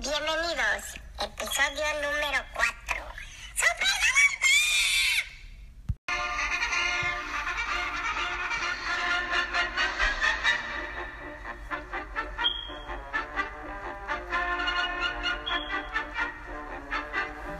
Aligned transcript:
Bienvenidos, 0.00 0.96
episodio 1.18 1.84
número 2.00 2.40
4. 2.54 3.04
¡Super 3.54 3.86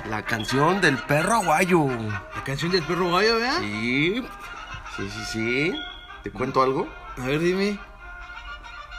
La 0.08 0.22
canción 0.24 0.80
del 0.80 0.96
perro 0.96 1.34
aguayo. 1.34 1.88
La 1.88 2.42
canción 2.44 2.72
del 2.72 2.82
perro 2.84 3.12
gallo, 3.12 3.34
¿verdad? 3.34 3.58
Sí, 3.60 4.26
sí, 4.96 5.10
sí, 5.10 5.24
sí. 5.26 5.74
¿Te 6.22 6.30
cuento 6.30 6.62
algo? 6.62 6.88
A 7.18 7.26
ver, 7.26 7.38
dime. 7.40 7.78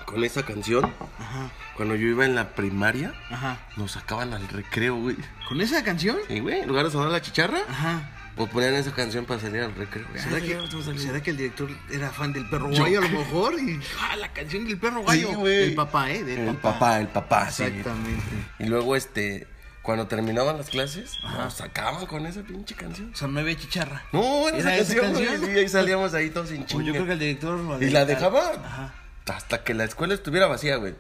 Con 0.06 0.24
esa 0.24 0.44
canción, 0.44 0.94
Ajá, 1.18 1.50
cuando 1.82 1.96
yo 1.96 2.06
iba 2.10 2.26
en 2.26 2.36
la 2.36 2.54
primaria, 2.54 3.12
ajá. 3.32 3.58
nos 3.76 3.94
sacaban 3.94 4.34
al 4.36 4.48
recreo, 4.50 4.98
güey. 4.98 5.16
¿Con 5.50 5.62
esa 5.62 5.84
canción? 5.84 6.16
Sí, 6.28 6.40
güey, 6.40 6.60
en 6.60 6.68
lugar 6.68 6.86
de 6.86 6.92
sonar 6.92 7.10
la 7.10 7.24
chicharra, 7.24 7.58
Ajá. 7.68 8.08
pues 8.36 8.52
ponían 8.52 8.76
esa 8.76 8.92
canción 8.92 9.26
para 9.26 9.40
salir 9.40 9.62
al 9.62 9.74
recreo. 9.74 10.06
¿Será 10.16 10.36
Ay, 10.36 10.42
que, 10.44 10.50
ya 10.50 10.58
vamos 10.58 10.76
a 10.76 10.84
salir. 10.84 11.02
¿Será 11.02 11.24
que 11.24 11.32
el 11.32 11.38
director 11.38 11.72
era 11.92 12.12
fan 12.12 12.34
del 12.34 12.48
perro 12.52 12.70
Yo 12.70 12.84
gallo 12.84 13.00
a 13.00 13.02
lo 13.02 13.08
creo. 13.08 13.20
mejor? 13.22 13.54
Y, 13.60 13.80
ah, 14.00 14.16
la 14.16 14.32
canción 14.32 14.68
del 14.68 14.78
perro 14.78 15.04
gallo. 15.04 15.30
Sí, 15.30 15.34
güey. 15.34 15.64
el 15.64 15.74
papá, 15.74 16.12
¿eh? 16.12 16.24
Del 16.24 16.50
El 16.50 16.56
papá, 16.58 17.00
el 17.00 17.08
papá, 17.08 17.50
sí. 17.50 17.64
Exactamente. 17.64 18.24
Y 18.60 18.66
luego, 18.66 18.96
este, 18.96 19.48
cuando 19.82 20.06
terminaban 20.06 20.58
las 20.60 20.70
clases, 20.70 21.18
nos 21.24 21.56
sacaban 21.56 22.06
con 22.06 22.28
esa 22.28 22.44
pinche 22.44 22.76
canción. 22.76 23.10
O 23.12 23.16
sea, 23.18 23.28
no 23.28 23.40
había 23.40 23.58
chicharra. 23.58 24.04
No, 24.12 24.50
era 24.50 24.60
esa 24.60 24.70
¿Era 24.70 24.78
esa 24.84 24.96
canción, 25.02 25.38
güey, 25.40 25.54
sí, 25.54 25.60
ahí 25.62 25.68
salíamos 25.68 26.14
ahí 26.14 26.30
todos 26.30 26.50
sin 26.50 26.62
O 26.62 26.66
chinga. 26.68 26.84
yo 26.84 26.94
creo 26.94 27.06
que 27.08 27.14
el 27.14 27.20
director... 27.20 27.60
Y 27.82 27.90
la 27.90 28.06
dejaba 28.06 28.52
Ajá. 28.64 28.94
hasta 29.34 29.64
que 29.64 29.74
la 29.74 29.86
escuela 29.86 30.14
estuviera 30.14 30.46
vacía, 30.46 30.76
güey. 30.76 30.94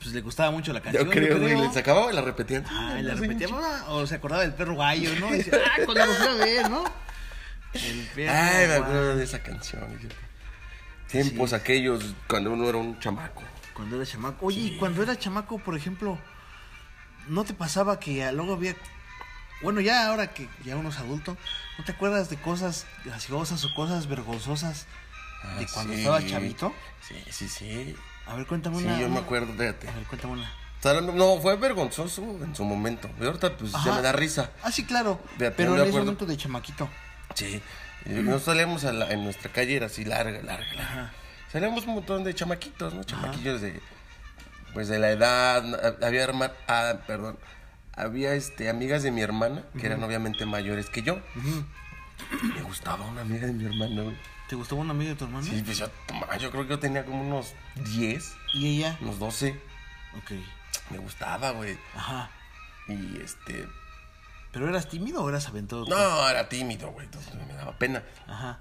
Pues 0.00 0.14
le 0.14 0.20
gustaba 0.20 0.50
mucho 0.50 0.72
la 0.72 0.80
canción. 0.80 1.04
Yo 1.06 1.10
creo, 1.10 1.38
le 1.38 1.72
sacaba 1.72 2.10
y 2.12 2.14
la 2.14 2.22
repetían. 2.22 2.64
Ah, 2.68 2.96
y 2.98 3.02
la 3.02 3.14
Sí, 3.14 3.20
repetía, 3.22 3.48
mamá, 3.48 3.84
o 3.88 4.06
se 4.06 4.14
acordaba 4.14 4.42
del 4.42 4.54
perro 4.54 4.76
gallo, 4.76 5.10
¿no? 5.18 5.34
Y 5.34 5.38
decía, 5.38 5.54
ah, 5.64 5.80
cuando 5.84 6.06
lo 6.06 6.12
fui 6.14 6.26
a 6.26 6.34
ver, 6.34 6.70
¿no? 6.70 6.84
El 7.74 8.08
perro 8.14 8.32
Ay, 8.32 8.66
me 8.68 8.74
acuerdo 8.74 9.16
de 9.16 9.24
esa 9.24 9.42
canción. 9.42 9.98
Tiempos 11.08 11.52
aquellos 11.52 12.14
cuando 12.28 12.52
uno 12.52 12.68
era 12.68 12.78
un 12.78 12.98
chamaco. 13.00 13.42
Cuando 13.74 13.96
era 13.96 14.06
chamaco. 14.06 14.46
Oye, 14.46 14.60
y 14.60 14.76
cuando 14.78 15.02
era 15.02 15.18
chamaco, 15.18 15.58
por 15.58 15.74
ejemplo, 15.76 16.18
¿no 17.28 17.44
te 17.44 17.54
pasaba 17.54 17.98
que 17.98 18.30
luego 18.32 18.54
había... 18.54 18.76
Bueno, 19.62 19.80
ya 19.80 20.06
ahora 20.06 20.28
que 20.32 20.48
ya 20.64 20.76
uno 20.76 20.90
es 20.90 20.98
adulto, 20.98 21.36
¿no 21.78 21.84
te 21.84 21.90
acuerdas 21.92 22.30
de 22.30 22.36
cosas 22.36 22.86
graciosas 23.04 23.64
o 23.64 23.74
cosas 23.74 24.06
vergonzosas 24.06 24.86
de 25.58 25.64
Ah, 25.64 25.68
cuando 25.74 25.92
sí. 25.94 25.98
estaba 26.00 26.24
chavito? 26.24 26.72
Sí, 27.00 27.16
sí, 27.30 27.48
sí. 27.48 27.96
A 28.28 28.34
ver, 28.36 28.46
cuéntame 28.46 28.78
Sí, 28.78 28.84
una. 28.84 28.98
yo 29.00 29.08
me 29.08 29.18
acuerdo, 29.18 29.52
fíjate. 29.52 29.88
A 29.88 29.92
ver, 29.92 30.04
cuéntame 30.04 30.32
una. 30.34 30.52
No, 31.14 31.38
fue 31.40 31.56
vergonzoso 31.56 32.22
en 32.42 32.54
su 32.54 32.64
momento. 32.64 33.10
Y 33.20 33.24
ahorita, 33.24 33.56
pues, 33.56 33.74
Ajá. 33.74 33.90
ya 33.90 33.96
me 33.96 34.02
da 34.02 34.12
risa. 34.12 34.50
Ah, 34.62 34.70
sí, 34.70 34.84
claro. 34.84 35.20
Fíjate, 35.36 35.50
pero 35.52 35.70
en 35.74 35.80
ese 35.80 35.88
acuerdo. 35.88 36.04
momento 36.06 36.26
de 36.26 36.36
chamaquito. 36.36 36.88
Sí. 37.34 37.60
Y 38.06 38.10
Nos 38.10 38.42
salíamos 38.42 38.84
a 38.84 38.92
la- 38.92 39.10
en 39.10 39.24
nuestra 39.24 39.50
calle, 39.50 39.74
era 39.76 39.86
así 39.86 40.04
larga, 40.04 40.40
larga, 40.42 40.72
larga. 40.74 41.12
Salíamos 41.52 41.84
un 41.86 41.94
montón 41.96 42.22
de 42.24 42.34
chamaquitos, 42.34 42.94
¿no? 42.94 43.02
Chamaquillos 43.04 43.60
de. 43.60 43.80
Pues 44.72 44.88
de 44.88 44.98
la 44.98 45.10
edad. 45.10 46.04
Había 46.04 46.22
herma- 46.28 46.52
ah, 46.68 46.94
perdón. 47.06 47.38
Había 47.96 48.34
este, 48.34 48.68
amigas 48.68 49.02
de 49.02 49.10
mi 49.10 49.22
hermana, 49.22 49.64
que 49.80 49.86
eran 49.86 50.02
obviamente 50.04 50.46
mayores 50.46 50.88
que 50.90 51.02
yo. 51.02 51.14
Ujú. 51.36 51.64
Me 52.54 52.62
gustaba 52.62 53.04
una 53.06 53.22
amiga 53.22 53.46
de 53.48 53.52
mi 53.52 53.64
hermana, 53.64 54.02
güey. 54.02 54.16
¿Te 54.48 54.56
gustaba 54.56 54.80
una 54.80 54.92
amiga 54.92 55.10
de 55.10 55.16
tu 55.16 55.24
hermano? 55.24 55.44
Sí, 55.44 55.62
pues 55.64 55.78
yo, 55.78 55.86
yo 56.40 56.50
creo 56.50 56.62
que 56.64 56.70
yo 56.70 56.78
tenía 56.78 57.04
como 57.04 57.20
unos 57.22 57.52
10, 57.94 58.32
¿Y 58.54 58.78
ella? 58.78 58.96
unos 59.00 59.18
12. 59.18 59.50
Ok. 60.16 60.32
Me 60.90 60.98
gustaba, 60.98 61.50
güey. 61.50 61.78
Ajá. 61.94 62.30
Y 62.88 63.20
este. 63.20 63.68
¿Pero 64.52 64.68
eras 64.68 64.88
tímido 64.88 65.22
o 65.22 65.28
eras 65.28 65.46
aventuroso? 65.48 65.90
No, 65.90 66.28
era 66.28 66.48
tímido, 66.48 66.90
güey. 66.92 67.04
Entonces 67.04 67.34
me 67.34 67.52
daba 67.52 67.76
pena. 67.76 68.02
Ajá. 68.26 68.60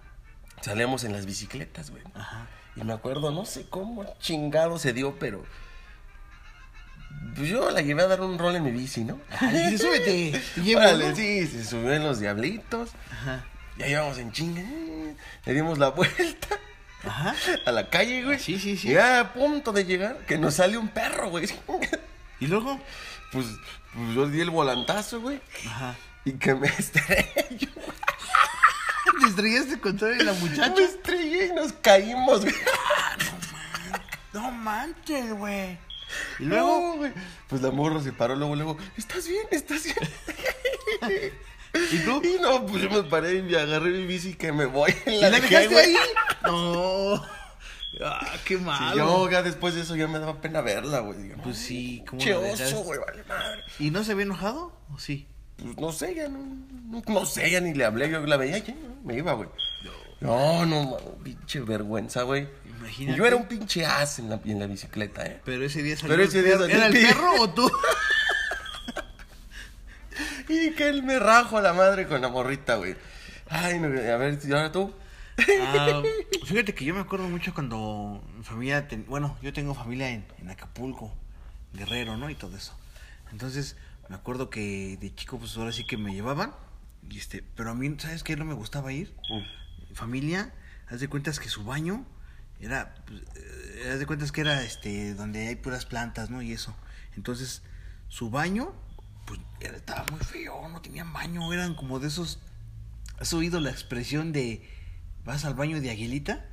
Salíamos 0.61 1.06
en 1.06 1.14
las 1.14 1.26
bicicletas, 1.26 1.90
güey. 1.92 2.04
Ajá. 2.14 2.48
Y 2.76 2.84
me 2.84 2.92
acuerdo, 2.94 3.32
no 3.32 3.45
sé 3.45 3.67
cómo 3.70 4.06
chingado 4.20 4.78
se 4.80 4.92
dio, 4.92 5.17
pero. 5.17 5.45
Pues 7.36 7.48
yo 7.50 7.72
la 7.72 7.82
llevé 7.82 8.04
a 8.04 8.08
dar 8.08 8.22
un 8.22 8.38
rol 8.38 8.56
en 8.58 8.64
mi 8.64 8.72
bici, 8.72 9.04
¿no? 9.06 9.20
Ajá, 9.32 9.52
y 9.54 9.72
dice, 9.72 9.78
súbete. 9.86 10.42
Sí, 11.16 11.48
se 11.48 11.64
subió 11.64 11.94
en 11.94 12.04
los 12.04 12.20
diablitos. 12.20 12.92
Ajá. 13.11 13.45
Y 13.77 13.83
ahí 13.83 13.93
en 14.20 14.32
chinga. 14.32 14.64
Le 15.45 15.54
dimos 15.54 15.77
la 15.77 15.89
vuelta 15.92 16.48
Ajá. 17.05 17.36
a 17.65 17.71
la 17.71 17.89
calle, 17.89 18.23
güey. 18.23 18.39
Sí, 18.39 18.60
sí, 18.60 18.77
sí. 18.77 18.89
Ya 18.89 19.20
a 19.20 19.33
punto 19.33 19.71
de 19.71 19.86
llegar, 19.86 20.17
que 20.26 20.38
nos 20.38 20.55
sale 20.55 20.77
un 20.77 20.88
perro, 20.89 21.30
güey. 21.30 21.48
¿Y 22.39 22.48
luego? 22.48 22.80
Pues, 23.32 23.45
pues 23.93 24.16
yo 24.16 24.27
di 24.27 24.42
el 24.42 24.49
volantazo, 24.49 25.21
güey. 25.21 25.39
Ajá. 25.67 25.95
Y 26.26 26.33
que 26.33 26.54
me 26.55 26.67
estrellé. 26.80 27.32
¿Te 29.20 29.27
estrellaste 29.27 29.80
contra 29.80 30.10
la 30.10 30.33
muchacha? 30.33 30.73
Me 30.76 30.83
estrellé 30.83 31.48
y 31.48 31.54
nos 31.54 31.73
caímos, 31.73 32.42
güey. 32.42 32.55
No 34.33 34.52
manches, 34.52 35.33
güey. 35.33 35.77
Y 36.39 36.43
luego. 36.43 36.67
No, 36.67 36.98
güey. 36.98 37.14
Pues 37.48 37.61
la 37.61 37.71
morra 37.71 38.02
se 38.02 38.11
paró 38.11 38.36
luego, 38.36 38.55
luego. 38.55 38.77
¿Estás 38.98 39.27
bien? 39.27 39.45
¿Estás 39.52 39.83
bien? 39.83 41.32
¿Y 41.92 41.99
tú? 41.99 42.21
Y 42.23 42.42
no, 42.42 42.65
pues 42.65 42.83
yo 42.83 42.89
me 42.89 43.04
paré 43.04 43.36
y 43.36 43.42
me 43.42 43.58
agarré 43.58 43.89
mi 43.92 44.05
bici 44.05 44.33
que 44.36 44.52
me 44.52 44.65
voy. 44.65 44.93
¿Y 45.05 45.20
La, 45.20 45.30
la 45.30 45.39
dejé, 45.39 45.48
dejaste 45.67 45.73
güey. 45.73 45.86
ahí? 45.86 45.95
No. 46.43 47.23
Ah, 48.04 48.33
qué 48.45 48.58
Sí, 48.58 48.64
malo. 48.64 48.95
yo 49.26 49.32
ya 49.32 49.42
después 49.42 49.73
de 49.73 49.82
eso 49.82 49.95
ya 49.95 50.08
me 50.08 50.20
daba 50.20 50.39
pena 50.39 50.61
verla, 50.61 50.99
güey. 50.99 51.32
Pues 51.43 51.58
sí, 51.58 52.04
¿cómo 52.08 52.21
Che 52.21 52.36
oso, 52.36 52.83
güey, 52.83 52.99
vale 52.99 53.23
madre. 53.27 53.64
¿Y 53.80 53.89
no 53.89 54.04
se 54.04 54.11
había 54.11 54.26
enojado? 54.26 54.71
¿O 54.93 54.99
sí? 54.99 55.27
Pues 55.58 55.76
no 55.77 55.92
sé, 55.92 56.14
ya 56.14 56.27
no, 56.27 56.37
no, 56.89 57.02
no 57.08 57.26
sé, 57.26 57.49
ya 57.49 57.60
ni 57.60 57.73
le 57.73 57.86
hablé. 57.86 58.10
Yo 58.11 58.20
la 58.20 58.37
veía, 58.37 58.60
ya 58.60 58.76
me 59.04 59.16
iba, 59.16 59.33
güey. 59.33 59.49
No, 60.21 60.66
no, 60.67 60.83
mano, 60.83 60.98
pinche 61.23 61.60
vergüenza, 61.61 62.21
güey. 62.23 62.48
Imagínate. 62.80 63.17
Yo 63.17 63.26
era 63.26 63.36
un 63.36 63.48
pinche 63.48 63.86
as 63.86 64.20
en 64.20 64.30
la, 64.30 64.39
en 64.45 64.60
la 64.60 64.67
bicicleta, 64.67 65.26
¿eh? 65.26 65.42
Pero 65.43 65.66
ese 65.66 65.82
día 65.82 65.95
salió 65.98 66.16
Pero 66.16 66.23
ese 66.27 66.43
día 66.43 66.58
salió 66.58 66.76
¿Era 66.76 66.87
el 66.87 66.93
perro 66.93 67.42
o 67.42 67.49
tú? 67.49 67.71
Y 70.50 70.72
que 70.72 70.89
él 70.89 71.04
me 71.04 71.20
rajo 71.20 71.58
a 71.58 71.61
la 71.61 71.73
madre 71.73 72.08
con 72.08 72.22
la 72.22 72.30
morrita, 72.30 72.76
güey. 72.76 72.95
Ay, 73.50 73.80
no, 73.80 73.88
a 73.88 74.17
ver, 74.17 74.39
¿y 74.44 74.52
ahora 74.52 74.72
tú? 74.72 74.94
Ah, 75.61 76.02
fíjate 76.45 76.73
que 76.73 76.83
yo 76.86 76.94
me 76.94 77.02
acuerdo 77.02 77.28
mucho 77.30 77.54
cuando 77.54 78.23
mi 78.38 78.44
familia, 78.44 78.88
ten- 78.88 79.05
bueno, 79.08 79.38
yo 79.42 79.54
tengo 79.54 79.73
familia 79.73 80.10
en, 80.10 80.26
en 80.39 80.50
Acapulco, 80.50 81.14
Guerrero, 81.73 82.17
¿no? 82.17 82.30
Y 82.30 82.36
todo 82.36 82.55
eso. 82.58 82.73
Entonces, 83.32 83.76
me 84.10 84.16
acuerdo 84.16 84.50
que 84.50 84.98
de 85.00 85.14
chico, 85.16 85.38
pues 85.38 85.55
ahora 85.58 85.72
sí 85.72 85.83
que 85.86 85.98
me 85.98 86.14
llevaban. 86.14 86.54
Y 87.10 87.17
este, 87.20 87.44
pero 87.55 87.72
a 87.72 87.76
mí, 87.76 87.95
¿sabes 87.99 88.23
qué? 88.23 88.36
No 88.36 88.45
me 88.45 88.54
gustaba 88.54 88.92
ir. 88.92 89.14
Familia, 89.94 90.54
haz 90.89 90.99
de 90.99 91.08
cuentas 91.08 91.39
que 91.39 91.49
su 91.49 91.64
baño 91.64 92.05
era, 92.60 92.95
pues, 93.05 93.22
eh, 93.36 93.89
haz 93.94 93.99
de 93.99 94.05
cuentas 94.05 94.32
que 94.32 94.42
era 94.42 94.64
este, 94.64 95.14
donde 95.14 95.48
hay 95.48 95.55
puras 95.55 95.86
plantas, 95.86 96.30
¿no? 96.30 96.42
Y 96.42 96.52
eso. 96.52 96.76
Entonces, 97.16 97.61
su 98.10 98.30
baño, 98.30 98.73
pues 99.27 99.39
estaba 99.60 100.05
muy 100.10 100.20
feo, 100.21 100.67
no 100.70 100.82
tenían 100.82 101.14
baño, 101.14 101.54
eran 101.54 101.76
como 101.76 101.99
de 101.99 102.08
esos. 102.08 102.39
¿Has 103.20 103.32
oído 103.33 103.60
la 103.60 103.70
expresión 103.70 104.32
de 104.32 104.67
vas 105.26 105.45
al 105.45 105.54
baño 105.54 105.80
de 105.82 105.92
Aguilita? 105.92 106.45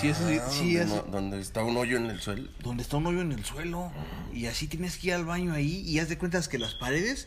Sí, 0.00 0.06
eso 0.08 0.28
sí, 0.28 0.38
Ah, 0.40 0.48
sí, 0.50 0.74
donde, 0.76 0.82
eso- 0.94 1.04
no- 1.06 1.12
donde 1.12 1.40
está 1.40 1.64
un 1.64 1.76
hoyo 1.76 1.96
en 1.96 2.06
el 2.06 2.20
suelo. 2.20 2.48
donde 2.62 2.82
está 2.84 2.96
un 2.96 3.06
hoyo 3.08 3.20
en 3.22 3.32
el 3.32 3.44
suelo 3.44 3.90
y 4.32 4.46
así 4.46 4.68
tienes 4.68 4.96
que 4.98 5.08
ir 5.08 5.14
al 5.14 5.24
baño 5.24 5.52
ahí 5.52 5.80
y 5.80 5.98
haz 5.98 6.08
de 6.08 6.16
cuentas 6.16 6.48
que 6.48 6.58
las 6.58 6.74
paredes 6.74 7.26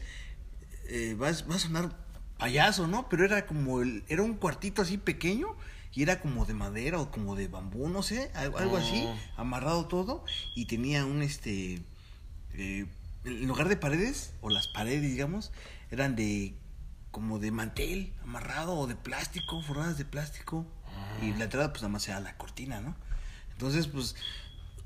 eh, 0.89 1.15
vas, 1.19 1.49
va 1.49 1.55
a 1.55 1.59
sonar 1.59 1.91
payaso, 2.37 2.87
¿no? 2.87 3.09
Pero 3.09 3.25
era 3.25 3.45
como 3.45 3.81
el, 3.81 4.05
era 4.07 4.23
un 4.23 4.35
cuartito 4.35 4.81
así 4.81 4.97
pequeño 4.97 5.47
y 5.93 6.03
era 6.03 6.21
como 6.21 6.45
de 6.45 6.53
madera 6.53 6.99
o 7.01 7.11
como 7.11 7.35
de 7.35 7.49
bambú, 7.49 7.89
no 7.89 8.01
sé, 8.03 8.31
algo, 8.35 8.59
algo 8.59 8.77
así, 8.77 9.03
Oh. 9.05 9.17
amarrado 9.41 9.87
todo 9.87 10.23
y 10.55 10.65
tenía 10.67 11.05
un 11.05 11.21
este 11.23 11.81
eh, 12.53 12.85
en 13.27 13.47
lugar 13.47 13.69
de 13.69 13.77
paredes 13.77 14.33
o 14.41 14.49
las 14.49 14.67
paredes, 14.67 15.01
digamos, 15.01 15.51
eran 15.91 16.15
de 16.15 16.55
como 17.11 17.39
de 17.39 17.51
mantel 17.51 18.13
amarrado 18.23 18.75
o 18.75 18.87
de 18.87 18.95
plástico, 18.95 19.61
forradas 19.61 19.97
de 19.97 20.05
plástico 20.05 20.65
y 21.21 21.33
la 21.33 21.45
entrada 21.45 21.69
pues 21.69 21.81
nada 21.81 21.91
más 21.91 22.07
era 22.07 22.19
la 22.19 22.37
cortina, 22.37 22.81
¿no? 22.81 22.95
Entonces, 23.51 23.87
pues 23.87 24.15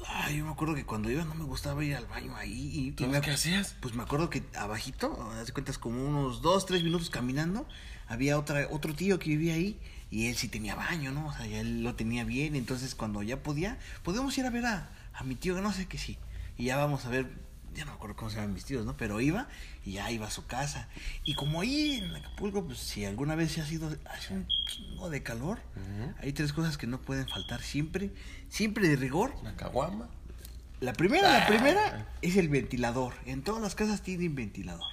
Ay, 0.07 0.38
yo 0.38 0.45
me 0.45 0.51
acuerdo 0.51 0.75
que 0.75 0.86
cuando 0.86 1.10
iba 1.10 1.24
no 1.24 1.36
me 1.36 1.44
gustaba 1.44 1.83
ir 1.83 1.95
al 1.95 2.06
baño 2.06 2.36
ahí. 2.36 2.94
Y, 2.98 3.04
y 3.04 3.07
me, 3.07 3.21
¿qué 3.21 3.31
hacías? 3.31 3.75
Pues 3.80 3.94
me 3.94 4.04
acuerdo 4.04 4.30
que 4.30 4.44
abajito, 4.56 5.31
haz 5.33 5.48
de 5.48 5.54
cuentas 5.54 5.77
como 5.77 6.04
unos 6.04 6.42
dos, 6.42 6.65
tres 6.65 6.83
minutos 6.83 7.10
caminando, 7.10 7.68
había 8.07 8.38
otra, 8.39 8.68
otro 8.71 8.95
tío 8.95 9.19
que 9.19 9.30
vivía 9.30 9.54
ahí 9.54 9.80
y 10.10 10.27
él 10.27 10.36
sí 10.36 10.48
tenía 10.48 10.75
baño, 10.75 11.12
¿no? 11.12 11.27
O 11.27 11.33
sea, 11.33 11.45
ya 11.45 11.60
él 11.60 11.83
lo 11.83 11.95
tenía 11.95 12.24
bien. 12.24 12.56
Entonces 12.56 12.95
cuando 12.95 13.21
ya 13.24 13.44
podía, 13.44 13.77
podíamos 14.04 14.38
ir 14.38 14.45
a 14.45 14.50
ver 14.50 14.65
a, 14.65 14.89
a 15.13 15.24
mi 15.24 15.36
tío, 15.36 15.56
que 15.56 15.62
no 15.62 15.71
sé 15.71 15.88
qué 15.88 15.98
sí. 15.98 16.18
Y 16.57 16.65
ya 16.65 16.77
vamos 16.77 17.06
a 17.06 17.10
ver, 17.10 17.30
ya 17.73 17.85
no 17.85 17.91
me 17.91 17.95
acuerdo 17.95 18.15
cómo 18.15 18.29
se 18.29 18.38
llaman 18.38 18.53
mis 18.53 18.65
tíos, 18.65 18.85
¿no? 18.85 18.97
Pero 18.97 19.21
iba 19.21 19.47
y 19.85 19.94
ya 19.94 20.12
iba 20.12 20.27
a 20.27 20.31
su 20.31 20.45
casa. 20.45 20.89
Y 21.23 21.35
como 21.35 21.62
ahí 21.62 22.01
en 22.03 22.15
Acapulco, 22.15 22.65
pues 22.65 22.79
si 22.79 23.06
alguna 23.06 23.35
vez 23.35 23.53
se 23.53 23.62
ha 23.62 23.65
sido, 23.65 23.95
hace 24.09 24.33
un 24.33 24.47
chingo 24.68 25.09
de 25.09 25.23
calor, 25.23 25.59
hay 26.21 26.33
tres 26.33 26.53
cosas 26.53 26.77
que 26.77 26.88
no 26.88 27.01
pueden 27.01 27.27
faltar 27.27 27.62
siempre, 27.62 28.12
siempre 28.50 28.88
de 28.88 28.95
rigor. 28.95 29.33
Una 29.41 29.56
caguama. 29.56 30.09
La 30.79 30.94
primera, 30.94 31.39
la 31.39 31.47
primera 31.47 32.09
es 32.21 32.38
el 32.38 32.50
ventilador. 32.50 33.13
En 33.25 33.44
todas 33.44 33.62
las 33.62 33.75
casas 33.75 34.01
tienen 34.01 34.35
ventilador. 34.35 34.89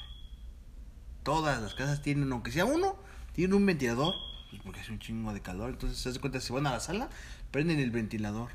Todas 1.22 1.60
las 1.62 1.74
casas 1.74 2.02
tienen, 2.02 2.30
aunque 2.30 2.52
sea 2.52 2.64
uno, 2.64 2.96
tienen 3.32 3.54
un 3.54 3.66
ventilador. 3.66 4.14
Pues 4.50 4.62
porque 4.62 4.80
hace 4.80 4.92
un 4.92 4.98
chingo 4.98 5.32
de 5.32 5.40
calor. 5.40 5.70
Entonces, 5.70 5.98
se 5.98 6.10
hace 6.10 6.20
cuenta, 6.20 6.40
si 6.40 6.52
van 6.52 6.66
a 6.66 6.72
la 6.72 6.80
sala, 6.80 7.10
prenden 7.50 7.80
el 7.80 7.90
ventilador. 7.90 8.50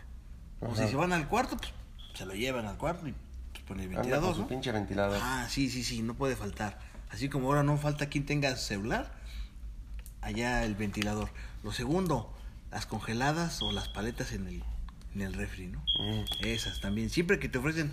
O 0.60 0.76
si 0.76 0.88
se 0.88 0.96
van 0.96 1.12
al 1.12 1.28
cuarto, 1.28 1.58
pues 1.58 1.74
se 2.16 2.26
lo 2.26 2.36
llevan 2.36 2.68
al 2.68 2.78
cuarto 2.78 3.08
y 3.08 3.16
ponen 3.68 3.92
el 3.92 3.98
Anda 3.98 4.02
con 4.02 4.10
ventilador, 4.12 4.36
su 4.36 4.42
¿no? 4.42 4.48
pinche 4.48 4.72
ventilador. 4.72 5.20
Ah, 5.22 5.48
sí, 5.50 5.70
sí, 5.70 5.84
sí, 5.84 6.02
no 6.02 6.14
puede 6.16 6.36
faltar. 6.36 6.80
Así 7.10 7.30
como 7.30 7.48
ahora 7.48 7.64
no 7.64 7.78
falta 7.78 8.08
quien 8.08 8.26
tenga 8.26 8.56
celular, 8.56 9.14
allá 10.22 10.64
el 10.66 10.76
ventilador. 10.76 11.30
Lo 11.64 11.72
segundo, 11.72 12.34
las 12.72 12.86
congeladas 12.86 13.62
o 13.62 13.72
las 13.72 13.88
paletas 13.90 14.32
en 14.34 14.48
el, 14.48 14.64
en 15.16 15.22
el 15.22 15.34
refri, 15.34 15.68
¿no? 15.68 15.80
Mm. 15.80 16.46
Esas 16.46 16.82
también. 16.82 17.10
Siempre 17.10 17.40
que 17.40 17.50
te 17.50 17.58
ofrecen 17.58 17.92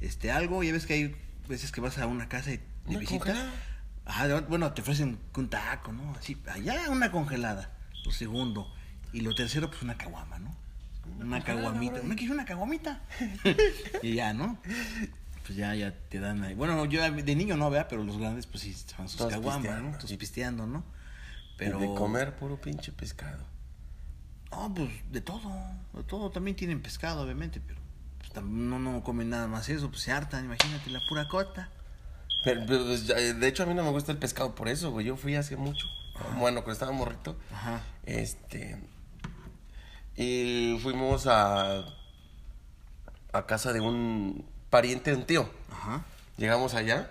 este 0.00 0.30
algo, 0.32 0.62
ya 0.62 0.72
ves 0.72 0.86
que 0.86 0.94
hay 0.94 1.16
veces 1.48 1.72
que 1.72 1.80
vas 1.80 1.98
a 1.98 2.06
una 2.06 2.28
casa 2.28 2.52
y 2.52 2.56
de 2.58 2.62
Una 2.86 2.98
visita. 3.00 3.18
congelada. 3.24 3.52
Ajá, 4.06 4.40
bueno, 4.48 4.72
te 4.72 4.82
ofrecen 4.82 5.18
un 5.36 5.48
taco, 5.48 5.92
¿no? 5.92 6.14
Así, 6.14 6.40
allá 6.52 6.90
una 6.90 7.10
congelada. 7.10 7.70
Lo 8.04 8.12
segundo. 8.12 8.72
Y 9.12 9.20
lo 9.20 9.34
tercero, 9.34 9.68
pues 9.68 9.82
una 9.82 9.96
caguama, 9.98 10.38
¿no? 10.38 10.56
Una 11.18 11.42
caguamita. 11.42 12.00
Una 12.00 12.16
que 12.16 12.24
es 12.24 12.30
una 12.30 12.44
caguamita. 12.44 13.00
y 14.02 14.14
ya, 14.14 14.32
¿no? 14.32 14.58
Pues 15.46 15.56
ya, 15.56 15.74
ya 15.74 15.92
te 16.08 16.20
dan 16.20 16.42
ahí. 16.44 16.54
Bueno, 16.54 16.84
yo 16.84 17.02
de 17.02 17.34
niño 17.34 17.56
no, 17.56 17.70
vea, 17.70 17.88
pero 17.88 18.04
los 18.04 18.18
grandes, 18.18 18.46
pues 18.46 18.62
sí, 18.62 18.76
van 18.96 19.08
sus 19.08 19.18
Todos 19.18 19.32
caguamas. 19.32 19.82
¿no? 19.82 19.98
Todos 19.98 20.12
pisteando, 20.12 20.66
¿no? 20.66 20.84
Pero. 21.56 21.78
Y 21.78 21.88
de 21.88 21.94
comer 21.94 22.36
puro 22.36 22.60
pinche 22.60 22.92
pescado. 22.92 23.44
No, 24.50 24.72
pues 24.74 24.90
de 25.10 25.20
todo. 25.20 25.52
De 25.92 26.02
todo. 26.04 26.30
También 26.30 26.56
tienen 26.56 26.80
pescado, 26.80 27.22
obviamente, 27.22 27.60
pero. 27.60 27.80
Pues, 28.18 28.44
no, 28.44 28.78
no 28.78 29.02
comen 29.02 29.30
nada 29.30 29.46
más 29.46 29.68
eso, 29.68 29.90
pues 29.90 30.02
se 30.02 30.12
hartan, 30.12 30.44
imagínate, 30.44 30.90
la 30.90 31.00
pura 31.08 31.26
cota. 31.28 31.70
Pero, 32.44 32.62
pero, 32.66 32.84
pues, 32.84 33.06
de 33.06 33.48
hecho, 33.48 33.64
a 33.64 33.66
mí 33.66 33.74
no 33.74 33.82
me 33.82 33.90
gusta 33.90 34.12
el 34.12 34.18
pescado 34.18 34.54
por 34.54 34.68
eso, 34.68 34.90
güey. 34.92 35.06
Yo 35.06 35.16
fui 35.16 35.34
hace 35.34 35.56
mucho. 35.56 35.86
Bueno, 36.38 36.62
cuando 36.62 36.72
estaba 36.72 36.92
morrito. 36.92 37.36
Ajá. 37.52 37.80
Este. 38.04 38.78
Y 40.20 40.78
fuimos 40.82 41.26
a. 41.26 41.84
A 43.32 43.46
casa 43.46 43.72
de 43.72 43.80
un 43.80 44.44
pariente 44.70 45.10
de 45.12 45.16
un 45.16 45.24
tío. 45.24 45.48
Ajá. 45.70 46.04
Llegamos 46.36 46.74
allá. 46.74 47.10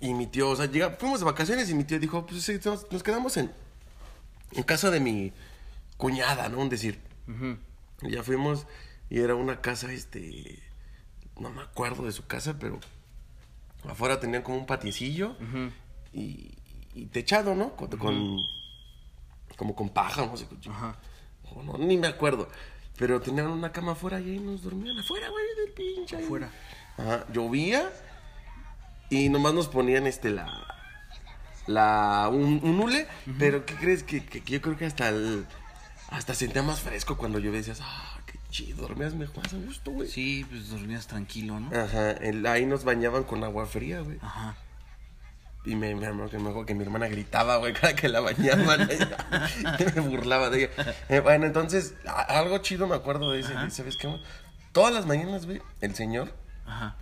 Y 0.00 0.12
mi 0.14 0.26
tío, 0.26 0.50
o 0.50 0.56
sea, 0.56 0.66
llega, 0.66 0.90
fuimos 0.90 1.20
de 1.20 1.24
vacaciones 1.26 1.70
y 1.70 1.74
mi 1.74 1.84
tío 1.84 1.98
dijo, 1.98 2.26
pues 2.26 2.42
sí, 2.42 2.58
nos, 2.64 2.90
nos 2.90 3.02
quedamos 3.02 3.36
en, 3.36 3.50
en 4.50 4.62
casa 4.64 4.90
de 4.90 5.00
mi 5.00 5.32
cuñada, 5.96 6.48
¿no? 6.48 6.58
Un 6.58 6.68
decir. 6.68 7.00
Y 8.02 8.10
ya 8.10 8.22
fuimos 8.22 8.66
y 9.08 9.20
era 9.20 9.34
una 9.36 9.60
casa, 9.60 9.92
este, 9.92 10.60
no 11.38 11.50
me 11.50 11.62
acuerdo 11.62 12.04
de 12.04 12.12
su 12.12 12.26
casa, 12.26 12.56
pero 12.58 12.78
afuera 13.88 14.18
tenían 14.20 14.42
como 14.42 14.58
un 14.58 14.66
patiecillo 14.66 15.36
y, 16.12 16.50
y 16.94 17.06
techado, 17.06 17.54
¿no? 17.54 17.74
Con, 17.76 17.88
con- 17.96 18.38
como 19.56 19.74
con 19.76 19.88
paja, 19.88 20.26
no 20.26 20.36
sé. 20.36 20.46
Ajá. 20.68 20.96
O 21.56 21.62
no, 21.62 21.78
ni 21.78 21.96
me 21.96 22.06
acuerdo. 22.08 22.48
Pero 22.98 23.20
tenían 23.20 23.46
una 23.48 23.72
cama 23.72 23.92
afuera 23.92 24.20
y 24.20 24.30
ahí 24.32 24.38
nos 24.38 24.62
dormían 24.62 24.98
afuera, 24.98 25.28
güey, 25.30 25.44
del 25.64 25.72
pinche. 25.74 26.16
ahí. 26.16 26.24
Afuera. 26.24 26.50
Ajá, 26.98 27.26
llovía 27.32 27.90
y 29.10 29.28
nomás 29.28 29.54
nos 29.54 29.68
ponían 29.68 30.06
este 30.06 30.30
la 30.30 30.66
la 31.66 32.28
un, 32.30 32.60
un 32.62 32.80
hule, 32.80 33.06
pero 33.38 33.64
¿qué 33.64 33.74
crees 33.74 34.02
que, 34.02 34.24
que- 34.24 34.42
que 34.42 34.52
yo 34.52 34.60
creo 34.60 34.76
que 34.76 34.84
hasta 34.86 35.08
el 35.08 35.46
hasta 36.10 36.34
sentía 36.34 36.62
más 36.62 36.80
fresco 36.80 37.16
cuando 37.16 37.38
llovía 37.38 37.60
decías, 37.60 37.78
"Ah, 37.80 38.18
qué 38.26 38.38
chido, 38.50 38.82
dormías 38.86 39.14
mejor 39.14 39.38
más 39.44 39.54
a 39.54 39.56
gusto, 39.56 39.90
güey." 39.92 40.08
Sí, 40.08 40.44
pues 40.50 40.68
dormías 40.68 41.06
tranquilo, 41.06 41.58
¿no? 41.60 41.68
Ajá, 41.76 42.10
el- 42.12 42.44
ahí 42.46 42.66
nos 42.66 42.84
bañaban 42.84 43.24
con 43.24 43.42
agua 43.44 43.64
fría, 43.66 44.00
güey. 44.00 44.18
Ajá. 44.20 44.56
Y 45.64 45.76
me, 45.76 45.94
me, 45.94 46.12
me 46.12 46.24
acuerdo 46.24 46.66
que 46.66 46.74
mi 46.74 46.82
hermana 46.82 47.06
gritaba, 47.08 47.56
güey, 47.56 47.72
cada 47.80 47.94
que 47.94 48.08
la 48.08 48.20
bañaban. 48.20 48.88
me 49.94 50.00
burlaba 50.00 50.50
de 50.50 50.64
ella. 50.64 50.94
Eh, 51.08 51.20
bueno, 51.20 51.46
entonces, 51.46 51.94
a- 52.06 52.38
algo 52.38 52.58
chido 52.58 52.86
me 52.86 52.96
acuerdo 52.96 53.30
de 53.30 53.40
ese, 53.40 53.54
¿sabes 53.70 53.96
qué? 53.96 54.12
Todas 54.72 54.92
las 54.92 55.06
mañanas, 55.06 55.46
güey, 55.46 55.60
el 55.80 55.94
señor, 55.94 56.32
Ajá. 56.66 56.96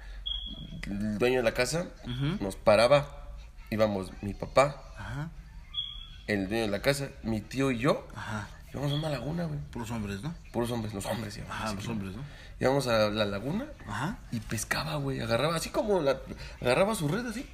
el 0.83 1.19
dueño 1.19 1.39
de 1.39 1.45
la 1.45 1.55
casa, 1.55 1.87
nos 2.41 2.57
paraba. 2.57 3.17
Íbamos 3.71 4.11
mi 4.21 4.35
papá, 4.35 4.83
Ajá. 4.99 5.31
el 6.27 6.49
dueño 6.49 6.65
de 6.65 6.71
la 6.71 6.83
casa, 6.83 7.09
mi 7.23 7.41
tío 7.41 7.71
y 7.71 7.79
yo. 7.79 8.07
Ajá. 8.17 8.49
Íbamos 8.73 8.93
a 8.93 8.95
una 8.97 9.09
laguna, 9.09 9.45
güey. 9.45 9.59
Puros 9.73 9.91
hombres, 9.93 10.21
¿no? 10.23 10.35
Puros 10.53 10.71
hombres, 10.73 10.93
los 10.93 11.07
hombres 11.07 11.37
íbamos. 11.37 11.57
Ajá, 11.57 11.73
los 11.75 11.87
hombres, 11.89 12.15
¿no? 12.17 12.23
Íbamos 12.61 12.87
a 12.89 13.09
la 13.11 13.25
laguna 13.25 13.67
Ajá. 13.89 14.19
y 14.33 14.41
pescaba, 14.41 14.97
güey. 14.97 15.21
Agarraba, 15.21 15.57
así 15.57 15.71
como 15.71 16.01
la, 16.01 16.19
agarraba 16.61 16.95
su 16.97 17.07
red 17.09 17.25
así. 17.27 17.49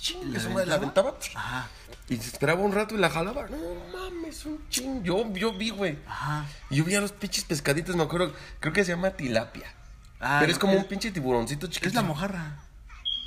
Ching, 0.00 0.32
¿La 0.32 0.38
esa 0.38 0.48
madre 0.48 0.66
la 0.66 0.74
aventaba? 0.76 1.14
Ajá. 1.34 1.68
Y 2.08 2.16
se 2.16 2.28
esperaba 2.30 2.60
un 2.62 2.72
rato 2.72 2.94
y 2.94 2.98
la 2.98 3.10
jalaba. 3.10 3.46
No 3.48 3.56
mames, 3.92 4.44
un 4.46 4.66
ching. 4.68 5.02
Yo, 5.02 5.32
yo 5.34 5.52
vi, 5.52 5.70
güey. 5.70 5.98
Ajá. 6.06 6.46
Y 6.70 6.76
yo 6.76 6.84
vi 6.84 6.94
a 6.94 7.00
los 7.00 7.12
pinches 7.12 7.44
pescaditos, 7.44 7.94
me 7.96 8.02
acuerdo. 8.02 8.32
Creo 8.60 8.72
que 8.72 8.84
se 8.84 8.92
llama 8.92 9.10
tilapia. 9.10 9.72
Ah, 10.20 10.38
pero 10.40 10.50
es 10.52 10.58
como 10.58 10.72
es- 10.74 10.78
un 10.80 10.84
pinche 10.86 11.10
tiburoncito 11.10 11.66
chiquito. 11.66 11.88
Es 11.88 11.94
la 11.94 12.02
mojarra. 12.02 12.58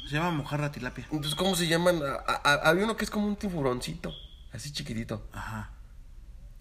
Se 0.09 0.15
llama 0.15 0.31
mojarra 0.31 0.71
tilapia. 0.71 1.05
Entonces, 1.11 1.35
¿cómo 1.35 1.55
se 1.55 1.67
llaman? 1.67 2.01
A- 2.03 2.41
a- 2.43 2.69
había 2.69 2.83
uno 2.83 2.97
que 2.97 3.05
es 3.05 3.11
como 3.11 3.27
un 3.27 3.35
tiburoncito. 3.35 4.13
Así 4.51 4.71
chiquitito. 4.71 5.27
Ajá. 5.31 5.69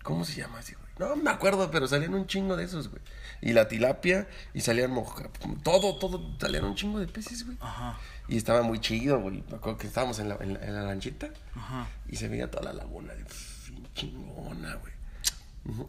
¿Cómo 0.03 0.25
se 0.25 0.35
llama 0.37 0.59
así, 0.59 0.75
güey? 0.75 0.87
No 0.99 1.17
me 1.17 1.31
acuerdo, 1.31 1.71
pero 1.71 1.87
salían 1.89 2.15
un 2.15 2.27
chingo 2.27 2.57
de 2.57 2.65
esos, 2.65 2.89
güey. 2.89 3.03
Y 3.41 3.53
la 3.53 3.69
tilapia, 3.69 4.29
y 4.55 4.61
salían 4.61 4.91
moja. 4.91 5.25
Todo, 5.63 5.97
todo, 5.97 6.21
salían 6.41 6.65
un 6.65 6.75
chingo 6.75 6.99
de 7.01 7.07
peces, 7.09 7.45
güey. 7.45 7.57
Ajá. 7.61 7.99
Y 8.29 8.37
estaba 8.37 8.63
muy 8.63 8.79
chido, 8.81 9.21
güey. 9.21 9.43
Me 9.51 9.57
acuerdo 9.57 9.79
que 9.79 9.87
estábamos 9.87 10.19
en 10.19 10.29
la, 10.29 10.37
en 10.41 10.55
la, 10.55 10.61
en 10.65 10.75
la 10.75 10.83
lanchita. 10.83 11.29
Ajá. 11.55 11.87
Y 12.09 12.17
se 12.17 12.29
veía 12.29 12.51
toda 12.51 12.65
la 12.65 12.73
laguna, 12.73 13.13
bien 13.15 13.27
chingona, 13.95 14.77
güey. 14.77 14.93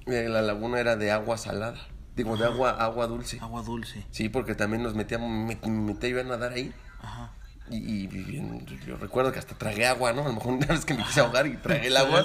Eh, 0.07 0.29
La 0.29 0.41
laguna 0.41 0.79
era 0.79 0.95
de 0.95 1.11
agua 1.11 1.37
salada. 1.37 1.79
Digo, 2.15 2.37
de 2.37 2.45
agua, 2.45 2.71
agua 2.71 3.07
dulce. 3.07 3.39
Agua 3.39 3.63
dulce. 3.63 4.05
Sí, 4.11 4.29
porque 4.29 4.53
también 4.55 4.83
nos 4.83 4.93
metíamos, 4.93 5.29
me, 5.29 5.57
me 5.67 5.93
metía 5.93 6.09
yo 6.09 6.19
a 6.19 6.23
nadar 6.23 6.53
ahí. 6.53 6.71
Ajá. 7.01 7.31
Y, 7.69 7.77
y 8.05 8.79
yo 8.85 8.97
recuerdo 8.97 9.31
que 9.31 9.39
hasta 9.39 9.55
tragué 9.55 9.87
agua, 9.87 10.13
¿no? 10.13 10.21
A 10.23 10.27
lo 10.27 10.33
mejor 10.33 10.53
una 10.53 10.67
vez 10.67 10.85
que 10.85 10.93
me 10.93 11.03
quise 11.03 11.21
ahogar 11.21 11.47
y 11.47 11.55
tragué 11.57 11.87
el 11.87 11.97
agua. 11.97 12.23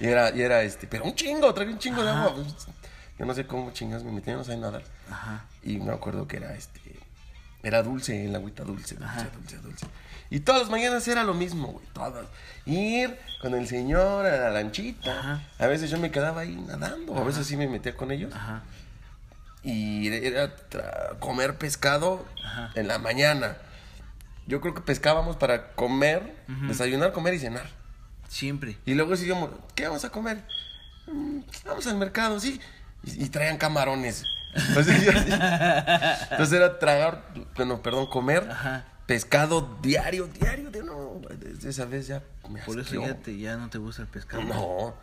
Y 0.00 0.06
era, 0.06 0.34
y 0.34 0.40
era 0.40 0.62
este, 0.62 0.86
pero 0.88 1.04
un 1.04 1.14
chingo, 1.14 1.52
tragué 1.54 1.72
un 1.72 1.78
chingo 1.78 2.02
de 2.02 2.10
agua. 2.10 2.34
pues, 2.34 2.66
Yo 3.18 3.26
no 3.26 3.34
sé 3.34 3.46
cómo 3.46 3.70
chingas 3.72 4.02
me 4.02 4.10
metí, 4.10 4.30
yo 4.30 4.38
no 4.38 4.44
sabía 4.44 4.60
nadar. 4.62 4.82
Ajá. 5.10 5.44
Y 5.62 5.76
me 5.78 5.92
acuerdo 5.92 6.26
que 6.26 6.38
era 6.38 6.54
este. 6.54 6.80
Era 7.62 7.82
dulce, 7.82 8.24
el 8.26 8.34
agüita 8.34 8.62
dulce, 8.64 8.94
dulce, 8.94 9.04
Ajá. 9.10 9.28
dulce, 9.36 9.56
dulce. 9.58 9.86
Y 10.30 10.40
todas 10.40 10.62
las 10.62 10.70
mañanas 10.70 11.06
era 11.08 11.24
lo 11.24 11.34
mismo, 11.34 11.68
güey. 11.68 11.86
Todas. 11.92 12.26
Ir 12.66 13.18
con 13.40 13.54
el 13.54 13.66
señor 13.66 14.26
a 14.26 14.36
la 14.36 14.50
lanchita. 14.50 15.18
Ajá. 15.18 15.42
A 15.58 15.66
veces 15.66 15.90
yo 15.90 15.98
me 15.98 16.10
quedaba 16.10 16.42
ahí 16.42 16.54
nadando. 16.66 17.16
A 17.16 17.24
veces 17.24 17.46
sí 17.46 17.56
me 17.56 17.66
metía 17.66 17.96
con 17.96 18.10
ellos. 18.12 18.32
Ajá. 18.34 18.62
Y 19.62 20.08
era 20.08 20.54
comer 21.18 21.56
pescado 21.56 22.24
Ajá. 22.44 22.70
en 22.74 22.86
la 22.88 22.98
mañana. 22.98 23.56
Yo 24.46 24.60
creo 24.60 24.72
que 24.74 24.80
pescábamos 24.82 25.36
para 25.36 25.72
comer, 25.72 26.34
desayunar, 26.68 27.12
comer 27.12 27.34
y 27.34 27.38
cenar. 27.38 27.66
Siempre. 28.28 28.78
Y 28.86 28.94
luego 28.94 29.10
decíamos, 29.12 29.50
¿qué 29.74 29.86
vamos 29.86 30.04
a 30.04 30.10
comer? 30.10 30.42
"Mm, 31.06 31.40
vamos 31.66 31.86
al 31.86 31.96
mercado, 31.96 32.38
sí. 32.38 32.60
Y, 33.02 33.24
y 33.24 33.28
traían 33.30 33.56
camarones. 33.58 34.24
Entonces, 34.68 35.04
yo- 35.04 35.12
entonces 36.30 36.52
era 36.52 36.78
tragar, 36.78 37.24
bueno, 37.56 37.82
perdón, 37.82 38.06
comer 38.06 38.48
Ajá. 38.50 38.84
pescado 39.06 39.78
diario, 39.82 40.26
diario, 40.26 40.70
de 40.70 40.82
no, 40.82 41.20
desde 41.38 41.70
esa 41.70 41.84
vez 41.84 42.06
ya 42.06 42.22
me 42.48 42.60
Por 42.62 42.78
eso 42.78 42.82
asqueó. 43.00 43.06
ya, 43.06 43.14
te, 43.16 43.38
ya 43.38 43.56
no 43.56 43.68
te 43.70 43.78
gusta 43.78 44.02
el 44.02 44.08
pescado. 44.08 44.42
No, 44.42 44.94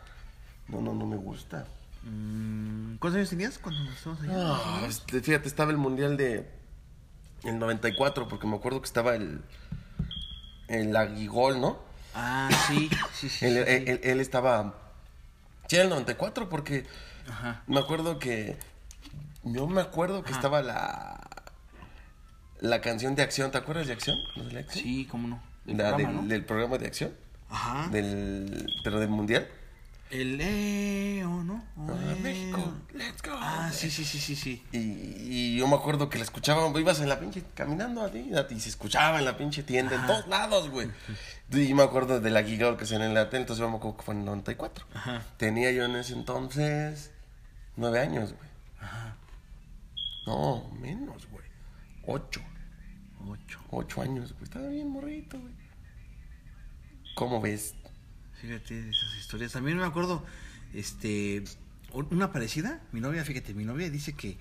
no, 0.68 0.80
no, 0.80 0.94
no 0.94 1.06
me 1.06 1.16
gusta. 1.16 1.66
Mm, 2.04 2.96
¿Cuántos 2.96 3.16
años 3.18 3.30
tenías 3.30 3.58
cuando 3.58 3.90
estábamos 3.90 4.22
allá? 4.24 4.34
Ah, 4.36 4.82
este, 4.88 5.20
fíjate, 5.20 5.48
estaba 5.48 5.70
el 5.70 5.76
mundial 5.76 6.16
de 6.16 6.48
el 7.44 7.58
94, 7.58 8.28
porque 8.28 8.46
me 8.46 8.56
acuerdo 8.56 8.80
que 8.80 8.86
estaba 8.86 9.14
el 9.16 9.42
el 10.68 10.96
Aguigol, 10.96 11.60
¿no? 11.60 11.78
Ah, 12.14 12.48
sí, 12.68 12.90
sí, 13.14 13.28
sí. 13.28 13.44
Él, 13.46 13.54
sí, 13.54 13.70
él- 13.72 13.88
él- 13.88 14.00
él 14.02 14.20
estaba. 14.20 14.74
Sí, 15.68 15.76
el 15.76 15.88
94, 15.88 16.48
porque 16.48 16.86
Ajá. 17.28 17.62
me 17.66 17.78
acuerdo 17.80 18.18
que. 18.18 18.56
Yo 19.46 19.66
me 19.66 19.80
acuerdo 19.80 20.22
que 20.22 20.30
Ajá. 20.30 20.38
estaba 20.38 20.62
la. 20.62 21.20
La 22.60 22.80
canción 22.80 23.14
de 23.14 23.22
acción, 23.22 23.50
¿te 23.50 23.58
acuerdas 23.58 23.86
de 23.86 23.92
acción? 23.92 24.16
¿No 24.34 24.44
de 24.44 24.58
acción? 24.60 24.82
Sí, 24.84 25.06
cómo 25.10 25.28
no. 25.28 25.42
El 25.66 25.76
La 25.76 25.88
programa, 25.90 25.96
del, 26.12 26.16
¿no? 26.22 26.28
del 26.28 26.44
programa 26.44 26.78
de 26.78 26.86
acción. 26.86 27.12
Ajá. 27.50 27.88
Del, 27.90 28.66
pero 28.82 28.98
del 28.98 29.10
mundial. 29.10 29.46
El 30.10 30.40
EO, 30.40 31.42
¿no? 31.42 31.64
Ah. 31.76 32.14
México, 32.22 32.74
let's 32.94 33.20
go. 33.22 33.36
Ah, 33.38 33.70
sí, 33.72 33.90
sí, 33.90 34.04
sí, 34.04 34.20
sí, 34.20 34.36
sí. 34.36 34.64
Y, 34.72 34.78
y 34.78 35.56
yo 35.58 35.66
me 35.66 35.74
acuerdo 35.74 36.08
que 36.08 36.18
la 36.18 36.24
escuchaba, 36.24 36.66
ibas 36.78 37.00
en 37.00 37.08
la 37.08 37.18
pinche 37.18 37.42
caminando 37.54 38.02
así, 38.02 38.30
y 38.50 38.60
se 38.60 38.68
escuchaba 38.68 39.18
en 39.18 39.24
la 39.24 39.36
pinche 39.36 39.64
tienda, 39.64 39.96
en 39.96 40.06
todos 40.06 40.28
lados, 40.28 40.70
güey. 40.70 40.88
Y 41.50 41.74
me 41.74 41.82
acuerdo 41.82 42.20
de 42.20 42.30
la 42.30 42.44
giga 42.44 42.76
que 42.76 42.86
se 42.86 42.94
en 42.94 43.14
la 43.14 43.30
tele, 43.30 43.42
entonces 43.42 43.60
yo 43.60 43.68
me 43.68 43.76
acuerdo 43.76 43.96
que 43.96 44.02
fue 44.04 44.14
en 44.14 44.20
el 44.20 44.26
94. 44.26 44.86
Ajá. 44.94 45.22
Tenía 45.36 45.72
yo 45.72 45.84
en 45.84 45.96
ese 45.96 46.12
entonces 46.14 47.10
nueve 47.76 48.00
años, 48.00 48.32
güey. 48.32 48.48
Ajá. 48.80 49.16
No, 50.26 50.70
menos, 50.80 51.26
güey. 51.30 51.44
Ocho. 52.06 52.40
Ocho. 53.26 53.60
Ocho 53.70 54.02
años, 54.02 54.32
güey. 54.32 54.44
Estaba 54.44 54.68
bien 54.68 54.88
morrito, 54.88 55.38
güey. 55.40 55.54
¿Cómo 57.14 57.40
ves? 57.40 57.74
Fíjate 58.40 58.90
esas 58.90 59.16
historias. 59.18 59.52
También 59.52 59.78
me 59.78 59.84
acuerdo, 59.84 60.24
este, 60.74 61.44
una 61.92 62.32
parecida. 62.32 62.80
Mi 62.92 63.00
novia, 63.00 63.24
fíjate, 63.24 63.54
mi 63.54 63.64
novia 63.64 63.88
dice 63.90 64.12
que 64.12 64.36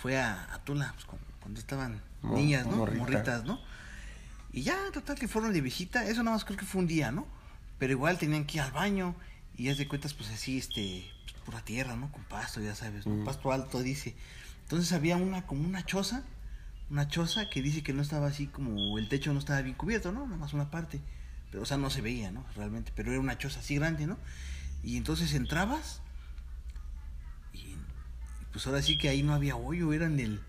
fue 0.00 0.18
a, 0.18 0.52
a 0.54 0.64
Tula 0.64 0.92
pues, 0.94 1.04
cu- 1.04 1.18
cuando 1.40 1.60
estaban 1.60 2.00
niñas, 2.22 2.66
¿no? 2.66 2.76
morrita. 2.76 2.98
Morritas, 3.02 3.44
¿no? 3.44 3.60
Y 4.52 4.62
ya, 4.62 4.78
total, 4.92 5.18
que 5.18 5.28
fueron 5.28 5.52
de 5.52 5.60
visita. 5.60 6.06
Eso 6.08 6.22
nada 6.22 6.36
más 6.36 6.44
creo 6.44 6.56
que 6.58 6.64
fue 6.64 6.80
un 6.80 6.86
día, 6.86 7.10
¿no? 7.12 7.26
Pero 7.78 7.92
igual 7.92 8.18
tenían 8.18 8.44
que 8.46 8.58
ir 8.58 8.62
al 8.62 8.70
baño. 8.72 9.14
Y 9.56 9.64
ya 9.64 9.74
de 9.74 9.86
cuentas, 9.86 10.14
pues 10.14 10.30
así, 10.30 10.58
este, 10.58 11.04
pues, 11.24 11.36
pura 11.44 11.60
tierra, 11.64 11.96
¿no? 11.96 12.10
Con 12.10 12.24
pasto, 12.24 12.60
ya 12.60 12.74
sabes, 12.74 13.06
¿no? 13.06 13.16
Mm. 13.16 13.24
Pasto 13.24 13.52
alto, 13.52 13.82
dice. 13.82 14.14
Entonces 14.64 14.92
había 14.92 15.16
una, 15.16 15.46
como 15.46 15.66
una 15.66 15.84
choza. 15.84 16.24
Una 16.90 17.08
choza 17.08 17.48
que 17.48 17.62
dice 17.62 17.82
que 17.82 17.92
no 17.92 18.02
estaba 18.02 18.26
así 18.26 18.46
como 18.46 18.98
el 18.98 19.08
techo 19.08 19.32
no 19.32 19.38
estaba 19.38 19.62
bien 19.62 19.74
cubierto, 19.74 20.12
¿no? 20.12 20.24
Nada 20.24 20.36
más 20.36 20.52
una 20.52 20.70
parte. 20.70 21.00
Pero, 21.50 21.62
o 21.62 21.66
sea, 21.66 21.76
no 21.76 21.88
se 21.90 22.00
veía, 22.00 22.30
¿no? 22.30 22.44
Realmente. 22.56 22.92
Pero 22.94 23.10
era 23.12 23.20
una 23.20 23.38
choza 23.38 23.60
así 23.60 23.76
grande, 23.76 24.06
¿no? 24.06 24.18
Y 24.82 24.96
entonces 24.96 25.32
entrabas. 25.34 26.00
Y, 27.52 27.76
pues 28.52 28.66
ahora 28.66 28.82
sí 28.82 28.98
que 28.98 29.08
ahí 29.08 29.22
no 29.22 29.34
había 29.34 29.56
hoyo, 29.56 29.92
era 29.92 30.06
en 30.06 30.20
el. 30.20 30.40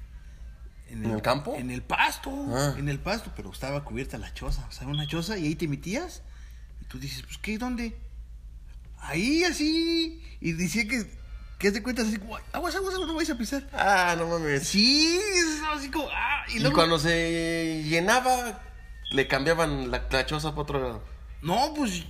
¿En 0.90 1.06
el 1.06 1.22
campo? 1.22 1.56
En 1.56 1.72
el 1.72 1.82
pasto. 1.82 2.32
Ah. 2.50 2.76
En 2.78 2.90
el 2.90 3.00
pasto, 3.00 3.32
pero 3.36 3.52
estaba 3.52 3.84
cubierta 3.84 4.18
la 4.18 4.34
choza. 4.34 4.66
O 4.68 4.72
sea, 4.72 4.88
una 4.88 5.08
choza 5.08 5.38
y 5.38 5.46
ahí 5.46 5.56
te 5.56 5.68
metías. 5.68 6.22
Y 6.82 6.86
tú 6.86 7.00
dices, 7.00 7.24
pues, 7.24 7.38
¿qué? 7.38 7.58
¿Dónde? 7.58 7.98
Ahí, 9.00 9.44
así. 9.44 10.22
Y 10.42 10.54
decía 10.54 10.88
que. 10.88 11.25
Que 11.58 11.72
te 11.72 11.82
cuentas 11.82 12.08
así 12.08 12.18
como, 12.18 12.36
aguas, 12.52 12.76
aguas, 12.76 12.94
aguas, 12.94 13.08
no 13.08 13.16
vais 13.16 13.30
a 13.30 13.38
pisar. 13.38 13.68
Ah, 13.74 14.16
no 14.18 14.28
mames. 14.28 14.68
Sí, 14.68 15.18
eso 15.36 15.66
así 15.74 15.90
como, 15.90 16.08
ah, 16.12 16.44
y 16.50 16.58
Y, 16.58 16.60
luego. 16.60 16.76
cuando 16.76 17.00
se 17.00 17.84
llenaba, 17.86 18.62
le 19.12 19.28
cambiaban 19.28 19.90
la, 19.92 20.06
la 20.10 20.26
choza 20.26 20.50
para 20.52 20.62
otro 20.62 20.80
lado. 20.82 21.04
No, 21.42 21.74
pues. 21.76 22.04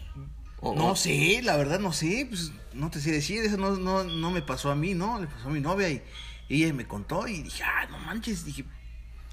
No 0.62 0.96
sé, 0.96 1.42
la 1.44 1.58
verdad 1.58 1.80
no 1.80 1.94
sé, 1.94 2.26
pues 2.28 2.52
no 2.74 2.90
te 2.90 3.00
sé 3.00 3.12
decir, 3.12 3.44
eso 3.44 3.56
no, 3.58 3.76
no, 3.78 4.04
no 4.04 4.32
me 4.32 4.42
pasó 4.42 4.72
a 4.72 4.76
mí, 4.76 4.96
¿no? 4.96 5.20
Le 5.22 5.28
pasó 5.28 5.50
a 5.50 5.52
mi 5.52 5.60
novia 5.60 5.90
y 5.92 6.02
ella 6.50 6.74
me 6.74 6.88
contó 6.88 7.28
y 7.28 7.44
dije, 7.44 7.62
ah, 7.64 7.86
no 7.92 8.00
manches, 8.00 8.46
dije, 8.46 8.66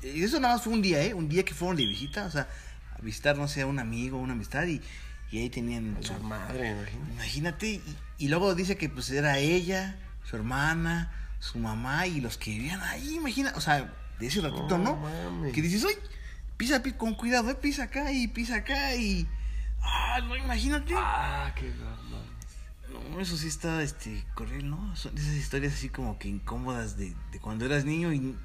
y 0.03 0.23
eso 0.25 0.39
nada 0.41 0.55
más 0.57 0.65
fue 0.65 0.75
un 0.75 0.83
día, 0.83 1.03
¿eh? 1.03 1.15
Un 1.15 1.31
día 1.31 1.43
que 1.43 1.55
fueron 1.55 1.77
de 1.77 1.87
visita, 1.87 2.27
o 2.27 2.31
sea, 2.31 2.49
a 2.95 3.01
visitar, 3.01 3.39
no 3.39 3.49
sé, 3.49 3.63
a 3.63 3.67
un 3.67 3.79
amigo, 3.79 4.19
una 4.19 4.35
amistad 4.35 4.67
y, 4.67 4.83
y 5.31 5.39
ahí 5.39 5.49
tenían... 5.49 5.97
Su 6.03 6.13
madre, 6.15 6.73
imagínate. 6.73 7.13
Imagínate, 7.15 7.67
y, 7.69 7.83
y 8.19 8.29
luego 8.29 8.55
dice 8.55 8.77
que 8.77 8.91
pues 8.91 9.09
era 9.11 9.39
ella, 9.39 9.99
su 10.25 10.37
hermana, 10.37 11.11
su 11.39 11.59
mamá 11.59 12.07
y 12.07 12.21
los 12.21 12.37
que 12.39 12.51
vivían 12.51 12.81
ahí, 12.83 13.15
imagina, 13.17 13.53
o 13.57 13.61
sea, 13.61 13.93
de 14.19 14.27
ese 14.27 14.41
ratito, 14.41 14.79
No 14.79 14.97
¿no? 14.97 15.53
Que 15.53 15.63
dices, 15.63 15.85
oye, 15.85 15.99
pisa, 16.57 16.83
pi- 16.83 16.93
con 16.93 17.15
cuidado, 17.15 17.51
eh, 17.51 17.55
pisa 17.55 17.85
acá 17.85 18.13
y 18.13 18.29
pisa 18.29 18.57
acá 18.57 18.95
y... 18.95 19.27
Ah, 19.83 20.21
no, 20.23 20.37
imagínate. 20.37 20.95
Ah, 20.97 21.53
qué 21.57 21.73
mames. 21.73 23.11
No, 23.11 23.21
eso 23.21 23.37
sí 23.37 23.49
está, 23.49 23.83
este, 23.83 24.25
cruel, 24.35 24.69
¿no? 24.71 24.95
Son 24.95 25.17
esas 25.19 25.35
historias 25.35 25.73
así 25.73 25.89
como 25.89 26.19
que 26.19 26.29
incómodas 26.29 26.97
de, 26.97 27.17
de 27.33 27.41
cuando 27.41 27.65
eras 27.65 27.85
niño 27.85 28.13
y... 28.13 28.37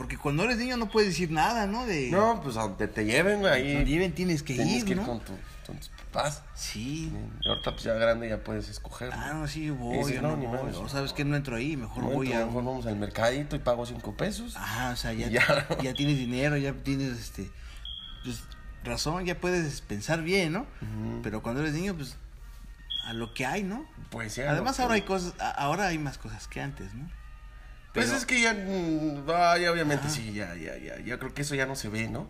Porque 0.00 0.16
cuando 0.16 0.44
eres 0.44 0.56
niño 0.56 0.78
no 0.78 0.88
puedes 0.88 1.10
decir 1.10 1.30
nada, 1.30 1.66
¿no? 1.66 1.84
De... 1.84 2.10
No, 2.10 2.40
pues 2.42 2.56
a 2.56 2.62
donde 2.62 2.88
te 2.88 3.04
lleven, 3.04 3.40
güey, 3.40 3.52
ahí. 3.52 3.74
Donde 3.74 3.90
lleven 3.90 4.14
tienes 4.14 4.42
que 4.42 4.54
tienes 4.54 4.76
ir, 4.78 4.84
que 4.86 4.90
ir 4.92 4.96
¿no? 4.96 5.04
con, 5.04 5.20
tu- 5.20 5.36
con 5.66 5.76
tus 5.76 5.90
papás. 5.90 6.42
Sí. 6.54 7.12
Y 7.42 7.48
ahorita, 7.50 7.72
pues 7.72 7.82
ya 7.82 7.92
grande, 7.92 8.26
ya 8.30 8.38
puedes 8.42 8.70
escoger. 8.70 9.10
Ah, 9.12 9.34
¿no? 9.34 9.46
sí, 9.46 9.68
voy, 9.68 9.98
dices, 9.98 10.20
o 10.20 10.22
no, 10.22 10.28
no, 10.30 10.36
ni 10.38 10.46
voy, 10.46 10.56
madres. 10.56 10.76
o 10.76 10.88
sabes 10.88 11.12
que 11.12 11.26
no 11.26 11.36
entro 11.36 11.54
ahí, 11.54 11.76
mejor 11.76 12.02
voy 12.04 12.32
a... 12.32 12.46
mejor 12.46 12.64
vamos 12.64 12.86
al 12.86 12.96
mercadito 12.96 13.56
y 13.56 13.58
pago 13.58 13.84
cinco 13.84 14.16
pesos. 14.16 14.56
Ajá, 14.56 14.88
o 14.92 14.96
sea, 14.96 15.12
ya, 15.12 15.26
Y 15.26 15.32
ya. 15.32 15.66
ya. 15.82 15.92
tienes 15.92 16.16
dinero, 16.16 16.56
ya 16.56 16.72
tienes, 16.72 17.18
este, 17.18 17.50
pues, 18.24 18.42
razón, 18.82 19.26
ya 19.26 19.38
puedes 19.38 19.82
pensar 19.82 20.22
bien, 20.22 20.54
¿no? 20.54 20.60
Ujú. 20.80 21.20
Pero 21.22 21.42
cuando 21.42 21.60
eres 21.60 21.74
niño, 21.74 21.94
pues, 21.94 22.16
a 23.04 23.12
lo 23.12 23.34
que 23.34 23.44
hay, 23.44 23.64
¿no? 23.64 23.84
Pues 24.08 24.34
ya. 24.36 24.50
Además, 24.50 24.80
ahora 24.80 24.94
hay 24.94 25.02
cosas, 25.02 25.34
a- 25.38 25.50
ahora 25.50 25.88
hay 25.88 25.98
más 25.98 26.16
cosas 26.16 26.48
que 26.48 26.62
antes, 26.62 26.94
¿no? 26.94 27.06
Pues 27.92 28.06
Pero- 28.06 28.18
es 28.18 28.26
que 28.26 28.40
ya, 28.40 28.54
mm, 28.54 29.26
ya 29.60 29.72
obviamente 29.72 30.08
sí, 30.08 30.32
ya, 30.32 30.54
ya, 30.54 30.76
ya. 30.78 31.00
Yo 31.00 31.18
creo 31.18 31.34
que 31.34 31.42
eso 31.42 31.54
ya 31.54 31.66
no 31.66 31.74
se 31.74 31.88
ve, 31.88 32.08
¿no? 32.08 32.28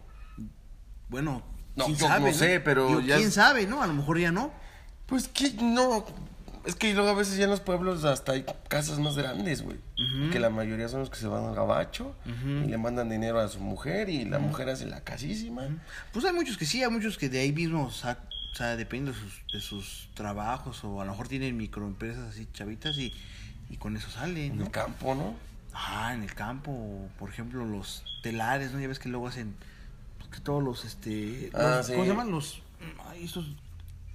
Bueno, 1.08 1.42
No, 1.76 1.84
quién 1.86 1.96
yo 1.98 2.06
sabe, 2.08 2.30
no 2.32 2.36
sé, 2.36 2.60
pero 2.60 2.88
Digo, 2.88 3.00
ya 3.00 3.16
quién 3.16 3.30
sabe, 3.30 3.66
¿no? 3.66 3.82
A 3.82 3.86
lo 3.86 3.94
mejor 3.94 4.18
ya 4.18 4.32
no. 4.32 4.52
Pues 5.06 5.28
que 5.28 5.52
no. 5.62 6.04
Es 6.66 6.74
que 6.76 6.92
luego 6.92 7.08
a 7.08 7.14
veces 7.14 7.36
ya 7.38 7.44
en 7.44 7.50
los 7.50 7.60
pueblos 7.60 8.04
hasta 8.04 8.32
hay 8.32 8.44
casas 8.68 8.98
más 8.98 9.16
grandes, 9.16 9.62
güey. 9.62 9.78
Que 10.30 10.38
la 10.38 10.50
mayoría 10.50 10.88
son 10.88 11.00
los 11.00 11.10
que 11.10 11.16
se 11.16 11.26
van 11.26 11.44
al 11.44 11.54
gabacho 11.54 12.14
y 12.26 12.66
le 12.68 12.76
mandan 12.78 13.08
dinero 13.08 13.40
a 13.40 13.48
su 13.48 13.60
mujer 13.60 14.08
y 14.10 14.24
la 14.26 14.38
mujer 14.38 14.68
hace 14.68 14.86
la 14.86 15.00
casísima. 15.02 15.62
Pues 16.12 16.24
hay 16.24 16.32
muchos 16.32 16.56
que 16.58 16.66
sí, 16.66 16.82
hay 16.82 16.90
muchos 16.90 17.16
que 17.18 17.28
de 17.28 17.40
ahí 17.40 17.52
mismo, 17.52 17.86
o 17.86 17.90
sea, 17.90 18.18
o 18.52 18.56
sea, 18.56 18.76
depende 18.76 19.12
de 19.12 19.18
sus, 19.18 19.42
de 19.52 19.60
sus 19.60 20.08
trabajos 20.14 20.84
o 20.84 21.00
a 21.00 21.04
lo 21.04 21.12
mejor 21.12 21.28
tienen 21.28 21.56
microempresas 21.56 22.28
así 22.30 22.46
chavitas 22.52 22.96
y, 22.98 23.14
y 23.70 23.76
con 23.76 23.96
eso 23.96 24.10
salen, 24.10 24.52
En 24.52 24.58
¿no? 24.58 24.64
el 24.66 24.70
campo, 24.70 25.14
¿no? 25.14 25.34
Ajá, 25.72 26.14
en 26.14 26.22
el 26.22 26.34
campo, 26.34 27.08
por 27.18 27.30
ejemplo, 27.30 27.64
los 27.64 28.04
telares, 28.22 28.72
¿no? 28.72 28.80
Ya 28.80 28.88
ves 28.88 28.98
que 28.98 29.08
luego 29.08 29.28
hacen 29.28 29.54
pues, 30.18 30.30
que 30.30 30.40
todos 30.40 30.62
los, 30.62 30.84
este, 30.84 31.50
Ah, 31.54 31.76
los- 31.78 31.86
sí. 31.86 31.92
¿cómo 31.92 32.04
se 32.04 32.10
llaman? 32.10 32.30
Los, 32.30 32.62
ay, 33.08 33.24
estos, 33.24 33.46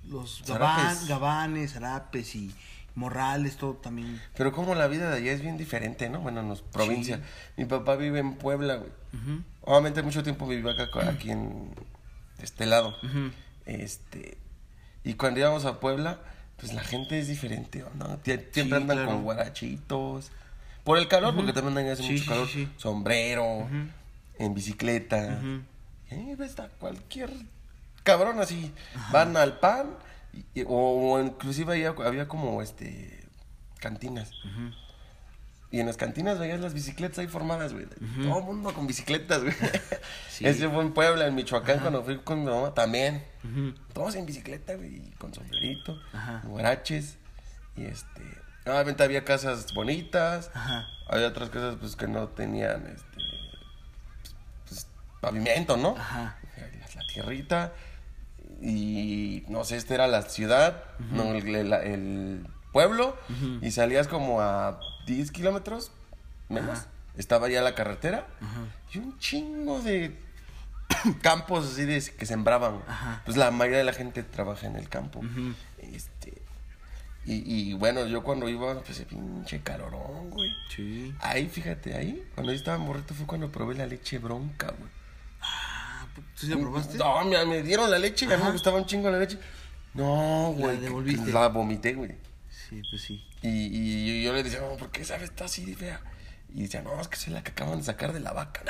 los 0.07 0.43
gaban- 0.45 1.07
gabanes, 1.07 1.73
zarapes 1.73 2.35
y 2.35 2.53
morrales, 2.95 3.57
todo 3.57 3.73
también. 3.73 4.21
Pero 4.37 4.51
como 4.51 4.75
la 4.75 4.87
vida 4.87 5.09
de 5.09 5.17
allá 5.17 5.31
es 5.31 5.41
bien 5.41 5.57
diferente, 5.57 6.09
¿no? 6.09 6.19
Bueno, 6.21 6.41
en 6.41 6.49
la 6.49 6.55
provincia. 6.71 7.21
Mi 7.57 7.65
papá 7.65 7.95
vive 7.95 8.19
en 8.19 8.35
Puebla, 8.35 8.75
güey. 8.75 8.91
Obviamente 9.61 10.01
mucho 10.03 10.23
tiempo 10.23 10.47
vivió 10.47 10.69
acá, 10.71 10.89
aquí 11.09 11.31
en 11.31 11.73
este 12.39 12.65
lado. 12.65 12.95
Este. 13.65 14.37
Y 15.03 15.15
cuando 15.15 15.39
íbamos 15.39 15.65
a 15.65 15.79
Puebla, 15.79 16.19
pues 16.57 16.73
la 16.73 16.81
gente 16.83 17.19
es 17.19 17.27
diferente, 17.27 17.83
¿no? 17.95 18.19
Siempre 18.23 18.49
Sí, 18.53 18.61
andan 18.61 18.85
claro. 18.85 19.05
con 19.07 19.23
guarachitos. 19.23 20.31
Por 20.85 20.97
el 20.97 21.07
calor, 21.09 21.35
porque 21.35 21.51
también 21.51 21.89
hace 21.89 22.03
Sí, 22.03 22.13
mucho 22.13 22.25
calor. 22.29 22.47
sí, 22.47 22.65
sí. 22.65 22.71
Sombrero, 22.77 23.67
en 24.39 24.53
bicicleta. 24.53 25.41
Eh, 26.11 26.35
ves 26.37 26.57
a 26.59 26.69
cualquier 26.69 27.31
cabrón 28.03 28.39
así. 28.39 28.71
Van 29.11 29.35
al 29.35 29.59
pan, 29.59 29.89
y- 30.53 30.61
o, 30.63 30.67
o 31.13 31.21
inclusive 31.21 31.73
ahí 31.73 31.83
había 31.85 32.27
como 32.27 32.61
este 32.61 33.27
cantinas. 33.79 34.31
Y 35.71 35.79
en 35.79 35.87
las 35.87 35.97
cantinas 35.97 36.39
veías 36.39 36.59
las 36.61 36.73
bicicletas 36.73 37.17
ahí 37.19 37.27
formadas, 37.27 37.73
güey. 37.73 37.85
Todo 38.21 38.37
el 38.39 38.45
mundo 38.45 38.73
con 38.73 38.85
bicicletas, 38.87 39.41
güey. 39.41 39.53
Sí. 40.29 40.45
Ese 40.47 40.69
fue 40.69 40.83
en 40.83 40.93
Puebla, 40.93 41.25
en 41.27 41.35
Michoacán, 41.35 41.79
cuando 41.79 42.03
fui 42.03 42.17
con 42.19 42.39
mi 42.39 42.45
mamá 42.51 42.73
también. 42.73 43.23
Todos 43.93 44.15
en 44.15 44.25
bicicleta, 44.25 44.75
güey, 44.75 45.01
con 45.17 45.33
sombrerito, 45.33 45.99
guaraches. 46.43 47.17
Y 47.75 47.85
este. 47.85 48.21
Obviamente 48.65 49.03
había 49.03 49.23
casas 49.25 49.73
bonitas. 49.73 50.51
Ajá. 50.53 50.87
Había 51.07 51.27
otras 51.27 51.49
casas, 51.49 51.75
pues, 51.79 51.95
que 51.95 52.07
no 52.07 52.27
tenían, 52.29 52.87
este. 52.87 53.17
Pues, 54.67 54.87
pavimento, 55.21 55.77
¿no? 55.77 55.95
Ajá. 55.97 56.37
La, 56.57 57.01
la 57.01 57.07
tierrita. 57.07 57.73
Y 58.61 59.43
no 59.49 59.63
sé, 59.65 59.75
esta 59.77 59.93
era 59.95 60.07
la 60.07 60.21
ciudad, 60.23 60.83
no, 61.11 61.33
el, 61.33 61.53
el- 61.55 61.73
el 61.73 62.47
pueblo. 62.71 63.17
Y 63.61 63.71
salías 63.71 64.07
como 64.07 64.41
a 64.41 64.79
10 65.05 65.31
kilómetros 65.31 65.91
menos. 66.49 66.79
Ajá. 66.79 66.87
Estaba 67.17 67.47
ya 67.49 67.61
la 67.61 67.75
carretera. 67.75 68.25
Y 68.93 68.97
un 68.97 69.17
chingo 69.19 69.79
de 69.81 70.17
campos 71.21 71.65
así 71.71 71.85
de 71.85 72.01
que 72.17 72.25
sembraban. 72.25 72.81
Pues 73.25 73.37
la 73.37 73.51
mayoría 73.51 73.79
de 73.79 73.83
la 73.85 73.93
gente 73.93 74.23
trabaja 74.23 74.67
en 74.67 74.75
el 74.75 74.89
campo. 74.89 75.21
Este. 75.79 76.41
Y, 77.27 77.69
y 77.71 77.73
bueno, 77.73 78.05
yo 78.05 78.21
cuando 78.23 78.47
iba, 78.49 78.81
pues 78.83 78.99
pinche 79.09 79.61
calorón, 79.61 80.29
güey. 80.29 80.51
Sí. 80.75 81.13
Ahí, 81.21 81.47
fíjate, 81.47 81.95
ahí, 81.95 82.23
cuando 82.35 82.51
yo 82.51 82.57
estaba 82.57 82.77
morrito 82.77 83.13
fue 83.15 83.25
cuando 83.25 83.51
probé 83.51 83.73
la 83.75 83.87
leche 83.87 84.19
bronca, 84.19 84.67
güey. 84.77 84.91
Ah, 85.41 86.05
¿tú 86.15 86.21
sí 86.45 86.47
la 86.47 86.57
probaste? 86.57 86.97
No, 86.99 87.25
me, 87.25 87.43
me 87.45 87.63
dieron 87.63 87.89
la 87.89 87.97
leche 87.97 88.25
y 88.25 88.27
a 88.27 88.31
mí 88.31 88.37
me 88.37 88.43
Ajá. 88.43 88.51
gustaba 88.51 88.77
un 88.77 88.85
chingo 88.85 89.09
la 89.09 89.17
leche. 89.19 89.39
No, 89.95 90.53
La 90.57 90.65
güey. 90.65 90.75
que- 90.77 90.81
devolviste. 90.85 91.31
La 91.31 91.47
vomité, 91.47 91.93
güey. 91.93 92.11
Sí, 92.49 92.81
pues 92.89 93.01
sí. 93.01 93.25
Y, 93.41 93.49
y 93.49 94.23
yo 94.23 94.33
le 94.33 94.43
decía, 94.43 94.59
no, 94.61 94.75
¿por 94.77 94.91
qué 94.91 95.03
sabe 95.03 95.25
está 95.25 95.45
así 95.45 95.73
fea? 95.75 96.01
Y 96.53 96.63
decía, 96.63 96.81
no, 96.83 96.99
es 97.01 97.07
que 97.07 97.15
es 97.15 97.27
la 97.29 97.43
que 97.43 97.51
acaban 97.51 97.77
de 97.79 97.83
sacar 97.83 98.13
de 98.13 98.19
la 98.19 98.33
vaca. 98.33 98.61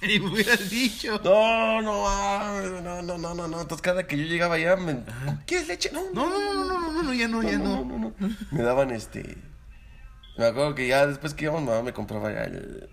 Y 0.02 0.18
me 0.20 0.26
hubieras 0.30 0.68
dicho. 0.70 1.18
No, 1.24 1.80
no, 1.80 2.04
ah, 2.08 2.60
no, 2.82 3.00
no, 3.02 3.16
no, 3.18 3.34
no, 3.34 3.48
no. 3.48 3.60
Entonces 3.62 3.80
cada 3.82 4.06
que 4.06 4.18
yo 4.18 4.24
llegaba 4.24 4.56
allá, 4.56 4.76
me, 4.76 5.02
¿quieres 5.46 5.68
leche? 5.68 5.90
No, 5.92 6.02
No, 6.12 6.28
no, 6.28 6.38
no, 6.38 6.64
no, 6.64 6.78
no, 6.80 6.92
no, 6.92 7.02
no, 7.04 7.14
ya 7.14 7.26
no, 7.28 7.42
ya 7.42 7.58
no. 7.58 7.84
no, 7.84 7.98
no. 7.98 8.14
Me 8.50 8.62
daban 8.62 8.90
este. 8.90 9.38
Me 10.36 10.46
acuerdo 10.46 10.74
que 10.74 10.88
ya 10.88 11.06
después 11.06 11.32
que 11.32 11.44
íbamos, 11.44 11.62
mamá 11.62 11.82
me 11.82 11.92
compraba 11.92 12.32
ya 12.32 12.42
el, 12.44 12.90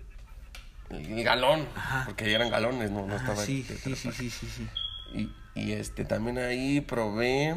el 0.90 1.24
galón. 1.24 1.66
Ajá. 1.76 2.04
Porque 2.06 2.30
ya 2.30 2.36
eran 2.36 2.50
galones, 2.50 2.90
no, 2.90 3.04
no 3.06 3.12
Ah, 3.14 3.16
estaba. 3.16 3.44
sí, 3.44 3.66
el 3.68 3.78
sí, 3.78 3.94
sí, 3.96 4.10
sí, 4.12 4.30
sí, 4.30 4.46
sí. 4.46 4.68
Y, 5.12 5.60
y 5.60 5.72
este, 5.72 6.04
también 6.04 6.38
ahí 6.38 6.80
probé. 6.80 7.56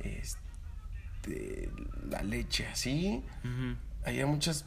Este. 0.00 1.70
La 2.10 2.22
leche 2.22 2.66
así. 2.66 3.22
Ujú. 3.42 3.76
Había 4.04 4.26
muchas 4.26 4.66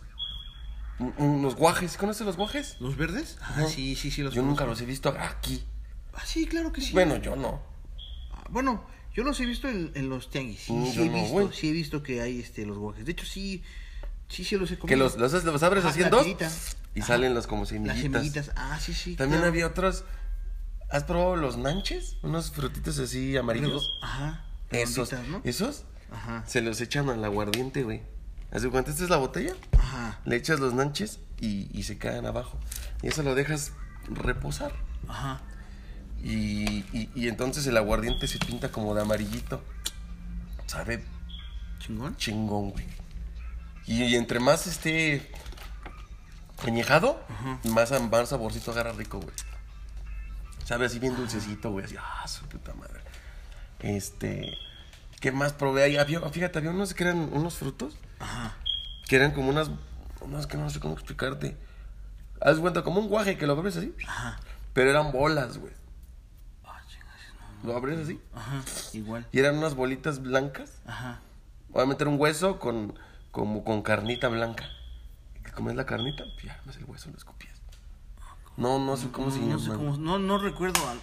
unos 1.00 1.56
guajes. 1.56 1.98
¿Conoces 1.98 2.26
los 2.26 2.38
guajes? 2.38 2.78
¿Los 2.80 2.98
verdes? 2.98 3.38
Ah, 3.42 3.66
sí, 3.68 3.96
sí, 3.96 4.12
sí, 4.12 4.22
los 4.24 4.34
Yo 4.34 4.42
nunca 4.42 4.66
los 4.66 4.82
he 4.82 4.86
visto 4.86 5.10
aquí. 5.10 5.64
Ah, 6.14 6.24
sí, 6.26 6.46
claro 6.48 6.72
que 6.74 6.82
sí. 6.82 6.94
Bueno, 6.94 7.18
yo 7.18 7.36
no. 7.36 7.62
Ah, 8.34 8.44
Bueno, 8.50 8.84
yo 9.14 9.24
los 9.24 9.40
he 9.40 9.46
visto 9.46 9.68
en, 9.68 9.92
en 9.96 10.10
los 10.10 10.30
tianguis. 10.30 10.62
Sí, 10.62 10.74
Mm, 10.74 10.86
sí 10.88 10.94
yo 10.94 11.04
he 11.04 11.10
no, 11.10 11.14
visto, 11.22 11.52
sí 11.54 11.70
he 11.70 11.72
visto 11.72 12.02
que 12.04 12.22
hay 12.22 12.40
este 12.40 12.66
los 12.66 12.78
guajes. 12.78 13.06
De 13.06 13.12
hecho, 13.12 13.26
sí, 13.26 13.64
sí, 14.28 14.44
sí 14.44 14.56
los 14.58 14.72
he 14.72 14.78
comido. 14.78 14.88
Que 14.88 14.96
los, 14.96 15.18
los, 15.18 15.44
los 15.44 15.64
abres 15.64 15.84
tirita. 15.94 16.52
y 16.96 17.02
salen 17.02 17.34
los 17.36 17.46
como 17.48 17.62
Las 17.62 17.70
semillitas. 17.70 18.02
semillitas. 18.02 18.52
Ah, 18.56 18.80
sí, 18.80 18.94
sí. 18.94 19.16
También 19.16 19.40
claro. 19.42 19.52
había 19.54 19.68
otros. 19.68 20.04
¿Has 20.90 21.04
probado 21.04 21.36
los 21.36 21.58
nanches? 21.58 22.16
Unos 22.24 22.52
frutitos 22.52 22.98
así 23.00 23.36
amarillos. 23.38 24.00
Ajá. 24.02 24.46
Esos. 24.72 25.12
¿no? 25.30 25.42
Esos 25.44 25.84
Ajá. 26.12 26.44
se 26.48 26.62
los 26.62 26.80
echan 26.82 27.10
al 27.10 27.24
aguardiente, 27.24 27.84
güey. 27.84 28.02
¿Haz 28.52 28.62
de 28.62 28.70
cuenta? 28.70 28.92
Esta 28.92 29.04
es 29.04 29.10
la 29.10 29.18
botella. 29.18 29.54
Ajá. 29.78 30.20
Le 30.26 30.36
echas 30.36 30.60
los 30.60 30.74
nanches 30.74 31.20
y, 31.40 31.68
y 31.78 31.84
se 31.84 31.98
caen 31.98 32.26
abajo. 32.26 32.58
Y 33.02 33.08
eso 33.08 33.24
lo 33.24 33.36
dejas 33.36 33.74
reposar. 34.10 34.74
Ajá. 35.08 35.42
Y, 36.24 36.84
y, 36.98 37.12
y 37.14 37.28
entonces 37.28 37.66
el 37.68 37.78
aguardiente 37.78 38.28
se 38.28 38.40
pinta 38.40 38.72
como 38.72 38.96
de 38.96 39.02
amarillito. 39.02 39.62
Sabe 40.66 41.04
Chingón. 41.80 42.16
chingón, 42.18 42.72
güey. 42.72 42.86
Y, 43.86 44.04
y 44.04 44.16
entre 44.16 44.40
más 44.40 44.68
esté 44.68 45.30
añejado, 46.66 47.24
más, 47.64 47.92
más 48.02 48.30
saborcito 48.30 48.72
agarra 48.72 48.92
rico, 48.94 49.20
güey. 49.20 49.34
Sabe 50.66 50.86
así 50.88 51.00
bien 51.00 51.16
dulcecito, 51.16 51.72
güey. 51.72 51.86
Así, 51.86 51.96
ah, 51.98 52.28
su 52.28 52.46
puta 52.46 52.74
madre. 52.74 53.02
Este. 53.80 54.58
¿Qué 55.22 55.32
más 55.32 55.54
probé 55.54 55.84
ahí? 55.84 55.98
Había, 55.98 56.20
fíjate, 56.30 56.60
había 56.60 56.72
unos 56.72 56.94
que 56.94 57.04
eran 57.04 57.30
unos 57.32 57.56
frutos. 57.56 57.96
Ajá. 58.20 58.56
Que 59.08 59.16
eran 59.16 59.32
como 59.32 59.50
unas. 59.50 59.70
Unas 60.22 60.48
que 60.48 60.58
no 60.58 60.70
sé 60.70 60.80
cómo 60.80 60.94
explicarte. 60.94 61.58
Haz 62.42 62.58
cuenta, 62.60 62.84
como 62.84 63.00
un 63.00 63.08
guaje 63.08 63.38
que 63.38 63.48
lo 63.48 63.54
abres 63.54 63.78
así. 63.78 63.94
Ajá. 64.08 64.40
Pero 64.74 64.90
eran 64.90 65.12
bolas, 65.12 65.58
güey. 65.58 65.74
Ah, 66.66 66.82
chingas, 66.88 67.08
no. 67.64 67.70
Lo 67.72 67.78
abres 67.78 68.00
así. 68.00 68.20
Ajá. 68.34 68.62
Igual. 68.94 69.28
Y 69.32 69.40
eran 69.40 69.58
unas 69.58 69.76
bolitas 69.76 70.22
blancas. 70.22 70.82
Ajá. 70.86 71.20
Voy 71.70 71.84
a 71.84 71.86
meter 71.86 72.08
un 72.08 72.20
hueso 72.20 72.60
con, 72.60 72.98
como 73.32 73.64
con 73.64 73.82
carnita 73.82 74.28
blanca. 74.28 74.66
Que 75.44 75.52
comes 75.52 75.76
la 75.76 75.86
carnita, 75.86 76.24
pues 76.34 76.46
ya, 76.46 76.62
más 76.66 76.76
el 76.78 76.86
hueso 76.86 77.10
lo 77.12 77.18
escupías. 77.18 77.62
No, 78.58 78.80
no 78.80 78.98
sé 78.98 79.10
cómo 79.12 79.30
se 79.32 79.40
no, 79.40 79.48
llama. 79.58 79.64
sé 79.64 79.70
cómo- 79.72 79.98
no, 79.98 80.18
no 80.20 80.38
recuerdo. 80.40 80.88
al- 80.90 81.00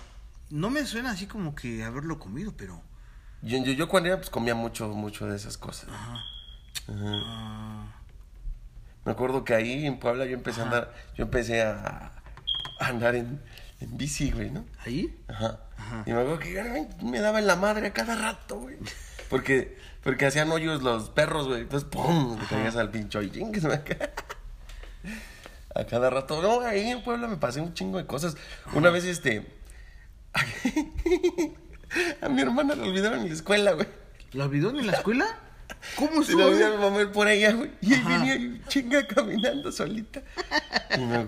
No 0.51 0.71
me 0.71 0.85
suena 0.87 1.13
así 1.13 1.27
como 1.27 1.55
que 1.55 1.85
haberlo 1.85 2.19
comido, 2.19 2.53
pero. 2.57 2.83
Yo, 3.43 3.59
yo, 3.59 3.73
yo 3.73 3.89
cuando 3.89 4.09
era, 4.09 4.17
pues 4.19 4.31
comía 4.31 4.55
mucho, 4.55 4.89
mucho 4.89 5.27
de 5.27 5.37
esas 5.37 5.57
cosas. 5.57 5.89
Ajá. 5.91 6.25
Ajá. 6.89 7.95
Me 9.05 9.13
acuerdo 9.13 9.45
que 9.45 9.55
ahí 9.55 9.87
en 9.87 9.99
Puebla 9.99 10.25
yo 10.25 10.35
empecé 10.35 10.61
a 10.61 10.65
andar, 10.65 10.95
yo 11.15 11.25
empecé 11.25 11.63
a, 11.63 12.13
a 12.81 12.87
andar 12.87 13.15
en, 13.15 13.41
en 13.81 13.97
bici, 13.97 14.31
güey, 14.31 14.51
¿no? 14.51 14.65
¿Ahí? 14.85 15.15
Ajá. 15.29 15.61
Ajá. 15.77 16.05
Y 16.07 16.13
me 16.13 16.21
acuerdo 16.21 16.39
que 16.39 16.61
ay, 16.61 16.89
me 17.03 17.21
daba 17.21 17.39
en 17.39 17.47
la 17.47 17.57
madre 17.57 17.89
a 17.89 17.93
cada 17.93 18.17
rato, 18.17 18.59
güey. 18.59 18.77
Porque, 19.29 19.77
porque 20.03 20.27
hacían 20.27 20.51
hoyos 20.51 20.83
los 20.83 21.11
perros, 21.11 21.49
güey. 21.49 21.63
Entonces, 21.63 21.89
¡pum! 21.89 22.39
Te 22.39 22.47
caías 22.47 22.77
al 22.77 22.91
pincho 22.91 23.21
y 23.23 23.31
chingues, 23.31 23.65
A 25.75 25.85
cada 25.85 26.11
rato. 26.11 26.41
No, 26.41 26.61
ahí 26.61 26.89
en 26.89 27.03
Puebla 27.03 27.27
me 27.27 27.37
pasé 27.37 27.61
un 27.61 27.75
chingo 27.75 27.99
de 27.99 28.07
cosas. 28.07 28.37
Una 28.75 28.91
vez, 28.91 29.05
este. 29.05 29.47
a 32.23 32.29
mi 32.29 32.43
hermana 32.43 32.75
la 32.75 32.85
olvidaron 32.85 33.21
en 33.21 33.29
la 33.29 33.35
escuela, 33.35 33.73
güey. 33.73 33.87
¿La 34.33 34.45
olvidó 34.45 34.71
en 34.71 34.87
la 34.87 34.93
escuela? 34.95 35.27
¿Cómo 35.97 36.23
Se 36.23 36.35
la 36.35 36.47
olvidó 36.47 36.67
a 36.67 36.71
mi 36.71 36.77
mamá 36.83 37.01
ir 37.03 37.13
por 37.13 37.29
ella, 37.29 37.53
güey. 37.53 37.71
Y 37.81 37.95
ahí 37.95 38.03
venía 38.03 38.61
chinga 38.69 39.07
caminando 39.07 39.71
solita. 39.73 40.23
Y 40.97 41.01
me 41.01 41.27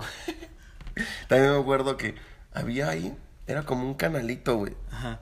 También 1.29 1.53
me 1.53 1.59
acuerdo 1.61 1.97
que 1.97 2.15
había 2.55 2.89
ahí, 2.89 3.15
era 3.47 3.63
como 3.65 3.85
un 3.87 3.95
canalito, 3.95 4.57
güey. 4.57 4.75
Ajá. 4.91 5.21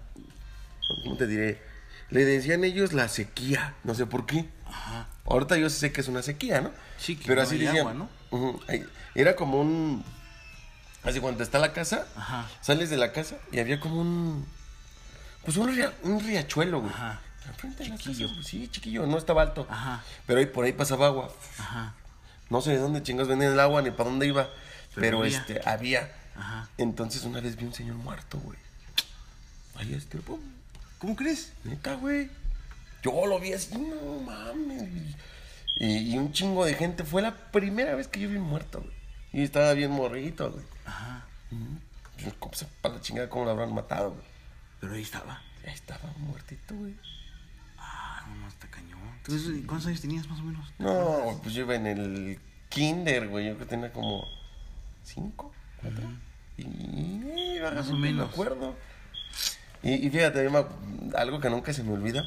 ¿Cómo 1.03 1.17
te 1.17 1.27
diré? 1.27 1.61
Le 2.11 2.25
decían 2.25 2.63
ellos 2.65 2.93
la 2.93 3.09
sequía, 3.09 3.75
no 3.85 3.95
sé 3.95 4.07
por 4.07 4.27
qué. 4.27 4.49
Ajá. 4.67 5.09
Ahorita 5.25 5.57
yo 5.57 5.69
sé 5.71 5.91
que 5.93 6.01
es 6.01 6.09
una 6.09 6.23
sequía, 6.23 6.61
¿no? 6.61 6.71
Sí, 6.99 7.17
que 7.17 7.25
Pero 7.27 7.37
no 7.41 7.47
así 7.47 7.59
decían. 7.59 7.79
agua, 7.89 7.95
¿no? 7.95 8.09
Era 9.15 9.35
como 9.37 9.61
un. 9.61 10.05
Así 11.03 11.21
cuando 11.21 11.43
está 11.43 11.59
la 11.59 11.73
casa, 11.73 12.07
Ajá. 12.17 12.49
sales 12.61 12.89
de 12.91 12.97
la 12.97 13.13
casa 13.13 13.37
y 13.53 13.59
había 13.59 13.81
como 13.81 14.01
un. 14.01 14.47
Pues 15.45 15.57
un, 15.57 15.75
ria- 15.75 15.93
un 16.03 16.21
riachuelo, 16.21 16.81
güey. 16.81 16.93
Ajá. 16.93 17.21
Enfrente 17.47 17.85
de 17.85 17.91
las 17.91 18.01
Chiquillo. 18.01 18.27
casas, 18.29 18.37
güey. 18.43 18.45
Sí, 18.45 18.69
chiquillo, 18.69 19.07
no 19.07 19.19
estaba 19.19 19.43
alto. 19.43 19.67
Ajá. 19.71 20.03
Pero 20.27 20.39
ahí 20.41 20.47
por 20.47 20.65
ahí 20.65 20.73
pasaba 20.73 21.07
agua. 21.07 21.31
Ajá. 21.59 21.95
No 22.51 22.61
sé 22.61 22.71
de 22.73 22.79
dónde 22.79 23.03
chingas 23.03 23.29
venía 23.29 23.49
el 23.49 23.61
agua 23.61 23.83
ni 23.83 23.91
para 23.91 24.09
dónde 24.11 24.27
iba. 24.27 24.45
Pero, 24.95 25.01
Pero 25.01 25.19
había. 25.23 25.39
este, 25.39 25.61
había. 25.69 26.13
Ajá. 26.37 26.69
Entonces 26.79 27.25
una 27.25 27.41
vez 27.41 27.57
vi 27.57 27.65
un 27.65 27.75
señor 27.75 27.97
muerto, 27.97 28.39
güey. 28.39 28.59
Ahí 29.77 29.93
este, 29.95 30.19
pum. 30.19 30.41
¿Cómo 30.99 31.17
crees? 31.17 31.53
Neta, 31.65 31.95
güey. 31.95 32.31
Yo 33.03 33.27
lo 33.27 33.39
vi 33.41 33.53
así, 33.53 33.77
no 33.77 34.21
mames. 34.23 34.89
Y, 35.81 36.15
y 36.15 36.19
un 36.19 36.33
chingo 36.33 36.65
de 36.65 36.75
gente. 36.75 37.05
Fue 37.05 37.21
la 37.23 37.35
primera 37.51 37.95
vez 37.95 38.09
que 38.09 38.21
yo 38.21 38.29
vi 38.29 38.39
muerto, 38.39 38.81
güey. 38.81 38.93
Y 39.33 39.43
estaba 39.43 39.73
bien 39.75 39.91
morrito, 39.91 40.51
güey. 40.53 40.65
Ajá. 40.87 41.25
Yo, 42.19 42.33
¿Cómo 42.39 42.55
se 42.55 42.67
para 42.81 42.95
la 42.95 43.01
chingada 43.01 43.29
cómo 43.29 43.45
lo 43.45 43.51
habrán 43.51 43.75
matado, 43.75 44.11
güey? 44.13 44.23
Pero 44.81 44.95
ahí 44.95 45.03
estaba. 45.03 45.43
Ahí 45.67 45.73
estaba 45.75 46.09
muertito, 46.19 46.75
güey. 46.77 46.95
Ah, 47.79 48.25
no, 48.29 48.37
no, 48.37 48.49
está 48.49 48.69
cañón. 48.69 49.01
Entonces, 49.27 49.63
¿cuántos 49.67 49.87
años 49.87 50.01
tenías 50.01 50.29
más 50.29 50.41
o 50.41 50.43
menos? 50.43 50.73
No, 50.79 51.41
pues 51.43 51.55
yo 51.55 51.63
iba 51.63 51.75
en 51.75 51.87
el 51.87 52.39
kinder, 52.69 53.29
güey. 53.29 53.47
Yo 53.47 53.55
creo 53.55 53.67
que 53.67 53.71
tenía 53.71 53.93
como 53.93 54.25
cinco, 55.03 55.51
cuatro. 55.81 56.05
Y 56.59 56.63
eh, 57.25 57.61
Más 57.75 57.89
o 57.89 57.93
no 57.93 57.99
menos. 57.99 58.27
Me 58.27 58.33
acuerdo. 58.33 58.77
Y, 59.83 59.93
y 60.07 60.11
fíjate, 60.11 60.45
yo 60.45 60.69
algo 61.17 61.41
que 61.41 61.49
nunca 61.51 61.73
se 61.73 61.83
me 61.83 61.93
olvida. 61.93 62.23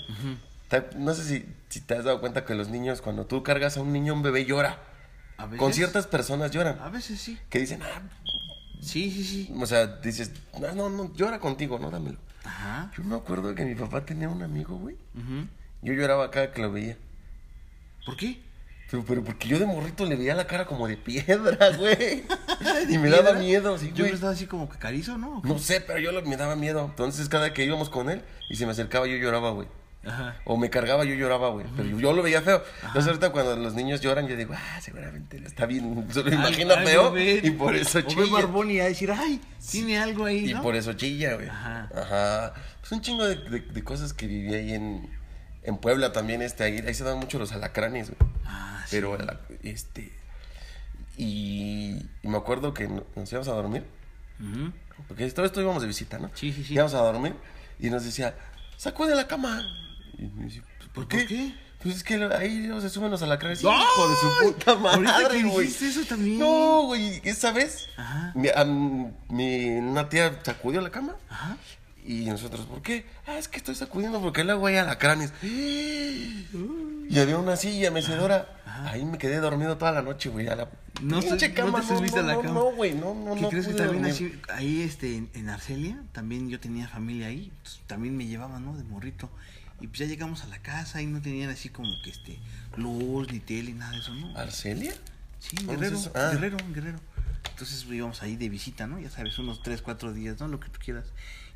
No 0.96 1.14
sé 1.14 1.24
si, 1.24 1.46
si 1.70 1.82
te 1.82 1.96
has 1.96 2.04
dado 2.04 2.20
cuenta 2.20 2.46
que 2.46 2.56
los 2.56 2.70
niños, 2.70 3.02
cuando 3.02 3.26
tú 3.26 3.44
cargas 3.44 3.78
a 3.78 3.82
un 3.82 3.94
niño, 3.94 4.14
un 4.14 4.24
bebé 4.24 4.46
llora. 4.46 4.80
A 5.38 5.46
veces. 5.46 5.60
Con 5.60 5.74
ciertas 5.74 6.08
personas 6.08 6.50
lloran. 6.52 6.80
A 6.80 6.90
veces 6.90 7.22
sí. 7.22 7.38
Que 7.50 7.60
dicen, 7.60 7.82
ah, 7.84 8.02
Sí, 8.82 9.12
sí, 9.12 9.24
sí. 9.24 9.54
o 9.60 9.66
sea, 9.66 9.88
dices, 9.88 10.32
no, 10.60 10.72
no, 10.74 10.90
no, 10.90 11.14
llora 11.16 11.40
contigo, 11.40 11.78
no, 11.80 11.90
dámelo. 11.90 12.18
Ajá. 12.44 12.92
Yo 12.98 13.04
me 13.04 13.16
acuerdo 13.16 13.54
que 13.56 13.66
mi 13.66 13.76
papá 13.76 14.06
tenía 14.06 14.30
un 14.30 14.42
amigo, 14.44 14.78
güey. 14.78 14.96
Ujú. 15.16 15.48
Yo 15.88 15.94
lloraba 15.94 16.30
cada 16.32 16.52
que 16.52 16.62
lo 16.62 16.70
veía. 16.72 16.98
¿Por 18.06 18.18
qué? 18.18 18.42
Pero, 18.92 19.04
pero 19.06 19.24
porque 19.24 19.48
yo 19.48 19.58
de 19.60 19.66
morrito 19.66 20.06
le 20.06 20.16
veía 20.18 20.36
la 20.36 20.48
cara 20.48 20.66
como 20.66 20.86
de 20.88 20.98
piedra, 20.98 21.70
güey. 21.78 22.24
y 22.90 22.98
me 22.98 23.10
daba 23.10 23.34
miedo, 23.34 23.78
sí, 23.78 23.92
Yo 23.94 24.04
güey. 24.04 24.14
estaba 24.14 24.34
así 24.34 24.48
como 24.48 24.70
que 24.70 24.78
carizo, 24.78 25.18
¿no? 25.18 25.42
No 25.46 25.60
sé, 25.60 25.80
pero 25.82 26.00
yo 26.00 26.12
lo- 26.12 26.22
me 26.24 26.36
daba 26.38 26.56
miedo. 26.58 26.86
Entonces, 26.90 27.30
cada 27.30 27.54
que 27.54 27.64
íbamos 27.64 27.90
con 27.90 28.10
él 28.10 28.22
y 28.50 28.56
se 28.58 28.66
me 28.66 28.72
acercaba, 28.74 29.08
yo 29.08 29.16
lloraba, 29.16 29.52
güey. 29.52 29.68
Ajá. 30.06 30.38
O 30.46 30.56
me 30.56 30.70
cargaba, 30.70 31.04
yo 31.04 31.16
lloraba, 31.16 31.50
güey. 31.50 31.66
Pero 31.76 31.90
yo, 31.90 32.00
yo 32.00 32.14
lo 32.14 32.22
veía 32.24 32.42
feo. 32.42 32.64
Entonces, 32.86 33.08
ahorita 33.08 33.32
cuando 33.32 33.58
los 33.58 33.74
niños 33.74 34.00
lloran, 34.00 34.26
yo 34.28 34.38
digo, 34.38 34.54
ah, 34.56 34.80
seguramente 34.82 35.42
está 35.46 35.66
bien. 35.66 36.06
Se 36.12 36.24
lo 36.24 36.34
imagina 36.34 36.76
feo 36.78 37.14
y 37.18 37.52
por 37.52 37.76
eso 37.76 38.00
o 38.00 38.02
chilla. 38.04 38.32
barbón 38.32 38.72
y 38.72 38.80
a 38.80 38.86
decir, 38.86 39.12
ay, 39.12 39.42
tiene 39.70 39.98
algo 40.00 40.24
ahí, 40.26 40.50
Y 40.50 40.54
¿no? 40.54 40.62
por 40.62 40.76
eso 40.78 40.94
chilla, 40.94 41.34
güey. 41.36 41.50
Ajá. 41.50 41.90
Ajá. 41.94 42.54
Pues 42.80 42.92
un 42.94 43.02
chingo 43.02 43.26
de, 43.26 43.36
de- 43.36 43.60
de 43.60 43.84
cosas 43.84 44.14
que 44.14 44.28
viví 44.28 44.54
ahí 44.54 44.72
en, 44.74 45.10
en 45.68 45.78
Puebla 45.78 46.12
también. 46.14 46.42
Este, 46.42 46.64
ahí, 46.64 46.80
ahí 46.86 46.94
se 46.94 47.04
dan 47.04 47.18
mucho 47.20 47.38
los 47.40 47.52
alacranes, 47.52 48.10
güey. 48.10 48.32
Ah, 48.46 48.82
sí. 48.86 48.96
Pero, 48.96 49.18
la- 49.18 49.40
este. 49.64 50.12
Y, 51.18 51.98
y 52.24 52.28
me 52.28 52.38
acuerdo 52.38 52.74
que 52.74 52.88
no- 52.88 53.04
nos 53.16 53.32
íbamos 53.32 53.48
a 53.48 53.54
dormir. 53.54 53.86
Ujú. 54.40 54.72
Porque 55.08 55.30
todo 55.32 55.46
esto 55.46 55.62
íbamos 55.62 55.82
de 55.82 55.88
visita, 55.88 56.20
¿no? 56.20 56.30
Sí, 56.34 56.52
sí, 56.54 56.64
sí. 56.64 56.74
Íbamos 56.74 56.94
a 56.94 57.00
dormir 57.00 57.34
y 57.80 57.90
nos 57.90 58.04
decía, 58.04 58.36
sacude 58.78 59.16
la 59.16 59.28
cama. 59.28 59.62
Y 60.18 60.24
me 60.24 60.46
decía, 60.46 60.64
"¿Pues 60.78 60.90
¿por 60.90 61.08
qué? 61.08 61.18
¿Por 61.20 61.28
qué? 61.28 61.56
Pues 61.84 61.96
es 61.98 62.04
que 62.04 62.16
ahí 62.16 62.66
no 62.68 62.82
se 62.82 62.90
suben 62.90 63.12
los 63.12 63.22
alacranes. 63.22 63.64
¡Ay! 63.64 63.70
Hijo 63.84 64.10
de 64.10 64.16
su 64.16 64.54
puta 64.54 64.76
madre, 64.76 65.44
güey. 65.44 65.68
eso 65.68 66.02
también. 66.10 66.40
No, 66.40 66.84
güey, 66.88 67.22
esa 67.24 67.52
vez, 67.52 67.88
Ajá. 67.98 68.32
mi, 68.36 68.50
mi- 69.30 69.70
una 69.78 70.10
tía 70.10 70.40
sacudió 70.44 70.82
la 70.82 70.90
cama. 70.90 71.16
Ajá. 71.30 71.56
Y 72.08 72.26
nosotros, 72.26 72.66
¿por 72.66 72.82
qué? 72.82 73.06
Ah, 73.28 73.38
es 73.38 73.50
que 73.50 73.58
estoy 73.58 73.76
sacudiendo 73.76 74.22
porque 74.22 74.46
luego 74.46 74.66
hay 74.68 74.78
alacranes. 74.78 75.34
Y 75.44 77.20
había 77.20 77.38
una 77.38 77.58
silla 77.58 77.92
mecedora. 77.92 78.48
Ahí 78.86 79.04
me 79.04 79.18
quedé 79.18 79.38
dormido 79.38 79.78
toda 79.78 79.92
la 79.92 80.02
noche, 80.02 80.30
güey. 80.30 80.48
A 80.48 80.56
la 80.56 80.70
No 81.02 81.20
pinche 81.20 81.54
cama. 81.54 81.80
no 81.80 81.82
te 81.86 81.96
subiste 81.96 82.20
a 82.20 82.24
la 82.24 82.34
no, 82.36 82.42
cama. 82.42 82.54
No, 82.54 82.76
güey, 82.76 82.94
no, 82.94 83.14
no, 83.14 83.36
¿Qué 83.36 83.42
no. 83.42 83.50
crees 83.50 83.68
que 83.68 83.74
también 83.74 84.06
así, 84.06 84.40
ahí 84.50 84.84
este, 84.84 85.18
en, 85.18 85.30
en 85.34 85.50
Arcelia, 85.50 86.02
también 86.14 86.50
yo 86.50 86.62
tenía 86.62 86.88
familia 86.88 87.28
ahí, 87.28 87.52
también 87.88 88.16
me 88.16 88.26
llevaban, 88.26 88.64
¿no? 88.64 88.78
De 88.78 88.84
morrito. 88.86 89.30
Y 89.82 89.88
pues 89.88 90.00
ya 90.00 90.06
llegamos 90.06 90.44
a 90.44 90.48
la 90.48 90.60
casa 90.60 91.02
y 91.02 91.08
no 91.08 91.22
tenían 91.22 91.50
así 91.50 91.68
como 91.70 91.90
que 92.04 92.10
este, 92.10 92.40
luz, 92.78 93.30
ni 93.32 93.40
tele, 93.40 93.74
nada 93.74 93.92
de 93.92 94.00
eso, 94.00 94.14
¿no? 94.14 94.36
¿Arcelia? 94.38 94.94
Sí, 95.40 95.58
¿Dónde 95.58 95.74
es 95.74 95.80
Guerrero, 95.80 95.98
eso? 96.00 96.12
Ah. 96.16 96.30
Guerrero, 96.32 96.58
Guerrero. 96.74 97.00
Entonces 97.52 97.86
íbamos 97.90 98.22
ahí 98.24 98.36
de 98.38 98.50
visita, 98.50 98.88
¿no? 98.88 99.00
Ya 99.00 99.10
sabes, 99.10 99.38
unos 99.40 99.62
3, 99.62 99.82
4 99.82 100.14
días, 100.14 100.40
¿no? 100.40 100.48
Lo 100.48 100.60
que 100.60 100.70
tú 100.70 100.80
quieras. 100.84 101.06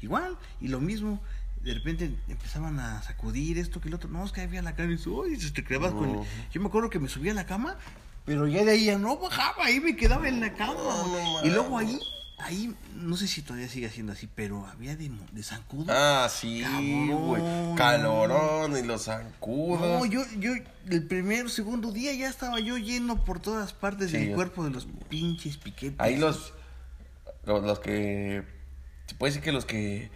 Igual, 0.02 0.38
y 0.60 0.68
lo 0.68 0.80
mismo, 0.80 1.20
de 1.64 1.74
repente 1.74 2.12
empezaban 2.28 2.80
a 2.80 3.02
sacudir 3.04 3.58
esto 3.58 3.80
que 3.82 3.88
el 3.90 3.94
otro. 3.94 4.10
No, 4.10 4.26
es 4.26 4.32
que 4.32 4.42
había 4.42 4.62
la 4.62 4.76
cara 4.76 4.92
y 4.92 5.08
uy, 5.10 5.40
se 5.40 5.52
te 5.52 5.64
quedabas 5.64 5.92
con... 5.94 6.10
Ujú. 6.10 6.26
Yo 6.52 6.62
me 6.62 6.68
acuerdo 6.68 6.90
que 6.90 7.00
me 7.00 7.08
subía 7.08 7.32
a 7.34 7.36
la 7.36 7.46
cama 7.46 7.78
Pero 8.26 8.48
ya 8.48 8.64
de 8.64 8.72
ahí 8.72 8.86
ya 8.86 8.98
no 8.98 9.18
bajaba, 9.18 9.66
ahí 9.66 9.80
me 9.80 9.96
quedaba 9.96 10.28
en 10.28 10.40
la 10.40 10.54
cama. 10.54 10.74
No, 10.74 11.40
no 11.42 11.46
y 11.46 11.50
luego 11.52 11.78
ahí, 11.78 12.00
ahí, 12.40 12.76
no 12.96 13.16
sé 13.16 13.28
si 13.28 13.42
todavía 13.44 13.68
sigue 13.70 13.90
siendo 13.90 14.14
así, 14.14 14.28
pero 14.34 14.66
había 14.66 14.96
de, 14.96 15.12
de 15.32 15.44
zancudo. 15.44 15.86
Ah, 15.90 16.28
sí, 16.32 16.64
güey. 17.10 17.42
Calorón 17.76 18.78
y 18.78 18.82
los 18.84 19.04
zancudos. 19.04 19.82
No, 19.82 20.06
yo, 20.06 20.24
yo, 20.40 20.54
el 20.90 21.06
primer, 21.08 21.50
segundo 21.52 21.92
día 21.92 22.12
ya 22.14 22.28
estaba 22.30 22.60
yo 22.60 22.78
lleno 22.80 23.24
por 23.24 23.40
todas 23.40 23.74
partes 23.74 24.10
Sí, 24.12 24.18
del 24.18 24.30
yo- 24.30 24.36
cuerpo 24.36 24.64
de 24.64 24.72
los 24.72 24.88
pinches 25.10 25.58
piquetes. 25.58 26.00
Ahí 26.00 26.18
los, 26.18 26.54
los, 27.46 27.64
los 27.64 27.80
que. 27.80 28.44
Puede 29.22 29.34
decir 29.34 29.44
que 29.44 29.52
los 29.52 29.66
que. 29.66 30.10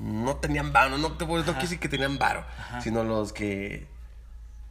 No 0.00 0.34
tenían 0.38 0.72
varo, 0.72 0.98
no 0.98 1.12
te 1.12 1.24
puedo 1.24 1.38
no 1.44 1.44
quiero 1.44 1.60
decir 1.60 1.78
que 1.78 1.88
tenían 1.88 2.18
varo, 2.18 2.44
sino 2.82 3.04
los 3.04 3.32
que. 3.32 3.86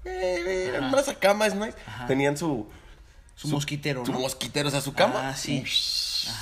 Eh, 0.03 0.65
eran 0.67 0.91
más 0.91 1.07
acá, 1.07 1.33
más 1.33 1.55
nice. 1.55 1.73
Tenían 2.07 2.35
su. 2.35 2.69
Su 3.37 3.47
mosquitero, 3.47 4.05
Su 4.05 4.11
¿no? 4.11 4.19
mosquitero, 4.19 4.67
o 4.67 4.71
sea, 4.71 4.81
su 4.81 4.91
cama. 4.93 5.29
Ah, 5.29 5.35
sí. 5.37 5.63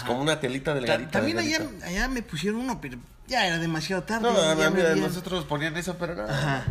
como 0.07 0.21
una 0.21 0.39
telita 0.39 0.71
Ta- 0.71 0.79
delgadita. 0.79 1.11
También 1.11 1.37
allá, 1.37 1.59
delgadita. 1.59 1.85
allá 1.85 2.07
me 2.07 2.23
pusieron 2.23 2.61
uno, 2.61 2.81
pero 2.81 2.97
ya 3.27 3.45
era 3.45 3.59
demasiado 3.59 4.01
tarde. 4.01 4.23
No, 4.23 4.33
no, 4.33 4.55
me 4.55 4.69
mira, 4.71 4.95
nosotros 4.95 5.45
ponían 5.45 5.77
eso, 5.77 5.97
pero 5.99 6.15
no. 6.15 6.23
Ajá. 6.23 6.65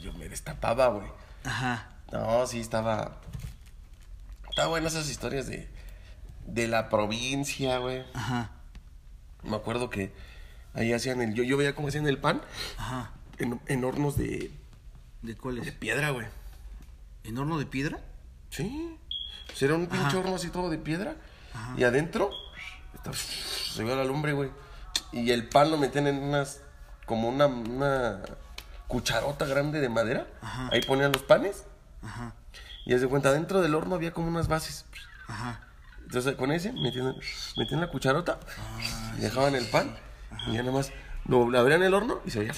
Yo 0.00 0.14
me 0.14 0.26
destapaba, 0.30 0.86
güey. 0.88 1.06
Ajá. 1.44 1.86
No, 2.12 2.46
sí, 2.46 2.60
estaba. 2.60 3.18
Estaba 4.48 4.68
buenas 4.68 4.94
esas 4.94 5.10
historias 5.10 5.48
de. 5.48 5.68
De 6.46 6.66
la 6.66 6.88
provincia, 6.88 7.76
güey. 7.76 8.02
Ajá. 8.14 8.52
Me 9.46 9.56
acuerdo 9.56 9.90
que 9.90 10.12
ahí 10.74 10.92
hacían 10.92 11.20
el. 11.22 11.34
Yo, 11.34 11.42
yo 11.44 11.56
veía 11.56 11.74
cómo 11.74 11.88
hacían 11.88 12.06
el 12.06 12.18
pan 12.18 12.42
Ajá. 12.78 13.12
en, 13.38 13.60
en 13.66 13.84
hornos 13.84 14.16
de, 14.16 14.50
¿De 15.22 15.36
cuál 15.36 15.60
de 15.64 15.72
piedra, 15.72 16.10
güey. 16.10 16.26
¿En 17.24 17.38
horno 17.38 17.58
de 17.58 17.66
piedra? 17.66 18.00
Sí. 18.50 18.98
Pues 19.46 19.62
era 19.62 19.74
un 19.74 19.86
pinche 19.86 20.16
horno 20.16 20.34
así 20.36 20.48
todo 20.50 20.70
de 20.70 20.78
piedra. 20.78 21.16
Y 21.76 21.84
adentro 21.84 22.30
estaba- 22.94 23.16
se 23.16 23.82
veía 23.82 23.96
la 23.96 24.04
lumbre, 24.04 24.32
güey. 24.32 24.50
Y 25.12 25.30
el 25.30 25.48
pan 25.48 25.70
lo 25.70 25.78
metían 25.78 26.06
en 26.06 26.16
unas. 26.22 26.60
Como 27.06 27.28
una, 27.28 27.46
una 27.46 28.20
cucharota 28.88 29.46
grande 29.46 29.80
de 29.80 29.88
madera. 29.88 30.26
Ajá. 30.42 30.68
Ahí 30.72 30.82
ponían 30.82 31.12
los 31.12 31.22
panes. 31.22 31.64
Ajá. 32.02 32.34
Y 32.84 32.94
de 32.94 33.06
cuenta, 33.08 33.32
dentro 33.32 33.60
del 33.62 33.74
horno 33.74 33.94
había 33.94 34.12
como 34.12 34.28
unas 34.28 34.48
bases. 34.48 34.84
Ajá. 35.28 35.60
Entonces 36.06 36.34
con 36.36 36.50
ese 36.52 36.72
metían, 36.72 37.14
metían 37.56 37.80
la 37.80 37.88
cucharota 37.88 38.38
y 39.18 39.20
dejaban 39.20 39.54
el 39.54 39.66
pan. 39.66 39.94
Y 40.48 40.52
ya 40.54 40.60
nada 40.62 40.72
más 40.72 40.92
lo 41.26 41.42
abrían 41.58 41.82
el 41.82 41.92
horno 41.94 42.20
y 42.24 42.30
se 42.30 42.38
veía 42.40 42.52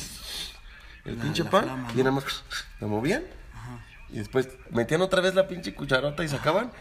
el 1.05 1.17
La- 1.17 1.23
pinche 1.25 1.45
la 1.45 1.51
pan. 1.51 1.65
flama, 1.65 1.93
y 1.95 1.99
nada 1.99 2.11
más 2.13 2.25
lo 2.81 2.89
movían. 2.89 3.23
Y 4.11 4.19
después 4.19 4.49
metían 4.71 5.03
otra 5.03 5.21
vez 5.21 5.35
la 5.35 5.47
pinche 5.49 5.75
cucharota 5.75 6.25
y 6.25 6.29
sacaban. 6.29 6.73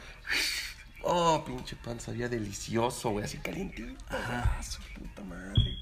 Oh, 1.04 1.44
pinche 1.46 1.76
pan, 1.78 2.00
sabía 2.00 2.28
delicioso, 2.30 3.10
güey, 3.12 3.26
así 3.26 3.38
calientito. 3.38 3.94
Ah, 4.10 4.60
su 4.62 4.80
puta 5.00 5.22
madre. 5.24 5.78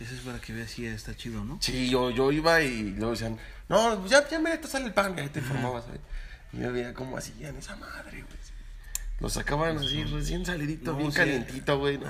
Eso 0.00 0.14
es 0.14 0.20
para 0.20 0.38
que 0.40 0.52
veas 0.52 0.70
si 0.70 0.86
está 0.86 1.14
chido, 1.14 1.44
¿no? 1.44 1.58
Sí, 1.60 1.88
yo, 1.90 2.10
yo 2.10 2.32
iba 2.32 2.60
y 2.62 2.90
luego 2.90 3.12
decían, 3.12 3.38
no, 3.68 3.98
pues 4.00 4.10
ya, 4.10 4.26
ya 4.28 4.38
mira, 4.38 4.60
te 4.60 4.66
sale 4.68 4.86
el 4.86 4.94
pan, 4.94 5.14
y 5.16 5.20
ahí 5.20 5.28
te 5.28 5.40
formabas. 5.42 5.86
güey. 5.86 5.98
Y 6.54 6.58
yo 6.60 6.72
veía 6.72 6.92
cómo 6.94 7.16
hacían 7.18 7.56
esa 7.56 7.76
madre, 7.76 8.22
güey. 8.22 8.42
Lo 9.20 9.28
sacaban 9.28 9.78
así, 9.78 10.02
recién 10.04 10.44
salidito, 10.44 10.92
No, 10.92 10.98
bien 10.98 11.12
sí. 11.12 11.16
calientito, 11.18 11.78
güey. 11.78 11.98
no. 11.98 12.06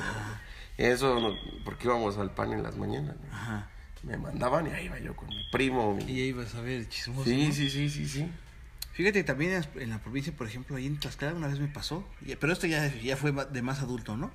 Eso, 0.78 1.20
no, 1.20 1.36
porque 1.64 1.86
íbamos 1.86 2.16
al 2.16 2.30
pan 2.32 2.52
en 2.52 2.62
las 2.62 2.76
mañanas. 2.76 3.16
Ajá. 3.30 3.68
Me 4.02 4.16
mandaban 4.16 4.66
y 4.66 4.70
ahí 4.70 4.86
iba 4.86 4.98
yo 4.98 5.14
con 5.14 5.28
mi 5.28 5.44
primo. 5.52 5.94
mi- 5.94 6.04
Y 6.04 6.20
ahí 6.22 6.28
ibas 6.28 6.54
a 6.54 6.60
ver 6.62 6.78
el 6.78 6.88
chismoso. 6.88 7.24
Sí, 7.28 7.52
sí, 7.52 7.68
sí, 7.70 7.88
sí, 7.90 8.08
sí. 8.08 8.28
Fíjate, 8.94 9.22
también 9.24 9.62
en- 9.76 9.90
la 9.90 9.98
provincia, 9.98 10.32
por 10.34 10.46
ejemplo, 10.46 10.76
ahí 10.76 10.86
en 10.86 10.98
Tlaxcala 10.98 11.34
una 11.34 11.46
vez 11.48 11.60
me 11.60 11.68
pasó, 11.68 12.06
pero 12.40 12.52
esto 12.52 12.66
ya, 12.66 12.92
ya 13.02 13.16
fue 13.16 13.32
de 13.32 13.62
más 13.62 13.80
adulto, 13.80 14.16
¿no? 14.16 14.32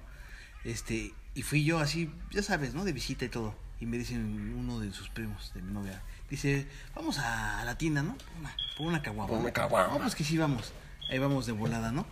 Este, 0.64 1.14
y 1.36 1.42
fui 1.44 1.64
yo 1.64 1.80
así, 1.80 2.12
ya 2.32 2.42
sabes, 2.44 2.74
¿no? 2.74 2.86
De 2.86 2.94
visita 2.94 3.26
y 3.26 3.30
todo. 3.30 3.56
Y 3.80 3.86
me 3.86 3.98
dicen 3.98 4.56
uno 4.58 4.80
de 4.80 4.92
sus 4.94 5.10
primos, 5.10 5.52
de 5.54 5.62
mi 5.62 5.72
novia, 5.74 6.02
dice, 6.30 6.68
vamos 6.96 7.20
a 7.20 7.64
la 7.66 7.78
tienda, 7.78 8.02
¿no? 8.04 8.16
Por 8.78 8.88
una, 8.88 9.02
caguama. 9.02 9.30
Por 9.30 9.40
una 9.40 9.52
caguama. 9.52 9.94
No, 9.94 10.00
pues 10.00 10.16
que 10.16 10.24
sí 10.24 10.38
vamos. 10.38 10.72
Ahí 11.12 11.20
vamos 11.20 11.46
de 11.46 11.52
volada, 11.52 11.92
¿no? 11.92 12.06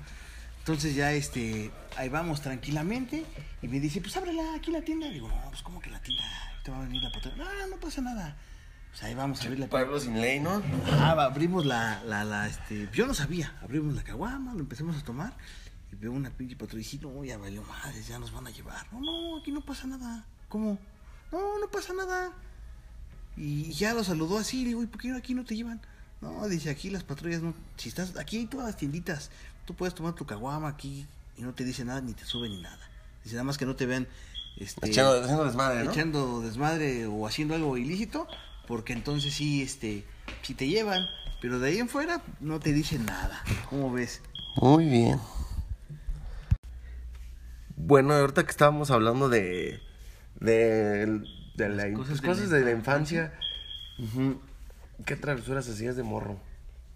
Entonces 0.66 0.96
ya, 0.96 1.14
este, 1.14 1.70
ahí 1.96 2.10
vamos 2.10 2.42
tranquilamente. 2.42 3.24
Y 3.62 3.68
me 3.68 3.80
dice, 3.80 4.02
pues 4.02 4.18
ábrela 4.18 4.56
aquí 4.56 4.72
la 4.72 4.82
tienda. 4.82 5.08
Digo, 5.10 5.28
no, 5.28 5.50
pues 5.52 5.62
¿cómo 5.62 5.80
que 5.80 5.92
la 5.92 6.02
tienda? 6.02 6.24
Te 6.64 6.72
va 6.72 6.78
a 6.78 6.82
venir 6.82 7.04
la 7.04 7.12
patrona. 7.12 7.44
No, 7.44 7.68
no 7.68 7.76
pasa 7.80 8.02
nada. 8.02 8.36
Pues 8.90 9.04
ahí 9.04 9.14
vamos 9.14 9.40
a 9.40 9.44
abrir 9.44 9.60
la. 9.60 9.68
Pueblo 9.68 10.00
sin 10.00 10.20
ley, 10.20 10.40
¿no? 10.40 10.64
Ah, 10.94 11.12
abrimos 11.20 11.68
la, 11.68 12.02
la, 12.06 12.24
la, 12.24 12.48
este, 12.48 12.90
yo 12.92 13.06
no 13.06 13.14
sabía, 13.14 13.56
abrimos 13.62 13.94
la 13.94 14.04
caguama, 14.04 14.56
lo 14.56 14.62
empezamos 14.62 14.98
a 14.98 15.04
tomar 15.04 15.38
y 15.92 15.96
veo 15.98 16.12
una 16.12 16.32
pinche 16.32 16.56
patrulla 16.56 16.82
y 16.82 16.98
dije, 16.98 17.06
no, 17.06 17.24
ya 17.24 17.38
valió 17.38 17.62
madre, 17.62 18.02
ya 18.02 18.18
nos 18.18 18.32
van 18.32 18.48
a 18.48 18.50
llevar. 18.50 18.92
No, 18.92 19.02
no, 19.02 19.38
aquí 19.38 19.52
no 19.52 19.62
pasa 19.62 19.86
nada. 19.86 20.26
¿Cómo? 20.50 20.80
No, 21.32 21.60
no 21.60 21.70
pasa 21.70 21.94
nada. 21.94 22.32
Y 23.38 23.72
ya 23.74 23.94
lo 23.94 24.04
saludó 24.04 24.40
así, 24.40 24.64
le 24.64 24.70
digo, 24.70 24.82
¿y 24.82 24.88
por 24.88 25.00
qué 25.00 25.12
aquí 25.12 25.36
no 25.36 25.46
te 25.46 25.56
llevan? 25.56 25.80
No, 26.22 26.48
dice, 26.48 26.72
aquí 26.72 26.90
las 26.90 27.04
patrullas 27.04 27.44
no, 27.44 27.54
si 27.76 27.90
estás, 27.90 28.18
aquí 28.18 28.38
hay 28.38 28.46
todas 28.48 28.66
las 28.66 28.78
tienditas, 28.78 29.30
tú 29.66 29.74
puedes 29.74 29.94
tomar 29.94 30.14
tu 30.14 30.26
caguama 30.26 30.70
aquí 30.70 31.06
y 31.38 31.42
no 31.42 31.54
te 31.54 31.64
dice 31.64 31.84
nada, 31.84 32.02
ni 32.02 32.14
te 32.14 32.24
sube 32.24 32.48
ni 32.50 32.62
nada. 32.62 32.80
Dice, 33.24 33.36
nada 33.36 33.44
más 33.44 33.58
que 33.58 33.66
no 33.66 33.76
te 33.76 33.86
vean, 33.86 34.08
este, 34.58 34.88
Echando, 34.88 35.44
desmadre, 35.44 35.84
¿no? 35.84 35.92
echando 35.92 36.42
desmadre 36.42 37.08
o 37.08 37.28
haciendo 37.28 37.56
algo 37.56 37.78
ilícito, 37.78 38.28
porque 38.68 38.94
entonces 38.94 39.34
sí, 39.34 39.62
este, 39.62 40.06
si 40.44 40.54
te 40.54 40.68
llevan, 40.68 41.08
pero 41.42 41.60
de 41.60 41.70
ahí 41.70 41.80
en 41.80 41.90
fuera 41.90 42.22
no 42.40 42.60
te 42.60 42.72
dicen 42.72 43.06
nada. 43.06 43.44
¿Cómo 43.70 43.92
ves? 43.92 44.22
Muy 44.56 44.86
bien. 44.86 45.20
Bueno, 47.76 48.14
ahorita 48.14 48.44
que 48.44 48.52
estábamos 48.52 48.90
hablando 48.90 49.28
de. 49.28 49.82
de, 50.40 51.22
de 51.56 51.70
la, 51.70 51.94
cosas 51.94 52.22
de 52.22 52.48
la 52.48 52.58
de 52.58 52.66
la 52.66 52.72
infancia. 52.72 53.34
¿Qué 55.06 55.16
travesuras 55.16 55.68
hacías 55.68 55.96
de 55.96 56.04
morro? 56.04 56.40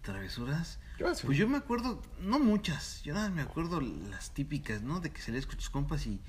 ¿Travesuras? 0.03 0.78
Pues 1.27 1.37
yo 1.37 1.47
me 1.47 1.57
acuerdo, 1.57 2.01
no 2.21 2.39
muchas, 2.39 3.01
yo 3.03 3.13
nada 3.13 3.29
me 3.29 3.41
acuerdo 3.41 3.81
las 3.81 4.31
típicas, 4.33 4.81
¿no? 4.81 4.99
De 4.99 5.11
que 5.11 5.21
salías 5.21 5.45
con 5.45 5.55
tus 5.55 5.69
compas 5.69 6.05
y 6.07 6.19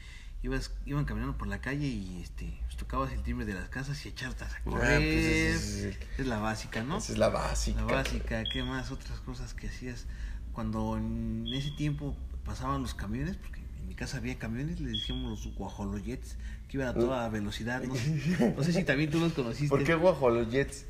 ibas, 0.42 0.72
iban 0.86 1.04
caminando 1.04 1.36
por 1.36 1.48
la 1.48 1.60
calle 1.60 1.86
y 1.86 2.20
este, 2.22 2.58
pues, 2.64 2.76
tocabas 2.76 3.12
el 3.12 3.22
timbre 3.22 3.44
de 3.46 3.54
las 3.54 3.68
casas 3.68 4.04
y 4.06 4.08
echarte 4.08 4.44
a 4.44 4.48
correr. 4.64 5.02
pues, 5.12 5.26
ese 5.26 5.54
es- 5.54 5.98
es 6.18 6.26
la 6.26 6.38
básica, 6.38 6.82
¿no? 6.82 6.96
Esa 6.98 7.12
es 7.12 7.18
la 7.18 7.28
básica. 7.28 7.80
La 7.80 7.92
básica, 7.92 8.44
¿qué 8.52 8.62
más? 8.62 8.90
Otras 8.90 9.20
cosas 9.20 9.54
que 9.54 9.68
hacías 9.68 10.06
cuando 10.52 10.96
en 10.96 11.46
ese 11.52 11.70
tiempo 11.72 12.16
pasaban 12.44 12.82
los 12.82 12.94
camiones, 12.94 13.36
porque 13.36 13.60
en 13.60 13.86
mi 13.88 13.94
casa 13.94 14.16
había 14.18 14.38
camiones, 14.38 14.80
les 14.80 14.92
decíamos 14.92 15.30
los 15.44 15.54
guajolojets, 15.54 16.36
que 16.68 16.76
iban 16.76 16.88
a 16.88 16.94
toda 16.94 17.28
velocidad, 17.28 17.82
¿no? 17.82 17.94
No 18.56 18.62
sé 18.64 18.72
si 18.72 18.84
también 18.84 19.10
tú 19.10 19.20
los 19.20 19.32
conociste. 19.32 19.68
¿Por 19.68 19.84
qué 19.84 19.94
guajolojets? 19.94 20.86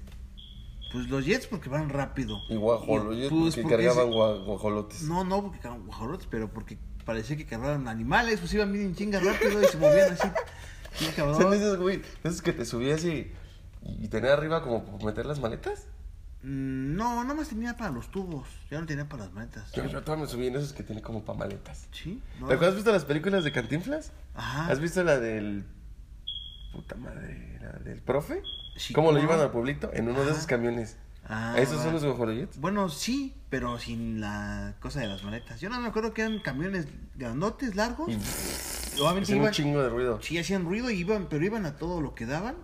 Pues 0.93 1.09
los 1.09 1.25
jets 1.25 1.47
porque 1.47 1.69
van 1.69 1.89
rápido. 1.89 2.41
Y 2.49 2.57
guajolojets 2.57 3.29
Pues, 3.31 3.55
porque, 3.57 3.63
porque 3.63 3.85
cargaban 3.87 4.11
guajolotes. 4.45 5.03
No, 5.03 5.25
no 5.25 5.43
porque 5.43 5.59
cargaban 5.61 5.87
guajolotes, 5.87 6.27
pero 6.31 6.51
porque 6.53 6.79
parecía 7.05 7.37
que 7.37 7.47
cargaban 7.47 7.87
animales, 7.89 8.41
pues 8.41 8.53
iban 8.55 8.73
bien 8.73 8.87
en 8.87 8.95
chinga 8.95 9.21
rápido 9.21 9.63
y 9.63 9.67
se 9.67 9.77
movían 9.79 10.13
así. 10.13 10.29
¿Son 11.17 11.55
esos, 11.55 11.79
güey? 11.79 12.03
Esos 12.25 12.43
que 12.43 12.53
te 12.53 12.65
subías 12.65 13.05
y, 13.05 13.33
y 13.83 14.09
tenía 14.09 14.33
arriba 14.33 14.63
como 14.63 14.85
para 14.85 15.05
meter 15.05 15.27
las 15.27 15.39
maletas? 15.41 15.87
Mm, 16.43 16.97
No, 16.97 17.23
nada 17.23 17.35
más 17.35 17.49
tenía 17.49 17.77
para 17.77 17.91
los 17.91 18.11
tubos, 18.11 18.49
ya 18.71 18.81
no 18.81 18.87
tenía 18.87 19.09
para 19.09 19.25
las 19.25 19.33
maletas. 19.33 19.71
Yo, 19.73 19.87
yo 19.87 20.03
todavía 20.03 20.25
me 20.25 20.31
subí 20.31 20.49
en 20.49 20.57
esos 20.57 20.73
que 20.73 20.83
tienen 20.83 21.03
como 21.05 21.23
para 21.25 21.39
maletas. 21.39 21.87
¿Sí? 21.93 22.21
No. 22.41 22.49
¿Te 22.49 22.55
acuerdas? 22.55 22.71
¿Has 22.71 22.75
visto 22.77 22.93
las 22.93 23.05
películas 23.05 23.45
de 23.45 23.53
Cantinflas? 23.53 24.13
Ajá. 24.35 24.67
¿Has 24.73 24.81
visto 24.81 25.03
la 25.05 25.19
del. 25.21 25.65
puta 26.73 26.97
madre, 26.97 27.59
la 27.61 27.73
del 27.79 28.01
profe? 28.03 28.43
¿Cómo 28.95 29.09
lo 29.13 29.19
¿cómo 29.19 29.21
llevan 29.29 29.41
al 29.41 29.51
pueblito? 29.51 29.91
En 29.93 30.09
uno 30.09 30.25
de 30.25 30.33
esos 30.33 30.47
camiones. 30.47 30.97
Ah, 31.29 31.55
¿Esos 31.59 31.79
va. 31.79 31.85
son 31.85 31.93
los 31.93 32.05
guajolojets? 32.05 32.59
Bueno, 32.59 32.89
sí, 32.89 33.35
pero 33.51 33.79
sin 33.79 34.21
la 34.21 34.75
cosa 34.81 35.01
de 35.01 35.07
las 35.07 35.23
maletas. 35.23 35.61
Yo 35.61 35.69
no 35.69 35.81
me 35.81 35.89
acuerdo 35.89 36.13
que 36.13 36.23
eran 36.23 36.41
camiones 36.41 36.87
grandotes, 37.15 37.77
largos. 37.77 38.11
Y 38.11 39.01
Obviamente 39.01 39.35
un 39.35 39.51
chingo 39.51 39.83
de 39.83 39.89
ruido. 39.89 40.21
sí 40.23 40.39
hacían 40.39 40.65
ruido, 40.65 40.91
y 40.91 40.97
iban, 40.99 41.29
pero 41.29 41.45
iban 41.45 41.67
a 41.67 41.77
todo 41.77 42.01
lo 42.01 42.15
que 42.15 42.27
daban. 42.27 42.57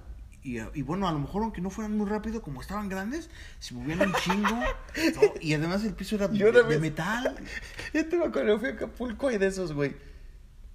Y, 0.42 0.58
y 0.74 0.82
bueno, 0.82 1.08
a 1.08 1.12
lo 1.12 1.18
mejor 1.18 1.42
aunque 1.42 1.60
no 1.60 1.70
fueran 1.70 1.96
muy 1.96 2.08
rápido, 2.08 2.40
como 2.42 2.60
estaban 2.60 2.88
grandes, 2.88 3.30
se 3.60 3.74
movían 3.74 4.00
un 4.00 4.12
chingo. 4.14 4.48
¿no? 5.14 5.20
Y 5.40 5.54
además 5.54 5.84
el 5.84 5.94
piso 5.94 6.16
era 6.16 6.28
de, 6.28 6.52
de 6.52 6.78
metal. 6.78 7.36
Ya 7.94 8.08
te 8.08 8.16
me 8.16 8.26
acuerdo, 8.26 8.58
fui 8.58 8.68
a 8.68 8.72
Acapulco 8.72 9.30
y 9.30 9.38
de 9.38 9.46
esos, 9.46 9.72
güey. 9.72 9.94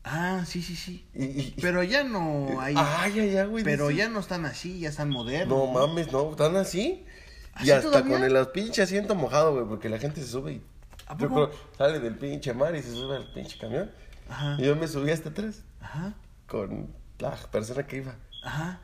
Ah, 0.04 0.44
sí, 0.48 0.62
sí, 0.64 0.76
sí. 0.76 1.06
Y, 1.14 1.24
y- 1.26 1.56
Pero 1.62 1.84
ya 1.84 2.04
no 2.04 2.60
hay. 2.60 2.74
Ay, 2.78 3.20
ay, 3.20 3.38
ay, 3.38 3.48
güey. 3.48 3.64
pero 3.64 3.92
ya 3.92 4.10
no 4.10 4.20
están 4.20 4.46
así, 4.46 4.80
ya 4.80 4.90
están 4.90 5.10
modernos. 5.10 5.58
No 5.58 5.68
mames, 5.72 6.12
no, 6.12 6.32
están 6.32 6.56
así. 6.56 7.06
¿Así 7.54 7.68
Y 7.68 7.72
hasta 7.72 7.90
todavía? 7.92 8.18
con 8.18 8.24
el 8.24 8.48
pinche 8.48 8.82
asiento 8.82 9.14
mojado, 9.14 9.54
güey, 9.54 9.66
porque 9.68 9.90
la 9.90 10.00
gente 10.00 10.22
se 10.22 10.28
sube 10.28 10.54
y. 10.54 10.62
¿A 11.08 11.18
Yo 11.18 11.28
creo, 11.30 11.52
sale 11.78 12.00
del 12.00 12.16
pinche 12.18 12.54
mar 12.54 12.76
y 12.76 12.82
se 12.82 12.92
sube 12.92 13.18
al 13.18 13.32
pinche 13.34 13.58
camión. 13.60 13.92
Ajá. 14.30 14.56
Y 14.58 14.64
yo 14.66 14.76
me 14.78 14.88
subí 14.88 15.12
hasta 15.12 15.30
atrás 15.30 15.64
Ajá, 15.82 16.14
con 16.48 16.88
la 17.20 17.36
persona 17.52 17.86
que 17.86 17.98
iba. 17.98 18.16
ajá. 18.44 18.80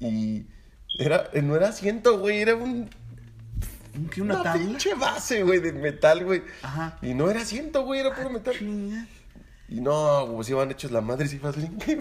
Y 0.00 0.46
era, 0.98 1.28
no 1.42 1.56
era 1.56 1.68
asiento, 1.68 2.18
güey, 2.20 2.38
era 2.40 2.54
un. 2.54 2.88
¿Un 3.96 4.08
qué? 4.08 4.22
¿Una 4.22 4.34
Una 4.34 4.42
tabla? 4.44 4.64
pinche 4.66 4.94
base, 4.94 5.42
güey, 5.42 5.58
de 5.58 5.72
metal, 5.72 6.24
güey. 6.24 6.42
Ajá. 6.62 6.96
Y 7.02 7.14
no 7.14 7.28
era 7.30 7.40
asiento, 7.42 7.82
güey, 7.84 8.00
era 8.00 8.14
puro 8.14 8.30
metal. 8.30 8.54
Chinga. 8.56 9.06
Y 9.68 9.80
no, 9.80 10.28
pues 10.34 10.48
iban 10.48 10.70
hechos 10.70 10.90
la 10.90 11.00
madre 11.00 11.28
si. 11.28 11.40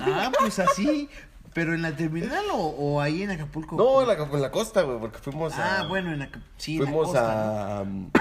Ah, 0.01 0.31
pues 0.39 0.59
así. 0.59 1.09
¿Pero 1.53 1.73
en 1.73 1.81
la 1.81 1.95
terminal 1.95 2.45
o, 2.53 2.57
o 2.57 3.01
ahí 3.01 3.23
en 3.23 3.31
Acapulco? 3.31 3.75
No, 3.77 4.01
en 4.01 4.07
la, 4.07 4.13
en 4.13 4.41
la 4.41 4.51
costa, 4.51 4.83
güey, 4.83 4.99
porque 4.99 5.17
fuimos 5.17 5.53
a... 5.55 5.79
Ah, 5.79 5.87
bueno, 5.87 6.13
en 6.13 6.21
Acapulco. 6.21 6.47
Sí, 6.57 6.75
en 6.75 6.79
la 6.81 6.85
Fuimos 6.85 7.05
costa, 7.07 7.21
¿no? 7.23 7.29
a... 7.29 7.81
um, 7.81 8.11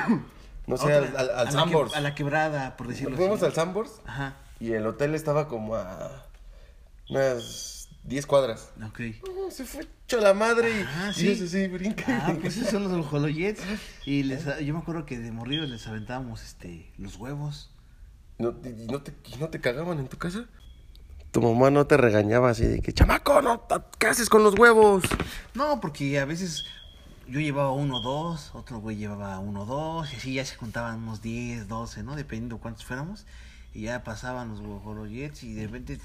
No 0.67 0.77
sé, 0.79 0.85
Otra, 0.85 0.97
al, 0.97 1.17
al, 1.17 1.31
al 1.31 1.49
a 1.49 1.51
la 1.51 1.67
que-. 1.67 1.97
A 1.97 2.01
la 2.01 2.15
quebrada, 2.15 2.77
por 2.79 2.89
decirlo 2.89 3.15
Fuimos 3.17 3.37
así. 3.39 3.47
al 3.47 3.53
Sambors 3.53 4.01
Ajá, 4.07 4.37
y 4.59 4.73
el 4.73 4.87
hotel 4.87 5.15
estaba 5.15 5.49
como 5.49 5.75
a 5.77 6.25
unas 7.11 7.89
10 8.05 8.27
cuadras. 8.27 8.71
ok. 8.87 9.01
No, 9.37 9.51
se 9.51 9.65
fue 9.65 9.87
hecho 10.07 10.21
la 10.21 10.33
madre 10.35 10.87
Ah, 10.97 11.11
y 11.11 11.21
sí. 11.21 11.29
eso 11.31 11.47
sí, 11.47 11.67
brinca. 11.69 12.05
Ah, 12.27 12.35
pues 12.41 12.57
esos 12.57 12.71
son 12.71 12.85
los 12.97 13.07
holoyets. 13.13 13.61
Y 14.05 14.23
les, 14.23 14.45
yo 14.65 14.73
me 14.75 14.81
acuerdo 14.81 15.05
que 15.05 15.19
de 15.19 15.31
morridos 15.33 15.69
les 15.69 15.87
aventábamos 15.87 16.43
este, 16.43 16.91
los 16.97 17.17
huevos. 17.17 17.71
¿No, 18.38 18.53
te- 18.55 18.70
y 18.70 18.87
no, 18.87 19.01
te, 19.03 19.14
y 19.33 19.37
no 19.38 19.49
te 19.49 19.61
cagaban 19.61 19.99
en 19.99 20.09
tu 20.09 20.18
casa? 20.18 20.44
Tu 21.33 21.40
mamá 21.40 21.70
no 21.70 21.87
te 21.87 21.96
regañaba 21.96 22.51
así 22.51 22.64
de 22.66 22.81
que, 22.81 22.92
chamaco, 22.92 23.42
no, 23.42 23.66
¿qué 23.99 24.07
haces 24.07 24.29
con 24.29 24.42
los 24.42 24.59
huevos? 24.59 25.05
No, 25.55 25.81
porque 25.81 26.18
a 26.18 26.25
veces 26.25 26.64
yo 27.29 27.40
llevaba 27.40 27.72
uno 27.72 27.99
o 27.99 28.01
dos, 28.01 28.51
otro 28.55 28.79
güey 28.79 28.96
llevaba 28.96 29.38
uno 29.38 29.62
o 29.62 29.66
dos, 29.66 30.12
y 30.12 30.16
así 30.16 30.35
ya 30.35 30.44
se 30.44 30.57
juntaban 30.57 31.03
unos 31.03 31.20
10, 31.22 31.68
12, 31.68 32.03
¿no? 32.03 32.14
Dependiendo 32.16 32.59
cuántos 32.59 32.85
fuéramos. 32.85 33.27
Y 33.75 33.83
ya 33.83 34.05
pasaban 34.05 34.49
los 34.49 34.61
holoyets 34.61 35.42
y 35.42 35.53
de 35.55 35.64
repente, 35.66 35.99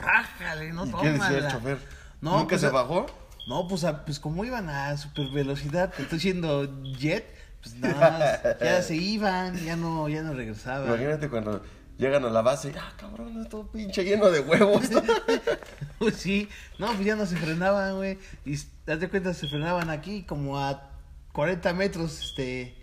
rájale, 0.00 0.72
no 0.72 0.86
¿Y 0.86 0.92
qué 0.92 1.10
decía 1.12 1.38
el 1.38 1.48
chofer? 1.48 1.78
No, 2.20 2.32
¿Nunca 2.38 2.50
pues, 2.50 2.60
se 2.60 2.68
bajó? 2.70 3.06
No, 3.48 3.66
pues, 3.66 3.82
a- 3.84 4.04
pues 4.04 4.20
como 4.20 4.44
iban 4.44 4.68
a 4.68 4.96
super 4.96 5.28
velocidad, 5.30 5.92
te 5.96 6.02
estoy 6.02 6.18
diciendo 6.18 6.68
jet, 6.96 7.24
pues 7.62 7.74
nada 7.76 8.40
más, 8.44 8.58
ya 8.60 8.82
se 8.82 8.94
iban, 8.96 9.56
ya 9.64 9.76
no, 9.76 10.08
ya 10.08 10.22
no 10.22 10.34
regresaban. 10.34 10.86
Imagínate 10.88 11.28
cuando 11.28 11.62
llegan 11.98 12.24
a 12.24 12.30
la 12.30 12.42
base, 12.42 12.72
ah, 12.78 12.92
cabrón, 12.96 13.40
es 13.42 13.48
todo 13.48 13.66
pinche 13.70 14.04
lleno 14.04 14.30
de 14.30 14.40
huevos. 14.40 14.84
Pues 15.98 16.14
sí, 16.14 16.48
no, 16.78 16.86
pues 16.92 17.04
ya 17.04 17.16
no 17.16 17.26
se 17.26 17.36
frenaban, 17.36 17.96
güey. 17.96 18.18
Y 18.44 18.56
date 18.86 19.08
cuenta, 19.08 19.34
se 19.34 19.48
frenaban 19.48 19.90
aquí 19.90 20.22
como 20.22 20.56
a 20.60 20.90
40 21.32 21.72
metros, 21.72 22.22
este. 22.22 22.76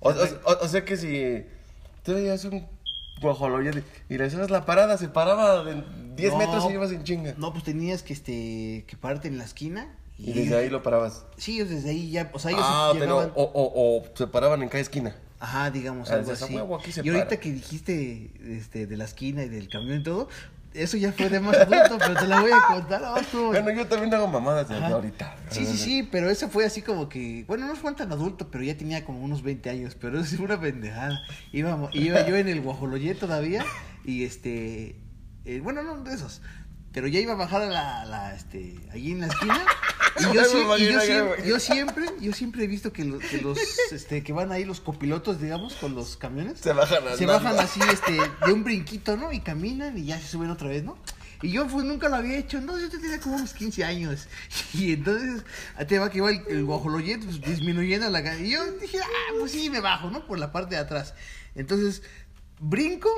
o, 0.00 0.08
o- 0.08 0.12
o- 0.52 0.64
o 0.64 0.68
sea 0.68 0.82
que 0.84 0.96
si 0.96 1.44
tú 2.02 2.14
veías 2.14 2.42
un 2.46 2.66
guajolote 3.20 3.84
y 4.08 4.16
le 4.16 4.24
hacías 4.24 4.50
la 4.50 4.64
parada, 4.64 4.96
se 4.96 5.08
paraba 5.08 5.62
de 5.62 5.84
10 6.16 6.32
No, 6.32 6.38
metros 6.38 6.64
y 6.70 6.72
ibas 6.72 6.90
en 6.92 7.04
chinga. 7.04 7.34
No, 7.36 7.52
pues 7.52 7.64
tenías 7.64 8.02
que, 8.02 8.14
este, 8.14 8.84
que 8.88 8.96
pararte 8.98 9.28
en 9.28 9.36
la 9.36 9.44
esquina. 9.44 9.94
Y 10.18 10.32
desde 10.32 10.56
ahí 10.56 10.70
lo 10.70 10.82
parabas. 10.82 11.24
Sí, 11.36 11.62
desde 11.62 11.90
ahí 11.90 12.10
ya, 12.10 12.30
o 12.32 12.38
sea, 12.38 12.52
ellos 12.52 12.62
Ah, 12.64 12.90
pero, 12.94 13.04
llegaban... 13.20 13.32
o, 13.34 13.42
o, 13.42 13.98
o 13.98 14.04
se 14.16 14.26
paraban 14.28 14.62
en 14.62 14.68
cada 14.68 14.80
esquina. 14.80 15.14
Ajá, 15.40 15.70
digamos, 15.70 16.08
Ah, 16.10 16.14
algo 16.14 16.30
dices, 16.30 16.42
"A 16.42 16.44
así. 16.46 16.54
y 16.54 17.08
ahorita 17.08 17.24
para". 17.28 17.40
que 17.40 17.52
dijiste 17.52 18.30
este, 18.56 18.86
de 18.86 18.96
la 18.96 19.04
esquina 19.04 19.42
y 19.42 19.48
del 19.48 19.68
camión 19.68 20.00
y 20.00 20.02
todo, 20.02 20.28
eso 20.72 20.96
ya 20.96 21.12
fue 21.12 21.28
de 21.28 21.38
más 21.40 21.56
adulto, 21.56 21.98
pero 21.98 22.14
te 22.14 22.26
la 22.26 22.40
voy 22.40 22.50
a 22.52 22.60
contar. 22.66 23.02
estuvo- 23.20 23.48
Bueno, 23.48 23.70
yo 23.72 23.86
también 23.86 24.14
hago 24.14 24.26
mamadas 24.28 24.68
desde 24.68 24.84
ahorita. 24.86 25.36
Sí, 25.50 25.66
sí, 25.66 25.76
sí, 25.76 26.08
pero 26.10 26.30
eso 26.30 26.48
fue 26.48 26.64
así 26.64 26.80
como 26.82 27.08
que, 27.08 27.44
bueno, 27.46 27.66
no 27.66 27.74
fue 27.76 27.92
tan 27.94 28.10
adulto, 28.10 28.48
pero 28.50 28.64
ya 28.64 28.76
tenía 28.76 29.04
como 29.04 29.20
unos 29.20 29.42
20 29.42 29.68
años, 29.68 29.96
pero 30.00 30.18
eso 30.20 30.36
fue 30.36 30.46
una 30.46 30.60
pendejada. 30.60 31.20
Iba, 31.52 31.90
iba 31.92 32.26
yo 32.26 32.36
en 32.36 32.48
el 32.48 32.60
Guajoloyé 32.60 33.14
todavía 33.14 33.64
y 34.04 34.24
este, 34.24 34.96
eh, 35.44 35.60
bueno, 35.62 35.82
no 35.82 36.02
de 36.02 36.14
esos, 36.14 36.40
pero 36.94 37.08
ya 37.08 37.20
iba 37.20 37.32
a 37.32 37.36
bajar 37.36 37.62
a 37.62 37.66
la, 37.66 38.04
la, 38.06 38.34
este, 38.34 38.76
allí 38.92 39.12
en 39.12 39.20
la 39.20 39.26
esquina. 39.26 39.66
Y 40.16 40.32
yo, 40.32 40.42
y 40.76 41.00
siempre, 41.00 41.44
yo 41.44 41.58
siempre, 41.58 42.06
yo 42.20 42.32
siempre 42.32 42.62
he 42.62 42.66
visto 42.68 42.92
que, 42.92 43.04
lo- 43.04 43.18
que 43.18 43.42
los, 43.42 43.58
este, 43.90 44.22
que 44.22 44.32
van 44.32 44.52
ahí 44.52 44.64
los 44.64 44.80
copilotos, 44.80 45.40
digamos, 45.40 45.74
con 45.74 45.96
los 45.96 46.16
camiones. 46.16 46.60
Se 46.60 46.72
bajan 46.72 47.02
Se 47.18 47.26
bajan 47.26 47.58
así, 47.58 47.80
este, 47.92 48.12
de 48.46 48.52
un 48.52 48.62
brinquito, 48.62 49.16
¿no? 49.16 49.32
Y 49.32 49.40
caminan 49.40 49.98
y 49.98 50.04
ya 50.04 50.20
se 50.20 50.28
suben 50.28 50.50
otra 50.50 50.68
vez, 50.68 50.84
¿no? 50.84 50.96
Y 51.42 51.50
yo 51.50 51.66
pues 51.66 51.84
nunca 51.84 52.08
lo 52.08 52.14
había 52.14 52.38
hecho, 52.38 52.58
entonces 52.58 52.92
yo 52.92 53.00
tenía 53.00 53.18
como 53.18 53.34
unos 53.34 53.54
15 53.54 53.82
años. 53.82 54.28
Y 54.72 54.92
entonces, 54.92 55.42
te 55.88 55.98
va 55.98 56.08
que 56.10 56.18
iba 56.18 56.30
el, 56.30 56.42
el 56.48 56.64
guajoloyet 56.64 57.24
pues, 57.24 57.40
disminuyendo 57.40 58.08
la 58.08 58.38
Y 58.38 58.50
yo 58.50 58.64
dije, 58.80 58.98
ah, 59.02 59.32
pues 59.40 59.50
sí, 59.50 59.68
me 59.68 59.80
bajo, 59.80 60.10
¿no? 60.10 60.24
Por 60.28 60.38
la 60.38 60.52
parte 60.52 60.76
de 60.76 60.80
atrás. 60.80 61.14
Entonces, 61.56 62.02
brinco 62.60 63.10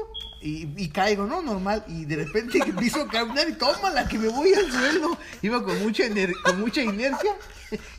y, 0.46 0.72
y 0.76 0.88
caigo, 0.88 1.26
¿no? 1.26 1.42
Normal. 1.42 1.84
Y 1.88 2.04
de 2.04 2.16
repente 2.16 2.58
empiezo 2.66 3.02
a 3.02 3.08
caminar 3.08 3.48
y 3.48 3.54
tómala, 3.54 4.06
que 4.06 4.18
me 4.18 4.28
voy 4.28 4.54
al 4.54 4.70
suelo. 4.70 5.18
Iba 5.42 5.62
con 5.64 5.82
mucha, 5.82 6.04
con 6.44 6.60
mucha 6.60 6.82
inercia 6.82 7.32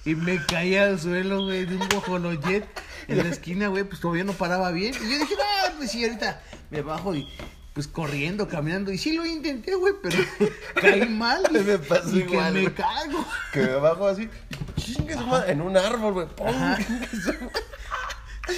y 0.06 0.16
me 0.16 0.44
caí 0.46 0.76
al 0.78 1.00
suelo, 1.00 1.44
güey, 1.44 1.66
de 1.66 1.76
un 1.76 1.90
guajoloyet 1.90 2.66
en 3.10 3.18
la 3.18 3.30
esquina, 3.30 3.68
güey, 3.68 3.84
pues 3.84 4.00
todavía 4.00 4.24
no 4.24 4.34
paraba 4.34 4.72
bien. 4.72 4.94
Y 4.96 5.12
yo 5.12 5.20
dije, 5.20 5.36
ah, 5.42 5.74
pues 5.78 5.92
sí, 5.92 6.04
ahorita 6.06 6.42
me 6.70 6.82
bajo 6.82 7.14
y 7.16 7.28
pues 7.74 7.88
corriendo, 7.88 8.48
caminando. 8.48 8.92
Y 8.92 8.98
sí 8.98 9.12
lo 9.12 9.26
intenté, 9.26 9.76
güey, 9.76 9.94
pero 10.02 10.18
caí 10.82 11.08
mal. 11.10 11.44
y- 11.52 11.54
Me 11.64 11.78
pasó 11.80 12.18
y 12.18 12.24
que 12.24 12.38
me 12.38 12.74
caigo. 12.74 13.26
Que 13.52 13.60
me 13.60 13.76
bajo 13.76 14.08
así, 14.08 14.30
chingue 14.78 15.14
su 15.16 15.26
madre, 15.28 15.52
en 15.52 15.62
un 15.62 15.76
árbol, 15.76 16.14
güey. 16.14 16.28
¡pum! 16.28 16.48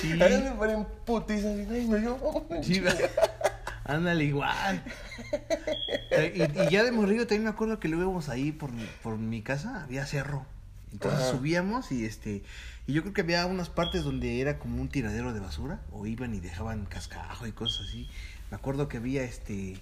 Sí. 0.02 0.14
Me 0.14 0.54
ponen 0.58 0.86
putizas 1.06 1.58
y 1.58 1.88
me 1.88 2.00
dio. 2.00 2.18
Sí. 2.62 2.82
Ándale 3.90 4.24
igual. 4.26 4.84
Y, 6.34 6.42
y 6.64 6.70
ya 6.70 6.84
de 6.84 6.92
morrillo 6.92 7.24
también 7.28 7.44
me 7.44 7.50
acuerdo 7.50 7.80
que 7.80 7.88
luego 7.88 8.04
íbamos 8.04 8.30
ahí 8.30 8.52
por, 8.52 8.72
mi- 8.72 8.86
por 9.04 9.18
mi 9.18 9.42
casa, 9.42 9.84
había 9.84 10.06
cerro. 10.06 10.46
Entonces 10.92 11.22
Ajá. 11.22 11.32
subíamos 11.38 11.92
y 11.92 12.06
este 12.06 12.44
y 12.88 12.94
yo 12.94 13.04
creo 13.04 13.14
que 13.14 13.22
había 13.22 13.46
unas 13.46 13.70
partes 13.70 14.04
donde 14.04 14.42
era 14.42 14.58
como 14.58 14.82
un 14.82 14.90
tiradero 14.90 15.34
de 15.34 15.40
basura 15.40 15.82
o 15.92 16.08
iban 16.08 16.34
y 16.34 16.40
dejaban 16.40 16.86
cascajo 16.86 17.46
y 17.46 17.52
cosas 17.52 17.88
así. 17.88 18.10
Me 18.50 18.58
acuerdo 18.58 18.88
que 18.90 18.98
había 18.98 19.24
este 19.24 19.78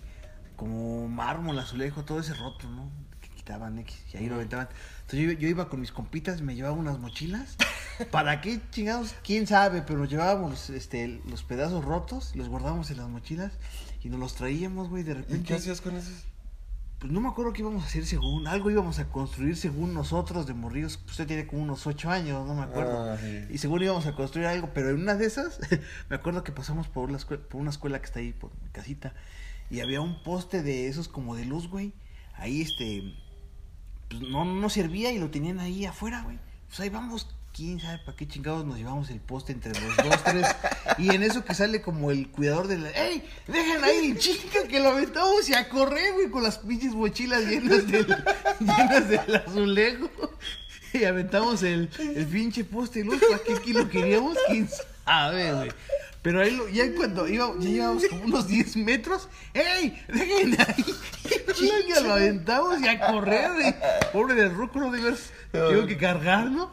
como 0.58 1.08
mármol, 1.08 1.58
azulejo, 1.60 2.04
todo 2.04 2.20
ese 2.20 2.34
roto, 2.34 2.68
¿no? 2.68 2.90
Que 3.22 3.30
quitaban 3.30 3.80
X 3.80 3.96
y 4.14 4.18
ahí 4.18 4.28
lo 4.28 4.36
aventaban. 4.36 4.68
Entonces 5.10 5.36
yo, 5.36 5.40
yo 5.40 5.48
iba 5.48 5.70
con 5.70 5.80
mis 5.80 5.94
compitas, 5.94 6.42
me 6.42 6.54
llevaba 6.54 6.76
unas 6.76 7.00
mochilas. 7.00 7.56
¿Para 8.12 8.42
qué 8.42 8.60
chingados? 8.72 9.16
¿Quién 9.24 9.48
sabe? 9.48 9.82
Pero 9.82 10.00
nos 10.00 10.10
llevábamos 10.10 10.70
este, 10.70 11.22
los 11.30 11.44
pedazos 11.44 11.86
rotos, 11.86 12.36
los 12.36 12.50
guardábamos 12.50 12.92
en 12.92 12.98
las 12.98 13.08
mochilas 13.08 13.54
y 14.04 14.10
nos 14.10 14.20
los 14.20 14.36
traíamos, 14.36 14.90
güey, 14.90 15.04
de 15.04 15.12
¿Y 15.12 15.16
repente. 15.16 15.48
qué 15.48 15.54
hacías 15.54 15.80
con 15.80 15.96
esos? 15.96 16.26
Pues 17.00 17.10
no 17.10 17.22
me 17.22 17.30
acuerdo 17.30 17.54
qué 17.54 17.62
íbamos 17.62 17.84
a 17.84 17.86
hacer 17.86 18.06
según, 18.06 18.48
algo 18.48 18.70
íbamos 18.70 19.00
a 19.00 19.08
construir 19.08 19.56
según 19.56 19.94
nosotros 19.94 20.46
de 20.46 20.54
morrillos. 20.54 21.00
Usted 21.08 21.26
tiene 21.26 21.48
como 21.48 21.64
unos 21.64 21.88
ocho 21.88 22.10
años, 22.10 22.46
no 22.46 22.54
me 22.54 22.64
acuerdo. 22.64 23.14
Ah, 23.14 23.18
sí. 23.18 23.46
Y 23.50 23.60
según 23.60 23.84
íbamos 23.84 24.08
a 24.08 24.14
construir 24.14 24.48
algo, 24.48 24.72
pero 24.74 24.90
en 24.90 25.00
una 25.00 25.16
de 25.16 25.26
esas, 25.26 25.58
me 26.10 26.18
acuerdo 26.18 26.44
que 26.44 26.52
pasamos 26.52 26.90
por 26.90 27.10
una 27.54 27.70
escuela 27.70 28.00
que 28.00 28.06
está 28.06 28.20
ahí 28.20 28.34
por 28.34 28.52
mi 28.62 28.70
casita. 28.72 29.14
Y 29.70 29.80
había 29.80 30.02
un 30.02 30.22
poste 30.22 30.64
de 30.64 30.88
esos 30.90 31.08
como 31.08 31.38
de 31.38 31.46
luz, 31.46 31.70
güey. 31.70 31.94
Ahí 32.34 32.62
este, 32.62 33.16
pues 34.10 34.22
no, 34.22 34.46
no 34.46 34.70
servía 34.70 35.12
y 35.12 35.20
lo 35.20 35.30
tenían 35.30 35.60
ahí 35.60 35.86
afuera, 35.86 36.22
güey. 36.24 36.38
Pues 36.68 36.80
ahí 36.80 36.90
vamos, 36.90 37.28
quién 37.58 37.80
sabe 37.80 37.98
para 38.00 38.16
qué 38.16 38.28
chingados 38.28 38.66
nos 38.66 38.78
llevamos 38.78 39.10
el 39.10 39.20
poste 39.20 39.52
entre 39.52 39.72
los 39.80 39.98
dos, 39.98 40.24
tres. 40.24 40.48
Y 41.00 41.14
en 41.14 41.24
eso 41.24 41.44
que 41.44 41.56
sale 41.56 41.82
como 41.82 42.12
el 42.12 42.30
cuidador 42.30 42.68
de 42.68 42.78
la. 42.78 42.90
¡Ey! 42.92 43.24
¡Dejen 43.48 43.84
ahí, 43.84 44.16
chica! 44.18 44.68
Que 44.68 44.80
lo 44.80 44.90
aventamos 44.90 45.50
y 45.50 45.56
a 45.56 45.68
correr, 45.68 46.14
güey, 46.14 46.30
con 46.30 46.44
las 46.44 46.60
pinches 46.60 46.94
mochilas 46.94 47.46
llenas 47.46 47.88
del, 47.88 48.06
llenas 48.60 49.10
del 49.10 49.36
azulejo. 49.36 50.10
Y 50.94 51.04
aventamos 51.04 51.64
el, 51.64 51.90
el 52.00 52.26
pinche 52.28 52.64
poste 52.64 53.04
luz. 53.04 53.20
¿Para 53.20 53.44
qué 53.44 53.56
aquí 53.56 53.74
lo 53.74 53.90
queríamos? 53.90 54.38
¿Quién 54.48 54.70
sabe, 55.04 55.54
güey? 55.54 55.72
Pero 56.22 56.42
ahí 56.42 56.52
lo, 56.52 56.68
ya 56.70 56.94
cuando 56.96 57.28
iba, 57.28 57.54
ya 57.60 57.70
llevábamos 57.70 58.06
como 58.10 58.26
unos 58.26 58.48
10 58.48 58.78
metros, 58.78 59.30
¡ey! 59.54 60.04
¡Dejen 60.08 60.58
ahí! 60.60 60.86
Chinga, 61.54 62.00
lo 62.02 62.14
aventamos 62.14 62.80
y 62.82 62.88
a 62.88 63.00
correr, 63.00 63.52
güey. 63.54 63.76
Pobre 64.12 64.36
del 64.36 64.54
ruco, 64.54 64.80
no 64.80 64.92
de 64.92 65.02
ver, 65.02 65.16
tengo 65.52 65.86
que 65.86 65.98
cargar, 65.98 66.50
¿no? 66.50 66.72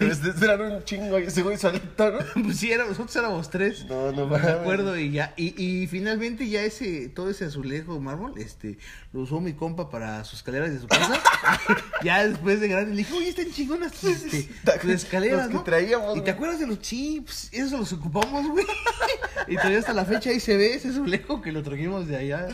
Ustedes 0.00 0.42
eran 0.42 0.60
un 0.60 0.84
chingo 0.84 1.18
y 1.18 1.24
ese 1.24 1.42
güey 1.42 1.56
solito, 1.56 2.10
¿no? 2.10 2.18
Pues 2.44 2.56
sí, 2.58 2.70
nosotros 2.76 3.14
éramos 3.16 3.50
tres. 3.50 3.84
No, 3.86 4.12
no 4.12 4.26
me 4.26 4.38
mames. 4.38 4.46
acuerdo 4.48 4.98
y 4.98 5.10
ya. 5.12 5.34
Y, 5.36 5.54
y 5.62 5.86
finalmente 5.86 6.48
ya 6.48 6.62
ese, 6.62 7.08
todo 7.08 7.30
ese 7.30 7.44
azulejo 7.46 8.00
mármol, 8.00 8.34
este, 8.38 8.78
lo 9.12 9.20
usó 9.20 9.40
mi 9.40 9.52
compa 9.52 9.90
para 9.90 10.24
sus 10.24 10.38
escaleras 10.40 10.72
de 10.72 10.80
su 10.80 10.86
casa. 10.88 11.20
ya 12.04 12.26
después 12.26 12.60
de 12.60 12.68
grande 12.68 12.90
le 12.92 12.96
dije, 12.98 13.14
oye, 13.14 13.28
están 13.28 13.50
chingonas 13.52 13.92
tus, 13.92 14.10
este, 14.10 14.48
tus 14.80 14.90
escaleras, 14.90 15.38
Los 15.38 15.48
que 15.48 15.54
¿no? 15.54 15.62
traíamos, 15.64 16.16
¿Y 16.16 16.20
te 16.22 16.30
acuerdas 16.30 16.60
de 16.60 16.66
los 16.66 16.80
chips? 16.80 17.48
Eso 17.52 17.78
los 17.78 17.92
ocupamos, 17.92 18.48
güey. 18.48 18.66
y 19.48 19.56
todavía 19.56 19.78
hasta 19.78 19.92
la 19.92 20.04
fecha 20.04 20.30
ahí 20.30 20.40
se 20.40 20.56
ve 20.56 20.74
ese 20.74 20.88
azulejo 20.88 21.40
que 21.42 21.52
lo 21.52 21.62
trajimos 21.62 22.06
de 22.06 22.16
allá. 22.16 22.48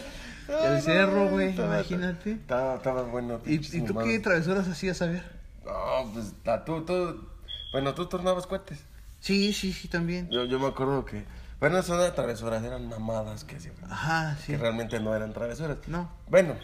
Del 0.51 0.83
cerro, 0.83 1.29
güey, 1.29 1.55
imagínate. 1.55 2.33
Estaba, 2.33 2.75
estaba 2.77 3.03
bueno. 3.03 3.41
¿Y, 3.47 3.55
y 3.77 3.83
tú 3.83 3.95
qué 4.03 4.19
travesuras 4.19 4.67
hacías 4.69 5.01
a 5.03 5.07
ver? 5.07 5.23
No, 5.65 6.11
pues 6.13 6.33
tú, 6.65 6.83
tú. 6.85 7.29
Bueno, 7.73 7.95
tú 7.95 8.07
tornabas 8.07 8.47
cohetes. 8.47 8.79
Sí, 9.21 9.53
sí, 9.53 9.73
sí, 9.73 9.89
también. 9.89 10.29
Yo, 10.31 10.45
yo 10.45 10.59
me 10.59 10.67
acuerdo 10.67 11.05
que. 11.05 11.25
Bueno, 11.61 11.79
eso 11.79 11.95
no 11.95 12.03
eran 12.03 12.15
travesuras, 12.15 12.63
eran 12.65 12.89
mamadas 12.89 13.45
que 13.45 13.57
hacían. 13.57 13.75
Ajá, 13.89 14.37
sí. 14.41 14.53
Que 14.53 14.59
realmente 14.59 14.99
no 14.99 15.15
eran 15.15 15.33
travesuras. 15.35 15.77
No. 15.89 16.11
Bueno, 16.29 16.55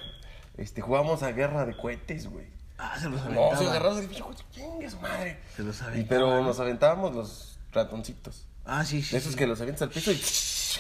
este, 0.57 0.81
jugamos 0.81 1.23
a 1.23 1.33
guerra 1.33 1.67
de 1.67 1.77
cohetes, 1.77 2.29
güey. 2.29 2.47
Ah, 2.79 2.99
se 2.99 3.09
los 3.11 3.21
No, 3.21 3.27
aventaba. 3.27 3.57
se 3.59 3.67
agarraba 3.69 4.03
y 4.03 4.07
dijo, 4.07 4.35
chingue 4.53 4.91
su 4.91 4.99
madre. 5.01 5.39
Se 5.55 5.63
los 5.63 5.81
Y, 5.81 5.85
aventaba. 5.85 6.09
pero 6.09 6.43
nos 6.43 6.59
aventábamos 6.61 7.15
los 7.15 7.59
ratoncitos. 7.73 8.47
Ah, 8.65 8.85
sí, 8.85 9.03
sí. 9.03 9.17
Esos 9.17 9.33
sí. 9.33 9.39
que 9.39 9.47
los 9.47 9.61
avientas 9.61 9.83
al 9.83 9.91
piso 9.91 10.11
y... 10.13 10.21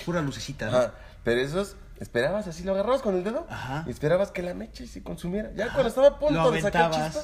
Pura 0.05 0.21
lucecita, 0.23 0.71
¿no? 0.71 0.77
Ajá. 0.79 0.93
Pero 1.23 1.41
esos, 1.41 1.77
esperabas 2.01 2.47
así, 2.47 2.63
lo 2.65 2.73
agarrabas 2.73 3.03
con 3.03 3.15
el 3.17 3.25
dedo 3.25 3.47
Ajá. 3.49 3.85
y 3.87 3.91
esperabas 3.91 4.31
que 4.31 4.43
la 4.43 4.55
mecha 4.55 4.87
se 4.87 5.03
consumiera. 5.03 5.51
Ya 5.55 5.71
cuando 5.73 5.89
estaba 5.89 6.09
a 6.09 6.19
punto 6.19 6.51
de 6.51 6.61
sacar 6.63 6.91
chispa, 6.91 7.23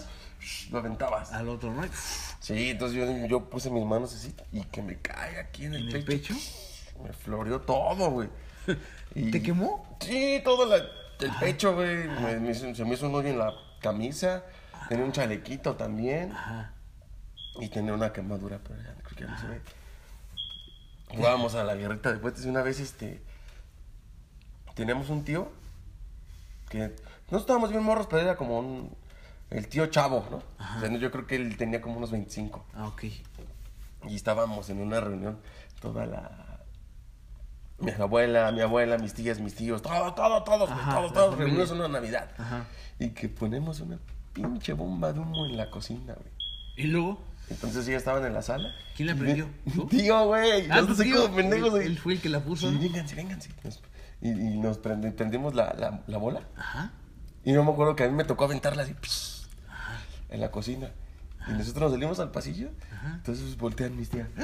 lo 0.70 0.78
aventabas. 0.78 1.32
Al 1.32 1.48
otro, 1.48 1.72
¿no? 1.72 1.82
Sí, 2.40 2.70
entonces 2.70 2.96
yo, 2.98 3.26
yo 3.26 3.48
puse 3.50 3.70
mis 3.70 3.84
manos 3.84 4.14
así 4.14 4.34
y 4.52 4.62
que 4.64 4.82
me 4.82 4.98
caiga 4.98 5.40
aquí 5.42 5.64
en 5.66 5.74
el, 5.74 5.88
En 5.90 5.96
el 5.96 6.04
pecho. 6.04 6.34
pecho. 6.34 7.02
Me 7.02 7.12
floreó 7.12 7.60
todo, 7.60 8.10
güey. 8.10 8.28
Y- 9.14 9.30
¿Te 9.30 9.42
quemó? 9.42 9.96
Sí, 10.00 10.40
todo 10.44 10.64
la- 10.66 10.76
el 10.76 11.30
pecho, 11.38 11.74
güey. 11.74 12.08
Me- 12.08 12.40
me 12.40 12.50
hizo- 12.52 12.74
se 12.74 12.84
me 12.84 12.94
hizo 12.94 13.06
un 13.08 13.14
hoyo 13.14 13.28
en 13.28 13.38
la 13.38 13.52
camisa. 13.80 14.42
Tenía 14.88 15.04
un 15.04 15.12
chalequito 15.12 15.74
también. 15.76 16.32
Ajá. 16.32 16.72
Y 17.60 17.68
tenía 17.68 17.92
una 17.92 18.12
quemadura, 18.12 18.58
pero 18.66 18.80
ya 18.82 18.94
creo 19.02 19.16
que 19.16 19.24
ya 19.24 19.30
no 19.30 19.38
se 19.38 19.46
ve. 19.48 19.60
Jugábamos 21.14 21.54
a 21.54 21.64
la 21.64 21.74
guerrita 21.74 22.12
de 22.12 22.18
puentes. 22.18 22.44
y 22.44 22.48
Una 22.48 22.62
vez, 22.62 22.80
este. 22.80 23.22
Teníamos 24.74 25.08
un 25.10 25.24
tío 25.24 25.50
que. 26.68 26.94
No 27.30 27.38
estábamos 27.38 27.70
bien 27.70 27.82
morros, 27.82 28.06
pero 28.08 28.22
era 28.22 28.36
como 28.36 28.58
un. 28.58 28.90
El 29.50 29.68
tío 29.68 29.86
chavo, 29.86 30.24
¿no? 30.30 30.36
O 30.38 30.80
sea, 30.80 30.90
yo 30.98 31.10
creo 31.10 31.26
que 31.26 31.36
él 31.36 31.56
tenía 31.56 31.80
como 31.82 31.96
unos 31.98 32.10
25. 32.10 32.64
Ah, 32.74 32.86
ok. 32.88 33.04
Y 34.08 34.14
estábamos 34.16 34.68
en 34.70 34.80
una 34.80 35.00
reunión, 35.00 35.38
toda 35.80 36.06
la. 36.06 36.60
Mi 37.78 37.90
abuela, 37.90 38.50
mi 38.52 38.60
abuela, 38.60 38.96
mis 38.96 39.12
tías, 39.12 39.40
mis 39.40 39.54
tíos, 39.54 39.82
todos, 39.82 40.14
todos, 40.14 40.44
todos, 40.44 40.70
Ajá, 40.70 40.94
todos, 40.94 41.12
todos 41.12 41.36
reunidos 41.36 41.70
en 41.72 41.78
una 41.78 41.88
Navidad. 41.88 42.30
Ajá. 42.38 42.64
Y 42.98 43.10
que 43.10 43.28
ponemos 43.28 43.80
una 43.80 43.98
pinche 44.32 44.72
bomba 44.72 45.12
de 45.12 45.18
humo 45.20 45.46
en 45.46 45.56
la 45.56 45.68
cocina, 45.68 46.14
güey. 46.14 46.28
¿Y 46.76 46.84
luego? 46.84 47.20
Entonces 47.50 47.84
ya 47.84 47.96
estaban 47.96 48.24
en 48.24 48.32
la 48.34 48.42
sala. 48.42 48.72
¿Quién 48.96 49.08
la 49.08 49.14
prendió? 49.16 49.48
Tío, 49.90 50.26
güey. 50.26 50.70
Ah, 50.70 50.80
no 50.80 50.86
tu 50.86 50.94
sé 50.94 51.04
tío. 51.04 51.22
cómo 51.22 51.34
pendejos, 51.36 51.80
él 51.80 51.98
fue 51.98 52.14
el 52.14 52.20
que 52.20 52.28
la 52.28 52.40
puso, 52.40 52.68
Sí, 52.70 52.74
¿no? 52.76 52.80
vénganse, 52.80 53.14
vénganse. 53.16 53.50
Y, 54.22 54.30
y 54.30 54.58
nos 54.58 54.80
prende- 54.80 55.12
prendimos 55.12 55.54
la, 55.54 55.74
la, 55.78 56.00
la 56.06 56.18
bola. 56.18 56.42
Ajá. 56.56 56.92
Y 57.44 57.52
no 57.52 57.64
me 57.64 57.72
acuerdo 57.72 57.96
que 57.96 58.04
a 58.04 58.08
mí 58.08 58.14
me 58.14 58.24
tocó 58.24 58.44
aventarla 58.44 58.84
así 58.84 58.94
pss, 58.94 59.48
en 60.30 60.40
la 60.40 60.50
cocina. 60.50 60.90
Y 61.48 61.52
nosotros 61.52 61.82
nos 61.82 61.92
salimos 61.92 62.20
al 62.20 62.30
pasillo. 62.30 62.68
Entonces 63.14 63.56
voltean 63.58 63.96
mis 63.96 64.08
tías. 64.10 64.28
¡Ah! 64.38 64.42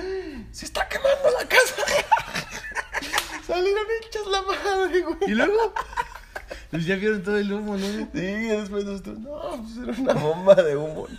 ¡Se 0.50 0.64
está 0.64 0.88
quemando 0.88 1.30
la 1.40 1.46
casa! 1.48 1.74
Salieron 3.46 3.84
hechas 4.02 4.26
la 4.26 4.42
madre, 4.42 5.00
güey. 5.02 5.16
¿Y 5.28 5.34
luego? 5.34 5.72
Pues 6.70 6.84
ya 6.84 6.96
vieron 6.96 7.22
todo 7.22 7.38
el 7.38 7.50
humo, 7.52 7.76
¿no? 7.76 7.86
Sí, 7.86 8.08
y 8.14 8.48
después 8.48 8.84
nosotros, 8.84 9.18
no, 9.20 9.62
pues 9.62 9.88
era 9.88 10.02
una 10.02 10.12
bomba 10.14 10.54
de 10.54 10.76
humo. 10.76 11.06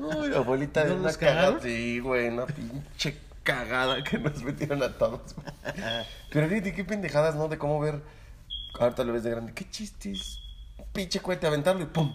No, 0.00 0.26
la 0.26 0.38
abuelita 0.38 0.82
de 0.84 0.90
¿No 0.90 0.94
una 0.96 1.08
los 1.08 1.18
cagada. 1.18 1.40
cagaron? 1.42 1.62
Sí, 1.62 1.98
güey, 1.98 2.28
una 2.28 2.46
pinche 2.46 3.18
cagada 3.42 4.02
que 4.04 4.18
nos 4.18 4.42
metieron 4.42 4.82
a 4.82 4.92
todos. 4.96 5.34
Pero 6.30 6.48
fíjate 6.48 6.74
qué 6.74 6.84
pendejadas, 6.84 7.34
¿no? 7.34 7.48
De 7.48 7.58
cómo 7.58 7.80
ver, 7.80 8.02
ahorita 8.78 9.04
lo 9.04 9.12
ves 9.12 9.22
de 9.24 9.30
grande, 9.30 9.52
qué 9.54 9.68
chistes. 9.68 10.38
Pinche 10.92 11.20
cohete, 11.20 11.46
aventarlo 11.46 11.82
y 11.82 11.86
pum. 11.86 12.14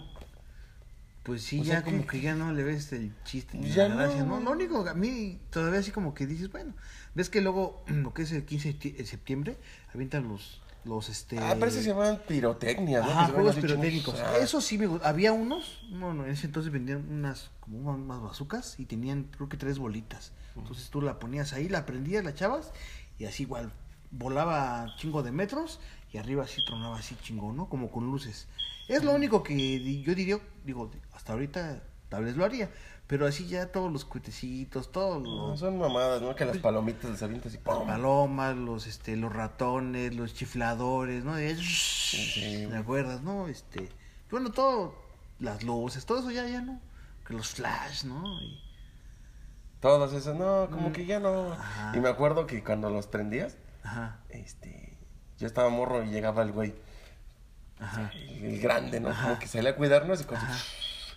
Pues 1.22 1.42
sí, 1.42 1.60
O 1.60 1.64
sea 1.64 1.76
ya 1.76 1.82
como 1.82 2.02
que- 2.02 2.06
que 2.18 2.20
ya 2.20 2.34
no 2.36 2.52
le 2.52 2.62
ves 2.62 2.92
el 2.92 3.12
chiste 3.24 3.58
ni 3.58 3.68
Ya 3.70 3.88
la 3.88 3.96
gracia, 3.96 4.22
no, 4.22 4.38
¿no? 4.38 4.44
Lo 4.44 4.50
único, 4.52 4.86
a 4.88 4.94
mí 4.94 5.40
todavía 5.50 5.80
así 5.80 5.90
como 5.90 6.14
que 6.14 6.24
dices, 6.26 6.52
bueno, 6.52 6.72
ves 7.14 7.28
que 7.30 7.40
luego, 7.40 7.82
lo 7.88 8.14
que 8.14 8.22
es 8.22 8.32
el 8.32 8.44
15 8.44 8.68
de 8.68 8.74
ti- 8.74 8.90
de 8.92 9.04
septiembre, 9.06 9.56
avientan 9.92 10.28
los, 10.28 10.62
los, 10.86 11.08
este... 11.08 11.38
Ah, 11.38 11.56
parece 11.58 11.78
que 11.78 11.84
se 11.84 11.90
llaman 11.90 12.20
pirotecnia, 12.26 13.00
¿no? 13.00 13.10
Ajá, 13.10 13.28
juegos 13.28 13.56
pirotécnicos. 13.56 14.20
Ah, 14.20 14.38
Eso 14.38 14.60
sí 14.60 14.78
me. 14.78 14.88
Había 15.02 15.32
unos, 15.32 15.84
no, 15.90 16.14
no, 16.14 16.24
en 16.24 16.30
ese 16.30 16.46
entonces 16.46 16.72
vendían 16.72 17.06
unas, 17.10 17.50
como 17.60 17.90
unas, 17.90 18.20
bazucas 18.20 18.78
y 18.78 18.86
tenían, 18.86 19.24
creo 19.24 19.48
que 19.48 19.56
tres 19.56 19.78
bolitas. 19.78 20.32
Entonces 20.56 20.88
tú 20.88 21.02
la 21.02 21.18
ponías 21.18 21.52
ahí, 21.52 21.68
la 21.68 21.84
prendías, 21.84 22.24
la 22.24 22.30
echabas 22.30 22.72
y 23.18 23.26
así 23.26 23.42
igual 23.42 23.72
volaba 24.10 24.94
chingo 24.96 25.22
de 25.22 25.32
metros 25.32 25.80
y 26.12 26.18
arriba 26.18 26.44
así 26.44 26.64
tronaba 26.64 26.98
así 26.98 27.16
chingo, 27.22 27.52
¿no? 27.52 27.68
Como 27.68 27.90
con 27.90 28.06
luces. 28.06 28.48
Es 28.88 29.04
lo 29.04 29.12
único 29.12 29.42
que 29.42 30.02
yo 30.02 30.14
diría, 30.14 30.38
digo, 30.64 30.90
hasta 31.12 31.32
ahorita 31.32 31.82
tal 32.08 32.24
vez 32.24 32.36
lo 32.36 32.44
haría, 32.44 32.70
pero 33.06 33.26
así 33.26 33.46
ya 33.46 33.70
todos 33.70 33.92
los 33.92 34.04
cuetecitos, 34.04 34.90
todos 34.90 35.22
No, 35.22 35.48
los 35.48 35.60
son 35.60 35.78
mamadas, 35.78 36.20
¿no? 36.22 36.34
Que 36.34 36.44
las 36.44 36.58
palomitas 36.58 37.08
las 37.10 37.22
avientas 37.22 37.54
y 37.54 37.58
pum. 37.58 37.86
palomas, 37.86 38.56
los 38.56 38.86
este, 38.86 39.16
los 39.16 39.32
ratones, 39.32 40.14
los 40.14 40.34
chifladores, 40.34 41.24
¿no? 41.24 41.36
De- 41.36 41.54
sí. 41.56 42.66
¿Me 42.70 42.76
acuerdas, 42.78 43.22
no? 43.22 43.46
Este, 43.48 43.88
bueno, 44.30 44.50
todo, 44.50 44.94
las 45.38 45.62
luces, 45.62 46.04
todo 46.06 46.18
eso 46.18 46.30
ya, 46.30 46.46
ya 46.48 46.60
no. 46.62 46.80
Que 47.26 47.34
los 47.34 47.48
flash, 47.50 48.04
¿no? 48.04 48.22
Y- 48.42 48.62
Todas 49.80 50.12
esas, 50.14 50.34
no, 50.34 50.68
como 50.70 50.90
que 50.92 51.04
ya 51.06 51.20
no. 51.20 51.50
Mm. 51.50 51.52
Ajá. 51.52 51.92
Y 51.96 52.00
me 52.00 52.08
acuerdo 52.08 52.46
que 52.46 52.64
cuando 52.64 52.90
los 52.90 53.06
prendías, 53.06 53.56
ajá, 53.84 54.18
este, 54.30 54.96
yo 55.38 55.46
estaba 55.46 55.68
morro 55.68 56.02
y 56.02 56.08
llegaba 56.08 56.42
el 56.42 56.50
güey, 56.50 56.74
ajá. 57.78 58.10
el, 58.14 58.44
el 58.46 58.60
grande, 58.60 58.98
¿no? 59.00 59.10
Como 59.14 59.38
que 59.38 59.46
salía 59.46 59.70
a 59.70 59.76
cuidarnos 59.76 60.22
y 60.22 60.24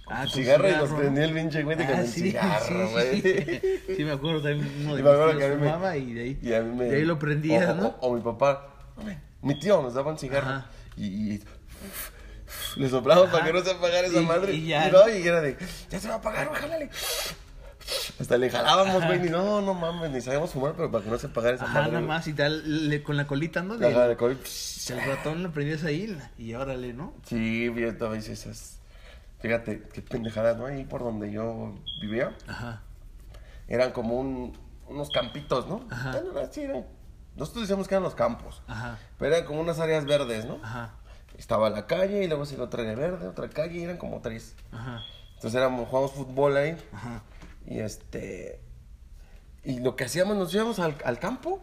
Ah, 0.10 0.26
su 0.28 0.38
cigarro 0.40 0.68
y 0.68 0.72
los 0.76 0.90
prendía 0.92 1.26
el 1.26 1.34
pinche 1.34 1.64
güey 1.64 1.78
de 1.78 1.86
con 1.86 1.96
Ah, 1.96 2.02
el 2.02 2.08
sí, 2.08 2.22
cigarro, 2.22 2.88
sí, 2.88 2.92
güey. 2.94 3.22
sí. 3.22 3.62
Sí, 3.96 4.04
me 4.04 4.12
acuerdo 4.12 4.42
también 4.42 4.72
uno 4.82 4.96
de 4.96 5.00
Y 5.00 5.04
me 5.04 5.10
acuerdo 5.10 5.38
que 5.38 5.46
a 5.46 5.50
mí 5.50 5.56
me- 5.56 5.98
y 6.00 6.14
de 6.14 6.22
ahí, 6.22 6.40
Y 6.42 6.54
a 6.54 6.62
mí 6.62 6.76
me... 6.76 6.86
de 6.86 6.96
ahí 6.98 7.06
lo 7.06 7.20
prendías, 7.20 7.70
o, 7.70 7.76
¿no? 7.76 7.88
O, 8.02 8.08
o 8.10 8.16
mi 8.16 8.22
papá, 8.22 8.68
mi 9.42 9.60
tío 9.60 9.82
nos 9.82 9.94
daba 9.94 10.12
un 10.12 10.18
cigarro 10.18 10.48
Ajá. 10.48 10.66
y, 10.98 11.06
y 11.36 11.44
le 12.76 12.90
soplamos 12.90 13.30
para 13.30 13.46
que 13.46 13.54
no 13.54 13.62
se 13.64 13.72
apagara 13.72 14.08
esa 14.08 14.22
Y- 14.22 14.26
madre. 14.26 14.54
y 14.54 14.68
ya. 14.68 14.88
Y, 14.88 14.92
no, 14.92 15.10
y 15.10 15.28
era 15.28 15.42
de, 15.42 15.58
ya 15.90 16.00
se 16.00 16.08
va 16.08 16.16
a 16.16 16.18
apagar, 16.18 16.52
jálale. 16.54 16.90
Hasta 18.20 18.38
le 18.38 18.50
jalábamos, 18.52 19.04
güey, 19.06 19.20
ni 19.20 19.30
no, 19.30 19.62
no 19.62 19.74
mames, 19.74 20.12
ni 20.12 20.22
sabíamos 20.22 20.52
fumar, 20.52 20.74
pero 20.76 20.92
para 20.92 21.04
que 21.04 21.10
no 21.10 21.18
se 21.18 21.28
apagara 21.28 21.56
esa 21.56 21.66
Ajá, 21.66 21.74
madre. 21.76 21.88
nada 21.88 22.00
güey. 22.00 22.08
más 22.08 22.28
y 22.28 22.34
tal, 22.34 22.90
le- 22.90 23.02
con 23.02 23.18
la 23.18 23.26
colita, 23.28 23.64
¿no? 23.64 23.76
La 23.76 23.88
Del- 23.88 23.94
jala 23.96 24.08
de 24.10 24.18
COVID. 24.18 24.38
el 24.90 25.06
ratón 25.06 25.44
lo 25.44 25.52
prendías 25.52 25.84
ahí 25.84 26.16
y 26.38 26.54
órale, 26.54 26.94
¿no? 26.94 27.14
Sí, 27.28 27.72
yo 27.76 27.98
todavía 27.98 28.20
hice 28.20 28.34
esas. 28.34 28.79
Fíjate, 29.40 29.84
qué 29.94 30.02
pendejadas, 30.02 30.58
¿no? 30.58 30.66
Ahí 30.66 30.84
por 30.86 31.02
donde 31.02 31.32
yo 31.32 31.74
vivía, 32.02 32.36
Ajá, 32.48 32.82
eran 33.68 33.92
como 33.92 34.20
un, 34.20 34.58
unos 34.88 35.10
campitos, 35.12 35.68
¿no? 35.68 35.86
Ajá. 35.90 36.12
Bueno, 36.12 36.40
eran- 36.40 36.86
nosotros 37.36 37.64
decíamos 37.64 37.88
que 37.88 37.94
eran 37.96 38.04
los 38.04 38.16
campos, 38.16 38.62
ajá, 38.68 38.98
pero 39.18 39.34
eran 39.36 39.48
como 39.48 39.62
unas 39.62 39.80
áreas 39.80 40.06
verdes, 40.06 40.46
¿no? 40.46 40.60
ajá, 40.64 40.94
Estaba 41.38 41.70
la 41.70 41.88
calle 41.88 42.24
y 42.24 42.28
luego 42.28 42.46
se 42.46 42.60
otra 42.60 42.82
área 42.84 42.96
verde, 42.96 43.28
otra 43.28 43.50
calle 43.50 43.80
y 43.80 43.84
eran 43.84 43.98
como 43.98 44.20
tres. 44.20 44.56
ajá, 44.74 45.04
Entonces 45.36 45.56
éramos, 45.58 45.88
jugábamos 45.88 46.12
fútbol 46.16 46.58
ahí 46.58 46.76
ajá. 46.92 47.22
y 47.66 47.80
este... 47.80 48.62
Y 49.64 49.80
lo 49.82 49.96
que 49.96 50.06
hacíamos, 50.06 50.36
nos 50.38 50.54
íbamos 50.54 50.80
al, 50.80 50.96
al 51.06 51.20
campo 51.20 51.62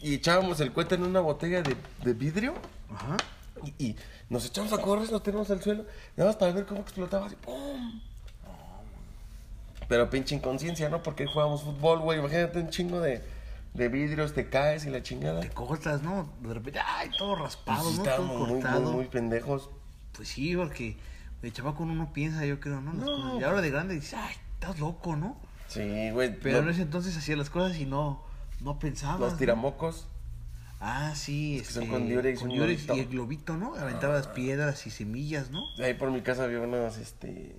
y 0.00 0.14
echábamos 0.14 0.60
el 0.60 0.72
cohete 0.72 0.94
en 0.94 1.02
una 1.04 1.20
botella 1.20 1.62
de, 1.62 1.74
de 2.04 2.12
vidrio 2.14 2.54
Ajá. 2.94 3.16
Y, 3.64 3.84
y 3.86 3.96
nos 4.28 4.44
echamos 4.46 4.72
a 4.72 4.78
correr, 4.78 5.10
nos 5.10 5.22
tiramos 5.22 5.50
al 5.50 5.62
suelo, 5.62 5.84
nada 6.16 6.30
más 6.30 6.36
para 6.36 6.52
ver 6.52 6.66
cómo 6.66 6.80
explotaba 6.80 7.26
así, 7.26 7.36
¡pum! 7.36 8.00
Pero 9.88 10.10
pinche 10.10 10.34
inconsciencia, 10.34 10.88
¿no? 10.88 11.02
Porque 11.02 11.26
jugábamos 11.26 11.62
fútbol, 11.62 12.00
güey. 12.00 12.18
Imagínate 12.18 12.58
un 12.58 12.70
chingo 12.70 13.00
de, 13.00 13.22
de 13.74 13.88
vidrios, 13.88 14.32
te 14.34 14.48
caes 14.48 14.84
y 14.84 14.90
la 14.90 15.02
chingada. 15.02 15.40
Te 15.40 15.50
cortas, 15.50 16.02
¿no? 16.02 16.28
De 16.40 16.54
repente, 16.54 16.80
ay, 16.84 17.10
todo 17.16 17.36
raspado, 17.36 17.84
Pues 17.84 17.96
¿no? 17.98 18.02
Todo 18.02 18.10
estábamos 18.12 18.48
muy, 18.48 18.60
cortado. 18.62 18.80
muy, 18.82 18.92
muy 18.94 19.04
pendejos. 19.06 19.70
Pues 20.12 20.28
sí, 20.28 20.56
porque 20.56 20.96
de 21.42 21.52
chavaco 21.52 21.84
uno 21.84 21.94
no 21.94 22.12
piensa, 22.12 22.44
yo 22.46 22.58
creo, 22.58 22.80
¿no? 22.80 22.92
Las 22.94 23.04
No. 23.04 23.16
cosas. 23.16 23.40
Y 23.40 23.44
ahora 23.44 23.60
de 23.60 23.70
grande 23.70 23.94
dices, 23.94 24.14
ay, 24.14 24.34
estás 24.54 24.80
loco, 24.80 25.14
¿no? 25.14 25.36
Sí, 25.68 26.10
güey. 26.10 26.36
Pero 26.40 26.58
en 26.58 26.68
ese 26.70 26.82
entonces 26.82 27.16
hacía 27.16 27.36
las 27.36 27.50
cosas 27.50 27.76
y 27.78 27.86
no, 27.86 28.24
no 28.60 28.78
pensabas. 28.80 29.20
los 29.20 29.36
tiramocos. 29.38 30.08
Ah, 30.80 31.14
sí, 31.14 31.62
que 31.64 31.72
son 31.72 31.84
este, 31.84 31.94
con 31.94 32.06
diurex 32.06 32.38
y 32.38 32.42
con 32.42 32.50
diurex 32.50 32.86
y 32.88 33.00
el 33.00 33.08
globito, 33.08 33.56
¿no? 33.56 33.74
Aventabas 33.76 34.28
piedras 34.28 34.86
y 34.86 34.90
semillas, 34.90 35.50
¿no? 35.50 35.64
Ahí 35.78 35.94
por 35.94 36.10
mi 36.10 36.20
casa 36.20 36.44
había 36.44 36.60
unos, 36.60 36.98
este... 36.98 37.56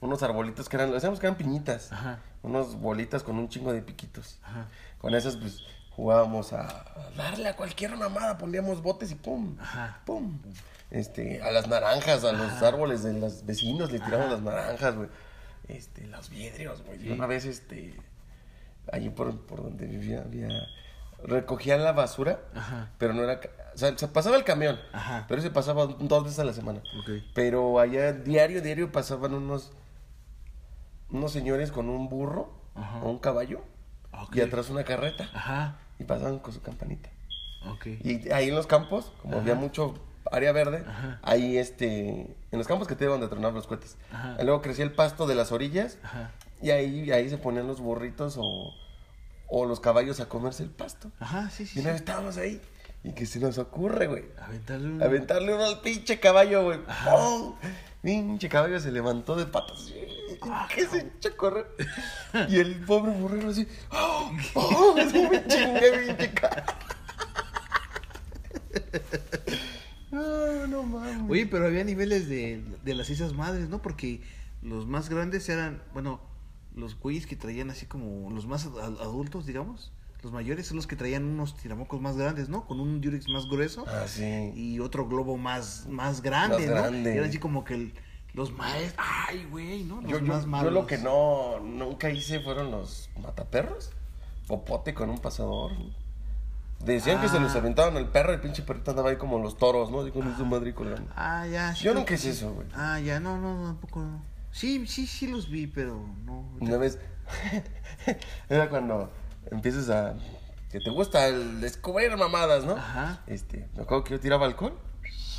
Unos 0.00 0.22
arbolitos 0.22 0.68
que 0.68 0.76
eran, 0.76 0.90
decíamos 0.92 1.18
que 1.18 1.26
eran 1.26 1.38
piñitas. 1.38 1.90
Ajá. 1.90 2.20
Unos 2.42 2.78
bolitas 2.78 3.22
con 3.22 3.38
un 3.38 3.48
chingo 3.48 3.72
de 3.72 3.80
piquitos. 3.80 4.38
Ajá. 4.42 4.68
Con 4.98 5.14
esas, 5.14 5.36
pues, 5.38 5.62
jugábamos 5.90 6.52
a 6.52 6.68
a 6.68 7.10
darle 7.16 7.48
a 7.48 7.56
cualquier 7.56 7.96
mamada, 7.96 8.36
poníamos 8.36 8.82
botes 8.82 9.10
y 9.10 9.14
pum, 9.14 9.56
Ajá. 9.58 10.02
pum. 10.04 10.38
Este, 10.90 11.42
a 11.42 11.50
las 11.50 11.66
naranjas, 11.68 12.22
a 12.24 12.32
los 12.32 12.62
árboles 12.62 13.02
de 13.02 13.14
los 13.14 13.44
vecinos 13.46 13.90
le 13.90 13.98
tiramos 13.98 14.30
las 14.30 14.42
naranjas, 14.42 14.94
güey. 14.94 15.08
Este, 15.68 16.06
los 16.06 16.28
vidrios, 16.30 16.82
güey. 16.84 17.00
Sí. 17.00 17.10
Una 17.10 17.26
vez, 17.26 17.44
este, 17.46 17.96
allí 18.92 19.08
por, 19.08 19.46
por 19.46 19.62
donde 19.62 19.86
vivía, 19.86 20.20
había, 20.20 20.48
recogían 21.24 21.82
la 21.84 21.92
basura, 21.92 22.40
Ajá. 22.54 22.90
pero 22.98 23.14
no 23.14 23.22
era, 23.24 23.40
o 23.74 23.78
sea, 23.78 23.96
se 23.96 24.08
pasaba 24.08 24.36
el 24.36 24.44
camión, 24.44 24.78
Ajá. 24.92 25.24
pero 25.28 25.42
se 25.42 25.50
pasaba 25.50 25.86
dos 25.86 26.24
veces 26.24 26.38
a 26.38 26.44
la 26.44 26.52
semana. 26.52 26.82
Pero 27.34 27.78
allá 27.80 28.12
diario, 28.12 28.62
diario 28.62 28.92
pasaban 28.92 29.34
unos, 29.34 29.72
unos 31.10 31.32
señores 31.32 31.72
con 31.72 31.88
un 31.88 32.08
burro 32.08 32.50
Ajá. 32.74 33.00
o 33.02 33.10
un 33.10 33.18
caballo 33.18 33.62
y 34.32 34.40
atrás 34.40 34.70
una 34.70 34.84
carreta 34.84 35.28
Ajá. 35.34 35.78
y 35.98 36.04
pasaban 36.04 36.38
con 36.38 36.52
su 36.52 36.62
campanita. 36.62 37.10
Y 38.04 38.30
ahí 38.30 38.48
en 38.48 38.54
los 38.54 38.66
campos, 38.68 39.12
como 39.22 39.38
había 39.38 39.54
mucho 39.56 39.94
área 40.30 40.52
verde, 40.52 40.84
ahí 41.22 41.56
este, 41.58 42.08
en 42.50 42.58
los 42.58 42.66
campos 42.68 42.86
que 42.88 42.94
te 42.94 43.04
iban 43.04 43.20
de 43.20 43.28
tronar 43.28 43.52
los 43.52 43.66
cohetes. 43.66 43.96
Luego 44.42 44.62
crecía 44.62 44.84
el 44.84 44.92
pasto 44.92 45.26
de 45.26 45.34
las 45.34 45.50
orillas 45.52 45.98
Ajá. 46.04 46.30
y 46.62 46.70
ahí, 46.70 47.10
ahí 47.10 47.28
se 47.28 47.38
ponían 47.38 47.66
los 47.66 47.80
burritos 47.80 48.36
o, 48.38 48.72
o 49.48 49.64
los 49.66 49.80
caballos 49.80 50.20
a 50.20 50.28
comerse 50.28 50.62
el 50.62 50.70
pasto. 50.70 51.10
Ajá, 51.20 51.50
sí, 51.50 51.66
sí. 51.66 51.78
Y 51.78 51.82
una 51.82 51.92
vez 51.92 52.00
estábamos 52.00 52.36
ahí 52.36 52.60
y 53.06 53.12
que 53.12 53.24
se 53.24 53.38
nos 53.38 53.56
ocurre, 53.58 54.08
güey. 54.08 54.24
Aventarle 54.42 54.88
un... 54.88 55.02
Aventarle 55.02 55.54
uno 55.54 55.64
al 55.64 55.80
pinche 55.80 56.18
caballo, 56.18 56.64
güey. 56.64 56.80
¡Pum! 57.04 57.54
Pinche 58.02 58.48
caballo 58.48 58.80
se 58.80 58.90
levantó 58.90 59.36
de 59.36 59.46
patas. 59.46 59.92
Que 60.74 60.86
se 60.86 60.98
echó 60.98 61.28
a 61.28 61.36
correr. 61.36 61.66
Y 62.48 62.58
el 62.58 62.84
pobre 62.84 63.12
burrero 63.12 63.50
así. 63.50 63.66
¡Oh! 63.92 64.32
¡Oh! 64.54 64.96
Así 65.00 65.18
me 65.18 65.46
chingué, 65.46 66.06
pinche 66.06 66.34
caballo. 66.34 66.72
No, 70.10 70.66
no 70.66 70.82
mames. 70.82 71.30
Oye, 71.30 71.46
pero 71.46 71.66
había 71.66 71.84
niveles 71.84 72.28
de, 72.28 72.62
de 72.82 72.94
las 72.94 73.08
Islas 73.08 73.32
Madres, 73.34 73.68
¿no? 73.68 73.80
Porque 73.82 74.20
los 74.62 74.86
más 74.86 75.08
grandes 75.08 75.48
eran, 75.48 75.80
bueno, 75.92 76.20
los 76.76 76.98
güeyes 76.98 77.26
que 77.26 77.34
traían 77.36 77.70
así 77.70 77.86
como 77.86 78.30
los 78.30 78.46
más 78.46 78.66
ad- 78.66 79.00
adultos, 79.00 79.46
digamos. 79.46 79.92
Los 80.22 80.32
mayores 80.32 80.66
son 80.66 80.76
los 80.76 80.86
que 80.86 80.96
traían 80.96 81.24
unos 81.24 81.56
tiramocos 81.56 82.00
más 82.00 82.16
grandes, 82.16 82.48
¿no? 82.48 82.66
Con 82.66 82.80
un 82.80 83.00
Durex 83.00 83.28
más 83.28 83.46
grueso 83.46 83.84
Ah, 83.86 84.04
sí. 84.06 84.52
y 84.54 84.80
otro 84.80 85.06
globo 85.08 85.36
más, 85.36 85.86
más 85.88 86.20
grande, 86.22 86.58
Más 86.58 86.66
¿no? 86.66 86.72
grande. 86.74 87.16
Era 87.16 87.26
así 87.26 87.38
como 87.38 87.64
que 87.64 87.74
el- 87.74 87.94
los 88.34 88.52
maestros, 88.52 89.06
ay, 89.28 89.46
güey, 89.50 89.84
¿no? 89.84 90.00
Los 90.02 90.10
Yo, 90.10 90.18
yo- 90.18 90.26
más 90.26 90.42
yo 90.42 90.48
malos. 90.48 90.72
lo 90.72 90.86
que 90.86 90.98
no, 90.98 91.60
nunca 91.60 92.10
hice 92.10 92.40
fueron 92.40 92.70
los 92.70 93.08
mataperros. 93.22 93.90
Popote 94.46 94.94
con 94.94 95.10
un 95.10 95.18
pasador. 95.18 95.72
Decían 96.84 97.20
que 97.20 97.28
se 97.28 97.38
Ah. 97.38 97.40
los 97.40 97.54
aventaban 97.56 97.96
al 97.96 98.08
perro 98.10 98.32
y 98.32 98.34
el 98.36 98.40
pinche 98.40 98.62
perrito 98.62 98.90
andaba 98.90 99.10
ahí 99.10 99.16
como 99.16 99.38
los 99.38 99.56
toros, 99.56 99.90
¿no? 99.90 100.00
Así 100.00 100.10
con 100.10 100.36
su 100.36 100.44
madre 100.44 100.74
colgando. 100.74 101.10
Ah, 101.16 101.46
ya. 101.46 101.74
sí 101.74 101.84
Yo 101.84 101.94
nunca 101.94 102.14
hice 102.14 102.30
eso, 102.30 102.52
güey. 102.52 102.66
Ah, 102.74 103.00
ya, 103.00 103.18
no, 103.18 103.38
no, 103.38 103.64
tampoco. 103.64 104.00
no. 104.00 104.22
Sí, 104.56 104.86
sí, 104.86 105.06
sí 105.06 105.26
los 105.26 105.50
vi, 105.50 105.66
pero 105.66 106.02
no. 106.24 106.48
Una 106.60 106.78
vez, 106.78 106.98
era 108.48 108.70
cuando 108.70 109.12
empiezas 109.50 109.90
a, 109.90 110.14
que 110.70 110.80
te 110.80 110.88
gusta 110.88 111.26
el 111.28 111.60
descubrir 111.60 112.16
mamadas, 112.16 112.64
¿no? 112.64 112.72
Ajá. 112.74 113.22
Este, 113.26 113.68
me 113.76 113.82
acuerdo 113.82 114.04
que 114.04 114.14
yo 114.14 114.20
tiraba 114.20 114.46
alcohol, 114.46 114.72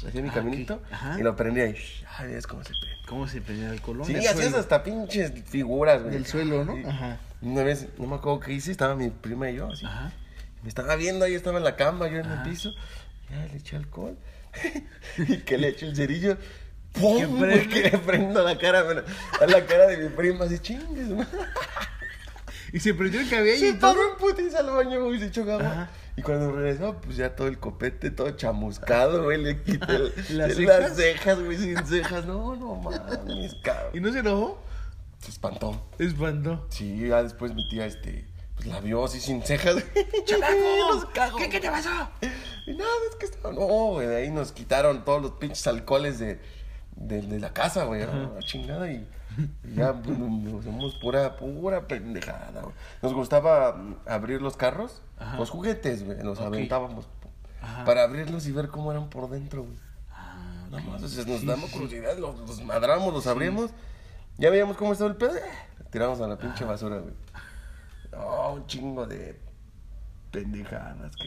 hacía 0.08 0.22
mi 0.22 0.30
Ah, 0.30 0.34
caminito 0.34 0.84
y 1.18 1.24
lo 1.24 1.36
prendía 1.36 1.66
y, 1.66 1.76
ay, 2.20 2.34
es 2.34 2.46
como 2.46 2.64
se 2.64 2.70
prende. 2.80 2.98
¿Cómo 3.08 3.28
se 3.28 3.42
prendía 3.42 3.72
el 3.72 3.82
colón? 3.82 4.06
Sí, 4.06 4.16
hacías 4.16 4.54
hasta 4.54 4.84
pinches 4.84 5.32
figuras, 5.46 6.04
güey. 6.04 6.14
Del 6.14 6.28
suelo, 6.28 6.64
¿no? 6.64 6.78
Ajá. 6.88 7.18
Una 7.42 7.64
vez, 7.64 7.88
no 7.98 8.06
me 8.06 8.18
acuerdo 8.18 8.40
qué 8.42 8.54
hice, 8.54 8.70
estaba 8.72 8.96
mi 8.96 9.10
prima 9.10 9.50
y 9.50 9.56
yo, 9.56 9.72
así. 9.72 9.84
Ajá. 9.84 10.12
Me 10.62 10.70
estaba 10.70 10.96
viendo, 10.96 11.26
ahí 11.26 11.34
estaba 11.34 11.58
en 11.58 11.64
la 11.64 11.76
cama, 11.76 12.08
yo 12.08 12.18
en 12.18 12.26
Ajá. 12.28 12.44
el 12.44 12.50
piso. 12.52 12.72
Ya 13.32 13.46
le 13.48 13.58
eché 13.58 13.78
alcohol. 13.78 14.16
y 15.18 15.38
que 15.38 15.58
le 15.58 15.70
eché 15.70 15.88
el 15.88 15.96
cerillo. 15.96 16.38
¡Pum! 16.94 17.18
¿Que 17.18 17.26
güey, 17.26 17.42
prende? 17.42 17.68
Que 17.70 17.82
le 17.92 17.98
prendo 18.00 18.40
a 18.40 18.44
la 18.44 18.58
cara, 18.58 18.84
bueno, 18.84 19.02
a 19.40 19.46
la 19.46 19.66
cara 19.66 19.88
de 19.88 19.98
mi 19.98 20.10
prima, 20.10 20.46
así 20.46 20.60
chingues, 20.60 21.10
güey. 21.10 21.28
Y 22.74 22.82
se 22.82 22.94
prendió 22.94 23.22
el 23.22 23.30
cabello 23.30 23.58
Se 23.60 23.70
y 23.70 23.74
todo. 23.76 23.94
paró 23.94 24.12
en 24.12 24.18
putiza 24.18 24.60
al 24.60 24.70
baño, 24.72 25.02
güey, 25.06 25.20
se. 25.20 25.42
Ajá. 25.42 25.90
Y 26.18 26.22
cuando 26.22 26.52
regresó, 26.52 26.98
pues 27.00 27.16
ya 27.16 27.34
todo 27.34 27.48
el 27.48 27.60
copete, 27.60 28.12
todo 28.12 28.30
chamuscado, 28.32 29.24
güey, 29.24 29.42
le 29.42 29.62
quité 29.64 29.96
el- 29.96 30.14
¿Las 30.30 30.30
las 30.32 30.56
cejas? 30.58 30.96
cejas, 30.98 31.40
güey, 31.44 31.58
sin 31.58 31.78
cejas. 31.86 32.26
No, 32.26 32.58
no 32.58 32.76
mames, 32.76 33.56
cabrón. 33.64 33.92
¿Y 33.94 34.02
no 34.02 34.12
se 34.12 34.20
enojó? 34.20 34.62
Se 35.20 35.32
espantó. 35.32 35.82
Espantó. 35.98 36.68
Sí, 36.70 37.08
ya 37.08 37.24
después 37.24 37.54
mi 37.56 37.68
tía, 37.70 37.86
este, 37.86 38.28
pues 38.56 38.68
la 38.68 38.82
vio 38.82 39.06
así 39.06 39.22
sin 39.22 39.42
cejas. 39.44 39.78
¡Chamaco! 40.26 41.38
¿Qué, 41.38 41.50
¿Qué 41.50 41.60
te 41.62 41.70
pasó? 41.70 41.90
Y 42.66 42.72
nada, 42.76 42.90
es 43.10 43.16
que 43.16 43.26
estaba. 43.28 43.54
No, 43.54 43.62
güey, 43.66 44.08
de 44.08 44.16
ahí 44.18 44.30
nos 44.30 44.52
quitaron 44.52 45.06
todos 45.06 45.22
los 45.22 45.32
pinches 45.32 45.66
alcoholes 45.68 46.20
de, 46.20 46.40
de, 46.98 47.22
de 47.22 47.40
la 47.40 47.54
casa, 47.54 47.86
güey. 47.86 48.02
a 48.04 48.40
chingada 48.40 48.92
y, 48.92 49.08
ya 49.76 49.94
pues, 50.04 50.18
nos 50.18 50.62
hacemos 50.62 50.96
pura, 50.96 51.38
pura 51.38 51.88
pendejada, 51.88 52.62
güey. 52.62 52.74
Nos 53.02 53.14
gustaba 53.14 53.74
mm, 53.74 53.96
abrir 54.08 54.42
los 54.42 54.58
carros, 54.58 55.02
Ajá. 55.20 55.38
los 55.38 55.50
juguetes, 55.50 56.04
güey. 56.06 56.22
Los 56.24 56.40
aventábamos 56.40 57.08
Ajá. 57.62 57.86
para 57.86 58.04
abrirlos 58.04 58.48
y 58.48 58.52
ver 58.52 58.68
cómo 58.70 58.92
eran 58.92 59.10
por 59.10 59.30
dentro, 59.30 59.64
güey. 59.64 59.78
Ah, 60.12 60.66
sea, 61.08 61.26
nos 61.26 61.40
Sí, 61.42 61.46
damos 61.46 61.70
sí. 61.70 61.74
curiosidad, 61.74 62.18
los, 62.18 62.38
los 62.40 62.64
madramos, 62.64 63.14
los 63.14 63.28
abrimos. 63.28 63.72
Ya 64.38 64.50
veíamos 64.50 64.78
cómo 64.78 64.92
estaba 64.94 65.10
el 65.10 65.16
pedo, 65.18 65.36
eh, 65.36 65.42
tiramos 65.92 66.20
a 66.22 66.28
la 66.28 66.38
pinche 66.38 66.64
basura, 66.66 66.98
güey. 67.00 67.14
No, 68.12 68.54
un 68.54 68.68
chingo 68.68 69.06
de 69.06 69.40
pendejadas 70.32 71.16
que, 71.16 71.26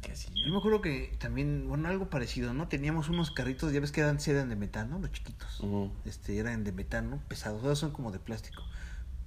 que. 0.00 0.14
Yo 0.14 0.52
me 0.52 0.58
acuerdo 0.58 0.80
que 0.80 1.16
también, 1.18 1.66
bueno, 1.68 1.88
algo 1.88 2.10
parecido, 2.10 2.52
¿no? 2.54 2.68
Teníamos 2.68 3.08
unos 3.08 3.30
carritos, 3.30 3.72
ya 3.72 3.80
ves 3.80 3.92
que 3.92 4.00
eran, 4.00 4.18
eran 4.26 4.48
de 4.48 4.56
metal, 4.56 4.88
¿no? 4.90 4.98
Los 4.98 5.12
chiquitos. 5.12 5.60
Este, 6.04 6.38
eran 6.38 6.64
de 6.64 6.72
metal, 6.72 7.08
¿no? 7.08 7.18
Pesados, 7.28 7.62
ahora 7.62 7.76
son 7.76 7.92
como 7.92 8.10
de 8.10 8.18
plástico. 8.18 8.62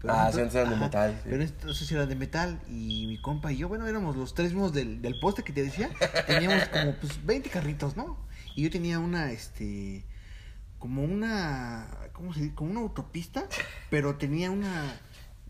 Ah, 0.06 0.30
entonces- 0.30 0.52
sí, 0.52 0.58
eran 0.58 0.70
de 0.72 0.76
metal, 0.78 1.12
sí. 1.24 1.30
Pero 1.30 1.44
entonces 1.44 1.92
eran 1.92 2.10
de 2.10 2.16
metal 2.16 2.62
y 2.68 3.06
mi 3.08 3.22
compa 3.22 3.52
y 3.54 3.58
yo, 3.58 3.70
bueno, 3.70 3.88
éramos 3.88 4.18
los 4.18 4.34
tres 4.34 4.52
mismos 4.52 4.74
del, 4.74 5.02
del 5.02 5.20
poste 5.20 5.44
que 5.44 5.54
te 5.54 5.64
decía. 5.64 5.90
Teníamos 6.28 6.68
como, 6.70 6.96
pues, 6.96 7.26
20 7.26 7.50
carritos, 7.50 7.96
¿no? 7.96 8.18
Y 8.56 8.64
yo 8.64 8.70
tenía 8.70 9.00
una, 9.00 9.32
este, 9.32 10.06
como 10.78 11.04
una, 11.04 11.88
¿cómo 12.12 12.34
se 12.34 12.42
dice? 12.42 12.56
Como 12.56 12.72
una 12.72 12.82
autopista, 12.82 13.46
pero 13.90 14.16
tenía 14.18 14.52
una, 14.52 15.00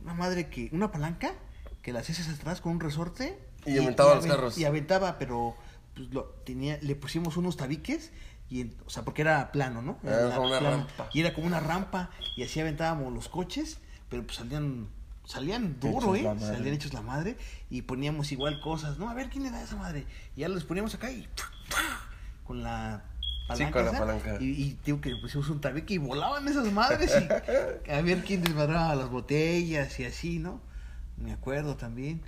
una 0.01 0.13
madre 0.13 0.49
que, 0.49 0.69
una 0.71 0.91
palanca 0.91 1.33
que 1.81 1.91
la 1.91 1.99
hacías 2.01 2.29
atrás 2.29 2.61
con 2.61 2.73
un 2.73 2.79
resorte. 2.79 3.37
Y 3.65 3.77
aventaba 3.77 4.15
los 4.15 4.25
carros. 4.25 4.57
Y 4.57 4.65
aventaba, 4.65 5.17
pero 5.17 5.55
pues 5.95 6.09
lo 6.09 6.25
tenía, 6.45 6.77
le 6.81 6.95
pusimos 6.95 7.37
unos 7.37 7.57
tabiques 7.57 8.11
y 8.49 8.71
o 8.85 8.89
sea, 8.89 9.03
porque 9.03 9.21
era 9.21 9.51
plano, 9.51 9.81
¿no? 9.81 9.97
Era 10.03 10.39
una 10.39 10.59
plano. 10.59 10.77
rampa. 10.77 11.09
Y 11.13 11.21
era 11.21 11.33
como 11.33 11.47
una 11.47 11.59
rampa 11.59 12.09
y 12.35 12.43
así 12.43 12.59
aventábamos 12.59 13.13
los 13.13 13.29
coches, 13.29 13.79
pero 14.09 14.23
pues 14.23 14.37
salían 14.37 14.87
salían 15.25 15.79
duro, 15.79 16.15
Hechos 16.15 16.41
¿eh? 16.41 16.45
Salían 16.45 16.75
hechos 16.75 16.93
la 16.93 17.01
madre 17.01 17.37
y 17.69 17.83
poníamos 17.83 18.31
igual 18.31 18.59
cosas, 18.59 18.97
¿no? 18.97 19.09
A 19.09 19.13
ver 19.13 19.29
quién 19.29 19.43
le 19.43 19.51
da 19.51 19.61
esa 19.61 19.75
madre. 19.75 20.05
Y 20.35 20.41
ya 20.41 20.49
los 20.49 20.65
poníamos 20.65 20.93
acá 20.95 21.11
y 21.11 21.27
con 22.43 22.63
la 22.63 23.03
Sí, 23.55 23.65
con 23.65 23.85
la 23.85 23.91
esa, 23.91 23.99
palanca. 23.99 24.37
Y, 24.39 24.45
y 24.45 24.79
digo 24.85 25.01
que 25.01 25.09
le 25.09 25.21
pusimos 25.21 25.49
un 25.49 25.59
tabique 25.59 25.95
y 25.95 25.97
volaban 25.97 26.47
esas 26.47 26.71
madres 26.71 27.13
y 27.85 27.91
a 27.91 28.01
ver 28.01 28.23
quién 28.23 28.41
desmadraba 28.41 28.95
las 28.95 29.09
botellas 29.09 29.99
y 29.99 30.05
así, 30.05 30.39
¿no? 30.39 30.61
Me 31.17 31.33
acuerdo 31.33 31.75
también. 31.75 32.21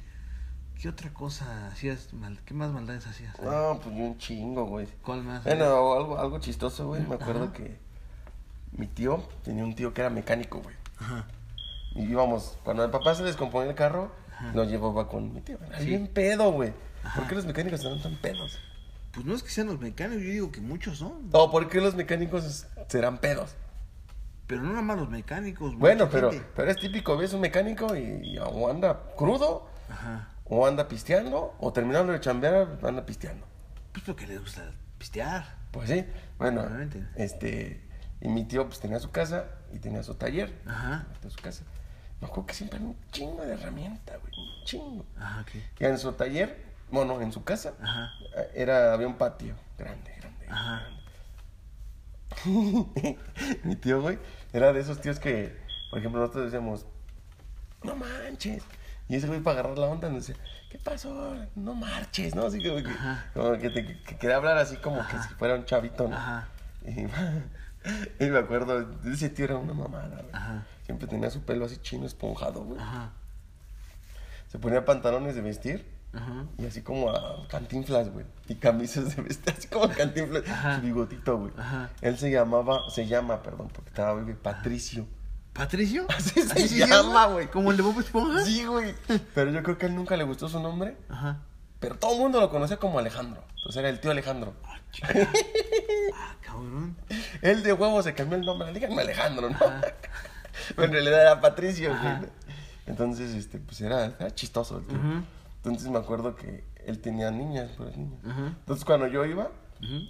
¿Qué 0.82 0.90
otra 0.90 1.12
cosa 1.14 1.68
hacías 1.68 2.14
mal? 2.14 2.40
¿Qué 2.46 2.54
más 2.54 2.72
maldades 2.72 3.08
hacías? 3.08 3.40
No, 3.42 3.80
pues 3.82 3.96
yo 3.96 4.04
un 4.04 4.18
chingo, 4.18 4.66
güey. 4.66 4.88
¿Cuál 5.04 5.24
más? 5.24 5.44
Bueno, 5.44 5.66
algo, 5.94 6.20
algo 6.20 6.40
chistoso, 6.40 6.88
güey. 6.88 7.02
Me 7.04 7.16
acuerdo 7.16 7.46
Ajá. 7.46 7.54
que 7.54 7.80
mi 8.74 8.88
tío 8.88 9.24
tenía 9.44 9.64
un 9.64 9.74
tío 9.76 9.94
que 9.94 10.02
era 10.02 10.10
mecánico, 10.10 10.60
güey. 10.62 10.76
Ajá. 11.00 11.26
Y 11.96 12.04
íbamos, 12.04 12.58
cuando 12.64 12.84
el 12.84 12.92
papá 12.92 13.16
se 13.16 13.24
descomponía 13.24 13.70
el 13.70 13.76
carro, 13.76 14.12
Ajá. 14.34 14.52
lo 14.54 14.66
llevaba 14.66 15.08
con 15.08 15.34
mi 15.34 15.42
tío. 15.42 15.58
Era 15.66 15.80
Sí. 15.80 15.86
bien 15.88 16.08
pedo, 16.08 16.52
güey. 16.52 16.74
¿Por 17.16 17.28
qué 17.28 17.36
los 17.36 17.46
mecánicos 17.46 17.80
están 17.82 18.02
tan 18.02 18.16
pedos? 18.18 18.60
Pues 19.14 19.26
no 19.26 19.34
es 19.34 19.44
que 19.44 19.50
sean 19.50 19.68
los 19.68 19.80
mecánicos, 19.80 20.24
yo 20.24 20.30
digo 20.32 20.52
que 20.52 20.60
muchos 20.60 20.98
son. 20.98 21.30
O 21.32 21.50
¿por 21.52 21.70
qué 21.70 21.80
los 21.80 21.96
mecánicos 21.96 22.66
serán 22.90 23.20
pedos? 23.20 23.56
Pero 24.46 24.62
no 24.62 24.70
nada 24.70 24.82
más 24.82 24.98
los 24.98 25.10
mecánicos. 25.10 25.76
Bueno, 25.78 26.10
pero, 26.12 26.32
gente. 26.32 26.46
pero 26.56 26.70
es 26.70 26.78
típico, 26.78 27.16
ves 27.18 27.34
un 27.34 27.42
mecánico 27.42 27.96
y, 27.96 28.02
y 28.36 28.38
anda 28.70 29.00
crudo, 29.16 29.68
Ajá. 29.90 30.30
O 30.46 30.66
anda 30.66 30.88
pisteando, 30.88 31.56
o 31.60 31.74
terminando 31.74 32.14
de 32.14 32.20
chambear, 32.20 32.80
anda 32.84 33.06
pisteando. 33.06 33.46
Pues 33.92 34.04
porque 34.06 34.28
les 34.28 34.40
gusta 34.40 34.72
pistear. 34.98 35.46
Pues 35.72 35.90
sí, 35.90 36.06
bueno, 36.38 36.62
Obviamente. 36.62 37.04
este, 37.16 37.82
y 38.22 38.28
mi 38.30 38.46
tío 38.46 38.66
pues 38.68 38.80
tenía 38.80 39.00
su 39.00 39.12
casa 39.12 39.46
y 39.74 39.80
tenía 39.80 40.04
su 40.04 40.16
taller, 40.16 40.54
Ajá. 40.66 41.08
de 41.22 41.30
su 41.30 41.38
casa. 41.42 41.64
Me 42.22 42.28
acuerdo 42.28 42.46
que 42.48 42.54
siempre 42.54 42.78
era 42.80 42.88
un 42.88 42.96
chingo 43.12 43.42
de 43.44 43.54
herramienta, 43.54 44.16
güey, 44.18 44.32
un 44.38 44.66
chingo. 44.66 45.06
Ajá, 45.18 45.42
ok. 45.42 45.50
Y 45.80 45.86
en 45.86 45.98
su 45.98 46.12
taller, 46.14 46.64
bueno, 46.90 47.20
en 47.22 47.32
su 47.34 47.44
casa, 47.44 47.74
Ajá. 47.82 48.12
era, 48.54 48.94
había 48.94 49.08
un 49.08 49.18
patio 49.18 49.56
grande, 49.78 50.14
grande. 50.20 50.48
Ajá. 50.50 50.84
grande. 50.84 51.06
mi 53.64 53.76
tío, 53.76 54.02
güey, 54.02 54.18
era 54.54 54.72
de 54.74 54.80
esos 54.80 55.02
tíos 55.02 55.20
que, 55.20 55.56
por 55.90 56.00
ejemplo, 56.00 56.20
nosotros 56.22 56.46
decíamos, 56.46 56.86
no 57.84 57.96
manches. 57.96 58.64
Y 59.08 59.16
ese 59.16 59.28
güey 59.28 59.40
para 59.40 59.60
agarrar 59.60 59.78
la 59.78 59.88
onda 59.88 60.10
nos 60.10 60.26
decía, 60.28 60.44
¿qué 60.70 60.80
pasó? 60.80 61.36
No 61.56 61.76
marches, 61.76 62.34
¿no? 62.34 62.46
Así 62.46 62.64
como 62.64 62.78
que, 62.78 62.96
como 63.34 63.58
que, 63.58 63.70
te, 63.70 63.86
que 64.02 64.18
quería 64.18 64.38
hablar 64.38 64.58
así 64.58 64.78
como 64.78 65.06
que 65.08 65.18
si 65.20 65.30
fuera 65.36 65.56
un 65.56 65.66
chavito, 65.66 66.08
¿no? 66.08 66.16
Ajá. 66.16 66.48
Y, 66.86 67.02
y 68.24 68.30
me 68.30 68.40
acuerdo, 68.40 68.88
ese 69.06 69.30
tío 69.30 69.46
era 69.46 69.58
una 69.58 69.74
mamada, 69.74 70.22
güey. 70.22 70.34
Ajá. 70.34 70.66
Siempre 70.86 71.08
tenía 71.08 71.30
su 71.30 71.42
pelo 71.42 71.66
así 71.66 71.78
chino, 71.78 72.06
esponjado, 72.06 72.64
güey. 72.64 72.80
Ajá. 72.80 73.12
Se 74.48 74.58
ponía 74.58 74.86
pantalones 74.86 75.36
de 75.36 75.42
vestir 75.42 75.86
Ajá. 76.14 76.46
y 76.58 76.66
así 76.66 76.82
como 76.82 77.12
a 77.12 77.48
cantinflas, 77.48 78.10
güey. 78.10 78.26
Y 78.48 78.56
camisas 78.56 79.16
de 79.16 79.22
vestir, 79.22 79.54
así 79.58 79.68
como 79.68 79.86
a 79.86 79.90
cantinflas. 79.90 80.44
Su 80.76 80.82
bigotito, 80.82 81.38
güey. 81.38 81.52
Ajá. 81.58 81.92
Él 82.02 82.18
se 82.18 82.32
llamaba, 82.32 82.90
se 82.90 83.06
llama, 83.06 83.44
perdón, 83.44 83.70
porque 83.72 83.90
estaba 83.90 84.16
bebé, 84.16 84.34
Patricio. 84.34 85.06
¿Patricio? 85.56 86.06
Así 86.10 86.42
se 86.42 86.86
llama, 86.86 87.28
güey. 87.28 87.48
¿Como 87.48 87.72
el 87.72 87.78
de 87.78 87.84
Bob 87.84 88.00
Esponja? 88.00 88.44
Sí, 88.44 88.66
güey. 88.66 88.94
Pero 89.34 89.52
yo 89.52 89.64
creo 89.64 89.78
que 89.78 89.86
a 89.86 89.90
él 89.90 89.96
nunca 89.96 90.18
le 90.18 90.26
gustó 90.26 90.50
su 90.50 90.60
nombre. 90.60 90.98
Ajá. 91.10 91.40
Pero 91.80 91.96
todo 91.96 92.14
el 92.14 92.20
mundo 92.20 92.40
lo 92.42 92.50
conocía 92.50 92.78
como 92.78 93.00
Alejandro. 93.00 93.42
Entonces 93.58 93.78
era 93.78 93.90
el 93.90 94.00
tío 94.00 94.12
Alejandro. 94.12 94.54
Ah, 94.64 94.80
cabrón. 96.42 96.98
Él 97.42 97.64
de 97.64 97.74
huevo 97.74 98.04
se 98.04 98.14
cambió 98.14 98.38
el 98.38 98.46
nombre. 98.46 98.74
Díganme 98.74 99.02
Alejandro, 99.02 99.50
¿no? 99.50 99.58
Pero 100.76 100.84
en 100.84 100.92
realidad 100.92 101.22
era 101.22 101.42
Patricio, 101.42 101.90
güey. 101.90 102.30
Entonces, 102.86 103.34
este, 103.34 103.60
pues 103.60 103.82
era, 103.82 104.06
era 104.06 104.34
chistoso 104.36 104.78
el 104.78 104.86
tío. 104.86 104.98
Entonces 105.58 105.90
me 105.90 105.98
acuerdo 105.98 106.36
que 106.36 106.64
él 106.86 107.00
tenía 107.00 107.32
niñas, 107.32 107.72
pues 107.78 107.96
niñas. 107.98 108.20
Entonces 108.24 108.86
cuando 108.86 109.08
yo 109.08 109.26
iba, 109.26 109.50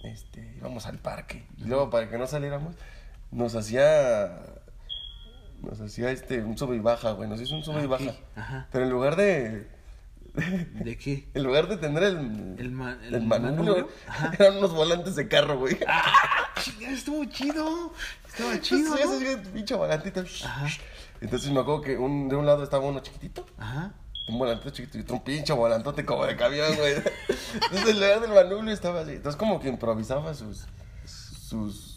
este, 0.04 0.56
íbamos 0.58 0.86
al 0.86 0.98
parque. 0.98 1.46
Y 1.58 1.66
luego 1.66 1.90
para 1.90 2.10
que 2.10 2.18
no 2.18 2.28
saliéramos, 2.28 2.76
nos 3.32 3.56
hacía. 3.56 4.40
Nos 5.70 5.82
hacía 5.82 6.12
este, 6.12 6.42
un 6.44 6.58
sube 6.58 6.76
y 6.76 6.80
baja, 6.80 7.12
güey. 7.12 7.30
Nos 7.30 7.42
hizo 7.42 7.56
un 7.56 7.64
sube 7.64 7.82
y 7.82 7.86
Ah, 7.86 7.88
baja. 7.88 8.12
Ajá. 8.36 8.68
Pero 8.72 8.86
en 8.86 8.92
lugar 8.92 9.16
de. 9.16 9.68
¿De 10.36 10.98
qué? 10.98 11.28
En 11.34 11.44
lugar 11.44 11.68
de 11.68 11.78
tener 11.78 12.04
el. 12.04 12.56
El 12.60 12.72
ma- 12.72 12.98
el 13.04 13.16
el 13.16 13.24
manubrio, 13.24 13.88
eran 14.40 14.58
unos 14.58 14.74
volantes 14.74 15.16
de 15.16 15.28
carro, 15.28 15.58
güey. 15.60 15.78
Chinga, 16.62 16.90
estuvo 16.92 17.24
chido. 17.26 17.94
Estaba 18.28 18.60
chido. 18.60 18.96
ese 18.98 19.38
¿no? 19.38 19.52
pinche 19.54 19.76
volantito. 19.76 20.24
Ajá. 20.44 20.68
Entonces 21.22 21.50
me 21.52 21.62
acuerdo 21.62 21.82
que 21.82 21.98
un, 21.98 22.28
de 22.28 22.36
un 22.36 22.46
lado 22.46 22.64
estaba 22.64 22.84
uno 22.86 23.00
chiquitito, 23.00 23.46
Ajá. 23.58 23.94
un 24.28 24.38
volantito 24.38 24.70
chiquito 24.72 24.98
y 24.98 25.02
otro 25.02 25.16
un 25.16 25.24
pinche 25.24 25.54
volantote 25.54 26.04
como 26.06 26.26
de 26.26 26.36
camión, 26.36 26.76
güey. 26.76 26.96
Entonces 27.54 27.88
en 27.90 27.96
lugar 28.02 28.20
del 28.20 28.32
manubrio 28.32 28.74
estaba 28.74 29.00
así. 29.02 29.12
Entonces 29.14 29.40
como 29.40 29.60
que 29.62 29.70
improvisaba 29.70 30.34
sus 30.34 30.66
sus 31.06 31.95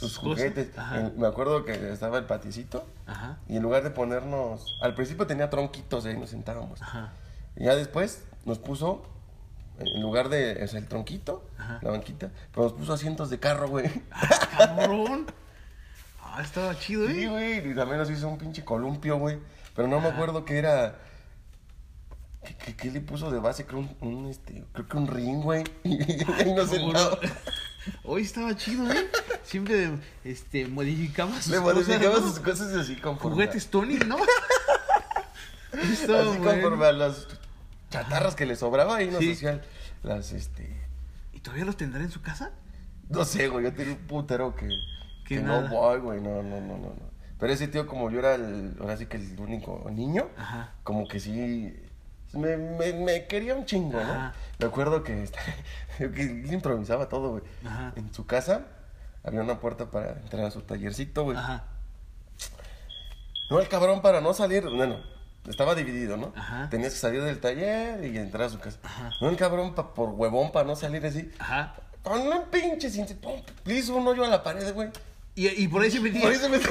sus 0.00 0.16
juguetes. 0.18 0.68
En- 0.94 1.18
Me 1.20 1.26
acuerdo 1.26 1.64
que 1.64 1.92
estaba 1.92 2.18
el 2.18 2.24
paticito 2.24 2.84
Ajá. 3.06 3.38
y 3.48 3.56
en 3.56 3.62
lugar 3.62 3.82
de 3.82 3.90
ponernos, 3.90 4.76
al 4.82 4.94
principio 4.94 5.26
tenía 5.26 5.50
tronquitos 5.50 6.04
y 6.04 6.08
ahí 6.08 6.16
nos 6.18 6.30
sentábamos. 6.30 6.80
Ajá. 6.82 7.12
Y 7.56 7.64
ya 7.64 7.74
después 7.76 8.24
nos 8.44 8.58
puso 8.58 9.02
en 9.78 10.00
lugar 10.02 10.28
de 10.28 10.62
o 10.62 10.68
sea, 10.68 10.78
el 10.78 10.86
tronquito, 10.88 11.44
Ajá. 11.58 11.78
la 11.82 11.90
banquita, 11.90 12.30
pero 12.52 12.64
nos 12.64 12.72
puso 12.72 12.92
asientos 12.92 13.30
de 13.30 13.38
carro, 13.38 13.68
güey. 13.68 13.90
Cabrón. 14.56 15.26
Ah, 16.22 16.40
estaba 16.42 16.78
chido, 16.78 17.06
Sí, 17.08 17.22
¿eh? 17.24 17.28
güey, 17.28 17.70
y 17.70 17.74
también 17.74 17.98
nos 17.98 18.10
hizo 18.10 18.28
un 18.28 18.38
pinche 18.38 18.64
columpio, 18.64 19.18
güey. 19.18 19.38
Pero 19.74 19.88
no 19.88 20.00
me 20.00 20.08
acuerdo 20.08 20.44
qué 20.44 20.58
era. 20.58 20.96
¿Qué, 22.44 22.56
qué, 22.56 22.76
qué 22.76 22.90
le 22.90 23.00
puso 23.00 23.30
de 23.30 23.38
base? 23.38 23.66
Creo 23.66 23.80
un, 23.80 23.96
un, 24.00 24.26
este, 24.30 24.64
creo 24.72 24.88
que 24.88 24.96
un 24.96 25.06
ring, 25.06 25.42
güey. 25.42 25.64
Y 25.84 26.00
ahí 26.32 26.54
nos 26.54 26.70
Cabrón. 26.70 27.18
Hoy 28.04 28.22
estaba 28.22 28.56
chido, 28.56 28.90
¿eh? 28.90 29.08
Siempre 29.42 29.90
este, 30.24 30.66
modificaba 30.66 31.34
sus 31.40 31.48
Le 31.52 31.58
cosas, 31.58 31.74
modificaba 31.88 32.18
¿no? 32.20 32.28
sus 32.28 32.38
cosas 32.40 32.74
así 32.74 32.96
conforme. 32.96 33.34
Juguetes 33.34 33.68
Tony, 33.68 33.96
¿no? 33.98 34.16
Estaba 35.72 36.20
Así 36.20 36.38
conforme 36.38 36.60
bueno. 36.76 36.84
a 36.84 36.92
las 36.92 37.28
chatarras 37.90 38.34
que 38.34 38.44
le 38.46 38.56
sobraba 38.56 39.02
y 39.02 39.10
nos 39.10 39.20
Sí. 39.20 39.32
hacían 39.32 39.62
las, 40.02 40.32
este. 40.32 40.68
¿Y 41.32 41.40
todavía 41.40 41.64
los 41.64 41.76
tendrá 41.76 42.02
en 42.02 42.10
su 42.10 42.20
casa? 42.22 42.50
No 43.08 43.24
sé, 43.24 43.48
güey, 43.48 43.64
yo 43.64 43.72
tenía 43.72 43.94
un 43.94 44.00
putero 44.06 44.54
que. 44.54 44.68
Que 45.26 45.36
Que 45.36 45.40
no 45.40 45.68
voy, 45.68 46.00
güey, 46.00 46.20
no, 46.20 46.42
no, 46.42 46.60
no, 46.60 46.76
no, 46.76 46.88
no. 46.88 47.10
Pero 47.38 47.52
ese 47.52 47.68
tío, 47.68 47.86
como 47.86 48.10
yo 48.10 48.18
era 48.18 48.34
el, 48.34 48.76
ahora 48.80 48.96
sí 48.96 49.06
que 49.06 49.16
el 49.16 49.38
único 49.38 49.88
niño, 49.90 50.28
Ajá. 50.36 50.74
como 50.82 51.06
que 51.08 51.20
sí 51.20 51.72
me, 52.32 52.56
me, 52.56 52.92
me 52.92 53.26
quería 53.26 53.54
un 53.54 53.64
chingo, 53.66 53.98
¿no? 53.98 54.12
Ajá. 54.12 54.34
Me 54.58 54.66
acuerdo 54.66 55.02
que, 55.02 55.22
este, 55.22 55.38
que 55.98 56.22
él 56.22 56.52
improvisaba 56.52 57.08
todo, 57.08 57.30
güey. 57.30 57.42
En 57.96 58.12
su 58.14 58.26
casa 58.26 58.66
había 59.24 59.40
una 59.42 59.58
puerta 59.60 59.90
para 59.90 60.12
entrar 60.12 60.44
a 60.44 60.50
su 60.50 60.62
tallercito, 60.62 61.24
güey. 61.24 61.36
Ajá. 61.36 61.64
No, 63.50 63.58
el 63.60 63.68
cabrón 63.68 64.00
para 64.00 64.20
no 64.20 64.32
salir, 64.32 64.64
bueno, 64.68 65.00
estaba 65.48 65.74
dividido, 65.74 66.16
¿no? 66.16 66.32
Ajá. 66.36 66.68
Tenías 66.70 66.92
que 66.92 66.98
salir 67.00 67.22
del 67.22 67.40
taller 67.40 68.04
y 68.04 68.16
entrar 68.16 68.44
a 68.44 68.48
su 68.48 68.58
casa. 68.60 68.78
Ajá. 68.82 69.10
No, 69.20 69.28
el 69.28 69.36
cabrón 69.36 69.74
pa- 69.74 69.92
por 69.92 70.10
huevón 70.10 70.52
para 70.52 70.66
no 70.66 70.76
salir 70.76 71.04
así. 71.04 71.30
Ajá. 71.38 71.74
Con 72.02 72.20
un 72.22 72.44
pinche 72.50 72.88
le 73.64 73.74
hizo 73.74 73.94
un 73.96 74.06
hoyo 74.06 74.24
a 74.24 74.28
la 74.28 74.42
pared, 74.42 74.72
güey. 74.72 74.88
Y, 75.34 75.48
y 75.48 75.68
por 75.68 75.82
ahí 75.82 75.90
se 75.90 76.00
metía. 76.00 76.22
Por 76.22 76.30
ahí 76.32 76.38
se 76.38 76.48
me... 76.48 76.58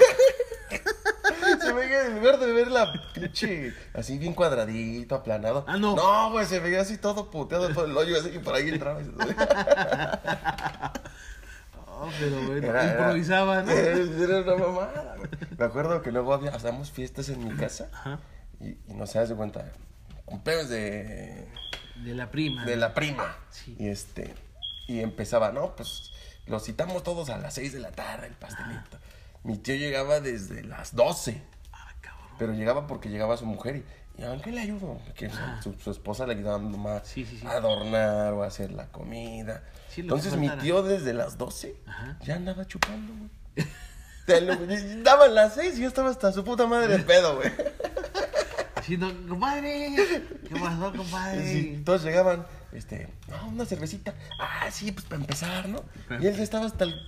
se 1.69 1.73
veía 1.73 2.05
en 2.07 2.15
lugar 2.19 2.39
de 2.39 2.51
ver 2.53 2.67
la 2.71 2.91
pinche 3.13 3.73
así 3.93 4.17
bien 4.17 4.33
cuadradito, 4.33 5.15
aplanado. 5.15 5.65
Ah, 5.67 5.77
no. 5.77 5.95
No, 5.95 6.31
güey, 6.31 6.45
se 6.45 6.59
veía 6.59 6.81
así 6.81 6.97
todo 6.97 7.29
puteado 7.31 7.69
todo 7.73 7.85
el 7.85 7.95
hoyo 7.97 8.19
así 8.19 8.29
y 8.35 8.39
por 8.39 8.53
ahí 8.55 8.69
entraba. 8.69 9.01
y 9.01 9.05
se- 9.05 9.11
Oh, 12.01 12.09
pero 12.17 12.35
bueno, 12.43 12.67
Era- 12.67 12.83
era- 12.83 12.91
improvisaba, 12.93 13.61
¿no? 13.63 13.71
Era 13.71 14.39
una 14.41 14.55
mamada, 14.55 15.15
güey. 15.17 15.29
Me 15.57 15.65
acuerdo 15.65 16.01
que 16.01 16.11
luego 16.11 16.33
había, 16.33 16.51
hacíamos 16.51 16.91
fiestas 16.91 17.27
en 17.29 17.45
mi 17.45 17.53
casa 17.55 17.89
Ajá. 17.93 18.19
y, 18.61 18.69
y 18.69 18.93
no 18.93 19.05
se 19.05 19.19
das 19.19 19.27
de 19.29 19.35
cuenta, 19.35 19.65
cumpleaños 20.23 20.69
de, 20.69 21.45
De 22.03 22.15
la 22.15 22.31
prima. 22.31 22.63
de 22.65 22.77
la 22.77 22.93
prima. 22.93 23.35
Sí. 23.49 23.75
Y 23.77 23.89
este, 23.89 24.33
y 24.87 25.01
empezaba, 25.01 25.51
no, 25.51 25.75
pues 25.75 26.11
los 26.47 26.63
citamos 26.63 27.03
todos 27.03 27.29
a 27.29 27.37
las 27.37 27.55
6 27.55 27.73
de 27.73 27.79
la 27.79 27.91
tarde, 27.91 28.27
el 28.27 28.33
pastelito. 28.35 28.97
Mi 29.43 29.57
tío 29.57 29.75
llegaba 29.75 30.21
desde 30.21 30.63
las 30.63 30.95
12. 30.95 31.41
Pero 32.39 32.53
llegaba 32.53 32.87
porque 32.87 33.09
llegaba 33.09 33.37
su 33.37 33.45
mujer 33.45 33.75
y, 34.17 34.21
¿y 34.21 34.23
a 34.25 34.35
qué 34.41 34.51
le? 34.51 34.73
Que 35.15 35.29
sea, 35.29 35.61
su, 35.61 35.73
su 35.73 35.91
esposa 35.91 36.25
le 36.25 36.33
ayudaba 36.33 36.57
más 36.57 37.07
Sí, 37.07 37.25
sí, 37.25 37.37
sí. 37.37 37.45
a 37.45 37.51
adornar 37.51 38.33
o 38.33 38.43
a 38.43 38.47
hacer 38.47 38.71
la 38.71 38.87
comida. 38.87 39.63
Sí, 39.89 40.01
Entonces 40.01 40.35
mi 40.37 40.49
tío 40.49 40.81
desde 40.81 41.13
las 41.13 41.37
12 41.37 41.75
Ajá. 41.85 42.17
ya 42.23 42.35
andaba 42.35 42.65
chupando, 42.65 43.13
güey. 43.13 43.67
Daban 45.03 45.33
las 45.35 45.55
6 45.55 45.77
y 45.77 45.81
yo 45.81 45.87
estaba 45.87 46.09
hasta 46.09 46.31
su 46.31 46.43
puta 46.43 46.67
madre 46.67 46.97
de 46.97 47.03
pedo, 47.03 47.35
güey. 47.37 47.51
Así, 48.75 48.95
no, 48.97 49.11
compadre. 49.27 49.95
¿Qué 50.47 50.55
pasó, 50.59 50.93
compadre? 50.95 51.45
Sí, 51.51 51.81
todos 51.83 52.03
llegaban, 52.03 52.45
este, 52.71 53.09
no, 53.27 53.47
una 53.49 53.65
cervecita. 53.65 54.13
Ah, 54.39 54.69
sí, 54.71 54.91
pues 54.91 55.05
para 55.05 55.21
empezar, 55.21 55.67
¿no? 55.67 55.83
Y 56.21 56.27
él 56.27 56.35
ya 56.37 56.43
estaba 56.43 56.65
hasta 56.67 56.83
el- 56.85 57.01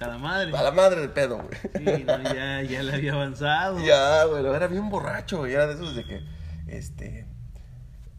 A 0.00 0.06
la 0.06 0.18
madre. 0.18 0.56
a 0.56 0.62
la 0.62 0.70
madre 0.70 1.00
de 1.00 1.08
pedo, 1.08 1.38
güey. 1.38 1.58
Sí, 1.98 2.04
no, 2.04 2.22
ya, 2.34 2.62
ya 2.62 2.82
le 2.82 2.94
había 2.94 3.12
avanzado. 3.14 3.78
Ya, 3.84 4.24
güey, 4.24 4.44
era 4.46 4.66
bien 4.68 4.88
borracho, 4.90 5.38
güey. 5.38 5.52
Era 5.54 5.66
de 5.66 5.74
esos 5.74 5.94
de 5.96 6.04
que, 6.04 6.22
este. 6.68 7.26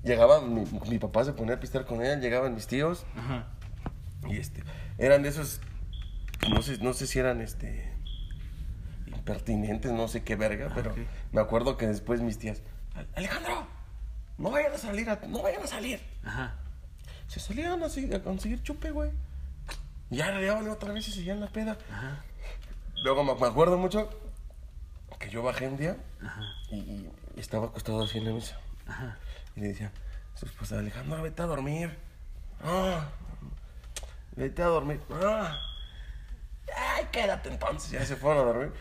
Llegaban, 0.04 0.54
mi, 0.54 0.64
mi 0.90 0.98
papá 1.00 1.24
se 1.26 1.34
ponía 1.34 1.56
a 1.56 1.60
pistear 1.60 1.86
con 1.86 2.02
él, 2.06 2.22
llegaban 2.22 2.54
mis 2.56 2.68
tíos, 2.68 3.06
Ajá. 3.18 3.48
y 4.28 4.38
este. 4.38 4.64
Eran 4.98 5.24
de 5.24 5.30
esos. 5.30 5.62
No 6.50 6.62
sé, 6.62 6.78
no 6.80 6.94
sé 6.94 7.06
si 7.08 7.20
eran, 7.20 7.42
este. 7.42 7.94
Impertinentes, 9.08 9.92
no 9.92 10.08
sé 10.08 10.24
qué 10.24 10.36
verga, 10.36 10.72
pero 10.74 10.92
ok. 10.92 10.98
me 11.32 11.42
acuerdo 11.42 11.78
que 11.78 11.88
después 11.88 12.22
mis 12.22 12.38
tías. 12.40 12.62
Alejandro, 13.16 13.68
no 14.38 14.52
vayan 14.52 14.74
a 14.74 14.78
salir, 14.78 15.10
a- 15.10 15.20
no 15.28 15.42
vayan 15.42 15.64
a 15.64 15.68
salir. 15.68 16.00
Ajá. 16.24 16.56
Se 17.28 17.40
salían 17.40 17.82
así 17.84 18.12
a 18.14 18.22
conseguir 18.24 18.62
chupe, 18.64 18.92
güey. 18.92 19.12
Y 20.12 20.18
ya 20.18 20.32
llegaban 20.32 20.68
otra 20.70 20.92
vez 20.94 21.08
y 21.08 21.12
seguían 21.12 21.40
la 21.40 21.48
peda. 21.48 21.78
Ajá. 21.92 22.24
Luego 23.04 23.24
me, 23.24 23.36
me 23.36 23.48
acuerdo 23.48 23.78
mucho 23.78 24.10
que 25.20 25.30
yo 25.30 25.44
bajé 25.44 25.68
un 25.68 25.78
día 25.78 25.98
Ajá. 26.24 26.42
y, 26.72 26.76
y 26.76 27.12
estaba 27.38 27.68
acostado 27.68 28.04
así 28.04 28.18
en 28.18 28.26
la 28.26 28.32
mesa. 28.34 28.58
Ajá. 28.88 29.18
Y 29.56 29.62
le 29.62 29.68
decía, 29.70 29.92
su 30.36 30.46
esposa, 30.46 30.80
Alejandro, 30.80 31.22
vete 31.22 31.42
a 31.42 31.46
dormir. 31.46 31.98
Ah, 32.64 33.08
vete 34.36 34.62
a 34.64 34.68
dormir. 34.68 35.00
Ah. 35.12 35.58
Ay, 36.76 37.06
quédate 37.12 37.50
entonces. 37.50 37.92
Ya 37.92 38.06
se 38.06 38.16
fueron 38.16 38.44
a 38.44 38.46
dormir. 38.46 38.72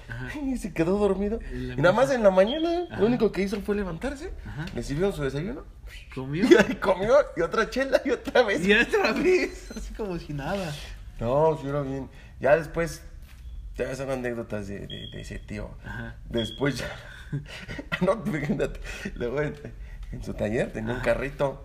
Y 0.45 0.57
se 0.59 0.73
quedó 0.73 0.99
dormido. 0.99 1.41
Y 1.53 1.75
nada 1.81 1.93
más 1.93 2.11
en 2.11 2.23
la 2.23 2.31
mañana, 2.31 2.87
lo 2.99 3.07
único 3.07 3.33
que 3.33 3.43
hizo 3.43 3.61
fue 3.63 3.75
levantarse. 3.77 4.33
Ajá. 4.47 4.67
Le 4.75 4.83
sirvieron 4.83 5.13
su 5.15 5.23
desayuno. 5.23 5.65
¿Comió? 6.15 6.45
Y 6.69 6.75
comió 6.77 7.15
y 7.37 7.41
otra 7.41 7.71
chela 7.71 8.01
y 8.05 8.11
otra 8.11 8.43
vez. 8.43 8.65
Y 8.67 8.73
otra 8.75 9.13
vez. 9.13 9.71
Así 9.77 9.95
como 9.95 10.19
si 10.19 10.33
nada. 10.35 10.73
No, 11.19 11.59
sí 11.61 11.69
era 11.69 11.83
bien. 11.83 12.09
Ya 12.41 12.57
después, 12.57 13.03
ya 13.77 13.95
son 13.97 14.11
anécdotas 14.11 14.69
de, 14.69 14.81
de, 14.87 15.09
de 15.11 15.21
ese 15.21 15.39
tío. 15.39 15.71
Ajá. 15.85 16.17
Después 16.29 16.79
ya. 16.79 16.89
no, 18.01 18.23
fíjate. 18.25 18.81
Luego 19.15 19.43
en, 19.43 19.55
en 20.13 20.23
su 20.25 20.35
taller 20.35 20.73
tenía 20.73 20.95
un 20.95 21.01
carrito. 21.01 21.65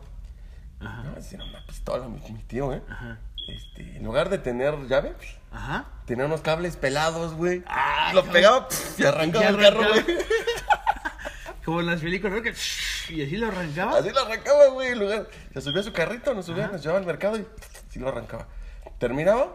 Ajá. 0.79 1.03
No, 1.03 1.15
era 1.17 1.43
una 1.45 1.65
pistola, 1.65 2.07
mi, 2.07 2.19
mi 2.31 2.43
tío, 2.43 2.73
¿eh? 2.73 2.81
Ajá. 2.89 3.19
Este, 3.47 3.97
en 3.97 4.03
lugar 4.03 4.29
de 4.29 4.37
tener 4.37 4.73
llave, 4.87 5.13
Ajá. 5.51 5.85
tenía 6.05 6.25
unos 6.25 6.41
cables 6.41 6.77
pelados, 6.77 7.33
güey. 7.33 7.61
Ah, 7.67 8.11
Lo 8.13 8.23
pegaba 8.23 8.67
pf, 8.69 9.01
y 9.01 9.05
arrancaba 9.05 9.49
el 9.49 9.57
carro, 9.57 9.79
güey. 9.89 10.05
Como 11.65 11.79
en 11.81 11.85
las 11.85 12.01
películas, 12.01 12.35
¿no? 12.37 12.41
Que 12.41 12.49
y 13.13 13.21
así 13.23 13.37
lo 13.37 13.47
arrancaba. 13.47 13.97
Así 13.97 14.09
lo 14.11 14.19
arrancaba, 14.19 14.67
güey. 14.69 14.89
En 14.89 14.99
lugar, 14.99 15.27
se 15.53 15.61
subía 15.61 15.79
a 15.81 15.83
su 15.83 15.93
carrito, 15.93 16.33
nos 16.33 16.45
subía, 16.45 16.63
Ajá. 16.65 16.73
nos 16.73 16.81
llevaba 16.81 16.99
al 16.99 17.05
mercado 17.05 17.37
y 17.37 17.45
sí 17.89 17.99
lo 17.99 18.09
arrancaba. 18.09 18.47
Terminaba, 19.03 19.53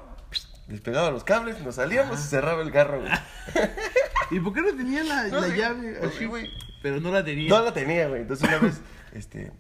despegaba 0.67 1.11
los 1.11 1.25
cables, 1.25 1.59
nos 1.63 1.77
salíamos 1.77 2.21
y 2.21 2.23
cerraba 2.23 2.61
el 2.61 2.71
carro, 2.71 3.01
güey. 3.01 3.11
¿Y 4.31 4.41
por 4.41 4.53
qué 4.53 4.61
no 4.61 4.75
tenía 4.77 5.03
la, 5.05 5.29
No, 5.29 5.41
la 5.41 5.47
sí, 5.49 5.57
llave? 5.57 5.95
pues 5.99 6.11
así? 6.11 6.19
sí, 6.19 6.25
güey. 6.27 6.51
Pero 6.83 7.01
no 7.01 7.11
la 7.11 7.25
tenía. 7.25 7.49
No 7.49 7.63
la 7.63 7.73
tenía, 7.73 8.09
güey. 8.09 8.21
Entonces 8.21 8.47
una 8.47 8.59
vez, 8.59 8.81
este. 9.13 9.51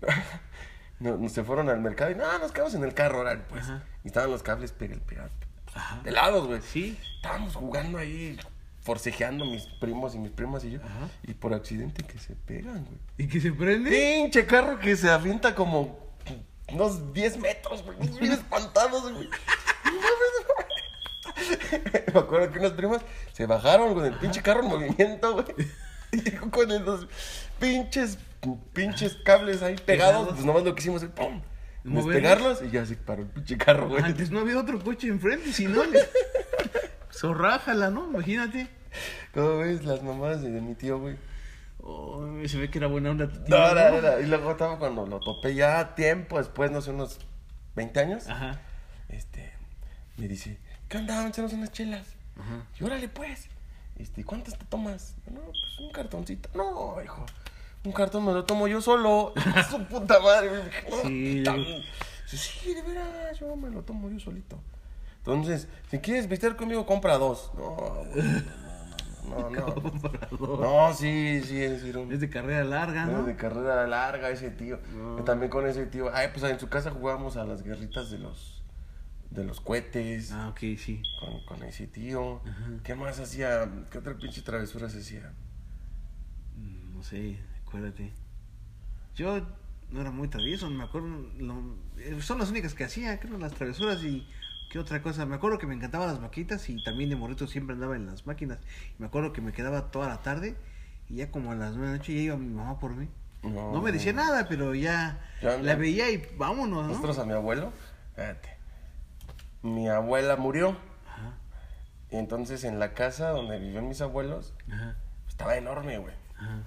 no, 0.98 1.16
no, 1.18 1.28
se 1.28 1.44
fueron 1.44 1.68
al 1.68 1.80
mercado 1.80 2.10
y 2.10 2.16
no, 2.16 2.36
nos 2.40 2.50
quedamos 2.50 2.74
en 2.74 2.82
el 2.82 2.94
carro, 2.94 3.18
ahora, 3.18 3.44
pues. 3.48 3.62
Ajá. 3.62 3.84
Y 4.02 4.08
estaban 4.08 4.28
los 4.28 4.42
cables 4.42 4.72
pe- 4.72 4.88
pe- 4.88 5.18
Ajá. 5.72 6.02
pelados, 6.02 6.48
güey. 6.48 6.60
Sí. 6.62 6.98
Estábamos 7.14 7.54
jugando 7.54 7.98
ahí, 7.98 8.36
forcejeando 8.80 9.44
mis 9.44 9.66
primos 9.80 10.16
y 10.16 10.18
mis 10.18 10.32
primas 10.32 10.64
y 10.64 10.72
yo. 10.72 10.80
Ajá. 10.80 11.08
Y 11.22 11.34
por 11.34 11.54
accidente 11.54 12.02
que 12.02 12.18
se 12.18 12.34
pegan, 12.34 12.84
güey. 12.86 12.98
¿Y 13.18 13.28
que 13.28 13.40
se 13.40 13.52
prende? 13.52 13.88
Pinche 13.88 14.46
carro 14.46 14.80
que 14.80 14.96
se 14.96 15.08
avienta 15.08 15.54
como 15.54 16.02
unos 16.72 17.12
10 17.12 17.38
metros, 17.38 17.82
güey. 17.82 17.98
Bien 18.18 18.32
espantados, 18.32 19.12
güey. 19.12 19.28
Me 22.12 22.20
acuerdo 22.20 22.52
que 22.52 22.58
unas 22.58 22.72
primas 22.72 23.02
se 23.32 23.46
bajaron 23.46 23.94
con 23.94 24.04
el 24.04 24.14
pinche 24.14 24.42
carro 24.42 24.62
en 24.62 24.68
movimiento, 24.68 25.32
güey. 25.34 25.68
Y 26.12 26.30
con 26.32 26.68
los 26.84 27.06
pinches, 27.58 28.18
pinches 28.72 29.16
cables 29.24 29.62
ahí 29.62 29.76
pegados. 29.76 30.12
Pegados. 30.12 30.28
Pues 30.34 30.44
nomás 30.44 30.62
lo 30.62 30.74
que 30.74 30.80
hicimos 30.80 31.02
es 31.02 31.08
¡pum! 31.10 31.40
Moverlos. 31.84 32.12
Despegarlos 32.12 32.62
y 32.62 32.70
ya 32.70 32.86
se 32.86 32.96
paró 32.96 33.22
el 33.22 33.28
pinche 33.28 33.56
carro, 33.56 33.88
güey. 33.88 34.02
Antes 34.02 34.30
no 34.30 34.40
había 34.40 34.58
otro 34.58 34.78
coche 34.82 35.08
enfrente, 35.08 35.52
si 35.52 35.66
no 35.66 35.84
le... 35.84 36.00
Zorrájala, 37.12 37.90
¿no? 37.90 38.04
Imagínate. 38.08 38.68
¿Cómo 39.34 39.58
ves 39.58 39.84
las 39.84 40.02
mamás 40.02 40.42
de 40.42 40.48
mi 40.48 40.74
tío, 40.74 40.98
güey? 40.98 41.16
Oh, 41.82 42.24
se 42.46 42.58
ve 42.58 42.70
que 42.70 42.78
era 42.78 42.86
buena 42.86 43.10
onda 43.10 43.26
No, 43.48 43.74
no, 43.74 44.00
no, 44.00 44.20
Y 44.20 44.26
luego 44.26 44.52
estaba 44.52 44.78
cuando 44.78 45.04
lo 45.04 45.18
topé 45.18 45.54
ya 45.54 45.94
tiempo 45.94 46.38
después, 46.38 46.70
no 46.70 46.80
sé, 46.80 46.90
unos 46.90 47.18
20 47.74 48.00
años. 48.00 48.28
Ajá. 48.28 48.60
Este, 49.08 49.52
me 50.16 50.28
dice, 50.28 50.58
¿qué 50.88 50.98
onda? 50.98 51.26
Echarnos 51.26 51.52
unas 51.52 51.72
chelas. 51.72 52.06
Ajá. 52.38 52.66
Y 52.78 52.84
órale, 52.84 53.08
pues. 53.08 53.48
Este, 53.98 54.24
¿cuántas 54.24 54.56
te 54.56 54.64
tomas? 54.64 55.16
No, 55.30 55.40
pues 55.40 55.78
un 55.80 55.90
cartoncito. 55.90 56.48
No, 56.54 57.02
hijo. 57.02 57.26
Un 57.84 57.92
cartón 57.92 58.24
me 58.24 58.32
lo 58.32 58.44
tomo 58.44 58.68
yo 58.68 58.80
solo. 58.80 59.34
Su 59.70 59.84
puta 59.84 60.20
madre. 60.20 60.50
Sí, 62.26 62.38
sí, 62.38 62.74
de 62.74 62.82
veras, 62.82 63.38
yo 63.38 63.54
me 63.56 63.70
lo 63.70 63.82
tomo 63.82 64.08
yo 64.08 64.20
solito. 64.20 64.58
Entonces, 65.18 65.68
si 65.90 65.98
quieres 65.98 66.28
vestir 66.28 66.56
conmigo, 66.56 66.86
compra 66.86 67.18
dos. 67.18 67.50
No, 67.56 68.04
no, 69.28 69.50
no, 69.50 70.56
no. 70.58 70.94
Sí, 70.94 71.40
sí, 71.44 71.62
es 71.62 71.82
un- 71.94 72.12
Es 72.12 72.20
de 72.20 72.28
carrera 72.30 72.64
larga, 72.64 73.06
no, 73.06 73.18
¿no? 73.18 73.22
de 73.24 73.36
carrera 73.36 73.86
larga 73.86 74.30
ese 74.30 74.50
tío. 74.50 74.78
No. 74.94 75.22
También 75.24 75.50
con 75.50 75.66
ese 75.66 75.86
tío. 75.86 76.10
Ay, 76.14 76.28
pues 76.32 76.44
en 76.50 76.58
su 76.58 76.68
casa 76.68 76.90
jugábamos 76.90 77.36
a 77.36 77.44
las 77.44 77.62
guerritas 77.62 78.10
de 78.10 78.18
los 78.18 78.62
de 79.30 79.44
los 79.44 79.60
cohetes. 79.60 80.30
Ah, 80.32 80.48
ok, 80.50 80.58
sí. 80.76 81.02
Con, 81.18 81.44
con 81.46 81.62
ese 81.66 81.86
tío. 81.86 82.42
Ajá. 82.44 82.68
¿Qué 82.84 82.94
más 82.94 83.18
hacía? 83.18 83.66
¿Qué 83.90 83.98
otra 83.98 84.14
pinche 84.18 84.42
travesura 84.42 84.90
se 84.90 84.98
hacía? 84.98 85.32
Mm, 86.56 86.96
No 86.96 87.02
sé, 87.02 87.38
acuérdate. 87.66 88.12
Yo 89.16 89.40
no 89.90 90.00
era 90.00 90.10
muy 90.10 90.28
travieso, 90.28 90.68
me 90.70 90.84
acuerdo. 90.84 91.08
lo- 91.38 91.76
eh, 91.98 92.18
son 92.20 92.38
las 92.38 92.50
únicas 92.50 92.74
que 92.74 92.84
hacía, 92.84 93.18
creo, 93.20 93.38
las 93.38 93.52
travesuras 93.52 94.02
y. 94.02 94.26
¿Qué 94.72 94.78
otra 94.78 95.02
cosa? 95.02 95.26
Me 95.26 95.34
acuerdo 95.34 95.58
que 95.58 95.66
me 95.66 95.74
encantaban 95.74 96.08
las 96.08 96.18
maquitas 96.18 96.66
y 96.70 96.82
también 96.82 97.10
de 97.10 97.16
morrito 97.16 97.46
siempre 97.46 97.74
andaba 97.74 97.94
en 97.94 98.06
las 98.06 98.26
máquinas. 98.26 98.56
Me 98.98 99.04
acuerdo 99.04 99.34
que 99.34 99.42
me 99.42 99.52
quedaba 99.52 99.90
toda 99.90 100.08
la 100.08 100.22
tarde 100.22 100.56
y 101.10 101.16
ya 101.16 101.30
como 101.30 101.52
a 101.52 101.54
las 101.54 101.72
nueve 101.72 101.88
de 101.88 101.92
la 101.92 101.98
noche 101.98 102.14
ya 102.14 102.20
iba 102.22 102.36
mi 102.38 102.48
mamá 102.48 102.80
por 102.80 102.92
mí. 102.92 103.06
No. 103.42 103.70
No 103.70 103.82
me 103.82 103.92
decía 103.92 104.14
nada, 104.14 104.48
pero 104.48 104.74
ya 104.74 105.20
Ya, 105.42 105.58
la 105.58 105.74
veía 105.74 106.10
y 106.10 106.26
vámonos, 106.38 106.84
¿no? 106.84 106.88
Nosotros 106.88 107.18
a 107.18 107.26
mi 107.26 107.34
abuelo, 107.34 107.70
fíjate. 108.16 108.48
Mi 109.60 109.90
abuela 109.90 110.36
murió. 110.36 110.70
Ajá, 111.06 111.34
Y 112.10 112.16
entonces 112.16 112.64
en 112.64 112.78
la 112.78 112.94
casa 112.94 113.28
donde 113.28 113.58
vivían 113.58 113.88
mis 113.90 114.00
abuelos, 114.00 114.54
ajá, 114.72 114.96
estaba 115.28 115.54
enorme, 115.58 115.98
güey. 115.98 116.14
ajá, 116.38 116.62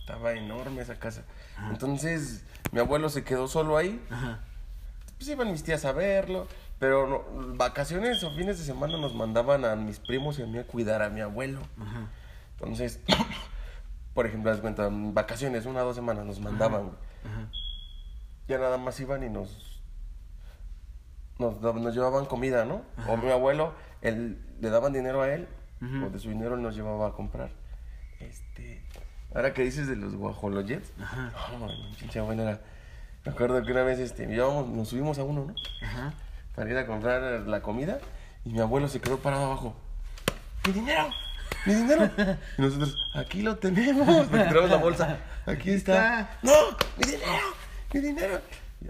Estaba 0.00 0.32
enorme 0.32 0.80
esa 0.80 0.98
casa. 0.98 1.24
Entonces, 1.68 2.42
mi 2.72 2.80
abuelo 2.80 3.10
se 3.10 3.22
quedó 3.22 3.48
solo 3.48 3.76
ahí. 3.76 4.00
Pues 5.18 5.28
iban 5.28 5.52
mis 5.52 5.62
tías 5.62 5.84
a 5.84 5.92
verlo, 5.92 6.48
pero 6.80 7.06
no- 7.06 7.56
vacaciones 7.56 8.24
o 8.24 8.30
fines 8.34 8.58
de 8.58 8.64
semana 8.64 8.96
nos 8.98 9.14
mandaban 9.14 9.64
a 9.64 9.76
mis 9.76 10.00
primos 10.00 10.38
y 10.40 10.42
a 10.42 10.46
mí 10.46 10.58
a 10.58 10.66
cuidar 10.66 11.02
a 11.02 11.10
mi 11.10 11.20
abuelo. 11.20 11.60
Ajá. 11.80 12.08
Entonces, 12.58 12.98
por 14.14 14.26
ejemplo, 14.26 14.50
haz 14.50 14.60
cuenta, 14.60 14.86
en 14.86 15.14
vacaciones, 15.14 15.66
una 15.66 15.82
o 15.82 15.86
dos 15.86 15.94
semanas 15.96 16.24
nos 16.26 16.40
mandaban, 16.40 16.86
güey. 16.86 16.96
Ajá. 17.24 17.48
Ya 18.48 18.58
nada 18.58 18.78
más 18.78 18.98
iban 18.98 19.22
y 19.22 19.28
nos, 19.28 19.82
nos, 21.38 21.60
nos 21.60 21.94
llevaban 21.94 22.24
comida, 22.26 22.64
¿no? 22.64 22.82
O 23.08 23.16
mi 23.16 23.30
abuelo, 23.30 23.74
él, 24.02 24.38
le 24.60 24.70
daban 24.70 24.92
dinero 24.92 25.22
a 25.22 25.32
él, 25.32 25.46
o 25.82 26.10
de 26.10 26.18
su 26.18 26.28
dinero 26.30 26.56
él 26.56 26.62
nos 26.62 26.74
llevaba 26.74 27.08
a 27.08 27.12
comprar. 27.12 27.50
Este, 28.18 28.82
ahora 29.34 29.54
que 29.54 29.62
dices 29.62 29.86
de 29.86 29.96
los 29.96 30.14
guajolojets, 30.16 30.92
Ajá. 31.00 31.32
abuelo 32.18 32.42
era, 32.42 32.60
me 33.24 33.32
acuerdo 33.32 33.62
que 33.62 33.70
una 33.72 33.82
vez, 33.84 33.98
este, 33.98 34.26
llevábamos- 34.26 34.68
nos 34.68 34.88
subimos 34.88 35.18
a 35.18 35.22
uno, 35.24 35.44
¿no? 35.46 35.54
Ajá. 35.86 36.12
Para 36.60 36.72
ir 36.72 36.76
a 36.76 36.86
comprar 36.86 37.22
la 37.46 37.62
comida 37.62 38.00
y 38.44 38.50
mi 38.50 38.60
abuelo 38.60 38.86
se 38.86 39.00
quedó 39.00 39.16
parado 39.16 39.46
abajo. 39.46 39.74
¡Mi 40.66 40.74
dinero! 40.74 41.08
¡Mi 41.64 41.72
dinero! 41.72 42.10
Y 42.58 42.60
nosotros, 42.60 42.96
aquí 43.14 43.40
lo 43.40 43.56
tenemos. 43.56 44.26
Porque 44.26 44.68
la 44.68 44.76
bolsa. 44.76 45.20
Aquí 45.46 45.70
está. 45.70 46.20
está. 46.20 46.38
¡No! 46.42 46.52
¡Mi 46.98 47.12
dinero! 47.12 47.32
¡Mi 47.94 48.00
dinero! 48.00 48.40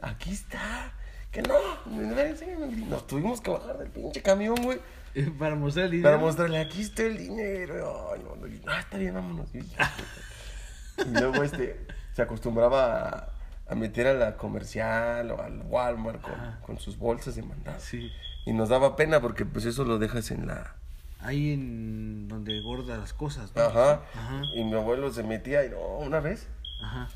Aquí 0.03 0.33
está. 0.33 0.91
Que 1.31 1.43
no. 1.43 1.55
Mi 1.87 2.01
dinero, 2.09 2.23
enséñame 2.23 2.67
mi 2.67 2.75
dinero. 2.75 2.91
Nos 2.91 3.07
tuvimos 3.07 3.41
que 3.41 3.53
bajar 3.53 3.79
del 3.79 3.91
pinche 3.91 4.21
camión, 4.21 4.57
güey. 4.65 4.81
Eh, 5.15 5.33
Para 5.39 5.55
mostrar 5.55 5.85
el 5.85 5.93
dinero. 5.93 6.11
Para 6.11 6.21
mostrarle, 6.21 6.59
aquí 6.59 6.83
está 6.83 7.05
el 7.05 7.19
dinero. 7.19 8.11
Ay, 8.13 8.21
no, 8.25 8.35
no, 8.35 8.49
y, 8.49 8.61
ah, 8.67 8.81
está 8.81 8.99
bien, 8.99 9.15
vámonos. 9.15 9.47
Y, 9.55 9.59
y 11.09 11.11
luego 11.13 11.41
este, 11.45 11.87
se 12.17 12.23
acostumbraba 12.23 13.09
a, 13.09 13.33
a 13.71 13.75
meter 13.77 14.09
a 14.09 14.15
la 14.15 14.37
comercial 14.37 15.31
o 15.31 15.41
al 15.41 15.63
Walmart 15.63 16.21
con, 16.21 16.35
con 16.67 16.79
sus 16.81 16.99
bolsas 16.99 17.37
de 17.37 17.43
mandado. 17.43 17.79
Sí. 17.81 18.11
Y 18.45 18.53
nos 18.53 18.69
daba 18.69 18.97
pena 18.97 19.21
porque 19.21 19.47
pues 19.47 19.65
eso 19.65 19.85
lo 19.85 19.99
dejas 19.99 20.33
en 20.33 20.49
la... 20.49 20.75
Ahí 21.21 21.53
en 21.53 22.27
donde 22.27 22.61
gorda 22.63 22.97
las 22.97 23.13
cosas, 23.13 23.55
¿no? 23.55 23.63
Ajá. 23.63 24.03
Ajá. 24.15 24.43
Y 24.57 24.65
mi 24.65 24.75
abuelo 24.75 25.13
se 25.13 25.23
metía 25.23 25.65
y 25.65 25.71
no, 25.71 25.79
una 25.99 26.19
vez, 26.19 26.49
Ajá. 26.83 27.09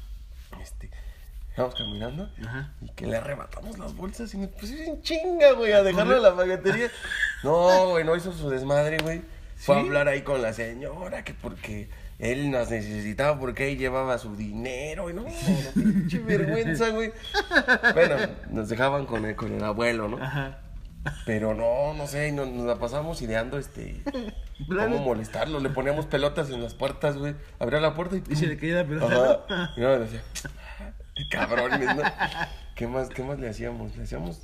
este, 0.63 0.91
íbamos 1.57 1.75
caminando 1.75 2.31
Ajá. 2.47 2.73
y 2.83 2.91
que 2.91 3.07
le 3.07 3.17
arrebatamos 3.17 3.79
las 3.79 3.97
bolsas 3.97 4.33
y 4.35 4.39
nos 4.39 4.51
pusimos 4.51 4.87
en 4.87 5.03
chinga, 5.03 5.53
güey, 5.53 5.73
a 5.73 5.83
dejarlo 5.83 6.17
en 6.17 6.23
la 6.23 6.37
paquetería. 6.37 6.89
No, 7.43 7.89
güey, 7.91 8.05
no 8.05 8.15
hizo 8.15 8.33
su 8.33 8.49
desmadre, 8.49 8.99
güey. 8.99 9.23
Fue 9.57 9.77
a 9.77 9.81
hablar 9.81 10.09
ahí 10.09 10.23
con 10.23 10.41
la 10.41 10.53
señora 10.53 11.25
que 11.25 11.35
porque 11.35 11.91
él 12.19 12.51
nos 12.51 12.71
necesitaba 12.71 13.39
porque 13.39 13.71
él 13.73 13.79
llevaba 13.79 14.19
su 14.19 14.37
dinero 14.37 15.11
y 15.11 15.15
no, 15.15 15.23
no, 15.23 15.29
pinche 15.75 16.19
vergüenza, 16.21 16.91
güey. 16.91 17.13
Bueno, 17.95 18.17
nos 18.51 18.69
dejaban 18.69 19.07
con 19.07 19.25
el, 19.25 19.35
con 19.37 19.53
el 19.53 19.63
abuelo, 19.65 20.09
¿no? 20.09 20.23
Ajá. 20.23 20.59
Pero 21.27 21.53
no, 21.55 21.93
no 21.93 22.07
sé, 22.07 22.33
nos, 22.33 22.49
nos 22.49 22.67
la 22.67 22.79
pasamos 22.79 23.21
ideando, 23.21 23.59
este, 23.59 24.03
cómo 24.67 24.99
molestarlo. 25.01 25.61
Le 25.61 25.69
poníamos 25.69 26.07
pelotas 26.07 26.49
en 26.51 26.63
las 26.63 26.73
puertas, 26.75 27.19
güey. 27.19 27.35
Abría 27.59 27.79
la 27.81 27.95
puerta 27.95 28.17
y... 28.17 28.23
Y 28.31 28.37
se 28.37 28.47
le 28.47 28.57
caía 28.57 28.77
la 28.77 28.85
pelota. 28.87 29.45
Ajá. 29.49 29.71
Y 29.77 29.81
no, 29.83 29.99
decía, 29.99 30.23
cabrones, 31.31 31.95
¿no? 31.95 32.03
¿Qué 32.75 32.87
más, 32.87 33.09
¿Qué 33.11 33.23
más 33.23 33.39
le 33.39 33.49
hacíamos? 33.51 33.97
Le 33.97 34.05
hacíamos... 34.05 34.41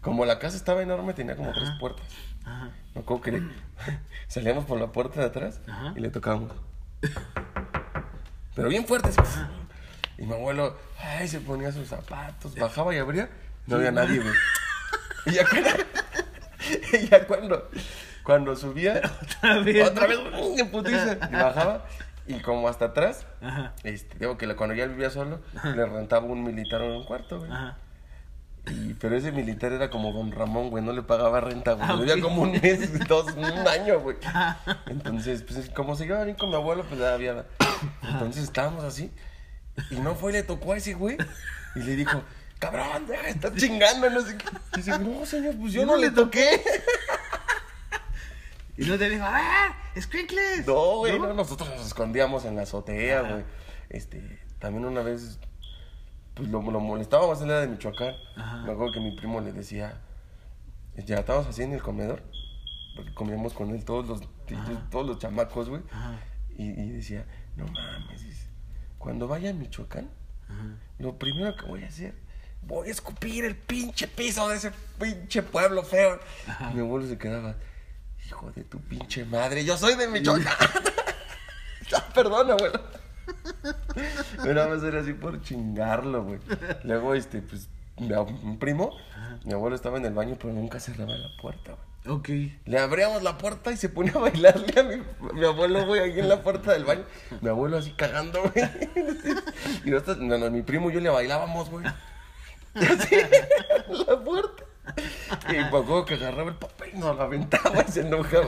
Como 0.00 0.24
la 0.24 0.38
casa 0.38 0.56
estaba 0.56 0.82
enorme, 0.82 1.12
tenía 1.14 1.34
como 1.34 1.52
tres 1.52 1.70
puertas. 1.80 2.06
Ajá. 2.44 2.70
Me 2.94 3.00
acuerdo 3.00 3.22
que 3.24 3.32
le- 3.32 3.42
salíamos 4.28 4.64
por 4.66 4.78
la 4.78 4.92
puerta 4.92 5.18
de 5.20 5.26
atrás 5.26 5.60
Ajá. 5.66 5.92
y 5.96 6.00
le 6.00 6.10
tocábamos. 6.10 6.52
Pero 8.54 8.68
bien 8.68 8.86
fuerte. 8.86 9.08
así. 9.08 9.40
Y 10.18 10.22
mi 10.26 10.32
abuelo, 10.34 10.76
ay, 10.98 11.28
se 11.28 11.40
ponía 11.40 11.70
sus 11.72 11.88
zapatos, 11.88 12.54
bajaba 12.56 12.94
y 12.94 12.98
abría. 12.98 13.30
No 13.66 13.76
había 13.76 13.92
nadie, 13.92 14.20
güey. 14.20 14.34
Y 15.26 15.32
ya 15.32 15.44
cuando, 15.48 15.70
y 16.98 17.06
ya 17.08 17.26
cuando, 17.26 17.70
cuando 18.24 18.56
subía, 18.56 19.00
Otra 19.40 19.58
vez. 19.60 19.88
otra 19.88 20.06
vez, 20.06 20.18
en 20.58 20.70
putiza, 20.70 21.18
y 21.30 21.34
bajaba. 21.34 21.84
Y 22.26 22.40
como 22.40 22.68
hasta 22.68 22.86
atrás, 22.86 23.26
Ajá. 23.40 23.72
este, 23.84 24.18
digo 24.18 24.36
que 24.36 24.54
cuando 24.56 24.74
ya 24.74 24.84
él 24.84 24.90
vivía 24.90 25.10
solo, 25.10 25.40
le 25.64 25.86
rentaba 25.86 26.26
un 26.26 26.42
militar 26.42 26.82
en 26.82 26.90
un 26.92 27.04
cuarto, 27.04 27.38
güey. 27.38 27.50
Ajá. 27.50 27.76
Y, 28.66 28.94
pero 28.94 29.16
ese 29.16 29.32
militar 29.32 29.72
era 29.72 29.88
como 29.90 30.12
don 30.12 30.30
Ramón, 30.32 30.70
güey, 30.70 30.84
no 30.84 30.92
le 30.92 31.02
pagaba 31.02 31.40
renta, 31.40 31.72
güey. 31.72 31.88
Ah, 31.88 31.96
Vivía 31.96 32.14
ok. 32.14 32.20
como 32.20 32.42
un 32.42 32.52
mes, 32.52 32.98
dos, 33.08 33.32
un 33.34 33.44
año, 33.44 34.00
güey. 34.00 34.16
Entonces, 34.86 35.42
pues 35.42 35.70
como 35.70 35.96
se 35.96 36.04
llevaba 36.04 36.24
bien 36.24 36.36
con 36.36 36.50
mi 36.50 36.54
abuelo, 36.56 36.84
pues 36.84 37.00
ya 37.00 37.14
había. 37.14 37.46
Entonces 38.02 38.44
estábamos 38.44 38.84
así. 38.84 39.10
Y 39.90 39.96
no 39.96 40.14
fue, 40.14 40.32
y 40.32 40.34
le 40.34 40.42
tocó 40.42 40.72
a 40.72 40.76
ese 40.76 40.94
güey. 40.94 41.16
Y 41.76 41.80
le 41.80 41.96
dijo, 41.96 42.22
cabrón, 42.58 43.06
deja 43.06 43.22
de 43.22 43.30
estar 43.30 43.54
chingando, 43.54 44.10
no 44.10 44.20
sé 44.20 44.36
qué. 44.36 44.44
Y 44.74 44.76
dice, 44.78 44.98
no, 44.98 45.24
señor, 45.24 45.56
pues 45.58 45.72
yo 45.72 45.86
no 45.86 45.96
le 45.96 46.10
toqué. 46.10 46.62
Y 48.76 48.84
no 48.86 48.96
te 48.96 49.08
dijo, 49.08 49.24
¡ah! 49.26 49.74
¡Squinkles! 50.00 50.66
No, 50.66 50.98
güey, 50.98 51.18
no, 51.18 51.34
nosotros 51.34 51.68
nos 51.68 51.86
escondíamos 51.86 52.44
en 52.44 52.54
la 52.54 52.62
azotea, 52.62 53.22
güey. 53.22 53.44
Este, 53.88 54.40
también 54.60 54.84
una 54.84 55.02
vez, 55.02 55.40
pues 56.38 56.48
lo, 56.48 56.62
lo 56.62 56.80
molestábamos, 56.80 57.40
él 57.42 57.50
era 57.50 57.60
de 57.60 57.68
Michoacán. 57.68 58.14
Ajá. 58.36 58.56
Me 58.58 58.72
acuerdo 58.72 58.92
que 58.94 59.00
mi 59.00 59.10
primo 59.12 59.40
le 59.40 59.52
decía, 59.52 60.00
ya 61.04 61.18
estábamos 61.18 61.48
así 61.48 61.62
en 61.62 61.72
el 61.74 61.82
comedor, 61.82 62.22
porque 62.96 63.12
comíamos 63.12 63.52
con 63.52 63.70
él 63.74 63.84
todos 63.84 64.06
los, 64.06 64.20
todos 64.90 65.06
los 65.06 65.18
chamacos, 65.18 65.68
güey. 65.68 65.82
Y, 66.56 66.68
y 66.70 66.90
decía, 66.90 67.26
no 67.56 67.66
mames, 67.66 68.48
cuando 68.98 69.28
vaya 69.28 69.50
a 69.50 69.52
Michoacán, 69.52 70.08
Ajá. 70.48 70.64
lo 70.98 71.18
primero 71.18 71.54
que 71.56 71.66
voy 71.66 71.84
a 71.84 71.88
hacer, 71.88 72.14
voy 72.62 72.88
a 72.88 72.90
escupir 72.90 73.44
el 73.44 73.54
pinche 73.56 74.08
piso 74.08 74.48
de 74.48 74.56
ese 74.56 74.72
pinche 75.00 75.42
pueblo 75.42 75.82
feo. 75.82 76.18
Y 76.70 76.74
mi 76.74 76.80
abuelo 76.80 77.06
se 77.06 77.18
quedaba, 77.18 77.54
hijo 78.26 78.50
de 78.52 78.64
tu 78.64 78.80
pinche 78.80 79.24
madre, 79.24 79.64
yo 79.64 79.76
soy 79.76 79.94
de 79.96 80.08
Michoacán. 80.08 80.52
Perdón, 82.14 82.50
abuelo. 82.50 82.80
Pero 84.42 84.54
nada 84.54 84.68
más 84.68 84.82
era 84.82 85.00
así 85.00 85.12
por 85.12 85.40
chingarlo, 85.42 86.24
güey. 86.24 86.38
Luego, 86.84 87.14
este, 87.14 87.42
pues, 87.42 87.68
mi, 87.98 88.08
mi 88.42 88.56
primo, 88.56 88.92
mi 89.44 89.52
abuelo 89.52 89.76
estaba 89.76 89.98
en 89.98 90.04
el 90.06 90.14
baño, 90.14 90.36
pero 90.40 90.52
nunca 90.54 90.78
cerraba 90.80 91.12
la 91.16 91.28
puerta, 91.40 91.72
güey. 91.72 91.88
Ok. 92.16 92.28
Le 92.64 92.78
abríamos 92.78 93.22
la 93.22 93.36
puerta 93.36 93.70
y 93.72 93.76
se 93.76 93.88
ponía 93.88 94.12
a 94.14 94.18
bailarle 94.18 94.80
a 94.80 94.82
mi, 95.34 95.44
abuelo, 95.44 95.84
güey, 95.86 96.00
ahí 96.00 96.18
en 96.20 96.28
la 96.28 96.42
puerta 96.42 96.72
del 96.72 96.84
baño. 96.84 97.04
Mi 97.40 97.48
abuelo 97.48 97.76
así 97.78 97.92
cagando, 97.92 98.40
güey. 98.42 98.64
Y 99.84 99.90
nosotros, 99.90 100.18
no, 100.18 100.38
no, 100.38 100.50
mi 100.50 100.62
primo 100.62 100.90
y 100.90 100.94
yo 100.94 101.00
le 101.00 101.10
bailábamos, 101.10 101.68
güey. 101.70 101.84
Así, 102.74 103.14
en 103.14 103.98
la 104.06 104.24
puerta. 104.24 104.64
Y 105.50 105.52
me 105.52 105.64
acuerdo 105.66 106.04
que 106.06 106.14
agarraba 106.14 106.50
el 106.50 106.56
papel 106.56 106.90
y 106.94 106.98
nos 106.98 107.16
lo 107.16 107.22
aventaba 107.22 107.84
y 107.86 107.92
se 107.92 108.00
enojaba. 108.00 108.46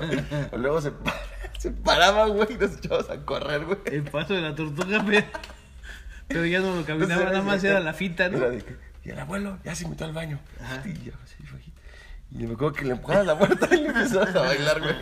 Luego 0.52 0.80
se, 0.80 0.92
pa- 0.92 1.14
se 1.60 1.70
paraba, 1.70 2.26
güey, 2.28 2.54
y 2.54 2.56
nos 2.56 2.74
echábamos 2.74 3.10
a 3.10 3.22
correr, 3.22 3.66
güey. 3.66 3.78
El 3.84 4.04
paso 4.04 4.32
de 4.32 4.40
la 4.40 4.54
tortuga, 4.54 5.04
pero, 5.06 5.26
pero 6.26 6.46
ya 6.46 6.60
no 6.60 6.74
lo 6.74 6.86
caminaba, 6.86 7.12
Entonces, 7.12 7.32
nada 7.32 7.42
más 7.42 7.62
era 7.62 7.80
la 7.80 7.92
finta, 7.92 8.30
¿no? 8.30 8.38
era 8.38 8.48
de 8.48 8.62
que, 8.62 8.78
y 9.04 9.10
el 9.10 9.18
abuelo 9.18 9.58
ya 9.62 9.74
se 9.74 9.86
metió 9.86 10.06
al 10.06 10.14
baño. 10.14 10.40
Y 10.86 10.94
yo, 11.04 11.12
así, 11.22 11.44
güey. 11.50 11.64
Y 12.30 12.46
me 12.46 12.54
acuerdo 12.54 12.72
que 12.72 12.86
le 12.86 12.92
empujaban 12.92 13.26
la 13.26 13.38
puerta 13.38 13.68
y 13.74 13.80
le 13.82 13.88
empezamos 13.88 14.34
a 14.34 14.40
bailar, 14.40 14.80
güey. 14.80 14.96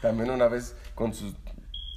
También 0.00 0.30
una 0.30 0.46
vez 0.46 0.76
con 0.94 1.12
sus. 1.12 1.34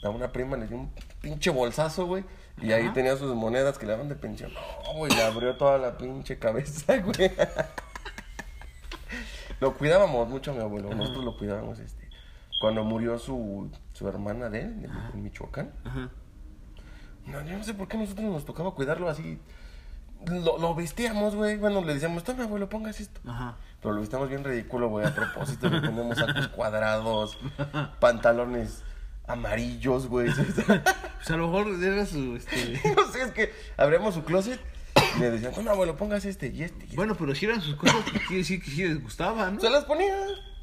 A 0.01 0.09
una 0.09 0.31
prima 0.31 0.57
le 0.57 0.65
dio 0.65 0.75
un 0.75 0.91
pinche 1.21 1.51
bolsazo, 1.51 2.07
güey. 2.07 2.23
Y 2.63 2.71
ahí 2.71 2.89
tenía 2.93 3.15
sus 3.15 3.35
monedas 3.35 3.77
que 3.77 3.85
le 3.85 3.91
daban 3.91 4.09
de 4.09 4.15
pensión. 4.15 4.51
No, 4.53 4.93
güey, 4.93 5.13
le 5.13 5.21
abrió 5.21 5.55
toda 5.55 5.77
la 5.77 5.99
pinche 5.99 6.39
cabeza, 6.39 6.97
güey. 6.97 7.31
Lo 9.59 9.73
cuidábamos 9.73 10.27
mucho 10.29 10.51
a 10.51 10.53
mi 10.53 10.61
abuelo. 10.61 10.93
Nosotros 10.93 11.23
lo 11.23 11.37
cuidábamos, 11.37 11.79
este. 11.79 12.09
Cuando 12.59 12.83
murió 12.83 13.17
su, 13.17 13.71
su 13.93 14.07
hermana 14.07 14.49
de 14.49 14.61
él, 14.61 14.89
en, 15.13 15.23
Michoacán. 15.23 15.71
Ajá. 15.83 16.09
No, 17.25 17.45
yo 17.45 17.57
no 17.57 17.63
sé 17.63 17.73
por 17.73 17.87
qué 17.87 17.97
nosotros 17.97 18.25
nos 18.25 18.45
tocaba 18.45 18.71
cuidarlo 18.71 19.09
así. 19.09 19.39
Lo, 20.25 20.57
lo 20.57 20.75
vestíamos, 20.75 21.35
güey. 21.35 21.57
Bueno, 21.57 21.81
le 21.81 21.93
decíamos, 21.93 22.23
toma, 22.23 22.43
abuelo, 22.43 22.67
pongas 22.67 22.99
esto. 22.99 23.21
Ajá. 23.25 23.55
Pero 23.81 23.93
lo 23.93 24.01
vestíamos 24.01 24.29
bien 24.29 24.43
ridículo, 24.43 24.89
güey. 24.89 25.05
A 25.05 25.15
propósito, 25.15 25.69
le 25.69 25.79
ponemos 25.79 26.17
sacos 26.17 26.47
cuadrados, 26.55 27.37
pantalones 27.99 28.83
amarillos, 29.27 30.07
güey. 30.07 30.29
Pues 31.19 31.31
a 31.31 31.35
lo 31.35 31.49
mejor 31.49 31.83
era 31.83 32.05
su, 32.05 32.37
este... 32.37 32.81
no 32.95 33.05
sé, 33.11 33.23
es 33.23 33.31
que 33.31 33.51
abríamos 33.75 34.13
su 34.13 34.23
closet 34.23 34.57
le 35.19 35.31
decían, 35.31 35.53
toma, 35.53 35.71
abuelo, 35.71 35.95
pongas 35.97 36.25
este 36.25 36.47
y 36.47 36.63
este. 36.63 36.79
y 36.81 36.83
este". 36.85 36.95
Bueno, 36.95 37.15
pero 37.15 37.33
si 37.35 37.45
eran 37.45 37.61
sus 37.61 37.75
cosas, 37.75 37.97
pues 38.11 38.21
quiere 38.27 38.37
decir 38.37 38.61
que 38.61 38.69
sí 38.71 38.83
les 38.87 39.01
gustaba, 39.01 39.49
¿no? 39.49 39.59
Se 39.59 39.69
las 39.69 39.85
ponía. 39.85 40.13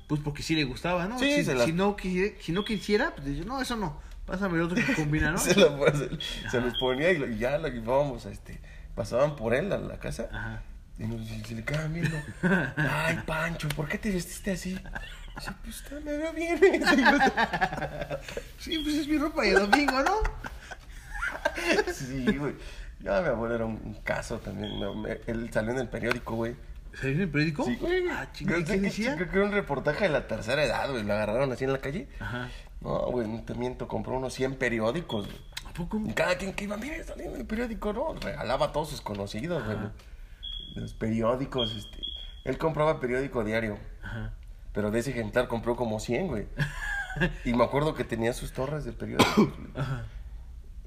Pues 0.09 0.21
porque 0.23 0.43
sí 0.43 0.55
le 0.55 0.65
gustaba, 0.65 1.07
¿no? 1.07 1.19
Sí, 1.19 1.33
si, 1.33 1.45
se 1.45 1.55
las- 1.55 1.65
si 1.67 1.73
no, 1.73 1.97
quisi- 1.97 2.35
si 2.41 2.53
no 2.53 2.65
quisiera, 2.65 3.13
pues 3.15 3.27
dice, 3.27 3.45
no, 3.45 3.61
eso 3.61 3.77
no. 3.77 4.01
Pásame 4.25 4.57
el 4.57 4.63
otro 4.63 4.77
que 4.77 4.95
combina, 4.95 5.31
¿no? 5.33 5.39
Se, 5.39 5.55
las- 5.55 5.99
se- 5.99 6.51
se 6.51 6.61
los 6.61 6.79
ponía 6.79 7.11
y, 7.13 7.19
lo- 7.19 7.29
y 7.29 7.39
ya 7.39 7.59
lo 7.59 7.69
llevábamos, 7.69 8.25
este. 8.27 8.61
Pasaban 8.95 9.37
por 9.37 9.55
él 9.55 9.73
a 9.73 9.79
la 9.79 9.99
casa. 9.99 10.29
Ajá. 10.33 10.63
Y 10.99 11.05
nos, 11.05 11.27
se 11.47 11.55
le 11.55 11.65
quedaban 11.65 11.93
viendo. 11.93 12.17
Ay, 12.77 13.19
Pancho, 13.27 13.69
¿por 13.71 13.89
qué 13.89 13.99
te 13.99 14.11
vestiste 14.11 14.53
así? 14.53 14.71
Dice, 15.37 15.51
pues 15.63 15.77
está- 15.77 16.01
me 16.01 16.17
veo 16.17 16.33
bien. 16.33 16.59
Sí, 18.59 18.79
pues 18.79 18.95
es 18.97 19.07
mi 19.09 19.19
ropa 19.19 19.43
de 19.43 19.53
domingo, 19.53 20.03
¿no? 20.03 20.17
Sí, 21.93 22.25
güey. 22.37 22.55
Ya 23.01 23.21
mi 23.21 23.29
abuelo 23.29 23.55
era 23.55 23.65
un, 23.67 23.81
un 23.85 23.95
caso 24.03 24.39
también. 24.39 24.79
me- 24.81 24.95
me- 24.95 25.21
él 25.27 25.51
salió 25.53 25.73
en 25.73 25.79
el 25.79 25.89
periódico, 25.89 26.35
güey. 26.35 26.57
¿Salió 26.95 27.15
en 27.17 27.21
el 27.23 27.29
periódico? 27.29 27.65
Sí, 27.65 27.77
güey. 27.77 28.09
Ah, 28.09 28.29
chinga, 28.33 28.55
Creo 28.55 28.65
¿qué 28.67 28.73
que- 28.73 28.81
decía? 28.81 29.15
Creo 29.17 29.31
que 29.31 29.37
era 29.37 29.47
un 29.47 29.53
reportaje 29.53 30.05
de 30.05 30.11
la 30.11 30.27
tercera 30.27 30.65
edad, 30.65 30.91
güey. 30.91 31.03
Lo 31.05 31.13
agarraron 31.13 31.53
así 31.53 31.65
en 31.65 31.73
la 31.73 31.79
calle. 31.81 32.09
Ajá. 32.21 32.49
No, 32.81 32.99
güey, 33.11 33.29
no 33.29 33.43
te 33.43 33.55
miento. 33.55 33.87
Compró 33.89 34.17
unos 34.17 34.33
100 34.35 34.57
periódicos, 34.57 35.27
güey. 35.27 35.39
¿A 35.67 35.73
poco? 35.75 36.01
Y 36.07 36.13
cada 36.15 36.37
quien 36.39 36.55
que 36.55 36.65
iba, 36.65 36.77
mire, 36.79 37.05
saliendo 37.05 37.35
en 37.35 37.41
el 37.43 37.47
periódico, 37.47 37.93
¿no? 37.93 38.15
Regalaba 38.15 38.67
a 38.67 38.73
todos 38.73 38.89
sus 38.91 39.01
conocidos, 39.03 39.63
güey. 39.65 39.77
Los 40.75 40.95
periódicos, 40.95 41.75
este. 41.77 41.99
Él 42.45 42.59
compraba 42.59 42.99
periódico 43.01 43.45
diario. 43.45 43.79
Ajá. 44.03 44.33
Pero 44.73 44.91
de 44.91 44.99
ese 45.01 45.11
ejemplar 45.11 45.49
compró 45.49 45.75
como 45.77 46.01
100, 46.01 46.29
güey. 46.29 46.47
Y 47.47 47.55
me 47.55 47.65
acuerdo 47.65 47.95
que 47.95 48.05
tenía 48.05 48.35
sus 48.35 48.53
torres 48.53 48.85
de 48.85 48.93
periódicos. 48.93 49.37
güey. 49.37 49.87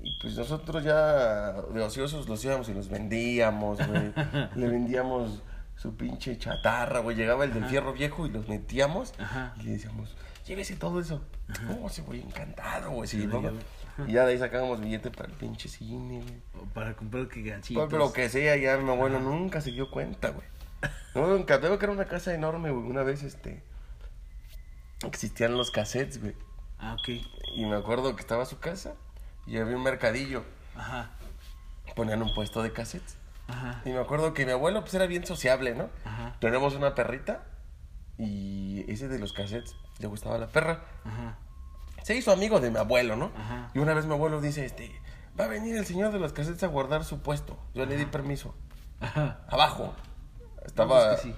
Y 0.02 0.18
pues 0.22 0.36
nosotros 0.36 0.84
ya 0.84 1.54
de 1.54 1.82
ociosos 1.82 2.30
los 2.30 2.44
íbamos 2.46 2.70
y 2.70 2.74
los 2.74 2.90
vendíamos, 2.90 3.86
güey. 3.86 4.14
Le 4.56 4.68
vendíamos 4.68 5.42
su 5.76 5.96
pinche 5.96 6.38
chatarra, 6.38 7.00
güey. 7.00 7.18
Llegaba 7.18 7.44
el 7.44 7.54
del 7.54 7.66
fierro 7.66 7.94
viejo 7.94 8.26
y 8.26 8.30
los 8.30 8.48
metíamos. 8.48 9.14
Ajá. 9.20 9.54
Y 9.60 9.64
le 9.64 9.72
decíamos, 9.72 10.16
llévese 10.46 10.76
todo 10.76 11.00
eso. 11.00 11.22
No, 11.64 11.88
ese 11.88 12.02
güey 12.02 12.22
encantado, 12.22 12.92
güey. 12.92 13.10
Y 14.08 14.14
ya 14.14 14.26
de 14.26 14.32
ahí 14.32 14.38
sacábamos 14.38 14.80
billete 14.80 15.12
para 15.12 15.30
el 15.30 15.36
pinche 15.36 15.68
cine, 15.68 16.22
güey. 16.22 16.42
O 16.64 16.74
Para 16.74 16.96
comprar 16.96 17.28
que 17.28 17.42
gancitos. 17.42 17.84
Pues, 17.84 17.92
pero 17.92 18.06
lo 18.06 18.14
que 18.14 18.30
sea, 18.30 18.56
ya 18.56 18.78
mi 18.78 18.90
abuelo 18.90 19.20
nunca 19.20 19.60
se 19.60 19.72
dio 19.72 19.92
cuenta, 19.92 20.30
güey. 20.30 20.48
No, 21.16 21.28
nunca, 21.28 21.58
veo 21.58 21.78
que 21.78 21.86
era 21.86 21.94
una 21.94 22.06
casa 22.06 22.34
enorme, 22.34 22.72
güey. 22.72 22.86
Una 22.86 23.04
vez, 23.04 23.24
este, 23.24 23.62
existían 25.06 25.58
los 25.58 25.72
cassettes, 25.72 26.22
güey. 26.22 26.36
Ah, 26.78 26.94
ok. 26.94 27.10
Y 27.56 27.66
me 27.66 27.76
acuerdo 27.76 28.16
que 28.16 28.22
estaba 28.22 28.46
su 28.46 28.60
casa 28.60 28.96
y 29.50 29.58
había 29.58 29.76
un 29.76 29.84
mercadillo. 29.84 30.44
Ajá. 30.76 31.10
Ponían 31.96 32.22
un 32.22 32.34
puesto 32.34 32.62
de 32.62 32.72
cassettes. 32.72 33.18
Ajá. 33.48 33.82
Y 33.84 33.90
me 33.90 34.00
acuerdo 34.00 34.34
que 34.34 34.46
mi 34.46 34.52
abuelo, 34.52 34.82
pues, 34.82 34.94
era 34.94 35.08
bien 35.08 35.26
sociable, 35.26 35.74
¿no? 35.74 35.90
Ajá. 36.06 36.36
Tenemos 36.40 36.76
una 36.76 36.94
perrita 36.94 37.44
y 38.18 38.86
ese 38.92 39.08
de 39.08 39.18
los 39.18 39.34
cassettes 39.34 39.76
le 40.00 40.08
gustaba 40.08 40.38
la 40.38 40.48
perra. 40.48 40.84
Ajá. 41.04 41.38
Se 42.04 42.16
hizo 42.16 42.32
amigo 42.32 42.60
de 42.60 42.70
mi 42.70 42.78
abuelo, 42.78 43.16
¿no? 43.16 43.32
Ajá. 43.36 43.72
Y 43.74 43.80
una 43.80 43.94
vez 43.94 44.06
mi 44.06 44.14
abuelo 44.14 44.40
dice, 44.40 44.66
este, 44.66 44.92
va 45.40 45.46
a 45.46 45.48
venir 45.48 45.76
el 45.76 45.86
señor 45.86 46.12
de 46.12 46.20
los 46.20 46.32
cassettes 46.32 46.64
a 46.64 46.68
guardar 46.68 47.04
su 47.04 47.22
puesto. 47.22 47.58
Yo 47.74 47.86
le 47.86 47.98
di 47.98 48.06
permiso. 48.06 48.56
Ajá. 49.00 49.40
abajo. 49.48 49.94
Estaba. 50.66 51.00
No, 51.00 51.06
pues 51.10 51.22
que 51.22 51.28
sí. 51.30 51.36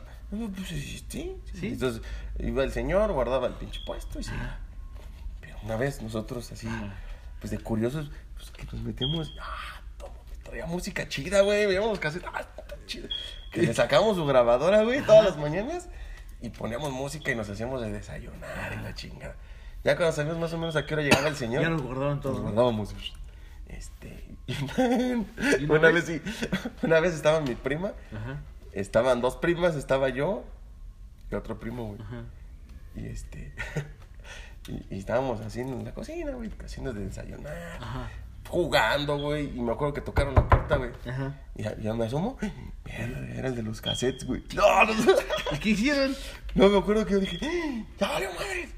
Pues, 0.55 0.67
sí, 0.67 1.05
sí, 1.07 1.41
Sí. 1.53 1.67
Entonces 1.67 2.01
iba 2.39 2.63
el 2.63 2.71
señor, 2.71 3.11
guardaba 3.11 3.47
el 3.47 3.53
pinche 3.53 3.79
puesto 3.85 4.19
y 4.19 4.23
sí. 4.23 4.31
Pero 5.39 5.57
una 5.63 5.75
vez 5.75 6.01
nosotros 6.01 6.51
así, 6.51 6.67
pues 7.41 7.51
de 7.51 7.57
curiosos, 7.59 8.09
pues 8.35 8.51
que 8.51 8.63
nos 8.65 8.81
metemos. 8.81 9.33
Ah, 9.41 9.81
todo, 9.97 10.13
traía 10.43 10.65
música 10.65 11.09
chida, 11.09 11.41
güey. 11.41 11.65
Veíamos 11.65 11.89
los 11.89 11.99
cassettes. 11.99 12.29
Ah, 12.33 12.47
chida. 12.85 13.09
Que 13.51 13.63
le 13.63 13.73
sacamos 13.73 14.15
su 14.15 14.25
grabadora, 14.25 14.83
güey, 14.83 15.01
todas 15.01 15.25
las 15.25 15.37
mañanas. 15.37 15.89
Y 16.41 16.49
poníamos 16.49 16.91
música 16.91 17.31
y 17.31 17.35
nos 17.35 17.49
hacíamos 17.49 17.81
de 17.81 17.91
desayunar 17.91 18.73
y 18.79 18.81
la 18.83 18.93
chingada. 18.95 19.35
Ya 19.83 19.95
cuando 19.97 20.15
sabíamos 20.15 20.39
más 20.39 20.53
o 20.53 20.57
menos 20.57 20.75
a 20.75 20.85
qué 20.85 20.93
hora 20.93 21.03
llegaba 21.03 21.27
el 21.27 21.35
señor. 21.35 21.63
Ya 21.63 21.69
nos 21.69 21.81
guardaban 21.81 22.21
todo, 22.21 22.33
Nos 22.33 22.39
¿no? 22.41 22.45
guardábamos. 22.47 22.95
Este. 23.67 24.25
¿Y 24.47 25.65
una 25.65 25.73
una 25.75 25.89
vez? 25.91 26.07
vez 26.07 26.21
sí. 26.23 26.47
Una 26.83 26.99
vez 26.99 27.13
estaba 27.13 27.41
mi 27.41 27.55
prima. 27.55 27.93
Ajá. 28.15 28.41
Estaban 28.73 29.21
dos 29.21 29.35
primas, 29.37 29.75
estaba 29.75 30.09
yo 30.09 30.43
y 31.31 31.35
otro 31.35 31.59
primo, 31.59 31.87
güey. 31.87 32.01
Ajá. 32.01 32.23
Y 32.95 33.05
este. 33.07 33.53
y, 34.67 34.95
y 34.95 34.99
estábamos 34.99 35.41
haciendo 35.41 35.73
en 35.73 35.85
la 35.85 35.93
cocina, 35.93 36.31
güey, 36.31 36.51
haciendo 36.63 36.93
de 36.93 37.05
desayunar. 37.05 37.53
Ajá. 37.79 38.09
Jugando, 38.47 39.17
güey. 39.19 39.55
Y 39.57 39.61
me 39.61 39.71
acuerdo 39.71 39.93
que 39.93 40.01
tocaron 40.01 40.35
la 40.35 40.47
puerta, 40.47 40.75
güey. 40.77 40.91
Ajá. 41.07 41.35
Y 41.55 41.63
ya, 41.63 41.77
ya 41.77 41.93
me 41.93 42.05
asomo. 42.05 42.37
Mierda, 42.85 43.19
era 43.35 43.47
el 43.49 43.55
de 43.55 43.63
los 43.63 43.81
cassettes, 43.81 44.25
güey. 44.25 44.43
No, 44.55 44.85
no, 44.85 44.93
no. 44.93 45.13
¿Y 45.51 45.57
qué 45.59 45.69
hicieron? 45.69 46.15
No, 46.55 46.69
me 46.69 46.77
acuerdo 46.79 47.05
que 47.05 47.13
yo 47.13 47.19
dije. 47.19 47.39
¡ya 47.99 48.07
valió 48.09 48.29
madre! 48.33 48.69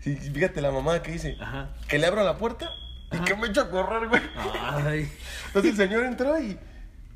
Sí, 0.00 0.16
fíjate 0.16 0.60
la 0.62 0.70
mamá 0.72 1.02
que 1.02 1.12
dice, 1.12 1.36
Ajá. 1.40 1.74
que 1.86 1.98
le 1.98 2.06
abro 2.06 2.24
la 2.24 2.38
puerta 2.38 2.70
y 3.12 3.18
que 3.18 3.36
me 3.36 3.48
echo 3.48 3.60
a 3.60 3.70
correr, 3.70 4.08
güey. 4.08 4.22
Ay. 4.62 5.12
Entonces 5.48 5.72
el 5.72 5.76
señor 5.76 6.04
entró 6.04 6.40
y. 6.40 6.58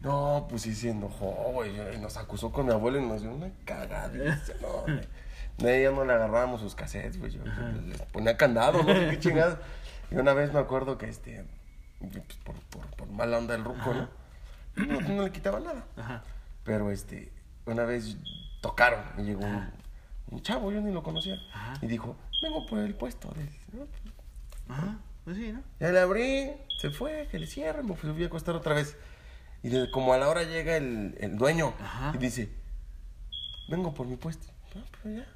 No, 0.03 0.47
pues 0.51 0.62
sí 0.62 0.75
se 0.75 0.91
enojó, 0.91 1.31
güey. 1.53 1.72
Nos 1.99 2.18
acusó 2.18 2.53
con 2.53 2.66
mi 2.66 2.72
abuelo 2.72 2.99
y 2.99 3.07
nos 3.07 3.22
dio 3.22 3.33
una 3.33 3.51
cagadiza. 3.64 4.53
No, 4.61 4.83
güey. 4.83 5.01
De 5.59 5.81
ella 5.81 5.91
no 5.93 6.05
le 6.05 6.13
agarrábamos 6.13 6.61
sus 6.61 6.75
cassettes, 6.75 7.19
güey. 7.19 7.31
Yo 7.33 7.43
les 7.45 8.01
ponía 8.13 8.37
candado, 8.37 8.79
no 8.83 8.87
qué 8.87 9.19
chingados. 9.21 9.59
Y 10.11 10.17
una 10.17 10.33
vez 10.35 10.53
me 10.53 10.59
acuerdo 10.61 10.99
que 10.99 11.09
este. 11.09 11.45
pues, 12.01 12.23
por, 12.45 12.55
por, 12.71 12.87
por 12.97 13.09
mala 13.11 13.39
onda 13.39 13.55
del 13.55 13.65
ruco, 13.65 13.95
¿no? 13.95 14.09
¿no? 14.77 15.01
No 15.01 15.23
le 15.23 15.31
quitaba 15.33 15.61
nada. 15.61 15.85
Ajá. 15.97 16.23
Pero 16.65 16.91
este. 16.91 17.33
Una 17.67 17.85
vez 17.85 18.17
tocaron 18.61 19.01
y 19.19 19.23
llegó 19.23 19.45
un, 19.45 19.71
un 20.31 20.43
chavo, 20.43 20.71
yo 20.73 20.81
ni 20.81 20.93
lo 20.93 21.03
conocía. 21.03 21.37
Ajá. 21.53 21.75
Y 21.81 21.87
dijo, 21.87 22.17
vengo 22.43 22.67
por 22.67 22.79
el 22.81 22.95
puesto. 22.95 23.33
¿no? 23.73 23.87
Ajá. 24.75 24.99
Pues 25.25 25.37
sí, 25.39 25.53
¿no? 25.53 25.63
Ya 25.81 25.91
le 25.91 26.01
abrí, 26.01 26.51
se 26.79 26.91
fue, 26.91 27.27
que 27.31 27.39
le 27.39 27.47
cierren, 27.47 27.87
me 27.87 27.95
fui 27.95 28.23
a 28.23 28.27
acostar 28.27 28.55
otra 28.57 28.75
vez. 28.75 28.97
Y 29.63 29.71
de- 29.71 29.91
como 29.91 30.13
a 30.13 30.19
la 30.19 30.29
hora 30.29 30.43
llega 30.43 30.77
el, 30.77 31.17
el 31.21 31.39
dueño 31.39 31.73
Ajá. 31.81 32.13
y 32.15 32.19
dice, 32.19 32.51
vengo 33.69 33.95
por 33.95 34.07
mi 34.07 34.17
puesto. 34.17 34.47
Pero 35.03 35.17
ya. 35.17 35.27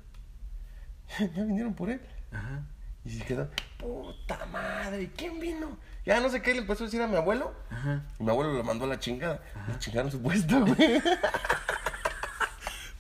Ya 1.36 1.44
vinieron 1.44 1.74
por 1.74 1.90
él. 1.90 2.00
Ajá. 2.32 2.62
Y 3.04 3.10
se 3.10 3.24
quedó, 3.24 3.48
puta 3.78 4.44
madre, 4.46 5.10
¿quién 5.16 5.40
vino? 5.40 5.78
Ya 6.04 6.20
no 6.20 6.28
sé 6.28 6.42
qué 6.42 6.52
le 6.52 6.60
empezó 6.60 6.84
a 6.84 6.86
decir 6.88 7.00
a 7.00 7.06
mi 7.06 7.16
abuelo. 7.16 7.54
Ajá. 7.70 8.02
Y 8.18 8.22
mi 8.24 8.30
abuelo 8.30 8.52
lo 8.52 8.62
mandó 8.64 8.84
a 8.84 8.88
la 8.88 8.98
chingada. 8.98 9.40
Le 9.68 9.78
chingaron 9.78 10.10
su 10.10 10.20
puesto, 10.20 10.60
güey. 10.66 11.00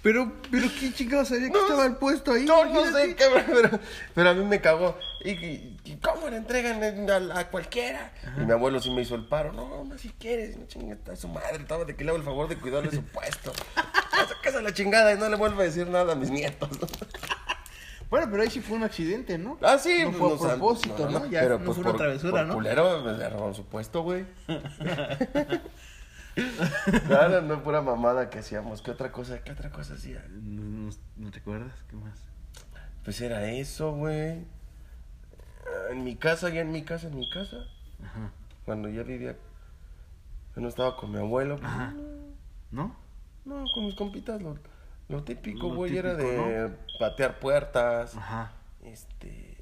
Pero, 0.00 0.32
pero 0.50 0.68
¿qué 0.78 0.92
chingados 0.94 1.28
sabía 1.28 1.48
que 1.48 1.52
No, 1.52 1.60
estaba 1.62 1.84
el 1.84 1.96
puesto 1.96 2.32
ahí? 2.32 2.44
No, 2.44 2.64
no 2.66 2.84
sé, 2.92 3.16
cabrón, 3.16 3.44
pero, 3.52 3.80
pero 4.14 4.30
a 4.30 4.34
mí 4.34 4.44
me 4.44 4.60
cagó. 4.60 4.96
Y, 5.24 5.30
y- 5.32 5.80
y 5.84 5.96
¿cómo 5.96 6.28
le 6.30 6.36
entregan 6.36 6.80
a, 7.10 7.40
a 7.40 7.48
cualquiera. 7.48 8.12
Y 8.36 8.40
mi 8.42 8.52
abuelo 8.52 8.80
sí 8.80 8.90
me 8.90 9.02
hizo 9.02 9.16
el 9.16 9.26
paro. 9.26 9.52
No, 9.52 9.84
no, 9.84 9.98
si 9.98 10.10
quieres, 10.10 10.56
no 10.56 10.66
chingas 10.66 10.98
a 11.10 11.16
su 11.16 11.26
madre. 11.28 11.56
Estaba 11.56 11.84
de 11.84 11.96
que 11.96 12.04
le 12.04 12.10
hago 12.10 12.18
el 12.18 12.24
favor 12.24 12.48
de 12.48 12.56
cuidarle 12.56 12.90
su 12.92 13.02
puesto. 13.02 13.52
Casa 14.42 14.62
la 14.62 14.72
chingada 14.72 15.12
y 15.12 15.18
no 15.18 15.28
le 15.28 15.36
vuelvo 15.36 15.60
a 15.60 15.64
decir 15.64 15.88
nada 15.88 16.12
a 16.12 16.16
mis 16.16 16.30
nietos. 16.30 16.70
Bueno, 18.10 18.26
pero 18.30 18.42
ahí 18.42 18.50
sí 18.50 18.60
fue 18.60 18.76
un 18.76 18.84
accidente, 18.84 19.36
¿no? 19.36 19.58
Ah, 19.62 19.76
sí, 19.78 19.98
No 20.04 20.06
pues, 20.12 20.18
fue 20.18 20.28
a 20.28 20.32
o 20.32 20.38
sea, 20.38 20.48
propósito, 20.50 21.10
¿no? 21.10 21.26
Ya 21.26 21.40
pero 21.40 21.58
no 21.58 21.64
pues 21.66 21.76
fue 21.76 21.82
una 21.82 21.90
por- 21.92 21.98
travesura, 22.00 22.32
por 22.40 22.46
¿no? 22.46 22.54
culero, 22.54 23.02
me 23.02 23.12
le 23.12 23.28
robaron 23.28 23.54
su 23.54 23.66
puesto, 23.66 24.02
güey. 24.02 24.24
Claro, 27.06 27.42
no 27.42 27.62
pura 27.62 27.82
mamada 27.82 28.30
que 28.30 28.38
hacíamos. 28.38 28.80
¿Qué 28.82 28.92
otra 28.92 29.10
cosa? 29.10 29.42
¿Qué 29.42 29.52
otra 29.52 29.70
cosa 29.70 29.94
hacía? 29.94 30.24
No, 30.30 30.62
no- 30.62 30.92
no 31.16 31.30
te 31.30 31.40
acuerdas? 31.40 31.72
¿Qué 31.90 31.96
más? 31.96 32.18
Pues 33.04 33.20
era 33.20 33.44
eso, 33.50 33.92
güey. 33.92 34.44
Ah, 35.66 35.90
En 35.92 36.04
mi 36.04 36.16
casa, 36.16 36.48
ya 36.50 36.60
en 36.60 36.70
mi 36.72 36.84
casa, 36.84 37.08
en 37.08 37.16
mi 37.18 37.28
casa. 37.28 37.56
Ajá. 38.04 38.30
Cuando 38.64 38.88
ya 38.88 39.02
vivía. 39.02 39.36
Yo 40.54 40.62
no 40.62 40.68
estaba 40.68 40.96
con 40.96 41.10
mi 41.10 41.18
abuelo. 41.18 41.56
pues, 41.56 41.68
Ajá. 41.68 41.94
¿No? 42.70 42.94
No, 43.44 43.64
con 43.74 43.86
mis 43.86 43.94
compitas, 43.96 44.40
lo, 44.42 44.56
lo 45.08 45.24
típico, 45.24 45.74
güey, 45.74 45.96
era 45.96 46.14
de 46.14 46.70
patear 46.98 47.38
puertas. 47.40 48.16
Ajá. 48.16 48.52
Este. 48.84 49.56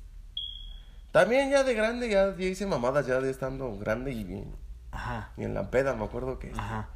También 1.12 1.50
ya 1.50 1.62
de 1.64 1.74
grande, 1.74 2.08
ya, 2.10 2.36
ya 2.36 2.44
hice 2.44 2.66
mamadas, 2.66 3.06
ya 3.06 3.20
de 3.20 3.30
estando 3.30 3.76
grande 3.78 4.12
y 4.12 4.24
bien. 4.24 4.54
Ajá. 4.90 5.30
Y 5.36 5.44
en 5.44 5.54
la 5.54 5.70
peda, 5.70 5.94
me 5.94 6.04
acuerdo 6.04 6.38
que 6.38 6.50
Ajá. 6.52 6.88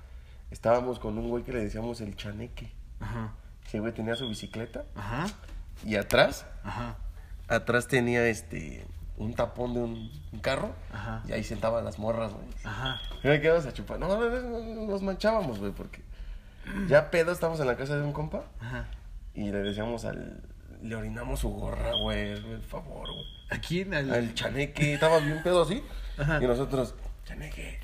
estábamos 0.50 0.98
con 0.98 1.16
un 1.16 1.28
güey 1.28 1.42
que 1.44 1.52
le 1.52 1.60
decíamos 1.60 2.00
el 2.00 2.16
chaneque. 2.16 2.72
Ajá. 3.00 3.32
Ese 3.66 3.80
güey 3.80 3.92
tenía 3.94 4.16
su 4.16 4.28
bicicleta. 4.28 4.84
Ajá. 4.94 5.26
Y 5.86 5.96
atrás, 5.96 6.44
Ajá. 6.64 6.96
atrás 7.48 7.86
tenía 7.86 8.26
este. 8.26 8.86
Un 9.16 9.34
tapón 9.34 9.74
de 9.74 9.80
un, 9.80 10.10
un 10.32 10.40
carro. 10.40 10.70
Ajá. 10.92 11.22
Y 11.28 11.32
ahí 11.32 11.44
sentaban 11.44 11.84
las 11.84 11.98
morras, 11.98 12.32
güey. 12.32 12.46
Ajá. 12.64 12.98
Y 13.22 13.28
me 13.28 13.40
quedamos 13.40 13.66
a 13.66 13.72
chupar. 13.72 13.98
No, 13.98 14.08
no, 14.08 14.18
no, 14.18 14.60
no, 14.60 14.86
nos 14.86 15.02
manchábamos, 15.02 15.58
güey, 15.58 15.72
porque. 15.72 16.02
Ya 16.88 17.10
pedo, 17.10 17.32
estábamos 17.32 17.60
en 17.60 17.66
la 17.66 17.76
casa 17.76 17.96
de 17.96 18.02
un 18.02 18.12
compa. 18.12 18.44
Ajá. 18.60 18.88
Y 19.34 19.50
le 19.50 19.58
decíamos 19.58 20.04
al. 20.04 20.42
Le 20.82 20.94
orinamos 20.96 21.40
su 21.40 21.50
gorra, 21.50 21.92
güey. 22.02 22.30
El 22.32 22.62
favor, 22.62 23.06
güey. 23.12 23.26
¿A 23.50 23.58
quién? 23.60 23.92
Al... 23.94 24.10
Al 24.10 24.34
chaneque, 24.34 24.94
estaba 24.94 25.18
bien 25.18 25.42
pedo 25.42 25.62
así. 25.62 25.82
Ajá. 26.18 26.38
Y 26.42 26.46
nosotros, 26.46 26.94
chaneque, 27.24 27.78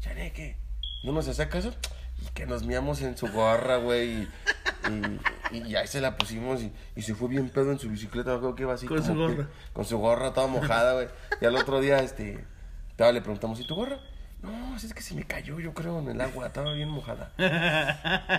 chaneque. 0.00 0.56
No 1.04 1.12
nos 1.12 1.28
hacía 1.28 1.48
caso. 1.48 1.74
Y 2.22 2.26
que 2.34 2.46
nos 2.46 2.64
miamos 2.64 3.00
en 3.02 3.16
su 3.16 3.28
gorra, 3.28 3.76
güey. 3.76 4.10
Y, 4.22 4.28
y, 5.52 5.58
y 5.68 5.76
ahí 5.76 5.86
se 5.86 6.00
la 6.00 6.16
pusimos 6.16 6.62
y, 6.62 6.72
y 6.96 7.02
se 7.02 7.14
fue 7.14 7.28
bien 7.28 7.48
pedo 7.50 7.72
en 7.72 7.78
su 7.78 7.88
bicicleta. 7.88 8.38
Creo 8.38 8.54
que 8.54 8.62
iba 8.62 8.74
así. 8.74 8.86
Con 8.86 9.02
su 9.02 9.12
que- 9.12 9.18
gorra. 9.18 9.48
con 9.72 9.84
su 9.84 9.98
gorra 9.98 10.32
toda 10.32 10.46
mojada, 10.46 10.94
güey. 10.94 11.08
Y 11.40 11.44
al 11.46 11.56
otro 11.56 11.80
día, 11.80 11.98
este. 11.98 12.44
Le 12.98 13.20
preguntamos, 13.22 13.58
¿y 13.58 13.66
tu 13.66 13.74
gorra? 13.74 13.98
No, 14.42 14.76
es 14.76 14.94
que 14.94 15.02
se 15.02 15.14
me 15.14 15.24
cayó, 15.24 15.60
yo 15.60 15.74
creo, 15.74 15.98
en 15.98 16.08
el 16.08 16.20
agua. 16.20 16.46
Estaba 16.46 16.72
bien 16.72 16.88
mojada. 16.88 17.32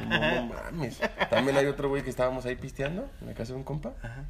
No, 0.07 0.35
no 0.35 0.53
mames. 0.53 0.99
También 1.29 1.55
hay 1.57 1.65
otro 1.67 1.89
güey 1.89 2.03
que 2.03 2.09
estábamos 2.09 2.45
ahí 2.45 2.55
pisteando 2.55 3.09
en 3.21 3.27
la 3.27 3.33
casa 3.33 3.53
de 3.53 3.57
un 3.59 3.63
compa. 3.63 3.93
Ajá. 4.01 4.23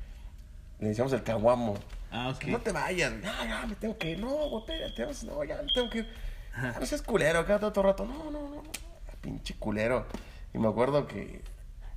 Le 0.80 0.90
decíamos 0.90 1.14
el 1.14 1.24
caguamo. 1.24 1.78
Ah, 2.12 2.30
ok. 2.36 2.46
No 2.46 2.60
te 2.60 2.72
vayas. 2.72 3.14
No, 3.14 3.46
ya 3.46 3.66
me 3.68 3.76
tengo 3.76 3.98
que 3.98 4.12
ir. 4.12 4.20
No, 4.20 4.30
güey, 4.50 4.64
espérate. 4.82 5.26
No, 5.28 5.44
ya 5.44 5.62
me 5.62 5.72
tengo 5.74 5.90
que 5.90 6.00
ir. 6.00 6.14
Ah, 6.56 6.76
No 6.80 6.86
seas 6.86 7.02
culero, 7.02 7.40
acá 7.40 7.60
todo 7.60 7.84
rato. 7.84 8.06
No, 8.06 8.30
no, 8.32 8.50
no. 8.50 8.64
Ah, 9.08 9.14
Pinche 9.22 9.56
culero. 9.56 10.08
Y 10.54 10.58
me 10.58 10.68
acuerdo 10.68 11.08
que 11.08 11.42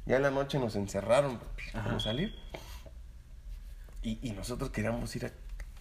ya 0.07 0.17
en 0.17 0.23
la 0.23 0.31
noche 0.31 0.59
nos 0.59 0.77
encerraron 0.77 1.41
para 1.73 1.99
salir. 1.99 2.35
Y, 4.03 4.19
y 4.23 4.33
nosotros 4.33 4.71
queríamos 4.71 5.15
ir 5.17 5.27
a 5.27 5.31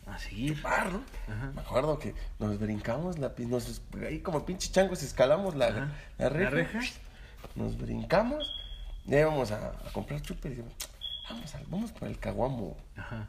A 0.08 0.18
seguir. 0.20 0.56
chupar, 0.56 0.92
¿no? 0.92 1.02
Ajá. 1.32 1.52
Me 1.56 1.62
acuerdo 1.62 1.98
que 2.00 2.14
nos 2.40 2.60
brincamos 2.60 3.20
la 3.20 3.34
nos 3.38 3.82
ahí 4.06 4.20
como 4.20 4.46
pinche 4.46 4.72
changos 4.72 5.02
escalamos 5.04 5.56
la, 5.56 5.70
la 6.18 6.30
reja. 6.30 6.44
¿La 6.44 6.50
reja? 6.50 6.80
Nos 7.56 7.78
brincamos. 7.78 8.54
Ya 9.06 9.20
íbamos 9.22 9.52
a, 9.52 9.70
a 9.70 9.92
comprar 9.94 10.22
chupe 10.22 10.48
y 10.48 10.52
decimos, 10.52 10.74
vamos, 11.30 11.56
al- 11.56 11.66
vamos 11.68 11.92
por 11.92 12.08
el 12.08 12.18
caguamo. 12.20 12.78
Ajá. 12.96 13.28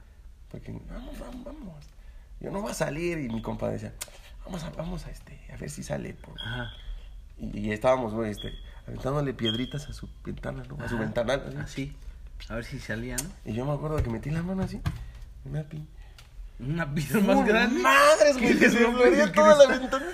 Porque 0.51 0.73
vamos, 0.89 1.19
vamos, 1.19 1.45
vamos. 1.45 1.85
Yo 2.41 2.51
no 2.51 2.63
va 2.63 2.71
a 2.71 2.75
salir. 2.75 3.19
Y 3.19 3.29
mi 3.29 3.43
compa 3.43 3.69
decía, 3.71 3.93
vamos 4.45 4.63
a, 4.65 4.71
vamos 4.71 5.07
a 5.07 5.11
este, 5.11 5.41
a 5.53 5.57
ver 5.57 5.71
si 5.71 5.83
sale. 5.83 6.15
por-". 6.15 6.41
Ajá. 6.41 6.71
Y, 7.39 7.59
y 7.59 7.73
estábamos, 7.73 8.13
güey, 8.15 8.31
este, 8.31 8.53
aventándole 8.87 9.35
piedritas 9.35 9.89
a 9.89 9.93
su 9.93 10.09
ventana, 10.25 10.63
¿no? 10.69 10.83
A 10.85 10.89
su 10.89 10.97
ventanal. 10.99 11.41
así. 11.61 11.93
Así. 12.39 12.49
A 12.49 12.57
ver 12.57 12.65
si 12.65 12.79
salía, 12.79 13.17
¿no? 13.17 13.31
Y 13.45 13.55
yo 13.55 13.65
me 13.65 13.73
acuerdo 13.73 13.97
que 14.03 14.11
metí 14.11 14.31
la 14.31 14.43
mano 14.43 14.63
así. 14.65 14.81
Una 15.45 15.63
pin. 15.63 15.89
Una 16.61 16.95
piedra 16.95 17.21
más 17.21 17.47
grande. 17.47 17.81
Madres, 17.81 18.39
güey, 18.39 18.59
que 18.59 18.71
se 18.71 18.87
perdió 18.87 19.33
toda 19.33 19.57
la 19.67 19.67
ventana. 19.79 20.07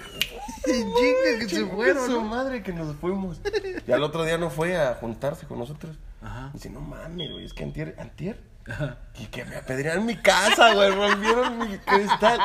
Chinga 0.65 1.39
que 1.41 1.49
se 1.49 1.67
fueron, 1.67 2.07
su 2.11 2.21
madre 2.23 2.63
que 2.63 2.73
nos 2.73 2.95
fuimos. 2.97 3.41
Y 3.87 3.93
al 3.93 4.03
otro 4.03 4.25
día 4.25 4.39
no 4.39 4.51
fue 4.51 4.77
a 4.77 4.95
juntarse 4.95 5.47
con 5.47 5.59
nosotros. 5.59 5.97
Ajá. 6.23 6.51
Dice, 6.53 6.71
no 6.71 6.81
mames, 6.81 7.31
güey, 7.31 7.45
es 7.45 7.55
que 7.55 7.65
antier, 7.65 7.95
antier. 7.99 8.41
Ajá. 8.69 8.99
Y 9.19 9.27
que 9.27 9.45
me 9.47 9.57
apedrearon 9.57 10.05
mi 10.05 10.17
casa, 10.17 10.75
güey, 10.75 10.91
rompieron 10.91 11.59
mi 11.59 11.79
cristal. 11.79 12.39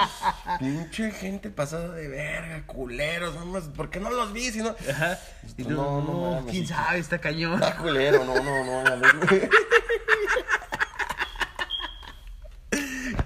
Pinche 0.60 1.12
gente 1.12 1.50
pasada 1.50 1.94
de 1.94 2.08
verga, 2.08 2.66
culeros, 2.66 3.46
más, 3.46 3.66
¿por 3.66 3.90
qué 3.90 4.00
no 4.00 4.10
los 4.10 4.32
vi? 4.34 4.50
Si 4.52 4.60
no... 4.62 4.76
Ajá. 4.90 5.20
Y 5.58 5.64
No, 5.64 6.02
no 6.02 6.02
no, 6.02 6.32
mames, 6.38 6.52
quién 6.52 6.68
sabe, 6.68 7.00
está 7.00 7.20
cañón. 7.20 7.56
Está 7.56 7.78
culero, 7.78 8.24
no, 8.24 8.36
no, 8.36 8.64
no, 8.66 8.84
la 8.84 8.96
verdad. 8.96 9.50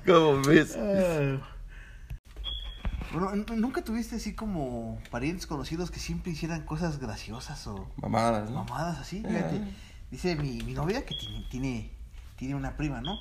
¿Cómo 0.06 0.42
ves? 0.44 0.76
Ah. 0.78 1.38
Bueno, 3.12 3.34
¿n- 3.34 3.46
¿nunca 3.58 3.84
tuviste 3.84 4.16
así 4.18 4.34
como 4.36 5.00
parientes 5.10 5.48
conocidos 5.48 5.90
que 5.92 6.00
siempre 6.00 6.32
hicieran 6.32 6.62
cosas 6.64 7.00
graciosas 7.00 7.66
o 7.68 7.88
Mamadas, 7.98 8.50
¿no? 8.52 8.64
mamadas 8.64 9.00
así? 9.00 9.24
Fíjate, 9.28 9.62
dice 10.12 10.36
mi, 10.36 10.62
mi 10.62 10.74
novia 10.74 11.06
que 11.06 11.16
tiene, 11.16 11.46
tiene, 11.50 11.92
tiene 12.38 12.56
una 12.56 12.78
prima, 12.78 13.02
¿no? 13.02 13.20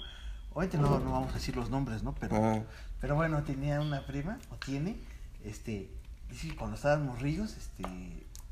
Obviamente 0.52 0.76
no, 0.78 0.98
no 0.98 1.12
vamos 1.12 1.30
a 1.30 1.34
decir 1.34 1.56
los 1.56 1.70
nombres, 1.70 2.02
¿no? 2.02 2.14
Pero, 2.14 2.36
Ajá. 2.36 2.64
pero 3.00 3.14
bueno, 3.14 3.42
tenía 3.44 3.80
una 3.80 4.04
prima, 4.06 4.38
o 4.50 4.56
tiene, 4.56 4.96
este, 5.44 5.90
dice 6.28 6.48
que 6.48 6.56
cuando 6.56 6.76
estábamos 6.76 7.20
ríos, 7.22 7.56
este, 7.56 7.84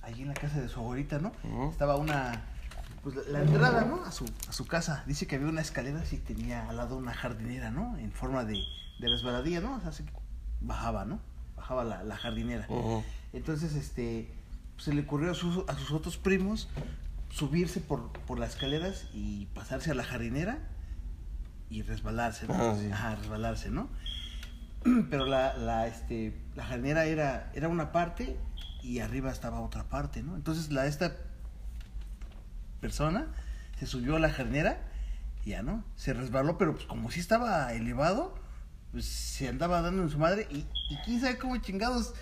allí 0.03 0.22
en 0.22 0.29
la 0.29 0.35
casa 0.35 0.59
de 0.61 0.68
su 0.68 0.81
abuelita, 0.81 1.18
¿no? 1.18 1.33
Estaba 1.70 1.97
una, 1.97 2.45
pues 3.07 3.14
la, 3.28 3.38
la 3.38 3.42
entrada, 3.42 3.84
¿no? 3.84 4.04
A 4.04 4.11
su, 4.11 4.24
a 4.48 4.52
su 4.52 4.66
casa. 4.66 5.04
Dice 5.07 5.28
que 5.28 5.36
había 5.36 5.46
una 5.46 5.61
escalera 5.61 6.00
así, 6.00 6.18
tenía 6.18 6.68
al 6.68 6.76
lado 6.76 6.96
una 6.96 7.14
jardinera, 7.14 7.70
¿no? 7.70 7.96
En 7.98 8.11
forma 8.11 8.44
de, 8.44 8.64
de 8.98 9.09
resbaladilla, 9.09 9.61
¿no? 9.61 9.76
O 9.76 9.80
sea, 9.80 9.92
bajaba, 10.61 11.04
¿no? 11.04 11.20
Bajaba 11.54 11.84
la, 11.84 12.02
la 12.02 12.16
jardinera. 12.16 12.66
Entonces, 13.32 13.76
este, 13.76 14.34
se 14.76 14.92
le 14.92 15.02
ocurrió 15.02 15.30
a 15.30 15.34
sus, 15.34 15.62
a 15.68 15.74
sus 15.74 15.92
otros 15.92 16.16
primos 16.16 16.68
subirse 17.30 17.78
por, 17.78 18.11
por 18.11 18.40
las 18.40 18.54
escaleras 18.54 19.07
y 19.14 19.46
pasarse 19.54 19.92
a 19.92 19.94
la 19.94 20.02
jardinera 20.02 20.59
y 21.70 21.82
resbalarse, 21.82 22.48
¿no? 22.48 22.54
Ah, 22.54 22.76
sí. 22.76 22.90
Ajá, 22.90 23.14
resbalarse, 23.14 23.70
¿no? 23.70 23.88
Pero 25.11 25.26
la, 25.26 25.57
la, 25.57 25.86
este, 25.86 26.36
la 26.57 26.64
jardinera 26.64 27.04
era, 27.04 27.52
era 27.54 27.68
una 27.68 27.92
parte 27.92 28.36
y 28.82 28.98
arriba 28.98 29.30
estaba 29.30 29.61
otra 29.61 29.84
parte, 29.84 30.24
¿no? 30.24 30.34
Entonces, 30.34 30.72
la, 30.72 30.86
esta 30.86 31.16
persona 32.81 33.27
se 33.79 33.87
subió 33.87 34.16
a 34.16 34.18
la 34.18 34.31
jardinera 34.31 34.81
y 35.45 35.51
ya, 35.51 35.62
¿no? 35.62 35.85
Se 35.97 36.12
resbaló, 36.12 36.59
pero 36.59 36.74
pues 36.74 36.87
como 36.87 37.11
si 37.11 37.20
estaba 37.20 37.72
elevado, 37.72 38.35
pues 38.93 39.07
se 39.07 39.49
andaba 39.49 39.83
dando 39.83 40.03
en 40.03 40.11
su 40.11 40.18
madre 40.18 40.47
y, 40.51 40.66
y 40.91 40.97
quién 41.05 41.20
sabe 41.20 41.39
cómo 41.39 41.57
chingados 41.59 42.14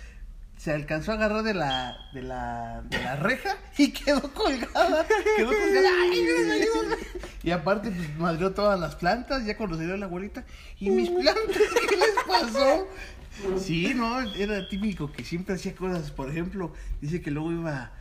se 0.57 0.71
alcanzó 0.71 1.11
a 1.11 1.15
agarrar 1.15 1.43
de 1.43 1.53
la, 1.53 1.97
de 2.13 2.21
la, 2.21 2.81
de 2.89 2.97
la 3.01 3.15
reja 3.17 3.57
y 3.77 3.91
quedó 3.91 4.21
colgada. 4.33 5.05
Quedó 5.35 5.47
colgada. 5.47 5.89
¡Ay, 6.01 6.19
ayúdame, 6.19 6.53
ayúdame! 6.53 6.95
Y 7.43 7.51
aparte, 7.51 7.91
pues 7.91 8.17
madrió 8.17 8.51
todas 8.53 8.79
las 8.79 8.95
plantas, 8.95 9.45
ya 9.45 9.57
cuando 9.57 9.77
salió 9.77 9.97
la 9.97 10.05
abuelita. 10.05 10.45
¿Y 10.79 10.89
mis 10.89 11.09
plantas 11.09 11.57
qué 11.89 11.97
les 11.97 12.23
pasó? 12.27 12.87
Sí, 13.59 13.93
no, 13.93 14.21
era 14.21 14.65
típico 14.69 15.11
que 15.11 15.25
siempre 15.25 15.55
hacía 15.55 15.75
cosas. 15.75 16.09
Por 16.09 16.29
ejemplo, 16.29 16.71
dice 17.01 17.21
que 17.21 17.31
luego 17.31 17.51
iba, 17.51 17.91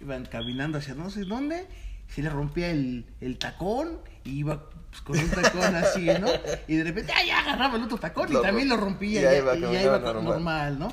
iban 0.00 0.24
caminando 0.26 0.78
hacia 0.78 0.94
no 0.94 1.10
sé 1.10 1.24
dónde, 1.24 1.66
se 2.08 2.22
le 2.22 2.30
rompía 2.30 2.70
el, 2.70 3.06
el 3.20 3.38
tacón 3.38 3.98
y 4.24 4.38
iba 4.38 4.70
pues, 4.90 5.02
con 5.02 5.18
un 5.18 5.30
tacón 5.30 5.74
así, 5.76 6.06
¿no? 6.20 6.28
Y 6.68 6.76
de 6.76 6.84
repente, 6.84 7.12
¡ay! 7.14 7.28
ya 7.28 7.40
agarraba 7.40 7.76
el 7.76 7.84
otro 7.84 7.98
tacón 7.98 8.28
y 8.32 8.40
también 8.40 8.68
lo 8.68 8.76
rompía. 8.76 9.22
ya 9.22 9.32
Ya, 9.32 9.38
iba 9.38 9.56
y 9.56 9.60
ya 9.60 9.82
iba 9.82 9.98
normal. 9.98 10.24
normal, 10.24 10.78
¿no? 10.78 10.88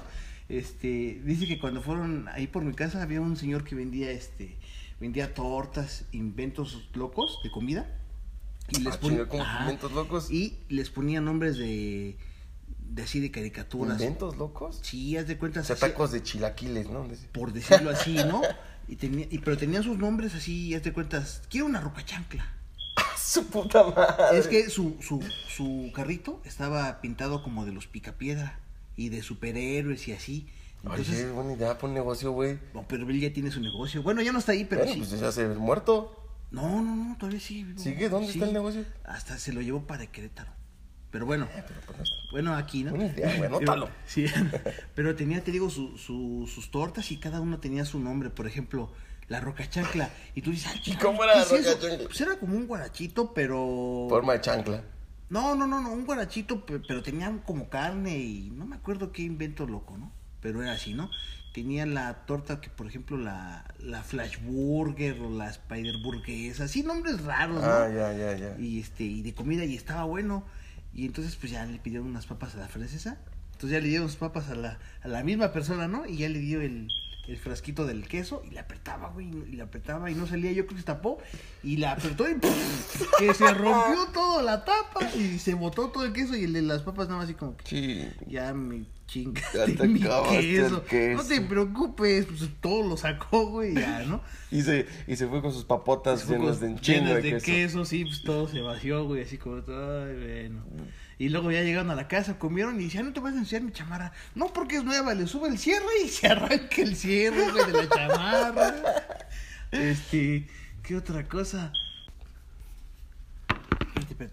Este, 0.49 1.21
dice 1.23 1.47
que 1.47 1.59
cuando 1.59 1.81
fueron 1.81 2.27
ahí 2.29 2.47
por 2.47 2.63
mi 2.63 2.73
casa 2.73 3.01
había 3.01 3.21
un 3.21 3.37
señor 3.37 3.63
que 3.63 3.73
vendía, 3.75 4.11
este, 4.11 4.57
vendía 4.99 5.33
tortas, 5.33 6.05
inventos 6.11 6.89
locos 6.93 7.39
de 7.43 7.51
comida. 7.51 7.85
Y 8.69 8.85
Ah, 8.87 8.97
ponía- 8.99 9.17
chinga, 9.17 9.27
¿cómo 9.29 9.43
Ajá. 9.43 9.61
inventos 9.63 9.91
locos? 9.93 10.31
Y 10.31 10.57
les 10.69 10.89
ponía 10.89 11.21
nombres 11.21 11.57
de, 11.57 12.17
de 12.79 13.01
así 13.03 13.19
de 13.21 13.31
caricaturas. 13.31 13.99
¿Inventos 14.01 14.35
locos? 14.37 14.79
Sí, 14.81 15.15
haz 15.17 15.27
de 15.27 15.37
cuenta. 15.37 15.61
O 15.61 15.63
sea, 15.63 15.75
así- 15.75 15.81
tacos 15.85 16.11
de 16.11 16.21
chilaquiles, 16.23 16.89
¿no? 16.89 17.07
Por 17.31 17.53
decirlo 17.53 17.89
así, 17.91 18.15
¿no? 18.15 18.41
Y 18.87 18.95
tenía, 18.97 19.27
y, 19.29 19.37
pero 19.39 19.57
tenían 19.57 19.83
sus 19.83 19.97
nombres 19.97 20.35
así, 20.35 20.73
haz 20.75 20.83
de 20.83 20.91
cuentas. 20.93 21.41
Quiero 21.49 21.65
una 21.65 21.79
roca 21.81 22.03
chancla. 22.03 22.45
Su 23.17 23.45
puta 23.47 23.83
madre. 23.83 24.37
Es 24.37 24.47
que 24.47 24.69
su, 24.69 24.97
su, 25.01 25.21
su 25.47 25.91
carrito 25.95 26.41
estaba 26.43 26.99
pintado 27.01 27.41
como 27.43 27.65
de 27.65 27.71
los 27.71 27.87
picapiedra 27.87 28.59
y 28.97 29.09
de 29.09 29.21
superhéroes 29.23 30.07
y 30.07 30.11
así. 30.13 30.47
Entonces, 30.83 31.23
Oye, 31.25 31.31
buena 31.31 31.53
idea, 31.53 31.77
pon 31.77 31.93
negocio, 31.93 32.31
güey. 32.31 32.59
no, 32.73 32.85
pero 32.87 33.07
él 33.07 33.19
ya 33.21 33.31
tiene 33.31 33.51
su 33.51 33.61
negocio. 33.61 34.01
Bueno, 34.03 34.21
ya 34.21 34.31
no 34.33 34.39
está 34.39 34.51
ahí, 34.53 34.65
pero 34.65 34.83
Bueno, 34.83 35.05
sí. 35.05 35.09
pues 35.09 35.21
ya 35.21 35.31
se 35.31 35.47
muerto. 35.47 36.17
No, 36.49 36.81
no, 36.81 36.95
no, 36.95 37.17
todavía 37.17 37.39
sí. 37.39 37.63
vivo. 37.63 37.79
¿Sigue? 37.79 38.09
¿Dónde 38.09 38.31
está 38.31 38.45
el 38.45 38.53
negocio? 38.53 38.83
Hasta 39.05 39.37
se 39.37 39.53
lo 39.53 39.61
llevó 39.61 39.85
para 39.87 40.07
Querétaro. 40.07 40.51
Pero 41.11 41.25
bueno, 41.25 41.47
Eh, 41.53 41.63
bueno, 42.31 42.55
aquí, 42.55 42.83
¿no? 42.83 42.95
Idea, 42.95 43.35
güey, 43.37 43.49
Pero-. 43.59 43.89
Sí, 44.05 44.25
pero 44.95 45.15
tenía, 45.15 45.43
te 45.43 45.51
digo, 45.51 45.69
su, 45.69 45.97
su- 45.97 46.49
sus 46.53 46.71
tortas 46.71 47.11
y 47.11 47.17
cada 47.17 47.41
uno 47.41 47.59
tenía 47.59 47.83
su 47.85 47.99
nombre. 47.99 48.29
Por 48.29 48.47
ejemplo, 48.47 48.91
la 49.27 49.39
roca 49.41 49.69
chancla. 49.69 50.09
Y 50.35 50.41
tú 50.41 50.51
dices, 50.51 50.71
¿Y 50.85 50.95
cómo 50.95 51.23
era 51.23 51.33
¿qué 51.33 51.39
la 51.39 51.45
roca 51.45 51.79
chancla? 51.79 52.07
Pues 52.07 52.21
era 52.21 52.35
como 52.39 52.55
un 52.55 52.65
guarachito, 52.67 53.33
pero... 53.33 54.07
Forma 54.09 54.33
de 54.33 54.41
chancla. 54.41 54.83
No, 55.29 55.55
no, 55.55 55.67
no, 55.67 55.81
no, 55.81 55.91
un 55.91 56.05
guarachito, 56.05 56.65
pe- 56.65 56.79
pero 56.85 57.01
tenían 57.03 57.39
como 57.39 57.69
carne 57.69 58.17
y 58.17 58.49
no 58.51 58.65
me 58.65 58.75
acuerdo 58.75 59.11
qué 59.11 59.21
invento 59.23 59.65
loco, 59.65 59.97
¿no? 59.97 60.11
Pero 60.41 60.61
era 60.61 60.73
así, 60.73 60.93
¿no? 60.93 61.09
Tenía 61.53 61.85
la 61.85 62.25
torta 62.25 62.59
que, 62.61 62.69
por 62.69 62.87
ejemplo, 62.87 63.17
la, 63.17 63.65
la 63.79 64.03
Flash 64.03 64.37
Burger 64.41 65.19
o 65.21 65.29
la 65.29 65.49
Spider 65.49 65.97
Burguesa, 66.03 66.63
así 66.65 66.83
nombres 66.83 67.21
raros, 67.23 67.61
¿no? 67.61 67.67
Ah, 67.69 67.89
ya, 67.89 68.13
ya, 68.13 68.37
ya. 68.37 68.59
Y 68.59 68.79
este, 68.79 69.03
y 69.03 69.21
de 69.21 69.33
comida 69.33 69.63
y 69.65 69.75
estaba 69.75 70.03
bueno. 70.05 70.45
Y 70.93 71.05
entonces 71.05 71.35
pues 71.35 71.51
ya 71.51 71.65
le 71.65 71.79
pidieron 71.79 72.07
unas 72.07 72.25
papas 72.25 72.55
a 72.55 72.59
la 72.59 72.67
francesa. 72.67 73.19
Entonces 73.53 73.71
ya 73.71 73.79
le 73.79 73.89
dieron 73.89 74.07
sus 74.07 74.17
papas 74.17 74.49
a 74.49 74.55
la, 74.55 74.79
a 75.01 75.07
la 75.07 75.23
misma 75.23 75.51
persona, 75.51 75.87
¿no? 75.87 76.05
Y 76.05 76.17
ya 76.17 76.29
le 76.29 76.39
dio 76.39 76.61
el, 76.61 76.89
el 77.27 77.37
frasquito 77.37 77.85
del 77.85 78.07
queso 78.07 78.41
y 78.45 78.51
la 78.53 78.61
apretaba, 78.61 79.09
güey, 79.09 79.29
y 79.51 79.55
la 79.55 79.65
apretaba 79.65 80.09
y 80.11 80.15
no 80.15 80.25
salía, 80.27 80.51
yo 80.51 80.65
creo 80.65 80.75
que 80.75 80.81
se 80.81 80.87
tapó 80.87 81.19
y 81.63 81.77
la 81.77 81.93
apretó 81.93 82.27
y 82.29 82.35
que 83.19 83.33
se 83.33 83.53
rompió 83.53 84.07
toda 84.13 84.41
la 84.41 84.65
tapa 84.65 85.09
y 85.15 85.37
se 85.39 85.53
botó 85.53 85.89
todo 85.89 86.03
el 86.05 86.13
queso 86.13 86.35
y 86.35 86.43
el 86.45 86.53
de 86.53 86.61
las 86.63 86.81
papas 86.81 87.07
nada 87.07 87.19
más 87.19 87.25
así 87.25 87.35
como 87.35 87.55
que 87.57 87.65
Sí. 87.65 88.07
ya 88.27 88.53
me 88.53 88.85
chingaste 89.07 89.57
Ya 89.57 89.65
te 89.65 89.87
mi 89.87 89.99
queso. 89.99 90.83
queso. 90.85 91.21
No 91.21 91.23
te 91.27 91.41
preocupes, 91.41 92.25
pues 92.25 92.49
todo 92.59 92.87
lo 92.87 92.97
sacó, 92.97 93.47
güey, 93.47 93.75
ya, 93.75 94.03
¿no? 94.05 94.21
Y 94.49 94.61
se, 94.63 94.87
y 95.07 95.15
se 95.15 95.27
fue 95.27 95.41
con 95.41 95.53
sus 95.53 95.63
papotas 95.65 96.27
llenas 96.27 96.59
de 96.59 96.75
llenas 96.75 97.21
de, 97.21 97.37
queso. 97.39 97.85
sí, 97.85 98.03
pues 98.05 98.23
todo 98.23 98.47
se 98.47 98.61
vació, 98.61 99.05
güey, 99.05 99.21
así 99.23 99.37
como 99.37 99.57
ay, 99.57 99.63
bueno. 99.67 100.63
Y 101.21 101.29
luego 101.29 101.51
ya 101.51 101.61
llegaron 101.61 101.91
a 101.91 101.95
la 101.95 102.07
casa, 102.07 102.39
comieron 102.39 102.81
y 102.81 102.85
decían, 102.85 103.05
no 103.05 103.13
te 103.13 103.19
vas 103.19 103.35
a 103.35 103.37
enseñar 103.37 103.61
mi 103.61 103.71
chamarra. 103.71 104.11
No, 104.33 104.51
porque 104.51 104.77
es 104.77 104.83
nueva, 104.83 105.13
le 105.13 105.27
sube 105.27 105.49
el 105.49 105.59
cierre 105.59 105.85
y 106.03 106.07
se 106.09 106.25
arranca 106.33 106.81
el 106.81 106.95
cierre, 106.95 107.51
güey, 107.51 107.71
de 107.71 107.73
la 107.73 107.89
chamarra. 107.89 108.73
Este, 109.69 110.47
¿qué 110.81 110.95
otra 110.95 111.27
cosa? 111.27 111.71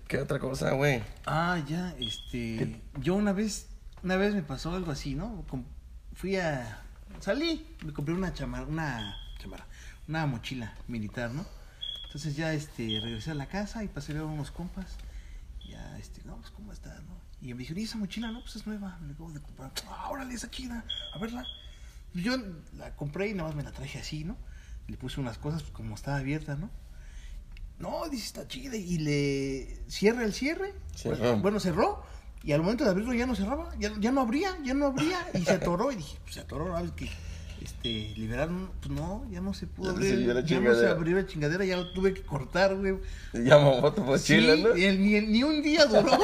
¿Qué 0.06 0.16
otra 0.16 0.38
cosa, 0.38 0.70
güey? 0.72 1.02
Ah, 1.26 1.60
ya, 1.68 1.94
este, 1.98 2.80
yo 3.00 3.16
una 3.16 3.34
vez, 3.34 3.68
una 4.02 4.16
vez 4.16 4.34
me 4.34 4.42
pasó 4.42 4.72
algo 4.74 4.90
así, 4.90 5.14
¿no? 5.14 5.44
Com- 5.48 5.64
fui 6.14 6.36
a, 6.36 6.82
salí, 7.20 7.66
me 7.84 7.92
compré 7.92 8.14
una 8.14 8.32
chamarra, 8.32 8.64
una 8.66 9.14
chamarra, 9.38 9.66
una 10.08 10.24
mochila 10.24 10.74
militar, 10.88 11.32
¿no? 11.32 11.44
Entonces 12.06 12.34
ya, 12.34 12.54
este, 12.54 12.98
regresé 13.02 13.32
a 13.32 13.34
la 13.34 13.46
casa 13.46 13.84
y 13.84 13.88
pasé 13.88 14.12
a 14.12 14.14
ver 14.14 14.24
a 14.24 14.26
unos 14.26 14.50
compas, 14.50 14.96
ya, 15.78 15.98
este, 15.98 16.22
no, 16.24 16.36
pues, 16.36 16.50
¿cómo 16.50 16.72
está, 16.72 16.94
no? 17.02 17.18
Y 17.40 17.54
me 17.54 17.60
dijeron, 17.60 17.80
¿y 17.80 17.84
esa 17.84 17.98
mochila, 17.98 18.30
no? 18.30 18.40
Pues 18.40 18.56
es 18.56 18.66
nueva, 18.66 18.98
me 19.00 19.08
la 19.08 19.14
acabo 19.14 19.32
de 19.32 19.40
comprar, 19.40 19.72
ah, 19.88 20.08
órale, 20.10 20.34
esa 20.34 20.50
chida, 20.50 20.84
a 21.14 21.18
verla. 21.18 21.44
Yo 22.14 22.36
la 22.76 22.94
compré 22.96 23.28
y 23.28 23.34
nada 23.34 23.48
más 23.48 23.56
me 23.56 23.62
la 23.62 23.72
traje 23.72 23.98
así, 23.98 24.24
¿no? 24.24 24.36
Le 24.88 24.96
puse 24.96 25.20
unas 25.20 25.38
cosas, 25.38 25.62
pues, 25.62 25.74
como 25.74 25.94
estaba 25.94 26.16
abierta, 26.16 26.56
¿no? 26.56 26.70
No, 27.78 28.08
dice, 28.08 28.26
está 28.26 28.48
chida. 28.48 28.76
Y 28.76 28.98
le 28.98 29.84
cierra 29.88 30.24
el 30.24 30.32
cierre. 30.32 30.74
Cerró. 30.94 31.38
Bueno, 31.38 31.60
cerró. 31.60 32.02
Y 32.42 32.52
al 32.52 32.62
momento 32.62 32.84
de 32.84 32.90
abrirlo 32.90 33.14
ya 33.14 33.26
no 33.26 33.36
cerraba. 33.36 33.72
Ya, 33.78 33.92
ya 34.00 34.10
no 34.10 34.22
abría, 34.22 34.56
ya 34.64 34.74
no 34.74 34.86
abría. 34.86 35.18
Y 35.34 35.44
se 35.44 35.52
atoró. 35.52 35.92
Y 35.92 35.96
dije, 35.96 36.18
pues 36.22 36.34
se 36.34 36.40
atoró, 36.40 36.72
¿sabes 36.72 36.92
que 36.92 37.08
este, 37.62 38.12
liberaron, 38.16 38.70
pues 38.80 38.90
no, 38.92 39.24
ya 39.30 39.40
no 39.40 39.54
se 39.54 39.66
pudo 39.66 39.90
se 39.90 39.96
abrir, 39.96 40.16
vio 40.24 40.34
la 40.34 40.40
ya 40.42 40.60
no 40.60 40.74
se 40.74 40.86
abrió 40.86 41.16
la 41.16 41.26
chingadera, 41.26 41.64
ya 41.64 41.76
lo 41.76 41.92
tuve 41.92 42.14
que 42.14 42.22
cortar, 42.22 42.74
güey. 42.76 42.94
Ya 43.32 43.58
mamó 43.58 43.92
tu 43.92 44.02
mochila, 44.02 44.54
Sí, 44.56 44.62
¿no? 44.62 44.72
el- 44.74 45.00
ni, 45.02 45.20
ni 45.20 45.42
un 45.42 45.62
día 45.62 45.86
duró 45.86 46.18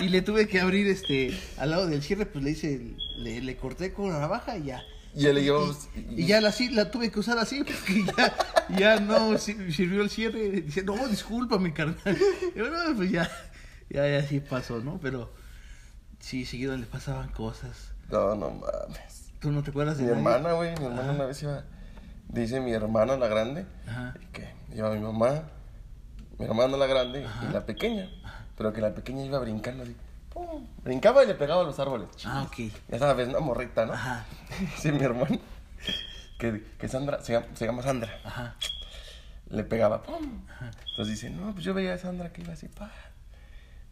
y 0.00 0.08
le 0.08 0.22
tuve 0.22 0.48
que 0.48 0.60
abrir 0.60 0.86
este 0.88 1.38
al 1.56 1.70
lado 1.70 1.86
del 1.86 2.02
cierre, 2.02 2.26
pues 2.26 2.44
le 2.44 2.50
hice, 2.50 2.94
le, 3.18 3.40
le 3.40 3.56
corté 3.56 3.92
con 3.92 4.10
la 4.10 4.18
navaja 4.20 4.56
y 4.58 4.64
ya. 4.64 4.82
Y 5.14 5.22
ya 5.22 5.32
le 5.32 5.42
llevamos. 5.42 5.88
Y, 5.96 6.22
y 6.22 6.26
ya 6.26 6.40
la, 6.40 6.54
la 6.72 6.90
tuve 6.90 7.10
que 7.10 7.18
usar 7.20 7.38
así 7.38 7.64
porque 7.64 8.04
ya, 8.16 8.36
ya 8.78 9.00
no 9.00 9.38
si- 9.38 9.72
sirvió 9.72 10.02
el 10.02 10.10
cierre. 10.10 10.50
Dice, 10.62 10.82
no, 10.82 11.08
discúlpame, 11.08 11.72
carnal. 11.72 11.96
Y 12.54 12.60
bueno, 12.60 12.76
pues 12.96 13.10
ya, 13.10 13.28
ya, 13.88 14.06
ya 14.08 14.26
sí 14.28 14.40
pasó, 14.40 14.80
¿no? 14.80 14.98
Pero 15.02 15.32
sí, 16.20 16.44
seguido 16.44 16.76
le 16.76 16.86
pasaban 16.86 17.30
cosas. 17.30 17.92
No, 18.10 18.34
no 18.34 18.50
mames. 18.50 19.17
¿Tú 19.40 19.50
no 19.52 19.62
te 19.62 19.70
acuerdas 19.70 19.96
de 19.98 20.04
Mi 20.04 20.08
nadie? 20.10 20.18
hermana, 20.22 20.52
güey, 20.54 20.74
mi 20.78 20.86
hermana 20.86 21.12
una 21.12 21.24
vez 21.26 21.42
iba. 21.42 21.62
Dice 22.28 22.60
mi 22.60 22.72
hermana, 22.72 23.16
la 23.16 23.28
grande, 23.28 23.66
Ajá. 23.86 24.14
que 24.32 24.52
iba 24.74 24.90
mi 24.90 25.00
mamá, 25.00 25.42
mi 26.38 26.44
hermana 26.44 26.76
la 26.76 26.86
grande 26.86 27.26
y 27.48 27.52
la 27.52 27.64
pequeña. 27.64 28.08
Pero 28.56 28.72
que 28.72 28.80
la 28.80 28.94
pequeña 28.94 29.24
iba 29.24 29.38
brincando 29.38 29.84
así. 29.84 29.96
pum, 30.30 30.66
Brincaba 30.84 31.22
y 31.24 31.28
le 31.28 31.34
pegaba 31.34 31.62
a 31.62 31.64
los 31.64 31.78
árboles. 31.78 32.08
Ah, 32.24 32.42
ok. 32.46 32.72
Ya 32.88 32.98
sabes, 32.98 33.28
una 33.28 33.40
morrita, 33.40 33.86
¿no? 33.86 33.92
Ajá. 33.92 34.26
Dice 34.60 34.92
mi 34.92 35.02
hermano 35.02 35.38
que, 36.38 36.64
que 36.78 36.88
Sandra, 36.88 37.22
se 37.22 37.32
llama, 37.34 37.46
se 37.54 37.64
llama 37.66 37.82
Sandra, 37.82 38.10
Ajá. 38.24 38.56
le 39.48 39.62
pegaba. 39.64 40.02
pum. 40.02 40.42
Entonces 40.90 41.14
dice, 41.14 41.30
no, 41.30 41.52
pues 41.52 41.64
yo 41.64 41.72
veía 41.74 41.94
a 41.94 41.98
Sandra 41.98 42.32
que 42.32 42.42
iba 42.42 42.52
así, 42.52 42.68
pa. 42.68 42.90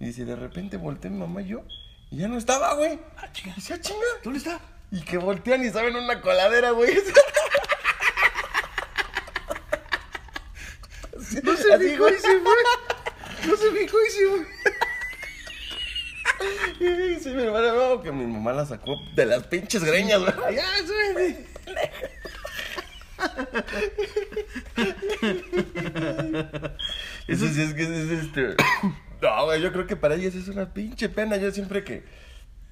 Y 0.01 0.07
dice, 0.07 0.25
de 0.25 0.37
repente 0.37 0.77
volteé 0.77 1.11
mi 1.11 1.19
mamá 1.21 1.41
y 1.43 1.47
yo, 1.49 1.63
y 2.11 2.19
ya 2.19 2.29
no 2.29 2.37
estaba, 2.37 2.75
güey. 2.75 2.99
Ah, 3.17 3.33
chinga. 3.33 3.55
Dice, 3.55 3.75
ah, 3.75 3.81
chinga. 3.81 4.07
¿Dónde 4.23 4.39
está? 4.41 4.61
Y 4.91 5.03
que 5.03 5.19
voltean 5.19 5.65
y 5.65 5.71
saben 5.71 5.97
una 5.97 6.21
coladera, 6.21 6.71
güey. 6.71 6.95
No 11.43 11.57
se 11.57 11.73
Así, 11.73 11.89
fijó 11.91 12.09
y 12.09 12.15
se 12.15 12.41
fue. 12.41 12.55
No 13.47 13.57
se 13.57 13.71
fijó 13.73 13.97
y 14.07 14.11
se 14.11 14.29
fue. 14.29 14.47
Y 16.81 16.89
dice 17.15 17.33
mi 17.33 17.43
hermana, 17.43 17.73
no, 17.73 18.03
que 18.03 18.13
mi 18.13 18.27
mamá 18.27 18.53
la 18.53 18.67
sacó 18.67 18.97
de 19.15 19.25
las 19.27 19.45
pinches 19.45 19.83
greñas, 19.83 20.21
güey. 20.21 20.55
Ya. 20.55 20.65
Eso 27.27 27.49
sí 27.49 27.63
es 27.63 27.75
que 27.75 27.83
es 27.83 28.11
este. 28.11 28.57
No, 29.23 29.47
güey, 29.47 29.63
yo 29.63 29.73
creo 29.73 29.87
que 29.87 29.97
para 29.97 30.15
ellas 30.15 30.35
es 30.35 30.49
una 30.49 30.75
pinche 30.75 31.09
pena. 31.09 31.39
Yo 31.39 31.51
siempre 31.51 31.83
que, 31.83 32.05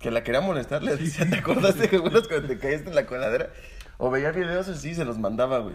que 0.05 0.11
la 0.11 0.23
quería 0.23 0.43
molestar, 0.43 0.83
le 0.83 0.97
decía, 0.97 1.27
¿te 1.29 1.37
acordaste 1.37 1.89
que 1.89 1.97
algunas 1.97 2.29
cuando 2.29 2.47
te 2.47 2.59
caíste 2.59 2.91
en 2.91 2.95
la 2.95 3.07
coladera? 3.07 3.49
O 3.97 4.11
veía 4.11 4.33
videos 4.33 4.69
así, 4.69 4.95
se 4.95 5.05
los 5.07 5.17
mandaba, 5.19 5.61
güey. 5.61 5.75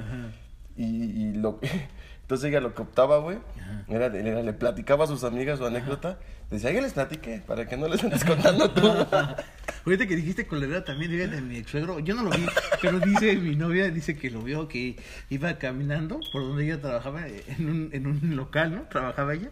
Y, 0.77 0.83
y 0.85 1.33
lo 1.33 1.59
Entonces 2.21 2.49
ella 2.49 2.61
lo 2.61 2.75
que 2.75 2.83
optaba, 2.83 3.17
güey, 3.17 3.39
era, 3.87 4.05
era- 4.05 4.43
le 4.43 4.53
platicaba 4.53 5.05
a 5.05 5.07
sus 5.07 5.23
amigas 5.23 5.57
su 5.57 5.65
anécdota. 5.65 6.19
Decía, 6.51 6.71
ya 6.71 6.79
les 6.79 6.93
platiqué, 6.93 7.41
para 7.45 7.67
que 7.67 7.75
no 7.75 7.87
les 7.87 8.03
andes 8.03 8.23
contando 8.23 8.69
tú. 8.69 8.81
Ahorita 9.85 10.05
que 10.05 10.15
dijiste 10.15 10.45
coladera 10.45 10.85
también, 10.85 11.09
fíjate, 11.09 11.35
de 11.37 11.41
mi 11.41 11.57
ex 11.57 11.71
suegro, 11.71 11.97
yo 11.99 12.13
no 12.13 12.21
lo 12.21 12.29
vi, 12.29 12.45
pero 12.83 12.99
dice 12.99 13.35
mi 13.37 13.55
novia, 13.55 13.89
dice 13.89 14.15
que 14.15 14.29
lo 14.29 14.41
vio, 14.43 14.67
que 14.67 14.95
iba 15.31 15.57
caminando 15.57 16.19
por 16.31 16.43
donde 16.43 16.65
ella 16.65 16.79
trabajaba, 16.79 17.27
en 17.27 17.67
un, 17.67 17.89
en 17.93 18.05
un 18.05 18.35
local, 18.35 18.75
¿no? 18.75 18.83
Trabajaba 18.89 19.33
ella, 19.33 19.49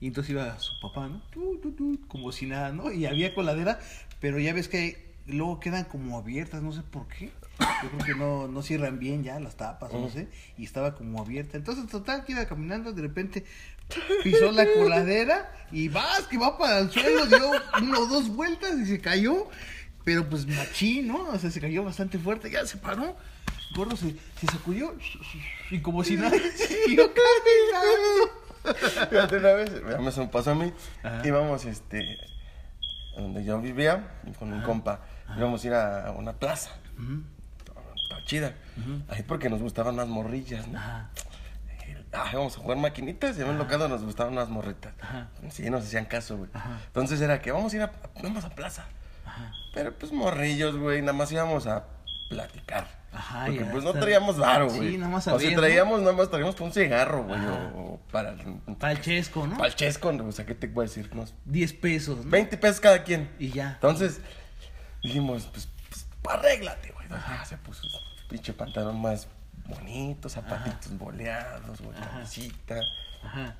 y 0.00 0.08
entonces 0.08 0.30
iba 0.32 0.58
su 0.58 0.78
papá, 0.80 1.06
¿no? 1.08 1.20
Tu, 1.32 1.58
tu, 1.60 1.72
tu, 1.72 2.00
como 2.08 2.32
si 2.32 2.46
nada, 2.46 2.72
¿no? 2.72 2.90
Y 2.90 3.06
había 3.06 3.34
coladera, 3.34 3.78
pero 4.20 4.38
ya 4.38 4.52
ves 4.52 4.68
que 4.68 5.06
luego 5.26 5.60
quedan 5.60 5.84
como 5.84 6.18
abiertas, 6.18 6.62
no 6.62 6.72
sé 6.72 6.82
por 6.82 7.06
qué. 7.08 7.30
Yo 7.82 7.90
creo 7.90 8.04
que 8.04 8.14
no, 8.14 8.48
no 8.48 8.62
cierran 8.62 8.98
bien 8.98 9.24
ya 9.24 9.40
las 9.40 9.56
tapas, 9.56 9.92
no 9.92 10.10
sé, 10.10 10.28
y 10.58 10.64
estaba 10.64 10.94
como 10.94 11.20
abierta. 11.22 11.56
Entonces, 11.56 11.88
total, 11.88 12.24
que 12.24 12.32
iba 12.32 12.44
caminando, 12.44 12.92
de 12.92 13.02
repente 13.02 13.44
pisó 14.22 14.52
la 14.52 14.66
coladera 14.66 15.50
y 15.72 15.88
vas, 15.88 16.22
que 16.28 16.36
va 16.36 16.58
para 16.58 16.80
el 16.80 16.90
suelo, 16.90 17.26
dio 17.26 17.50
una 17.80 17.98
o 17.98 18.06
dos 18.06 18.28
vueltas 18.28 18.78
y 18.78 18.86
se 18.86 19.00
cayó. 19.00 19.48
Pero 20.04 20.28
pues 20.28 20.46
machín, 20.46 21.08
¿no? 21.08 21.28
O 21.30 21.38
sea, 21.38 21.50
se 21.50 21.60
cayó 21.60 21.82
bastante 21.82 22.18
fuerte, 22.18 22.50
ya 22.50 22.64
se 22.66 22.76
paró. 22.76 23.16
Gordo 23.74 23.96
se, 23.96 24.14
se 24.40 24.46
sacudió 24.46 24.94
y 25.70 25.80
como 25.80 26.04
si 26.04 26.16
nada, 26.16 26.30
siguió 26.86 27.10
caminando. 27.12 29.08
Fíjate, 29.10 29.36
una 29.38 29.52
vez, 29.52 30.16
me 30.16 30.26
pasó 30.28 30.52
a 30.52 30.54
mí, 30.54 30.72
Ajá. 31.02 31.22
íbamos, 31.26 31.64
este, 31.64 32.18
donde 33.16 33.44
yo 33.44 33.60
vivía, 33.60 34.08
con 34.38 34.52
un 34.52 34.62
compa, 34.62 35.00
íbamos 35.36 35.64
a 35.64 35.66
ir 35.66 35.74
a 35.74 36.10
una 36.16 36.32
plaza, 36.34 36.70
estaba 38.02 38.24
chida, 38.24 38.54
ahí 39.08 39.22
porque 39.22 39.48
nos 39.48 39.60
gustaban 39.60 39.96
más 39.96 40.06
morrillas, 40.08 40.66
¿no? 40.68 40.78
Ah, 42.12 42.28
íbamos 42.32 42.56
a 42.56 42.60
jugar 42.60 42.78
maquinitas 42.78 43.36
y 43.36 43.42
en 43.42 43.48
un 43.48 43.58
local 43.58 43.78
nos 43.90 44.02
gustaban 44.02 44.32
unas 44.32 44.48
morritas. 44.48 44.94
Sí, 45.50 45.68
nos 45.68 45.84
hacían 45.84 46.06
caso, 46.06 46.38
güey. 46.38 46.50
Entonces 46.86 47.20
era 47.20 47.42
que 47.42 47.52
vamos 47.52 47.72
a 47.72 47.76
ir 47.76 47.82
a, 47.82 47.92
vamos 48.22 48.44
a 48.44 48.50
plaza. 48.50 48.86
Pero 49.74 49.92
pues 49.98 50.12
morrillos, 50.12 50.76
güey, 50.78 51.00
nada 51.02 51.12
más 51.12 51.30
íbamos 51.32 51.66
a 51.66 51.84
platicar. 52.30 52.86
Ajá, 53.16 53.44
Porque 53.46 53.60
ya 53.60 53.70
pues 53.70 53.82
no 53.84 53.90
está. 53.90 54.00
traíamos 54.00 54.36
varo, 54.38 54.68
güey. 54.68 54.90
Sí, 54.90 54.98
nada 54.98 55.10
más 55.10 55.26
O 55.26 55.30
había, 55.34 55.48
sea, 55.48 55.56
¿no? 55.56 55.62
traíamos, 55.62 56.00
nada 56.00 56.12
más 56.12 56.28
traíamos 56.28 56.60
un 56.60 56.72
cigarro, 56.72 57.24
güey. 57.24 57.40
Ajá. 57.40 57.72
O, 57.74 57.98
para, 58.12 58.34
Para 58.78 58.92
el 58.92 59.00
chesco, 59.00 59.46
¿no? 59.46 59.56
para 59.56 59.68
el 59.68 59.74
chesco, 59.74 60.08
o 60.08 60.32
sea, 60.32 60.44
¿qué 60.44 60.54
te 60.54 60.68
puedo 60.68 60.86
decir? 60.86 61.08
Unos 61.12 61.34
10 61.46 61.72
pesos, 61.74 62.24
¿no? 62.24 62.30
20 62.30 62.56
pesos 62.58 62.80
cada 62.80 63.02
quien. 63.04 63.30
Y 63.38 63.50
ya. 63.50 63.72
Entonces, 63.72 64.20
dijimos, 65.02 65.48
pues, 65.52 65.68
pues 65.88 66.06
arréglate, 66.28 66.90
güey. 66.92 67.06
Ah, 67.10 67.44
se 67.46 67.56
puso 67.56 67.82
su 67.88 67.98
pinche 68.28 68.52
pantalón 68.52 69.00
más 69.00 69.28
bonito, 69.66 70.28
zapatitos 70.28 70.96
boleados, 70.98 71.80
güey, 71.80 71.96
camisita. 71.98 72.76
Ajá. 73.24 73.54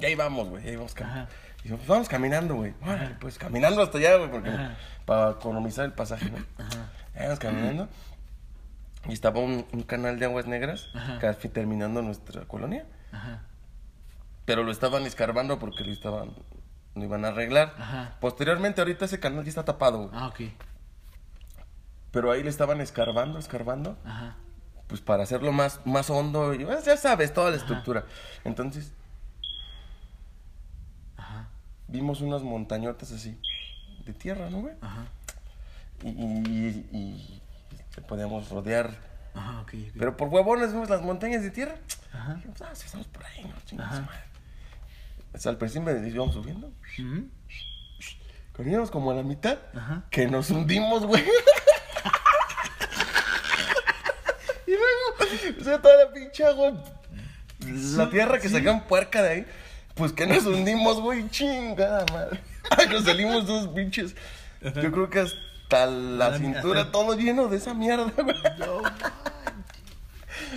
Y 0.00 0.04
ahí 0.04 0.14
vamos, 0.14 0.48
güey, 0.48 0.66
ahí 0.68 0.76
vamos 0.76 0.92
Ajá. 0.92 1.00
caminando. 1.04 1.30
Dijimos, 1.56 1.78
pues 1.80 1.88
vamos 1.88 2.08
caminando, 2.08 2.54
güey. 2.56 2.74
Órale, 2.82 3.16
pues 3.20 3.38
caminando 3.38 3.82
hasta 3.82 3.98
allá, 3.98 4.16
güey, 4.16 4.30
porque 4.30 4.50
Ajá. 4.50 4.76
para 5.04 5.30
economizar 5.32 5.84
el 5.84 5.92
pasaje, 5.92 6.30
¿no? 6.30 6.38
Ajá. 6.62 6.90
Ahí 7.14 7.22
vamos 7.24 7.38
caminando. 7.38 7.88
Y 9.08 9.12
estaba 9.12 9.40
un, 9.40 9.66
un 9.72 9.82
canal 9.82 10.18
de 10.18 10.24
aguas 10.26 10.46
negras, 10.46 10.88
Ajá. 10.94 11.18
casi 11.18 11.48
terminando 11.48 12.00
nuestra 12.02 12.42
colonia. 12.46 12.86
Ajá. 13.12 13.42
Pero 14.44 14.62
lo 14.62 14.70
estaban 14.72 15.04
escarbando 15.04 15.58
porque 15.58 15.84
lo 15.84 15.92
estaban, 15.92 16.32
lo 16.94 17.04
iban 17.04 17.24
a 17.24 17.28
arreglar. 17.28 17.74
Ajá. 17.78 18.16
Posteriormente, 18.20 18.80
ahorita 18.80 19.04
ese 19.06 19.20
canal 19.20 19.44
ya 19.44 19.48
está 19.50 19.64
tapado, 19.64 20.08
güey. 20.08 20.10
Ah, 20.12 20.28
ok. 20.28 20.40
Pero 22.10 22.30
ahí 22.30 22.42
le 22.42 22.50
estaban 22.50 22.80
escarbando, 22.80 23.38
escarbando, 23.38 23.98
Ajá. 24.04 24.36
pues 24.86 25.00
para 25.00 25.22
hacerlo 25.24 25.52
más, 25.52 25.80
más 25.84 26.08
hondo. 26.10 26.54
Y 26.54 26.64
pues, 26.64 26.84
ya 26.84 26.96
sabes, 26.96 27.32
toda 27.34 27.50
la 27.50 27.56
estructura. 27.56 28.04
Entonces, 28.44 28.92
Ajá. 31.16 31.48
vimos 31.88 32.20
unas 32.20 32.42
montañotas 32.42 33.12
así, 33.12 33.38
de 34.04 34.12
tierra, 34.12 34.50
¿no, 34.50 34.60
güey? 34.60 34.74
Ajá. 34.80 35.06
Y, 36.02 36.08
y, 36.08 36.88
y- 36.92 37.40
podíamos 38.02 38.48
rodear. 38.50 38.90
Ajá, 39.34 39.60
ok. 39.60 39.74
ok. 39.74 39.92
Pero 39.98 40.16
por 40.16 40.28
huevones 40.28 40.72
vimos 40.72 40.88
las 40.88 41.02
montañas 41.02 41.42
de 41.42 41.50
tierra. 41.50 41.74
Ajá. 42.12 42.34
Dijimos, 42.34 42.62
ah, 42.62 42.74
si 42.74 42.86
estamos 42.86 43.06
por 43.08 43.24
ahí, 43.24 43.44
no 43.44 43.54
chingas 43.64 43.90
madre. 43.90 44.06
Al 45.44 45.58
principio 45.58 46.06
íbamos 46.06 46.34
subiendo. 46.34 46.72
Cuando 48.54 48.72
íbamos 48.72 48.90
como 48.90 49.10
a 49.10 49.14
la 49.14 49.24
mitad, 49.24 49.58
Ajá. 49.74 50.04
que 50.10 50.26
nos 50.28 50.50
hundimos, 50.50 51.04
güey. 51.04 51.22
y 54.66 54.70
luego, 54.70 55.60
o 55.60 55.64
sea, 55.64 55.82
toda 55.82 56.04
la 56.04 56.12
pinche 56.12 56.44
agua, 56.44 56.72
la 57.58 58.10
tierra 58.10 58.38
que 58.38 58.48
sacan 58.48 58.86
puerca 58.86 59.22
de 59.22 59.28
ahí, 59.28 59.44
pues 59.96 60.12
que 60.12 60.24
nos 60.26 60.46
hundimos, 60.46 61.00
güey, 61.00 61.28
chingada 61.30 62.06
madre. 62.12 62.40
Ay, 62.70 62.86
nos 62.88 63.04
salimos 63.04 63.44
dos 63.44 63.66
pinches. 63.68 64.14
Yo 64.62 64.92
creo 64.92 65.10
que 65.10 65.18
hasta 65.18 65.36
la 65.86 66.30
La- 66.30 66.38
cintura, 66.38 66.80
hasta- 66.80 66.92
todo 66.92 67.14
lleno 67.16 67.48
de 67.48 67.56
esa 67.58 67.74
mierda, 67.74 68.10
güey. 68.16 68.36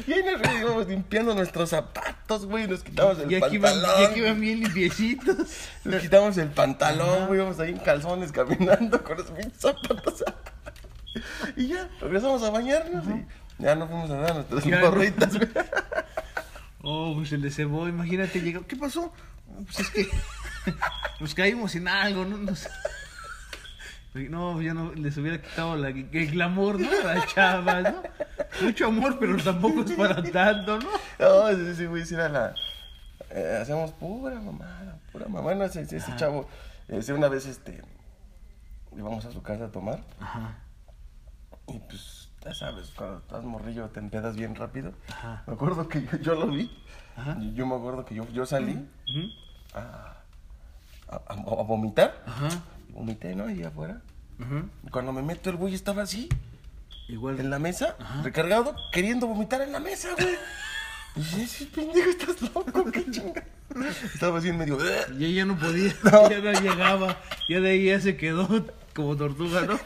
Y 0.07 0.13
ahí 0.13 0.24
nos 0.24 0.53
íbamos 0.59 0.88
limpiando 0.88 1.34
nuestros 1.36 1.70
zapatos, 1.70 2.45
güey, 2.45 2.68
nos 2.68 2.84
quitamos 2.84 3.20
el 3.20 3.32
Y 3.32 3.36
aquí, 3.36 3.57
van, 3.57 3.74
pantalón. 3.74 4.01
y 4.01 4.05
aquí 4.05 4.22
van 4.22 4.39
bien 4.39 4.59
limpiecitos. 4.61 5.36
Nos 5.84 6.01
quitamos 6.01 6.38
el 6.38 6.49
pantalón, 6.49 7.28
güey, 7.28 7.39
íbamos 7.39 7.59
ahí 7.59 7.72
en 7.72 7.78
calzones 7.80 8.32
caminando 8.32 9.03
con 9.03 9.18
los 9.18 9.28
pinches 9.32 9.59
zapatos. 9.61 10.24
y 11.55 11.68
ya, 11.68 11.89
regresamos 12.01 12.41
a 12.43 12.49
bañarnos 12.49 13.05
y 13.07 13.26
ya 13.63 13.76
no 13.76 13.88
fuimos 13.88 14.09
a 14.11 14.15
dar 14.15 14.36
nuestras 14.36 14.63
Ya 14.65 14.80
no. 14.82 14.91
morritas, 14.91 15.36
güey. 15.36 15.49
Oh, 16.84 17.13
pues 17.15 17.30
se 17.30 17.38
le 17.38 17.51
cebó, 17.51 17.88
imagínate, 17.88 18.39
llegó. 18.41 18.65
¿Qué 18.65 18.76
pasó? 18.76 19.11
No, 19.47 19.63
Pues 19.65 19.80
es 19.80 19.89
que 19.89 20.07
nos 21.20 21.34
caímos 21.36 21.76
en 21.76 21.88
algo, 21.88 22.24
¿no? 22.26 22.38
Nos- 22.38 22.68
No, 24.14 24.60
ya 24.62 24.74
no 24.74 24.93
les 24.95 25.16
hubiera 25.18 25.39
quitado 25.41 25.76
la, 25.76 25.89
el 25.89 26.32
glamour, 26.32 26.80
¿no? 26.80 26.88
A 26.89 27.14
las 27.16 27.28
chavas, 27.28 27.84
¿no? 27.84 28.01
Mucho 28.64 28.88
amor, 28.88 29.18
pero 29.20 29.38
tampoco 29.38 29.82
es 29.84 29.91
para 29.91 30.24
tanto, 30.24 30.80
¿no? 30.80 30.89
No, 31.20 31.49
sí, 31.55 31.76
sí, 31.76 31.86
güey, 31.86 32.03
sí 32.05 32.16
era 32.16 32.28
la... 32.28 32.55
eh, 33.30 33.60
hacemos 33.62 33.91
pura 33.91 34.39
mamada, 34.39 34.97
pura 35.12 35.26
mamá. 35.28 35.41
Bueno, 35.41 35.64
ese, 35.66 35.82
ese 35.82 36.16
chavo, 36.16 36.47
ese 36.88 37.14
una 37.14 37.28
vez, 37.28 37.45
este, 37.45 37.84
íbamos 38.97 39.24
a 39.26 39.32
su 39.32 39.43
casa 39.43 39.66
a 39.66 39.72
tomar 39.72 39.99
Ajá. 40.20 40.55
y 41.68 41.78
pues, 41.80 42.30
ya 42.43 42.55
sabes, 42.55 42.91
cuando 42.95 43.20
estás 43.20 43.43
morrillo 43.43 43.89
te 43.89 43.99
empedas 43.99 44.36
bien 44.36 44.55
rápido. 44.55 44.93
Ajá. 45.10 45.43
Me 45.45 45.53
acuerdo 45.53 45.88
que 45.88 46.01
yo, 46.03 46.18
yo 46.18 46.34
lo 46.36 46.47
vi, 46.47 46.76
Ajá. 47.16 47.38
yo 47.53 47.68
me 47.68 47.76
acuerdo 47.76 48.03
que 48.03 48.16
yo, 48.16 48.28
yo 48.32 48.47
salí 48.47 48.84
a, 49.76 50.16
a- 51.10 51.22
a 51.28 51.36
vomitar. 51.64 52.16
Ajá. 52.26 52.49
Vomité, 52.98 53.36
¿no? 53.36 53.50
Y 53.50 53.64
afuera. 53.64 54.02
Cuando 54.91 55.14
me 55.14 55.22
meto, 55.22 55.50
el 55.52 55.56
güey 55.56 55.74
estaba 55.74 56.02
así, 56.04 56.28
Igual. 57.08 57.39
en 57.39 57.50
la 57.50 57.60
mesa, 57.60 57.95
recargado, 58.24 58.76
queriendo 58.91 59.28
vomitar 59.28 59.62
en 59.62 59.72
la 59.72 59.80
mesa, 59.80 60.10
güey. 60.18 60.36
Y 61.16 61.41
ese 61.41 61.66
pendejo, 61.66 62.10
estás 62.12 62.39
loco, 62.43 62.86
qué 62.91 63.10
chinga. 63.10 63.43
Estaba 64.14 64.38
así 64.38 64.50
en 64.50 64.58
medio. 64.60 64.78
Y 65.18 65.26
ella 65.26 65.45
no 65.45 65.58
podía, 65.58 65.91
No. 66.04 66.30
ya 66.30 66.39
no 66.39 66.52
llegaba. 66.62 67.18
Ya 67.50 67.60
de 67.60 67.70
ahí 67.72 67.86
ya 67.86 68.00
se 68.00 68.16
quedó 68.18 68.48
como 68.93 69.16
tortuga, 69.18 69.62
¿no? 69.62 69.80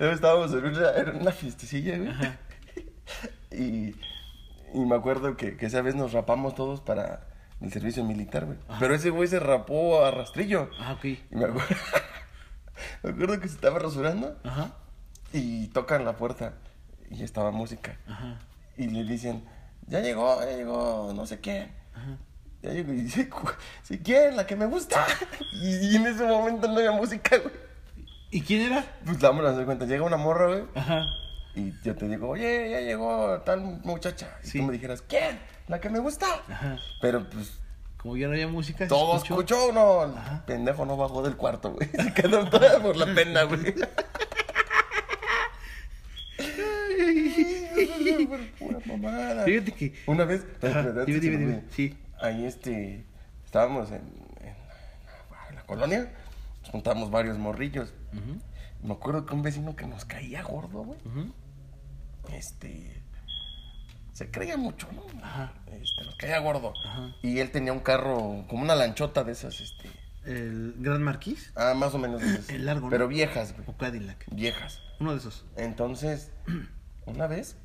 Estábamos 0.10 0.52
en 0.52 0.64
una, 0.64 0.90
en 0.96 1.16
una 1.20 1.30
fiestecilla, 1.30 1.96
güey. 1.98 2.12
Y, 3.52 3.94
y 4.74 4.78
me 4.84 4.96
acuerdo 4.96 5.36
que, 5.36 5.56
que 5.56 5.66
esa 5.66 5.80
vez 5.80 5.94
nos 5.94 6.12
rapamos 6.12 6.56
todos 6.56 6.80
para 6.80 7.20
el 7.64 7.72
servicio 7.72 8.04
militar, 8.04 8.44
güey. 8.46 8.58
Pero 8.78 8.94
ese 8.94 9.10
güey 9.10 9.28
se 9.28 9.40
rapó 9.40 10.04
a 10.04 10.10
rastrillo. 10.10 10.70
Ah, 10.80 10.92
ok. 10.92 11.04
Y 11.04 11.18
me 11.30 11.44
acuerdo, 11.46 11.68
me 13.02 13.10
acuerdo 13.10 13.40
que 13.40 13.48
se 13.48 13.54
estaba 13.54 13.78
rasurando 13.78 14.36
Ajá. 14.44 14.72
y 15.32 15.68
tocan 15.68 16.04
la 16.04 16.16
puerta 16.16 16.54
y 17.10 17.22
estaba 17.22 17.50
música. 17.50 17.98
Ajá. 18.08 18.38
Y 18.76 18.88
le 18.88 19.04
dicen, 19.04 19.44
ya 19.86 20.00
llegó, 20.00 20.40
ya 20.40 20.56
llegó, 20.56 21.12
no 21.14 21.26
sé 21.26 21.40
quién. 21.40 21.72
Ya 22.62 22.70
llegó 22.72 22.92
y 22.92 23.02
dice, 23.02 23.28
"Cu- 23.28 23.50
¿sí 23.82 23.98
quién? 23.98 24.36
La 24.36 24.46
que 24.46 24.56
me 24.56 24.66
gusta. 24.66 25.04
Y, 25.52 25.92
y 25.92 25.96
en 25.96 26.06
ese 26.06 26.24
momento 26.24 26.66
no 26.66 26.76
había 26.78 26.92
música, 26.92 27.36
güey. 27.38 27.54
¿Y 28.30 28.40
quién 28.40 28.72
era? 28.72 28.84
Pues 29.04 29.20
vámonos 29.20 29.52
a 29.52 29.56
dar 29.56 29.64
cuenta, 29.66 29.84
llega 29.86 30.02
una 30.02 30.16
morra, 30.16 30.46
güey. 30.48 30.64
Ajá. 30.74 31.02
Y 31.54 31.72
yo 31.84 31.94
te 31.94 32.08
digo, 32.08 32.30
oye, 32.30 32.70
ya 32.70 32.80
llegó 32.80 33.40
tal 33.42 33.60
muchacha. 33.84 34.36
Y 34.42 34.46
Sí. 34.48 34.58
tú 34.58 34.64
me 34.64 34.72
dijeras, 34.72 35.02
¿quién? 35.02 35.38
La 35.68 35.80
que 35.80 35.88
me 35.90 35.98
gusta. 35.98 36.26
Ajá. 36.48 36.78
Pero 37.00 37.28
pues 37.30 37.58
Como 37.96 38.16
ya 38.16 38.26
no 38.26 38.32
había 38.34 38.48
música, 38.48 38.86
todo 38.86 39.16
escuchó. 39.16 39.72
no. 39.72 40.04
El 40.04 40.40
pendejo 40.46 40.84
no 40.86 40.96
bajó 40.96 41.22
del 41.22 41.36
cuarto, 41.36 41.72
güey. 41.72 41.88
Se 41.90 42.12
quedó 42.12 42.48
toda 42.48 42.80
por 42.82 42.96
la 42.96 43.12
pena, 43.14 43.44
güey. 43.44 43.74
Pura 48.58 48.78
mamada. 48.86 49.44
Fíjate 49.44 49.72
que. 49.72 49.94
Una 50.06 50.24
vez, 50.24 50.44
dime, 51.06 51.20
dime, 51.20 51.36
me 51.38 51.46
dime. 51.46 51.64
Sí. 51.70 51.96
Ahí 52.20 52.44
este, 52.44 53.04
estábamos 53.44 53.90
en, 53.90 54.02
en 54.40 54.54
la- 55.30 55.48
en 55.50 55.54
la 55.56 55.62
colonia, 55.66 56.12
nos 56.62 56.70
juntamos 56.70 57.10
varios 57.10 57.38
morrillos. 57.38 57.92
Me 58.82 58.92
acuerdo 58.92 59.26
que 59.26 59.34
un 59.34 59.42
vecino 59.42 59.74
que 59.76 59.86
nos 59.86 60.04
caía 60.04 60.42
gordo, 60.42 60.84
güey. 60.84 60.98
Este, 62.32 63.02
se 64.14 64.30
creía 64.30 64.56
mucho, 64.56 64.88
¿no? 64.92 65.04
Ajá. 65.22 65.52
Este, 65.66 66.04
nos 66.04 66.14
caía 66.14 66.38
gordo. 66.38 66.72
Ajá. 66.86 67.14
Y 67.20 67.40
él 67.40 67.50
tenía 67.50 67.72
un 67.72 67.80
carro, 67.80 68.46
como 68.48 68.62
una 68.62 68.76
lanchota 68.76 69.24
de 69.24 69.32
esas, 69.32 69.60
este, 69.60 69.90
El 70.24 70.76
Gran 70.78 71.02
Marquis 71.02 71.52
ah, 71.56 71.74
más 71.74 71.92
o 71.94 71.98
menos 71.98 72.22
esas. 72.22 72.48
El 72.48 72.64
largo, 72.64 72.86
¿no? 72.86 72.90
Pero 72.90 73.08
viejas, 73.08 73.52
güey. 73.52 73.64
o 73.68 73.76
Cadillac. 73.76 74.24
Viejas. 74.30 74.80
Uno 75.00 75.12
de 75.12 75.18
esos. 75.18 75.44
Entonces, 75.56 76.30
una 77.06 77.26
vez, 77.26 77.56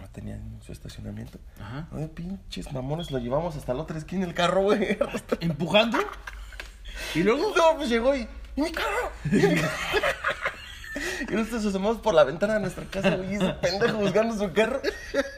lo 0.00 0.08
tenía 0.08 0.36
en 0.36 0.60
su 0.62 0.72
estacionamiento. 0.72 1.38
Ajá. 1.60 1.86
De 1.92 2.08
pinches 2.08 2.72
mamones, 2.72 3.10
lo 3.10 3.18
llevamos 3.18 3.54
hasta 3.54 3.74
la 3.74 3.82
otra 3.82 3.98
esquina 3.98 4.24
el 4.24 4.34
carro, 4.34 4.62
güey. 4.62 4.98
Empujando. 5.40 5.98
Y 7.14 7.22
luego. 7.22 7.52
No, 7.56 7.76
pues 7.76 7.88
llegó 7.88 8.14
y. 8.14 8.28
¡Y 8.54 8.62
mi 8.62 8.70
carro! 8.70 9.10
¡Y 9.24 9.36
mi 9.36 9.54
carro! 9.54 9.72
Y 11.28 11.34
nosotros 11.34 11.66
asomamos 11.66 11.98
por 11.98 12.14
la 12.14 12.24
ventana 12.24 12.54
de 12.54 12.60
nuestra 12.60 12.84
casa, 12.84 13.16
güey, 13.16 13.32
y 13.32 13.34
ese 13.36 13.52
pendejo 13.54 13.98
buscando 13.98 14.36
su 14.36 14.52
carro. 14.52 14.80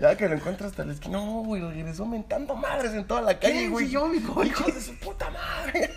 Ya 0.00 0.16
que 0.16 0.28
lo 0.28 0.34
encuentra 0.36 0.66
hasta 0.66 0.84
la 0.84 0.92
esquina. 0.92 1.18
No, 1.18 1.42
güey, 1.44 1.62
regresó 1.62 2.06
mentando 2.06 2.54
madres 2.56 2.92
en 2.94 3.06
toda 3.06 3.20
la 3.22 3.38
calle, 3.38 3.68
güey. 3.68 3.88
Yo, 3.90 4.06
mi 4.08 4.20
coche. 4.20 4.48
¡Hijo 4.48 4.64
de 4.70 4.80
su 4.80 4.98
puta 4.98 5.30
madre! 5.30 5.90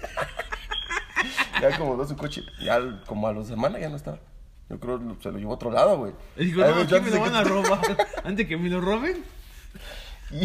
ya 1.61 1.67
acomodó 1.75 2.05
su 2.07 2.15
coche. 2.15 2.41
Ya 2.61 2.79
como 3.05 3.27
a 3.27 3.33
los 3.33 3.47
semanas 3.47 3.81
ya 3.81 3.89
no 3.89 3.95
estaba. 3.95 4.19
Yo 4.69 4.79
creo 4.79 4.99
que 4.99 5.23
se 5.23 5.31
lo 5.31 5.37
llevó 5.37 5.51
a 5.51 5.55
otro 5.55 5.71
lado, 5.71 5.97
güey. 5.97 6.13
Y 6.35 6.45
digo, 6.45 6.63
Ay, 6.63 6.71
no, 6.75 6.81
aquí 6.81 6.91
me 6.91 6.97
antes 6.97 7.13
lo 7.13 7.19
van 7.21 7.35
a 7.35 7.43
que- 7.43 7.49
robar. 7.49 7.79
Antes 8.25 8.47
que 8.47 8.57
me 8.57 8.69
lo 8.69 8.81
roben. 8.81 9.23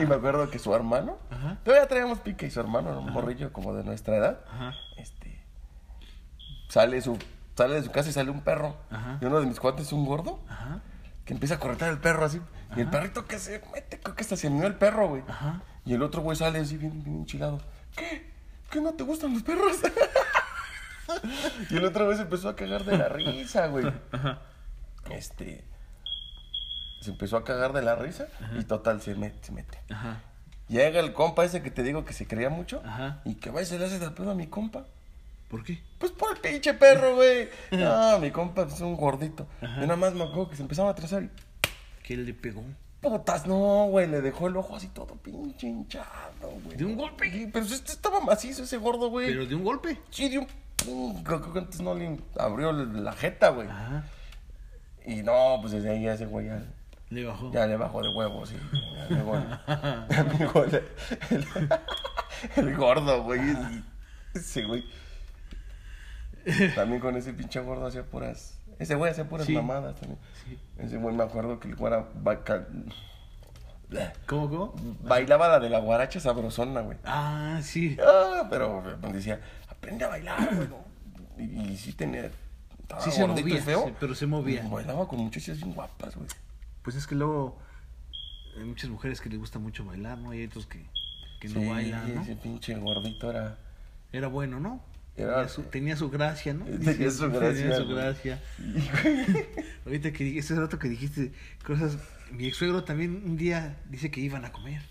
Y 0.00 0.06
me 0.06 0.14
acuerdo 0.14 0.48
que 0.50 0.58
su 0.58 0.74
hermano, 0.74 1.18
Ajá. 1.30 1.58
todavía 1.64 1.86
traíamos 1.88 2.20
pique 2.20 2.46
y 2.46 2.50
su 2.50 2.60
hermano, 2.60 2.90
era 2.90 2.98
un 2.98 3.12
morrillo 3.12 3.52
como 3.52 3.74
de 3.74 3.84
nuestra 3.84 4.16
edad, 4.16 4.40
Ajá. 4.50 4.74
este, 4.96 5.44
sale 6.68 7.00
su, 7.02 7.18
sale 7.62 7.74
de 7.76 7.82
su 7.82 7.90
casa 7.90 8.08
y 8.08 8.12
sale 8.12 8.30
un 8.30 8.40
perro. 8.40 8.76
Ajá. 8.90 9.18
Y 9.20 9.24
uno 9.26 9.40
de 9.40 9.46
mis 9.46 9.60
cuates, 9.60 9.92
un 9.92 10.06
gordo, 10.06 10.40
Ajá. 10.48 10.80
que 11.24 11.34
empieza 11.34 11.56
a 11.56 11.58
corretar 11.58 11.90
el 11.90 11.98
perro 11.98 12.24
así. 12.24 12.40
Y 12.76 12.80
el 12.80 12.88
perrito 12.88 13.26
que 13.26 13.38
se 13.38 13.60
mete, 13.72 13.98
creo 14.00 14.14
que 14.14 14.22
estacionó 14.22 14.66
el 14.66 14.74
perro, 14.76 15.08
güey. 15.08 15.22
Ajá. 15.28 15.62
Y 15.84 15.94
el 15.94 16.02
otro 16.02 16.22
güey 16.22 16.36
sale 16.36 16.58
así 16.60 16.76
bien, 16.76 17.02
bien 17.02 17.16
enchilado. 17.18 17.60
¿Qué? 17.96 18.30
¿Qué 18.70 18.80
no 18.80 18.92
te 18.92 19.02
gustan 19.02 19.34
los 19.34 19.42
perros? 19.42 19.78
y 21.70 21.76
el 21.76 21.84
otro 21.84 22.04
güey 22.06 22.16
se 22.16 22.22
empezó 22.22 22.48
a 22.48 22.56
cagar 22.56 22.84
de 22.84 22.96
la 22.96 23.08
risa, 23.08 23.66
güey. 23.66 23.92
Ajá. 24.12 24.38
este, 25.10 25.64
se 27.00 27.10
empezó 27.10 27.36
a 27.36 27.44
cagar 27.44 27.72
de 27.72 27.82
la 27.82 27.96
risa 27.96 28.26
y 28.58 28.64
total, 28.64 29.00
se 29.02 29.14
mete, 29.14 29.38
se 29.44 29.52
mete. 29.52 29.78
Ajá. 29.90 30.22
Llega 30.68 31.00
el 31.00 31.12
compa 31.12 31.44
ese 31.44 31.62
que 31.62 31.70
te 31.72 31.82
digo 31.82 32.04
que 32.04 32.12
se 32.12 32.28
creía 32.28 32.48
mucho 32.48 32.80
Ajá. 32.86 33.20
y 33.24 33.34
que 33.34 33.50
va 33.50 33.60
y 33.60 33.66
se 33.66 33.78
le 33.78 33.86
hace 33.86 33.98
de 33.98 34.10
pedo 34.10 34.30
a 34.30 34.34
mi 34.34 34.46
compa. 34.46 34.86
¿Por 35.50 35.64
qué? 35.64 35.82
Pues 35.98 36.12
por 36.12 36.30
el 36.34 36.40
pinche 36.40 36.72
perro, 36.74 37.16
güey. 37.16 37.48
No, 37.72 38.18
mi 38.20 38.30
compa 38.30 38.62
es 38.62 38.80
un 38.80 38.96
gordito. 38.96 39.46
Yo 39.60 39.68
nada 39.82 39.96
más 39.96 40.14
me 40.14 40.22
acuerdo 40.24 40.48
que 40.50 40.56
se 40.56 40.62
empezaba 40.62 40.90
a 40.90 40.94
trazar 40.94 41.24
y 41.24 41.30
¿Qué 42.04 42.16
le 42.16 42.32
pegó? 42.34 42.62
putas, 43.00 43.46
no, 43.46 43.86
güey. 43.90 44.06
Le 44.06 44.20
dejó 44.20 44.46
el 44.48 44.56
ojo 44.56 44.76
así 44.76 44.88
todo 44.88 45.14
pinche 45.16 45.66
hinchado, 45.66 46.50
güey. 46.64 46.76
¿De 46.76 46.84
un 46.84 46.96
golpe? 46.96 47.30
Sí, 47.30 47.48
pero 47.52 47.64
este 47.64 47.92
estaba 47.92 48.20
macizo 48.20 48.62
ese 48.62 48.76
gordo, 48.76 49.08
güey. 49.10 49.26
¿Pero 49.28 49.46
de 49.46 49.54
un 49.54 49.64
golpe? 49.64 49.98
Sí, 50.10 50.28
de 50.28 50.38
un... 50.38 50.46
Creo 51.24 51.52
que 51.52 51.58
antes 51.58 51.80
no 51.80 51.94
le 51.94 52.18
abrió 52.38 52.72
la 52.72 53.12
jeta, 53.12 53.48
güey. 53.50 53.68
Ajá. 53.68 54.04
Y 55.06 55.22
no, 55.22 55.58
pues 55.60 55.72
desde 55.72 55.90
ahí 55.90 56.06
ese 56.06 56.26
güey 56.26 56.46
ya, 56.46 56.62
Le 57.08 57.24
bajó. 57.24 57.50
ya 57.52 57.66
le 57.66 57.76
bajó 57.76 58.02
de 58.02 58.08
huevos, 58.14 58.48
sí. 58.50 58.56
Ya 59.10 59.16
llegó 60.28 60.64
el, 60.64 60.74
el- 61.30 61.46
el 62.56 62.76
gordo, 62.76 63.22
güey. 63.24 63.40
Ese 64.34 64.62
güey. 64.64 64.84
También 66.74 67.00
con 67.00 67.16
ese 67.16 67.32
pinche 67.32 67.60
gordo 67.60 67.86
hacía 67.86 68.04
puras... 68.04 68.56
Ese 68.78 68.94
güey 68.94 69.10
hacía 69.10 69.28
puras 69.28 69.46
Sí. 69.46 69.52
mamadas 69.54 69.96
también. 70.00 70.18
Sí. 70.46 70.58
Ese 70.78 70.96
güey 70.96 71.14
me 71.14 71.22
acuerdo 71.22 71.60
que 71.60 71.68
el 71.68 71.76
güey 71.76 71.92
era... 71.92 72.06
¿Cómo, 74.26 74.48
cómo? 74.48 74.74
Bailaba 75.02 75.48
la 75.48 75.60
de 75.60 75.68
la 75.68 75.80
guaracha 75.80 76.20
sabrosona, 76.20 76.80
güey. 76.80 76.96
Ah, 77.04 77.60
sí. 77.62 77.96
Ah, 78.04 78.46
pero 78.48 78.82
decía, 79.12 79.40
aprende 79.68 80.04
a 80.04 80.08
bailar, 80.08 80.48
güey. 80.54 81.48
Y, 81.48 81.72
y 81.72 81.76
sí 81.76 81.92
tenía... 81.92 82.30
Sí 83.00 83.10
se 83.10 83.24
movía, 83.26 83.62
feo. 83.62 83.84
sí, 83.86 83.94
pero 84.00 84.14
se 84.14 84.26
movía. 84.26 84.66
Bailaba 84.68 85.06
con 85.06 85.20
muchachas 85.20 85.58
bien 85.58 85.72
guapas, 85.74 86.16
güey. 86.16 86.28
Pues 86.82 86.96
es 86.96 87.06
que 87.06 87.14
luego 87.14 87.56
hay 88.56 88.64
muchas 88.64 88.90
mujeres 88.90 89.20
que 89.20 89.28
les 89.28 89.38
gusta 89.38 89.58
mucho 89.58 89.84
bailar, 89.84 90.18
¿no? 90.18 90.34
Y 90.34 90.38
hay 90.38 90.46
otros 90.46 90.66
que, 90.66 90.84
que 91.40 91.48
no 91.48 91.70
bailan, 91.70 92.14
¿no? 92.14 92.22
ese 92.22 92.36
pinche 92.36 92.74
gordito 92.76 93.30
era... 93.30 93.58
Era 94.12 94.26
bueno, 94.28 94.58
¿no? 94.58 94.80
Era- 95.16 95.34
Tenía, 95.34 95.48
su, 95.48 95.62
tenía 95.64 95.96
su 95.96 96.10
gracia, 96.10 96.54
¿no? 96.54 96.64
Tenía 96.64 97.10
su 97.10 97.28
gracia, 97.30 97.62
Tenía 97.62 97.76
su 97.76 97.84
güey. 97.84 97.96
gracia. 97.96 98.40
Ahorita 99.84 100.12
que 100.12 100.38
ese 100.38 100.54
rato 100.54 100.78
que 100.78 100.88
dijiste 100.88 101.32
cosas, 101.64 101.98
mi 102.30 102.46
ex 102.46 102.56
suegro 102.56 102.84
también 102.84 103.22
un 103.24 103.36
día 103.36 103.78
dice 103.88 104.10
que 104.10 104.20
iban 104.20 104.44
a 104.44 104.52
comer 104.52 104.82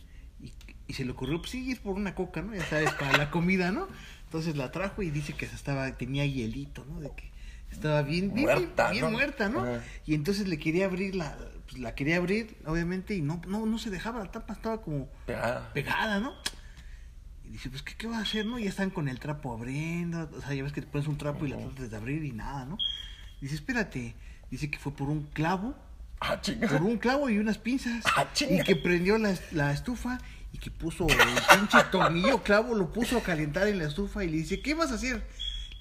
y, 0.42 0.52
y 0.88 0.94
se 0.94 1.06
le 1.06 1.12
ocurrió, 1.12 1.40
pues 1.40 1.52
sí, 1.52 1.70
ir 1.70 1.82
por 1.82 1.96
una 1.96 2.16
coca, 2.16 2.42
¿no? 2.42 2.54
Ya 2.56 2.66
sabes, 2.66 2.92
para 2.94 3.18
la 3.18 3.32
comida, 3.32 3.72
¿no? 3.72 3.88
Entonces 4.26 4.56
la 4.56 4.72
trajo 4.72 5.02
y 5.02 5.10
dice 5.10 5.34
que 5.34 5.46
estaba, 5.46 5.92
tenía 5.98 6.26
hielito, 6.26 6.86
¿no? 6.86 7.00
De 7.00 7.10
que 7.16 7.32
estaba 7.72 8.02
bien, 8.04 8.34
bien, 8.34 8.46
Muerta, 8.46 8.92
bien 8.92 9.06
¿no? 9.06 9.12
muerta, 9.12 9.50
¿no? 9.50 9.62
Ajá. 9.62 9.84
Y 10.06 10.14
entonces 10.16 10.48
le 10.48 10.60
quería 10.60 10.86
abrir 10.86 11.16
la, 11.16 11.38
pues 11.68 11.80
la 11.82 11.96
quería 11.96 12.18
abrir, 12.18 12.58
obviamente, 12.66 13.16
y 13.16 13.22
no, 13.22 13.42
no, 13.48 13.66
no 13.66 13.78
se 13.80 13.90
dejaba, 13.90 14.20
la 14.20 14.32
tapa 14.32 14.54
estaba 14.54 14.82
como 14.82 15.08
Pegada. 15.26 15.72
pegada, 15.74 16.20
¿no? 16.20 16.34
Y 17.50 17.54
dice, 17.54 17.70
pues, 17.70 17.82
¿qué, 17.82 17.96
qué 17.96 18.08
va 18.08 18.20
a 18.20 18.22
hacer, 18.22 18.46
no? 18.46 18.60
Y 18.60 18.64
ya 18.66 18.70
están 18.70 18.92
con 18.92 19.08
el 19.08 19.20
trapo 19.20 19.52
abriendo, 19.52 20.30
o 20.38 20.42
sea, 20.42 20.54
ya 20.54 20.62
ves 20.64 20.72
que 20.72 20.82
te 20.82 20.88
pones 20.88 21.08
un 21.08 21.18
trapo 21.18 21.46
y 21.48 21.50
la 21.50 21.58
tratas 21.58 21.90
de 21.90 21.98
abrir 21.98 22.24
y 22.24 22.32
nada, 22.32 22.66
¿no? 22.66 22.78
Dice, 23.42 23.56
espérate, 23.56 24.16
dice 24.52 24.70
que 24.70 24.78
fue 24.78 24.94
por 24.94 25.10
un 25.10 25.24
clavo, 25.34 25.76
Ah, 26.22 26.40
por 26.70 26.82
un 26.84 26.98
clavo 26.98 27.30
y 27.30 27.38
unas 27.38 27.58
pinzas, 27.58 28.04
Ah, 28.16 28.28
y 28.42 28.62
que 28.64 28.76
prendió 28.76 29.18
la, 29.18 29.34
la 29.52 29.72
estufa 29.72 30.20
y 30.52 30.58
que 30.58 30.70
puso 30.70 31.08
el 31.08 31.16
pinche 31.58 31.78
tornillo 31.92 32.44
clavo, 32.44 32.76
lo 32.76 32.92
puso 32.92 33.18
a 33.18 33.24
calentar 33.24 33.68
en 33.68 33.78
la 33.80 33.86
estufa 33.86 34.24
y 34.24 34.30
le 34.30 34.38
dice, 34.38 34.62
¿qué 34.62 34.74
vas 34.74 34.92
a 34.92 34.96
hacer? 34.96 35.26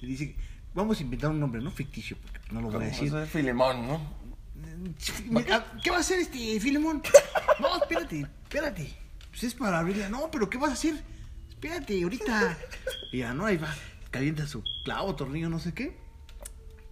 Le 0.01 0.07
dice, 0.07 0.35
vamos 0.73 0.99
a 0.99 1.03
inventar 1.03 1.29
un 1.29 1.39
nombre, 1.39 1.61
¿no? 1.61 1.71
Ficticio, 1.71 2.17
porque 2.21 2.39
no 2.51 2.61
lo 2.61 2.71
voy 2.71 2.83
a 2.83 2.87
decir. 2.87 3.11
Pues 3.11 3.25
es 3.25 3.29
Filemón, 3.29 3.85
¿no? 3.85 4.19
Mira, 5.25 5.65
¿Qué 5.83 5.91
va 5.91 5.97
a 5.97 5.99
hacer 5.99 6.19
este 6.19 6.59
Filemón? 6.59 7.03
No, 7.59 7.75
espérate, 7.81 8.21
espérate. 8.43 8.93
Pues 9.29 9.43
es 9.43 9.53
para 9.53 9.79
abrirla. 9.79 10.09
No, 10.09 10.31
pero 10.31 10.49
¿qué 10.49 10.57
vas 10.57 10.69
a 10.71 10.73
hacer? 10.73 11.03
Espérate, 11.61 12.01
ahorita. 12.01 12.57
Y 13.11 13.17
ya, 13.17 13.33
no, 13.33 13.45
ahí 13.45 13.57
va. 13.57 13.75
Calienta 14.11 14.47
su 14.47 14.63
clavo, 14.85 15.15
tornillo, 15.15 15.49
no 15.49 15.59
sé 15.59 15.73
qué. 15.73 15.97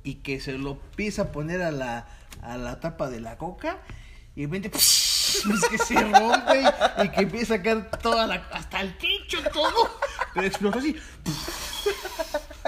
Y 0.04 0.16
que 0.16 0.42
se 0.42 0.58
lo 0.58 0.72
empieza 0.72 1.22
a 1.22 1.32
poner 1.32 1.62
a 1.62 1.72
la, 1.72 2.06
a 2.42 2.58
la 2.58 2.82
tapa 2.82 3.10
de 3.10 3.22
la 3.22 3.38
coca. 3.38 3.78
Y 4.36 4.42
de 4.42 4.48
repente, 4.48 4.70
pues 4.70 5.64
que 5.72 5.78
se 5.78 5.96
rompe 5.96 6.62
y, 6.62 7.06
y 7.06 7.10
que 7.12 7.22
empieza 7.22 7.54
a 7.56 7.62
caer 7.62 7.90
toda 7.92 8.28
la, 8.28 8.36
hasta 8.52 8.82
el 8.82 8.98
techo, 8.98 9.42
todo. 9.54 9.90
Pero 10.34 10.48
explotó 10.48 10.80
así. 10.80 10.98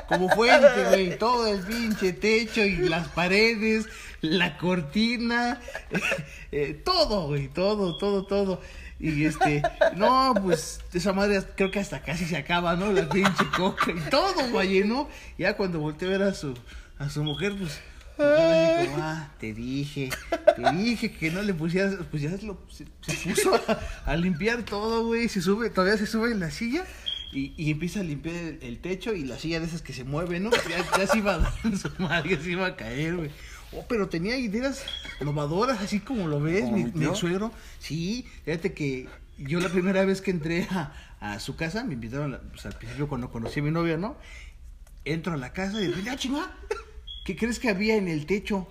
Como 0.08 0.30
fuente, 0.30 0.86
güey, 0.86 1.18
todo 1.18 1.48
el 1.48 1.60
pinche 1.66 2.14
techo 2.14 2.62
y 2.62 2.78
las 2.78 3.10
paredes, 3.10 3.88
la 4.22 4.58
cortina, 4.58 5.60
eh, 6.54 6.82
todo, 6.86 7.28
güey, 7.28 7.50
todo, 7.50 7.98
todo, 7.98 8.26
todo. 8.26 8.62
Y 9.00 9.24
este, 9.24 9.62
no, 9.96 10.34
pues 10.44 10.82
esa 10.94 11.14
madre 11.14 11.42
creo 11.56 11.72
que 11.72 11.80
hasta 11.80 12.02
casi 12.02 12.26
se 12.26 12.36
acaba, 12.36 12.76
¿no? 12.76 12.92
La 12.92 13.08
pinche 13.08 13.46
coca 13.56 13.92
y 13.92 14.10
todo, 14.10 14.50
güey, 14.52 14.84
¿no? 14.84 15.08
Ya 15.38 15.56
cuando 15.56 15.80
volteé 15.80 16.10
a 16.10 16.12
ver 16.12 16.24
a 16.24 16.34
su, 16.34 16.54
a 16.98 17.10
su 17.10 17.24
mujer, 17.24 17.56
pues, 17.58 17.80
ah, 18.20 19.30
te 19.40 19.54
dije, 19.54 20.10
te 20.56 20.72
dije 20.74 21.12
que 21.14 21.32
no 21.32 21.42
le 21.42 21.54
pusieras, 21.54 21.96
pues 22.12 22.22
ya 22.24 22.32
lo, 22.44 22.60
se, 22.70 22.86
se 23.02 23.30
puso 23.30 23.56
a, 23.56 23.80
a 24.12 24.16
limpiar 24.18 24.64
todo, 24.64 25.06
güey, 25.06 25.30
se 25.30 25.42
sube, 25.42 25.70
todavía 25.70 25.98
se 25.98 26.06
sube 26.06 26.32
en 26.32 26.42
la 26.42 26.52
silla. 26.52 26.84
Y, 27.32 27.54
y 27.58 27.70
empieza 27.70 28.00
a 28.00 28.04
limpiar 28.04 28.36
el, 28.36 28.60
el 28.64 28.80
techo 28.80 29.14
y 29.14 29.24
la 29.24 29.38
silla 29.38 29.60
de 29.60 29.68
esas 29.68 29.84
que 29.84 29.94
se 29.94 30.04
mueve, 30.04 30.40
¿no? 30.40 30.50
Ya, 30.68 30.84
ya 30.98 31.06
se 31.06 31.20
iba 31.20 31.36
a 31.36 31.38
dar 31.38 31.54
su 31.78 31.92
madre, 32.00 32.32
ya 32.36 32.42
se 32.42 32.50
iba 32.50 32.66
a 32.66 32.76
caer, 32.76 33.18
güey. 33.18 33.30
Oh, 33.74 33.86
pero 33.88 34.10
tenía 34.10 34.38
ideas 34.38 34.84
innovadoras, 35.22 35.82
así 35.82 36.00
como 36.00 36.28
lo 36.28 36.40
ves, 36.40 36.64
¿Como 36.64 36.78
mi, 36.78 37.16
suegro. 37.16 37.52
Sí, 37.80 38.26
fíjate 38.46 38.74
que 38.74 39.08
yo 39.38 39.60
la 39.60 39.70
primera 39.70 40.04
vez 40.06 40.22
que 40.22 40.32
entré 40.32 40.68
a, 40.72 40.94
a 41.20 41.40
su 41.40 41.56
casa, 41.56 41.84
me 41.84 41.94
invitaron, 41.94 42.40
pues, 42.52 42.66
al 42.66 42.74
principio 42.74 43.08
cuando 43.08 43.30
conocí 43.30 43.60
a 43.60 43.64
mi 43.64 43.72
novia, 43.72 43.98
¿no? 43.98 44.18
Entro 45.06 45.34
a 45.34 45.38
la 45.38 45.54
casa 45.54 45.82
y 45.82 45.88
repente, 45.88 46.10
¡ah, 46.10 46.16
chinga! 46.16 46.52
¿Qué 47.26 47.36
crees 47.36 47.60
que 47.60 47.70
había 47.70 47.96
en 47.96 48.08
el 48.08 48.26
techo? 48.26 48.68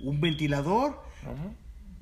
Un 0.00 0.20
ventilador. 0.20 1.02
Ajá. 1.22 1.52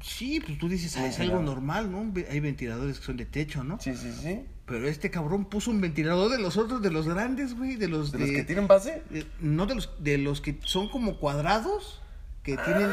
Sí, 0.03 0.39
pues 0.45 0.59
tú 0.59 0.69
dices, 0.69 0.97
ah, 0.99 1.07
es 1.07 1.19
algo 1.19 1.41
normal, 1.41 1.91
¿no? 1.91 2.13
Hay 2.31 2.41
ventiladores 2.41 2.99
que 2.99 3.07
son 3.07 3.17
de 3.17 3.25
techo, 3.25 3.65
¿no? 3.65 3.81
Sí, 3.81 3.97
sí, 3.97 4.13
sí. 4.13 4.43
Pero 4.67 4.87
este 4.87 5.11
cabrón 5.11 5.47
puso 5.47 5.71
un 5.71 5.81
ventilador 5.81 6.31
de 6.31 6.39
los 6.39 6.59
otros, 6.59 6.83
de 6.83 6.91
los 6.91 7.09
grandes, 7.09 7.55
güey, 7.57 7.77
de 7.77 7.89
los 7.89 8.13
¿De 8.13 8.19
los 8.19 8.31
que 8.31 8.45
tienen 8.45 8.67
base? 8.67 9.03
no 9.41 9.65
de 9.67 9.75
los 9.75 9.91
de 10.03 10.19
los 10.19 10.41
que 10.43 10.59
son 10.65 10.89
como 10.89 11.19
cuadrados, 11.19 12.03
que 12.45 12.57
tienen 12.59 12.91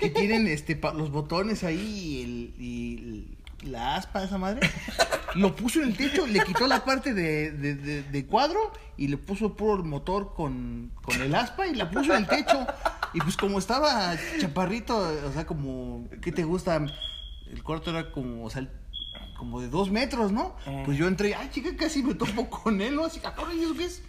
que 0.00 0.08
tienen 0.10 0.46
este 0.46 0.76
pa- 0.76 0.94
los 0.94 1.10
botones 1.10 1.64
ahí 1.64 1.76
y, 1.78 2.22
el, 2.22 2.54
y 3.62 3.68
la 3.68 3.96
aspa 3.96 4.22
esa 4.24 4.38
madre. 4.38 4.60
Lo 5.34 5.54
puso 5.56 5.80
en 5.82 5.88
el 5.88 5.96
techo, 5.96 6.26
le 6.26 6.40
quitó 6.44 6.66
la 6.66 6.84
parte 6.84 7.12
de, 7.14 7.50
de- 7.52 7.74
de- 7.74 8.02
de 8.02 8.26
cuadro 8.26 8.72
y 8.96 9.08
le 9.08 9.16
puso 9.16 9.54
puro 9.56 9.76
el 9.82 9.84
motor 9.84 10.34
con, 10.34 10.92
con 11.02 11.20
el 11.20 11.34
aspa 11.34 11.66
y 11.66 11.74
la 11.74 11.90
puso 11.90 12.12
en 12.14 12.22
el 12.22 12.26
techo. 12.28 12.66
Y 13.14 13.18
pues 13.20 13.36
como 13.36 13.58
estaba 13.58 14.14
chaparrito, 14.40 14.96
o 14.98 15.32
sea, 15.32 15.44
como, 15.46 16.08
¿qué 16.22 16.32
te 16.32 16.44
gusta? 16.44 16.76
El 17.50 17.62
cuarto 17.62 17.90
era 17.90 18.10
como, 18.12 18.44
o 18.44 18.50
sea, 18.50 18.66
como 19.36 19.60
de 19.60 19.68
dos 19.68 19.90
metros, 19.90 20.32
¿no? 20.32 20.54
Pues 20.84 20.96
yo 20.96 21.06
entré, 21.08 21.34
ay, 21.34 21.48
chica, 21.50 21.70
casi 21.76 22.02
me 22.02 22.14
topo 22.14 22.48
con 22.48 22.80
él, 22.80 22.94
¿no? 22.94 23.04
Así, 23.06 23.20
cabrón, 23.20 23.58
¿y 23.58 23.62
eso 23.64 23.74
qué 23.74 23.84
es? 23.84 24.02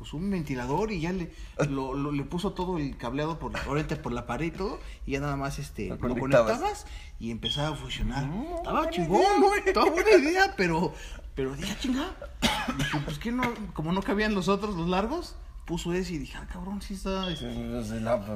Pues 0.00 0.14
un 0.14 0.30
ventilador 0.30 0.92
y 0.92 1.00
ya 1.02 1.12
le, 1.12 1.30
lo, 1.68 1.92
lo- 1.92 2.10
le 2.10 2.24
puso 2.24 2.52
todo 2.54 2.78
el 2.78 2.96
cableado 2.96 3.38
por, 3.38 3.54
ahorita 3.54 4.00
por 4.00 4.12
la 4.12 4.26
pared 4.26 4.46
y 4.46 4.50
todo, 4.50 4.80
y 5.04 5.12
ya 5.12 5.20
nada 5.20 5.36
más 5.36 5.58
este, 5.58 5.88
Lo 5.90 5.96
lo, 5.96 6.16
conectabas. 6.16 6.86
y 7.18 7.30
empezaba 7.30 7.68
a 7.68 7.76
funcionar. 7.78 8.26
Estaba 8.56 8.88
chingón, 8.88 9.42
güey. 9.42 9.60
Estaba 9.66 9.90
buena 9.90 10.10
idea, 10.12 10.54
pero, 10.56 10.94
pero 11.34 11.54
dije, 11.54 11.70
"Ah, 11.70 11.76
chinga. 11.78 12.14
Dije, 12.78 12.98
pues 13.04 13.18
que 13.18 13.30
no, 13.30 13.42
como 13.74 13.92
no 13.92 14.00
cabían 14.02 14.34
los 14.34 14.48
otros, 14.48 14.74
los 14.74 14.88
largos, 14.88 15.36
puso 15.66 15.92
ese 15.92 16.14
y 16.14 16.18
dije, 16.18 16.38
ah, 16.38 16.48
cabrón, 16.50 16.80
sí 16.80 16.94
está. 16.94 17.26
Sí, 17.36 17.44
pues, 17.44 17.88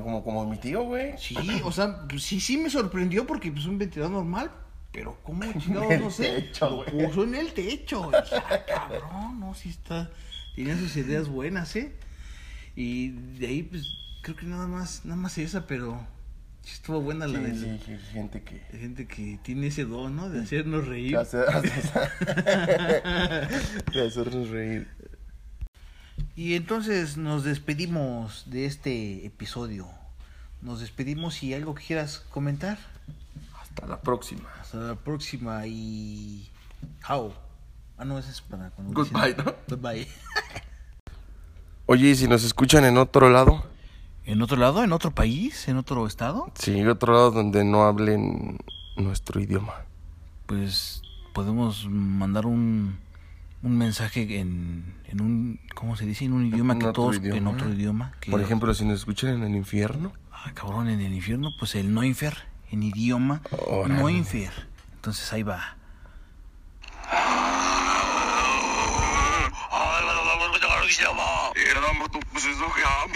Como, 0.03 0.23
como 0.23 0.45
mi 0.47 0.59
tío, 0.59 0.83
güey. 0.83 1.17
Sí, 1.17 1.35
o 1.65 1.73
sea, 1.73 2.07
pues, 2.07 2.25
sí, 2.25 2.41
sí 2.41 2.59
me 2.59 2.69
sorprendió 2.69 3.27
porque 3.27 3.51
pues 3.51 3.65
un 3.65 3.79
ventilador 3.79 4.13
normal, 4.13 4.51
pero 4.93 5.17
¿cómo 5.23 5.41
chingados? 5.59 5.99
No 5.99 6.11
sé. 6.11 6.43
techo, 6.43 6.85
lo 6.85 7.07
puso 7.07 7.25
en 7.25 7.37
el 7.37 7.55
techo. 7.55 8.11
Dije, 8.11 8.37
ah, 8.37 8.65
cabrón, 8.67 9.41
no, 9.41 9.55
sí 9.55 9.71
está. 9.71 10.11
Tenía 10.55 10.79
sus 10.79 10.97
ideas 10.97 11.29
buenas, 11.29 11.75
¿eh? 11.77 11.93
Y 12.77 13.11
de 13.39 13.47
ahí, 13.47 13.63
pues, 13.63 13.87
creo 14.23 14.37
que 14.37 14.47
nada 14.47 14.67
más, 14.67 15.05
nada 15.05 15.17
más 15.17 15.39
esa, 15.39 15.67
pero 15.67 16.07
estuvo 16.65 17.01
buena 17.01 17.27
la 17.27 17.39
Sí, 17.39 17.45
de 17.45 17.79
sí, 17.79 17.99
gente 18.13 18.43
que... 18.43 18.61
gente 18.79 19.07
que 19.07 19.39
tiene 19.43 19.69
ese 19.69 19.85
don, 19.85 20.17
¿no? 20.17 20.31
De 20.31 20.41
hacernos 20.41 20.87
reír. 20.87 21.17
de 21.19 21.25
hacernos 24.07 24.49
reír. 24.49 24.89
Y 26.37 26.55
entonces 26.55 27.17
nos 27.17 27.45
despedimos 27.45 28.51
de 28.51 28.67
este 28.67 29.27
episodio. 29.27 29.89
Nos 30.63 30.81
despedimos 30.81 31.43
y 31.43 31.55
algo 31.55 31.75
que 31.75 31.85
quieras 31.85 32.25
comentar. 32.31 32.79
Hasta 33.61 33.87
la 33.87 34.01
próxima. 34.01 34.49
Hasta 34.61 34.79
la 34.79 34.95
próxima 34.97 35.67
y. 35.67 36.49
How. 37.09 37.33
Ah, 37.97 38.05
no, 38.05 38.19
ese 38.19 38.31
es 38.31 38.41
para 38.41 38.71
cuando. 38.71 38.93
Goodbye, 38.93 39.35
dicen- 39.35 39.45
¿no? 39.45 39.55
Goodbye. 39.77 40.09
Oye, 41.87 42.09
y 42.11 42.15
si 42.17 42.27
nos 42.29 42.45
escuchan 42.45 42.85
en 42.85 42.97
otro 42.99 43.29
lado, 43.31 43.65
¿En 44.27 44.41
otro 44.41 44.57
lado? 44.57 44.83
¿En 44.83 44.93
otro 44.93 45.11
país? 45.11 45.69
¿En 45.69 45.77
otro 45.77 46.07
estado? 46.07 46.51
Sí, 46.55 46.83
otro 46.89 47.13
lado 47.13 47.31
donde 47.31 47.63
no 47.63 47.83
hablen 47.85 48.57
nuestro 48.97 49.39
idioma. 49.39 49.75
Pues 50.47 51.03
podemos 51.35 51.87
mandar 51.91 52.47
un, 52.47 52.97
un 53.63 53.77
mensaje 53.77 54.39
en, 54.41 54.95
en 55.09 55.21
un, 55.21 55.61
¿cómo 55.75 55.95
se 55.97 56.07
dice? 56.07 56.25
En 56.25 56.33
un 56.33 56.47
idioma 56.47 56.73
En 56.73 56.79
que 56.79 56.87
otro 56.87 57.03
todos, 57.11 57.17
en 57.23 57.47
otro 57.47 57.69
idioma. 57.71 58.15
Que, 58.21 58.31
Por 58.31 58.41
ejemplo, 58.41 58.73
si 58.73 58.87
nos 58.87 59.01
escuchan 59.01 59.35
en 59.35 59.43
el 59.43 59.55
infierno. 59.55 60.15
Ah, 60.33 60.53
cabrón, 60.55 60.89
en 60.89 61.01
el 61.03 61.13
infierno, 61.13 61.51
pues 61.59 61.75
el 61.75 61.93
Noinfer, 61.93 62.35
en 62.71 62.83
idioma 62.83 63.43
Órale. 63.67 64.01
Noinfer. 64.01 64.53
Entonces 64.95 65.31
ahí 65.35 65.43
va. 65.43 65.77
Iść 70.95 71.03
do 71.03 71.15
mo! 71.15 71.53
Ja 71.75 71.81
mam 71.81 72.09
tu 72.09 72.21
przyzucham! 72.35 73.11